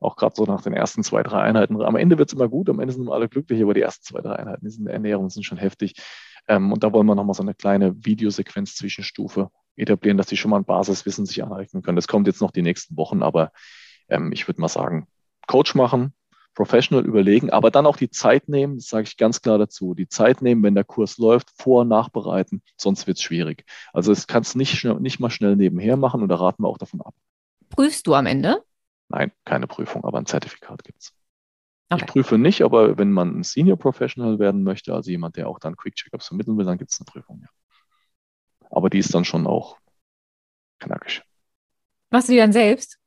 auch 0.00 0.16
gerade 0.16 0.34
so 0.36 0.44
nach 0.44 0.62
den 0.62 0.74
ersten 0.74 1.02
zwei, 1.02 1.22
drei 1.22 1.42
Einheiten. 1.42 1.80
Am 1.82 1.96
Ende 1.96 2.18
wird 2.18 2.28
es 2.28 2.34
immer 2.34 2.48
gut, 2.48 2.68
am 2.68 2.80
Ende 2.80 2.92
sind 2.92 3.04
wir 3.04 3.12
alle 3.12 3.28
glücklich, 3.28 3.62
aber 3.62 3.74
die 3.74 3.80
ersten 3.80 4.04
zwei, 4.04 4.20
drei 4.20 4.36
Einheiten 4.36 4.66
in 4.66 4.84
der 4.84 4.94
Ernährung 4.94 5.30
sind 5.30 5.44
schon 5.44 5.58
heftig. 5.58 5.94
Ähm, 6.48 6.72
und 6.72 6.84
da 6.84 6.92
wollen 6.92 7.06
wir 7.06 7.14
nochmal 7.14 7.34
so 7.34 7.42
eine 7.42 7.54
kleine 7.54 8.04
Videosequenz 8.04 8.74
Zwischenstufe 8.76 9.50
etablieren, 9.76 10.16
dass 10.16 10.26
die 10.26 10.36
schon 10.36 10.50
mal 10.50 10.58
ein 10.58 10.64
Basiswissen 10.64 11.26
sich 11.26 11.42
aneignen 11.42 11.82
können. 11.82 11.96
Das 11.96 12.08
kommt 12.08 12.26
jetzt 12.26 12.40
noch 12.40 12.50
die 12.50 12.62
nächsten 12.62 12.96
Wochen, 12.96 13.22
aber 13.22 13.52
ähm, 14.08 14.32
ich 14.32 14.46
würde 14.48 14.60
mal 14.60 14.68
sagen, 14.68 15.06
Coach 15.46 15.74
machen, 15.74 16.12
professional 16.54 17.04
überlegen, 17.04 17.50
aber 17.50 17.70
dann 17.70 17.86
auch 17.86 17.96
die 17.96 18.10
Zeit 18.10 18.48
nehmen, 18.48 18.76
das 18.76 18.88
sage 18.88 19.04
ich 19.04 19.16
ganz 19.16 19.42
klar 19.42 19.58
dazu, 19.58 19.94
die 19.94 20.08
Zeit 20.08 20.40
nehmen, 20.40 20.62
wenn 20.62 20.74
der 20.74 20.84
Kurs 20.84 21.18
läuft, 21.18 21.50
vor- 21.56 21.82
und 21.82 21.88
nachbereiten, 21.88 22.62
sonst 22.76 23.06
wird 23.06 23.18
es 23.18 23.22
schwierig. 23.22 23.64
Also 23.92 24.10
es 24.10 24.26
kannst 24.26 24.56
nicht, 24.56 24.84
nicht 24.84 25.20
mal 25.20 25.30
schnell 25.30 25.56
nebenher 25.56 25.96
machen 25.96 26.22
und 26.22 26.28
da 26.28 26.36
raten 26.36 26.62
wir 26.62 26.68
auch 26.68 26.78
davon 26.78 27.02
ab. 27.02 27.14
Prüfst 27.68 28.06
du 28.06 28.14
am 28.14 28.26
Ende? 28.26 28.62
Nein, 29.08 29.32
keine 29.44 29.66
Prüfung, 29.66 30.04
aber 30.04 30.18
ein 30.18 30.26
Zertifikat 30.26 30.82
gibt 30.84 31.02
es. 31.02 31.12
Okay. 31.88 32.04
Ich 32.04 32.12
prüfe 32.12 32.38
nicht, 32.38 32.62
aber 32.62 32.98
wenn 32.98 33.12
man 33.12 33.38
ein 33.38 33.42
Senior 33.44 33.78
Professional 33.78 34.38
werden 34.38 34.64
möchte, 34.64 34.92
also 34.92 35.10
jemand, 35.10 35.36
der 35.36 35.48
auch 35.48 35.60
dann 35.60 35.76
Quick 35.76 35.94
Checkups 35.94 36.26
vermitteln 36.26 36.58
will, 36.58 36.64
dann 36.64 36.78
gibt 36.78 36.90
es 36.90 37.00
eine 37.00 37.04
Prüfung, 37.04 37.40
ja. 37.42 37.48
Aber 38.70 38.90
die 38.90 38.98
ist 38.98 39.14
dann 39.14 39.24
schon 39.24 39.46
auch 39.46 39.78
knackig. 40.80 41.22
Machst 42.10 42.28
du 42.28 42.32
die 42.32 42.38
dann 42.38 42.52
selbst? 42.52 42.98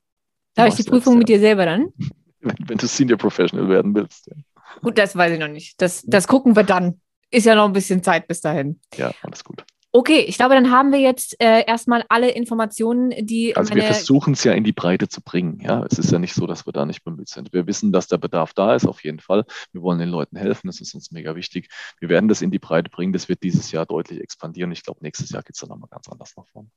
Darf 0.55 0.69
ich 0.69 0.75
die 0.75 0.83
Prüfung 0.83 1.13
selbst, 1.13 1.17
mit 1.19 1.29
dir 1.29 1.39
selber 1.39 1.65
dann? 1.65 1.93
Wenn, 2.41 2.55
wenn, 2.69 2.77
du 2.77 2.87
Senior 2.87 3.17
Professional 3.17 3.67
werden 3.67 3.93
willst. 3.93 4.27
Ja. 4.27 4.33
Gut, 4.81 4.97
das 4.97 5.13
weiß 5.13 5.33
ich 5.33 5.39
noch 5.39 5.49
nicht. 5.49 5.81
Das, 5.81 6.03
das 6.03 6.25
gucken 6.25 6.55
wir 6.55 6.63
dann. 6.63 7.01
Ist 7.31 7.45
ja 7.45 7.53
noch 7.53 7.65
ein 7.65 7.73
bisschen 7.73 8.01
Zeit 8.01 8.29
bis 8.29 8.39
dahin. 8.39 8.79
Ja, 8.95 9.11
alles 9.23 9.43
gut. 9.43 9.65
Okay, 9.91 10.19
ich 10.19 10.37
glaube, 10.37 10.53
dann 10.53 10.69
haben 10.69 10.91
wir 10.91 10.99
jetzt 10.99 11.35
äh, 11.41 11.65
erstmal 11.65 12.05
alle 12.09 12.29
Informationen, 12.29 13.09
die. 13.25 13.55
Also 13.55 13.73
wir 13.73 13.83
versuchen 13.83 14.33
es 14.33 14.43
ja 14.43 14.53
in 14.53 14.63
die 14.63 14.71
Breite 14.71 15.07
zu 15.07 15.21
bringen. 15.21 15.59
Ja, 15.61 15.83
es 15.89 15.97
ist 15.97 16.11
ja 16.11 16.19
nicht 16.19 16.35
so, 16.35 16.45
dass 16.45 16.67
wir 16.67 16.73
da 16.73 16.85
nicht 16.85 17.03
bemüht 17.03 17.27
sind. 17.27 17.53
Wir 17.53 17.65
wissen, 17.65 17.91
dass 17.91 18.07
der 18.07 18.19
Bedarf 18.19 18.53
da 18.53 18.75
ist, 18.75 18.85
auf 18.85 19.03
jeden 19.03 19.19
Fall. 19.19 19.45
Wir 19.71 19.81
wollen 19.81 19.97
den 19.97 20.09
Leuten 20.09 20.35
helfen, 20.37 20.67
das 20.67 20.79
ist 20.79 20.93
uns 20.93 21.09
mega 21.09 21.35
wichtig. 21.35 21.69
Wir 21.99 22.09
werden 22.09 22.27
das 22.27 22.43
in 22.43 22.51
die 22.51 22.59
Breite 22.59 22.91
bringen. 22.91 23.13
Das 23.13 23.29
wird 23.29 23.41
dieses 23.41 23.71
Jahr 23.71 23.87
deutlich 23.87 24.21
expandieren. 24.21 24.71
Ich 24.71 24.83
glaube, 24.83 24.99
nächstes 25.01 25.31
Jahr 25.31 25.41
geht 25.41 25.55
es 25.55 25.61
dann 25.61 25.69
nochmal 25.69 25.89
ganz 25.89 26.07
anders 26.07 26.33
nach 26.37 26.45
vorne. 26.45 26.69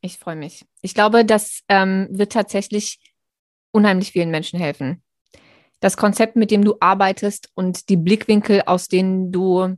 Ich 0.00 0.18
freue 0.18 0.36
mich. 0.36 0.66
Ich 0.82 0.92
glaube, 0.92 1.24
das 1.24 1.60
ähm, 1.68 2.08
wird 2.10 2.32
tatsächlich 2.32 2.98
unheimlich 3.70 4.10
vielen 4.10 4.30
Menschen 4.30 4.58
helfen. 4.58 5.04
Das 5.78 5.96
Konzept, 5.96 6.34
mit 6.34 6.50
dem 6.50 6.64
du 6.64 6.76
arbeitest 6.80 7.50
und 7.54 7.88
die 7.88 7.96
Blickwinkel, 7.96 8.62
aus 8.66 8.88
denen 8.88 9.30
du 9.30 9.76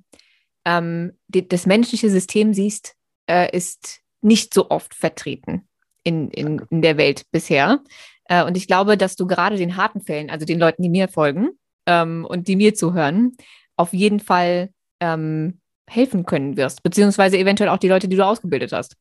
ähm, 0.66 1.12
die, 1.28 1.48
das 1.48 1.64
menschliche 1.64 2.10
System 2.10 2.52
siehst, 2.52 2.96
äh, 3.30 3.56
ist 3.56 4.00
nicht 4.20 4.52
so 4.52 4.68
oft 4.68 4.94
vertreten 4.94 5.66
in, 6.02 6.28
in, 6.30 6.60
in 6.70 6.82
der 6.82 6.98
Welt 6.98 7.22
bisher. 7.30 7.80
Äh, 8.24 8.44
und 8.44 8.56
ich 8.56 8.66
glaube, 8.66 8.98
dass 8.98 9.16
du 9.16 9.26
gerade 9.26 9.56
den 9.56 9.76
harten 9.76 10.00
Fällen, 10.00 10.28
also 10.28 10.44
den 10.44 10.58
Leuten, 10.58 10.82
die 10.82 10.90
mir 10.90 11.08
folgen 11.08 11.50
ähm, 11.86 12.26
und 12.28 12.48
die 12.48 12.56
mir 12.56 12.74
zuhören, 12.74 13.36
auf 13.76 13.92
jeden 13.92 14.20
Fall 14.20 14.70
ähm, 15.00 15.60
helfen 15.88 16.26
können 16.26 16.56
wirst, 16.56 16.82
beziehungsweise 16.82 17.38
eventuell 17.38 17.70
auch 17.70 17.78
die 17.78 17.88
Leute, 17.88 18.08
die 18.08 18.16
du 18.16 18.26
ausgebildet 18.26 18.72
hast. 18.72 18.96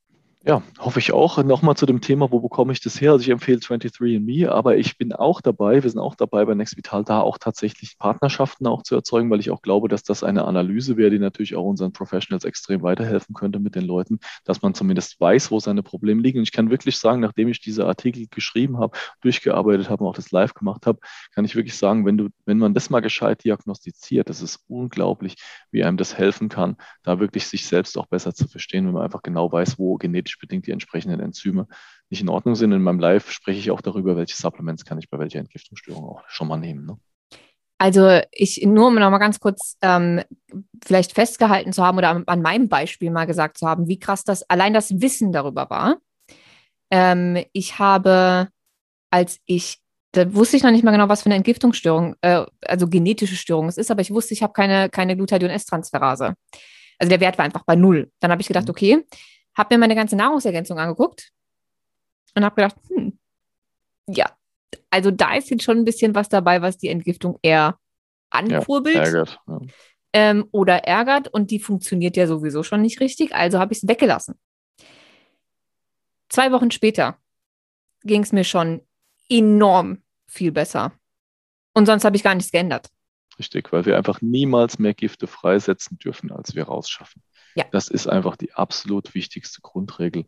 Ja, 0.48 0.62
hoffe 0.78 1.00
ich 1.00 1.12
auch. 1.12 1.44
Nochmal 1.44 1.76
zu 1.76 1.88
dem 1.88 2.02
Thema, 2.02 2.30
wo 2.32 2.40
bekomme 2.40 2.72
ich 2.72 2.80
das 2.80 3.02
her? 3.02 3.14
Also 3.14 3.24
ich 3.24 3.30
empfehle 3.30 3.58
23andMe, 3.58 4.48
aber 4.48 4.78
ich 4.78 4.96
bin 4.96 5.12
auch 5.12 5.42
dabei, 5.42 5.82
wir 5.82 5.90
sind 5.90 6.00
auch 6.00 6.14
dabei 6.14 6.46
bei 6.46 6.54
NextVital, 6.54 7.04
da 7.04 7.20
auch 7.22 7.40
tatsächlich 7.40 7.98
Partnerschaften 7.98 8.68
auch 8.68 8.84
zu 8.84 8.94
erzeugen, 8.94 9.32
weil 9.32 9.40
ich 9.40 9.50
auch 9.50 9.64
glaube, 9.64 9.88
dass 9.88 10.04
das 10.04 10.24
eine 10.24 10.46
Analyse 10.46 10.98
wäre, 10.98 11.10
die 11.10 11.18
natürlich 11.18 11.56
auch 11.56 11.64
unseren 11.64 11.94
Professionals 11.94 12.46
extrem 12.46 12.84
weiterhelfen 12.84 13.34
könnte 13.34 13.58
mit 13.58 13.74
den 13.74 13.86
Leuten, 13.86 14.20
dass 14.44 14.62
man 14.62 14.76
zumindest 14.76 15.20
weiß, 15.20 15.50
wo 15.50 15.60
seine 15.60 15.82
Probleme 15.82 16.22
liegen. 16.22 16.38
Und 16.38 16.44
ich 16.44 16.52
kann 16.52 16.70
wirklich 16.70 17.00
sagen, 17.00 17.22
nachdem 17.22 17.48
ich 17.48 17.60
diese 17.60 17.88
Artikel 17.88 18.28
geschrieben 18.30 18.78
habe, 18.78 18.96
durchgearbeitet 19.22 19.90
habe 19.90 20.04
und 20.04 20.12
auch 20.12 20.16
das 20.16 20.30
live 20.30 20.54
gemacht 20.54 20.86
habe, 20.86 21.00
kann 21.34 21.46
ich 21.46 21.56
wirklich 21.56 21.76
sagen, 21.76 22.06
wenn 22.06 22.18
du, 22.18 22.30
wenn 22.46 22.60
man 22.60 22.76
das 22.76 22.92
mal 22.92 23.00
gescheit 23.00 23.44
diagnostiziert, 23.44 24.30
das 24.30 24.44
ist 24.44 24.60
unglaublich, 24.68 25.38
wie 25.72 25.84
einem 25.84 25.98
das 25.98 26.16
helfen 26.20 26.50
kann, 26.50 26.78
da 27.02 27.20
wirklich 27.20 27.48
sich 27.48 27.66
selbst 27.66 27.98
auch 27.98 28.06
besser 28.06 28.36
zu 28.36 28.48
verstehen, 28.48 28.86
wenn 28.86 28.94
man 28.94 29.02
einfach 29.04 29.24
genau 29.24 29.52
weiß, 29.52 29.80
wo 29.80 29.96
genetisch 29.96 30.35
genetisch 30.36 30.40
bedingt 30.40 30.68
die 30.68 30.72
entsprechenden 30.72 31.20
Enzyme 31.20 31.68
nicht 32.10 32.22
in 32.22 32.30
Ordnung 32.30 32.56
sind. 32.56 32.72
In 32.72 32.82
meinem 32.82 33.00
Live 33.00 33.32
spreche 33.32 33.60
ich 33.60 33.72
auch 33.72 33.82
darüber, 33.82 34.16
welche 34.16 34.36
Supplements 34.36 34.86
kann 34.86 35.00
ich 35.00 35.10
bei 35.10 35.20
welcher 35.20 35.40
Entgiftungsstörung 35.40 36.06
auch 36.06 36.22
schon 36.28 36.48
mal 36.48 36.58
nehmen. 36.58 36.86
Ne? 36.86 36.98
Also 37.78 38.22
ich, 38.32 38.64
nur 38.66 38.88
um 38.88 38.96
noch 38.96 39.12
mal 39.12 39.18
ganz 39.18 39.40
kurz 39.40 39.78
ähm, 39.82 40.22
vielleicht 40.84 41.14
festgehalten 41.14 41.74
zu 41.74 41.84
haben 41.84 41.98
oder 41.98 42.24
an 42.26 42.42
meinem 42.42 42.70
Beispiel 42.70 43.12
mal 43.12 43.26
gesagt 43.26 43.58
zu 43.58 43.68
haben, 43.68 43.88
wie 43.88 44.00
krass 44.00 44.24
das 44.24 44.50
allein 44.50 44.74
das 44.74 45.02
Wissen 45.02 45.32
darüber 45.32 45.70
war. 45.70 45.98
Ähm, 46.92 47.44
ich 47.52 47.80
habe, 47.80 48.48
als 49.12 49.40
ich, 49.46 49.80
da 50.14 50.34
wusste 50.34 50.56
ich 50.56 50.64
noch 50.64 50.72
nicht 50.72 50.84
mal 50.84 50.92
genau, 50.92 51.10
was 51.10 51.24
für 51.24 51.28
eine 51.28 51.36
Entgiftungsstörung, 51.36 52.16
äh, 52.22 52.46
also 52.66 52.88
genetische 52.88 53.36
Störung 53.36 53.68
es 53.68 53.78
ist, 53.78 53.92
aber 53.92 54.02
ich 54.02 54.12
wusste, 54.12 54.34
ich 54.34 54.42
habe 54.42 54.54
keine, 54.54 54.90
keine 54.90 55.18
Glutathion-S-Transferase. 55.18 56.36
Also 56.98 57.10
der 57.10 57.20
Wert 57.20 57.38
war 57.38 57.44
einfach 57.44 57.66
bei 57.66 57.76
null. 57.76 58.10
Dann 58.22 58.32
habe 58.32 58.42
ich 58.42 58.48
gedacht, 58.48 58.68
mhm. 58.68 58.72
okay, 58.72 59.06
habe 59.56 59.76
mir 59.76 59.80
meine 59.80 59.96
ganze 59.96 60.16
Nahrungsergänzung 60.16 60.78
angeguckt 60.80 61.32
und 62.36 62.44
habe 62.44 62.56
gedacht, 62.56 62.76
hm, 62.90 63.18
ja, 64.08 64.30
also 64.90 65.12
da 65.12 65.36
ist 65.36 65.50
jetzt 65.50 65.64
schon 65.64 65.78
ein 65.78 65.86
bisschen 65.86 66.16
was 66.16 66.30
dabei, 66.30 66.62
was 66.62 66.78
die 66.78 66.90
Entgiftung 66.90 67.40
eher 67.42 67.80
ankurbelt 68.30 68.96
Ja, 68.96 69.02
ärgert. 69.04 69.40
Ja. 69.48 69.60
ähm, 70.14 70.48
oder 70.52 70.84
ärgert 70.86 71.28
und 71.28 71.52
die 71.52 71.60
funktioniert 71.60 72.18
ja 72.18 72.28
sowieso 72.28 72.64
schon 72.64 72.82
nicht 72.82 73.00
richtig, 73.00 73.34
also 73.34 73.60
habe 73.60 73.74
ich 73.74 73.80
es 73.84 73.88
weggelassen. 73.88 74.40
Zwei 76.30 76.52
Wochen 76.52 76.72
später 76.72 77.18
ging 78.04 78.24
es 78.24 78.32
mir 78.32 78.44
schon 78.44 78.82
enorm 79.30 80.02
viel 80.28 80.52
besser. 80.52 80.94
Und 81.74 81.86
sonst 81.86 82.04
habe 82.06 82.16
ich 82.16 82.24
gar 82.24 82.36
nichts 82.36 82.52
geändert. 82.52 82.90
Richtig, 83.38 83.74
weil 83.74 83.86
wir 83.86 83.98
einfach 83.98 84.22
niemals 84.22 84.80
mehr 84.80 84.94
Gifte 84.94 85.28
freisetzen 85.28 85.98
dürfen, 85.98 86.32
als 86.32 86.56
wir 86.56 86.64
rausschaffen. 86.64 87.22
Ja. 87.56 87.66
Das 87.72 87.90
ist 87.90 88.08
einfach 88.08 88.38
die 88.38 88.54
absolut 88.54 89.14
wichtigste 89.14 89.62
Grundregel. 89.62 90.26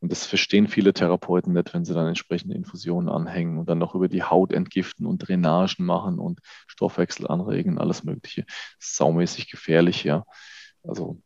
Und 0.00 0.10
das 0.10 0.26
verstehen 0.26 0.66
viele 0.66 0.92
Therapeuten 0.92 1.52
nicht, 1.52 1.72
wenn 1.72 1.84
sie 1.84 1.94
dann 1.94 2.08
entsprechende 2.08 2.56
Infusionen 2.56 3.08
anhängen 3.08 3.58
und 3.58 3.68
dann 3.68 3.78
noch 3.78 3.94
über 3.94 4.08
die 4.08 4.24
Haut 4.24 4.52
entgiften 4.52 5.06
und 5.06 5.18
Drainagen 5.18 5.86
machen 5.86 6.18
und 6.18 6.40
Stoffwechsel 6.66 7.28
anregen, 7.28 7.78
alles 7.78 8.02
Mögliche. 8.02 8.44
Saumäßig 8.80 9.48
gefährlich, 9.48 10.02
ja. 10.02 10.24
Also 10.82 11.20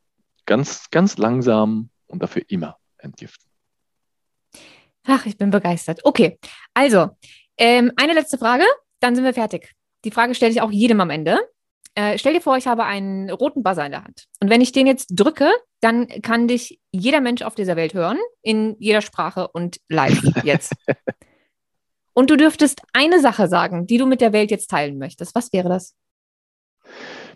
ganz, 0.45 0.91
ganz 0.91 1.17
langsam 1.17 1.89
und 2.07 2.23
dafür 2.23 2.43
immer 2.49 2.77
entgiften. 2.99 3.49
Ach, 5.07 5.25
ich 5.25 5.39
bin 5.39 5.51
begeistert. 5.51 6.01
Okay, 6.05 6.39
also 6.75 7.17
ähm, 7.57 7.93
eine 7.97 8.13
letzte 8.13 8.37
Frage, 8.37 8.65
dann 9.01 9.15
sind 9.15 9.25
wir 9.25 9.35
fertig. 9.35 9.76
Die 10.07 10.13
Frage 10.13 10.37
stelle 10.37 10.53
ich 10.53 10.63
auch 10.63 10.71
jedem 10.71 11.01
am 11.01 11.11
Ende. 11.11 11.37
Äh, 11.97 12.17
stell 12.17 12.33
dir 12.33 12.41
vor, 12.41 12.57
ich 12.57 12.69
habe 12.69 12.85
einen 12.85 13.29
roten 13.29 13.65
Buzzer 13.65 13.87
in 13.87 13.91
der 13.91 14.05
Hand. 14.05 14.27
Und 14.41 14.49
wenn 14.51 14.61
ich 14.61 14.71
den 14.71 14.87
jetzt 14.87 15.09
drücke, 15.11 15.51
dann 15.81 16.07
kann 16.23 16.47
dich 16.47 16.81
jeder 16.93 17.21
Mensch 17.21 17.43
auf 17.43 17.57
dieser 17.57 17.75
Welt 17.75 17.93
hören, 17.93 18.19
in 18.41 18.77
jeder 18.79 19.01
Sprache 19.01 19.49
und 19.49 19.81
live 19.89 20.23
jetzt. 20.45 20.75
und 22.13 22.31
du 22.31 22.37
dürftest 22.37 22.83
eine 22.93 23.21
Sache 23.21 23.49
sagen, 23.49 23.89
die 23.89 23.99
du 23.99 24.07
mit 24.07 24.21
der 24.21 24.33
Welt 24.33 24.53
jetzt 24.53 24.71
teilen 24.71 24.97
möchtest. 24.97 25.35
Was 25.35 25.53
wäre 25.53 25.69
das? 25.69 25.97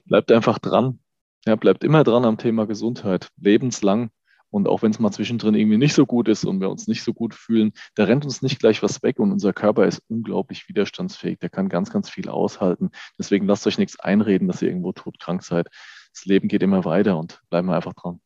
Bleibt 0.05 0.31
einfach 0.31 0.61
dran. 0.61 1.01
Ja, 1.47 1.57
bleibt 1.57 1.83
immer 1.83 2.05
dran 2.05 2.25
am 2.25 2.39
Thema 2.39 2.67
Gesundheit. 2.67 3.31
Lebenslang. 3.37 4.11
Und 4.51 4.69
auch 4.69 4.83
wenn 4.83 4.91
es 4.91 4.99
mal 4.99 5.11
zwischendrin 5.13 5.55
irgendwie 5.55 5.79
nicht 5.79 5.95
so 5.95 6.07
gut 6.07 6.29
ist 6.29 6.45
und 6.45 6.61
wir 6.61 6.71
uns 6.71 6.89
nicht 6.89 7.03
so 7.03 7.15
gut 7.15 7.35
fühlen, 7.35 7.73
da 7.95 8.05
rennt 8.05 8.25
uns 8.25 8.43
nicht 8.43 8.59
gleich 8.59 8.83
was 8.83 9.03
weg 9.03 9.19
und 9.19 9.33
unser 9.33 9.53
Körper 9.53 9.87
ist 9.87 10.03
unglaublich 10.09 10.69
widerstandsfähig. 10.69 11.39
Der 11.39 11.51
kann 11.51 11.69
ganz, 11.69 11.91
ganz 11.91 12.11
viel 12.11 12.29
aushalten. 12.29 12.91
Deswegen 13.19 13.47
lasst 13.47 13.67
euch 13.67 13.79
nichts 13.79 13.99
einreden, 14.01 14.49
dass 14.49 14.63
ihr 14.63 14.69
irgendwo 14.69 14.93
todkrank 14.93 15.43
seid. 15.43 15.69
Das 16.13 16.25
Leben 16.25 16.49
geht 16.49 16.63
immer 16.63 16.85
weiter 16.85 17.19
und 17.19 17.41
bleiben 17.51 17.69
wir 17.69 17.77
einfach 17.77 17.95
dran. 17.95 18.21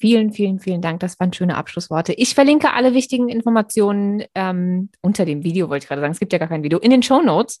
Vielen, 0.00 0.32
vielen, 0.32 0.60
vielen 0.60 0.80
Dank. 0.80 1.00
Das 1.00 1.20
waren 1.20 1.32
schöne 1.32 1.58
Abschlussworte. 1.58 2.14
Ich 2.14 2.34
verlinke 2.34 2.72
alle 2.72 2.94
wichtigen 2.94 3.28
Informationen 3.28 4.24
ähm, 4.34 4.88
unter 5.02 5.26
dem 5.26 5.44
Video, 5.44 5.68
wollte 5.68 5.84
ich 5.84 5.88
gerade 5.88 6.00
sagen. 6.00 6.12
Es 6.12 6.18
gibt 6.18 6.32
ja 6.32 6.38
gar 6.38 6.48
kein 6.48 6.62
Video, 6.62 6.78
in 6.78 6.90
den 6.90 7.02
Show 7.02 7.20
Notes. 7.20 7.60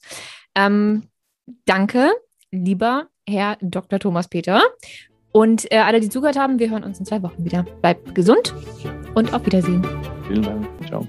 Ähm, 0.54 1.08
danke, 1.66 2.10
lieber 2.50 3.08
Herr 3.28 3.58
Dr. 3.60 3.98
Thomas 3.98 4.28
Peter. 4.28 4.62
Und 5.32 5.70
äh, 5.70 5.78
alle, 5.78 6.00
die 6.00 6.08
zugehört 6.08 6.38
haben, 6.38 6.58
wir 6.58 6.70
hören 6.70 6.84
uns 6.84 6.98
in 6.98 7.06
zwei 7.06 7.22
Wochen 7.22 7.44
wieder. 7.44 7.64
Bleibt 7.80 8.14
gesund 8.14 8.54
und 9.14 9.32
auf 9.32 9.44
Wiedersehen. 9.46 9.86
Vielen 10.26 10.42
Dank. 10.42 10.66
Ciao. 10.88 11.06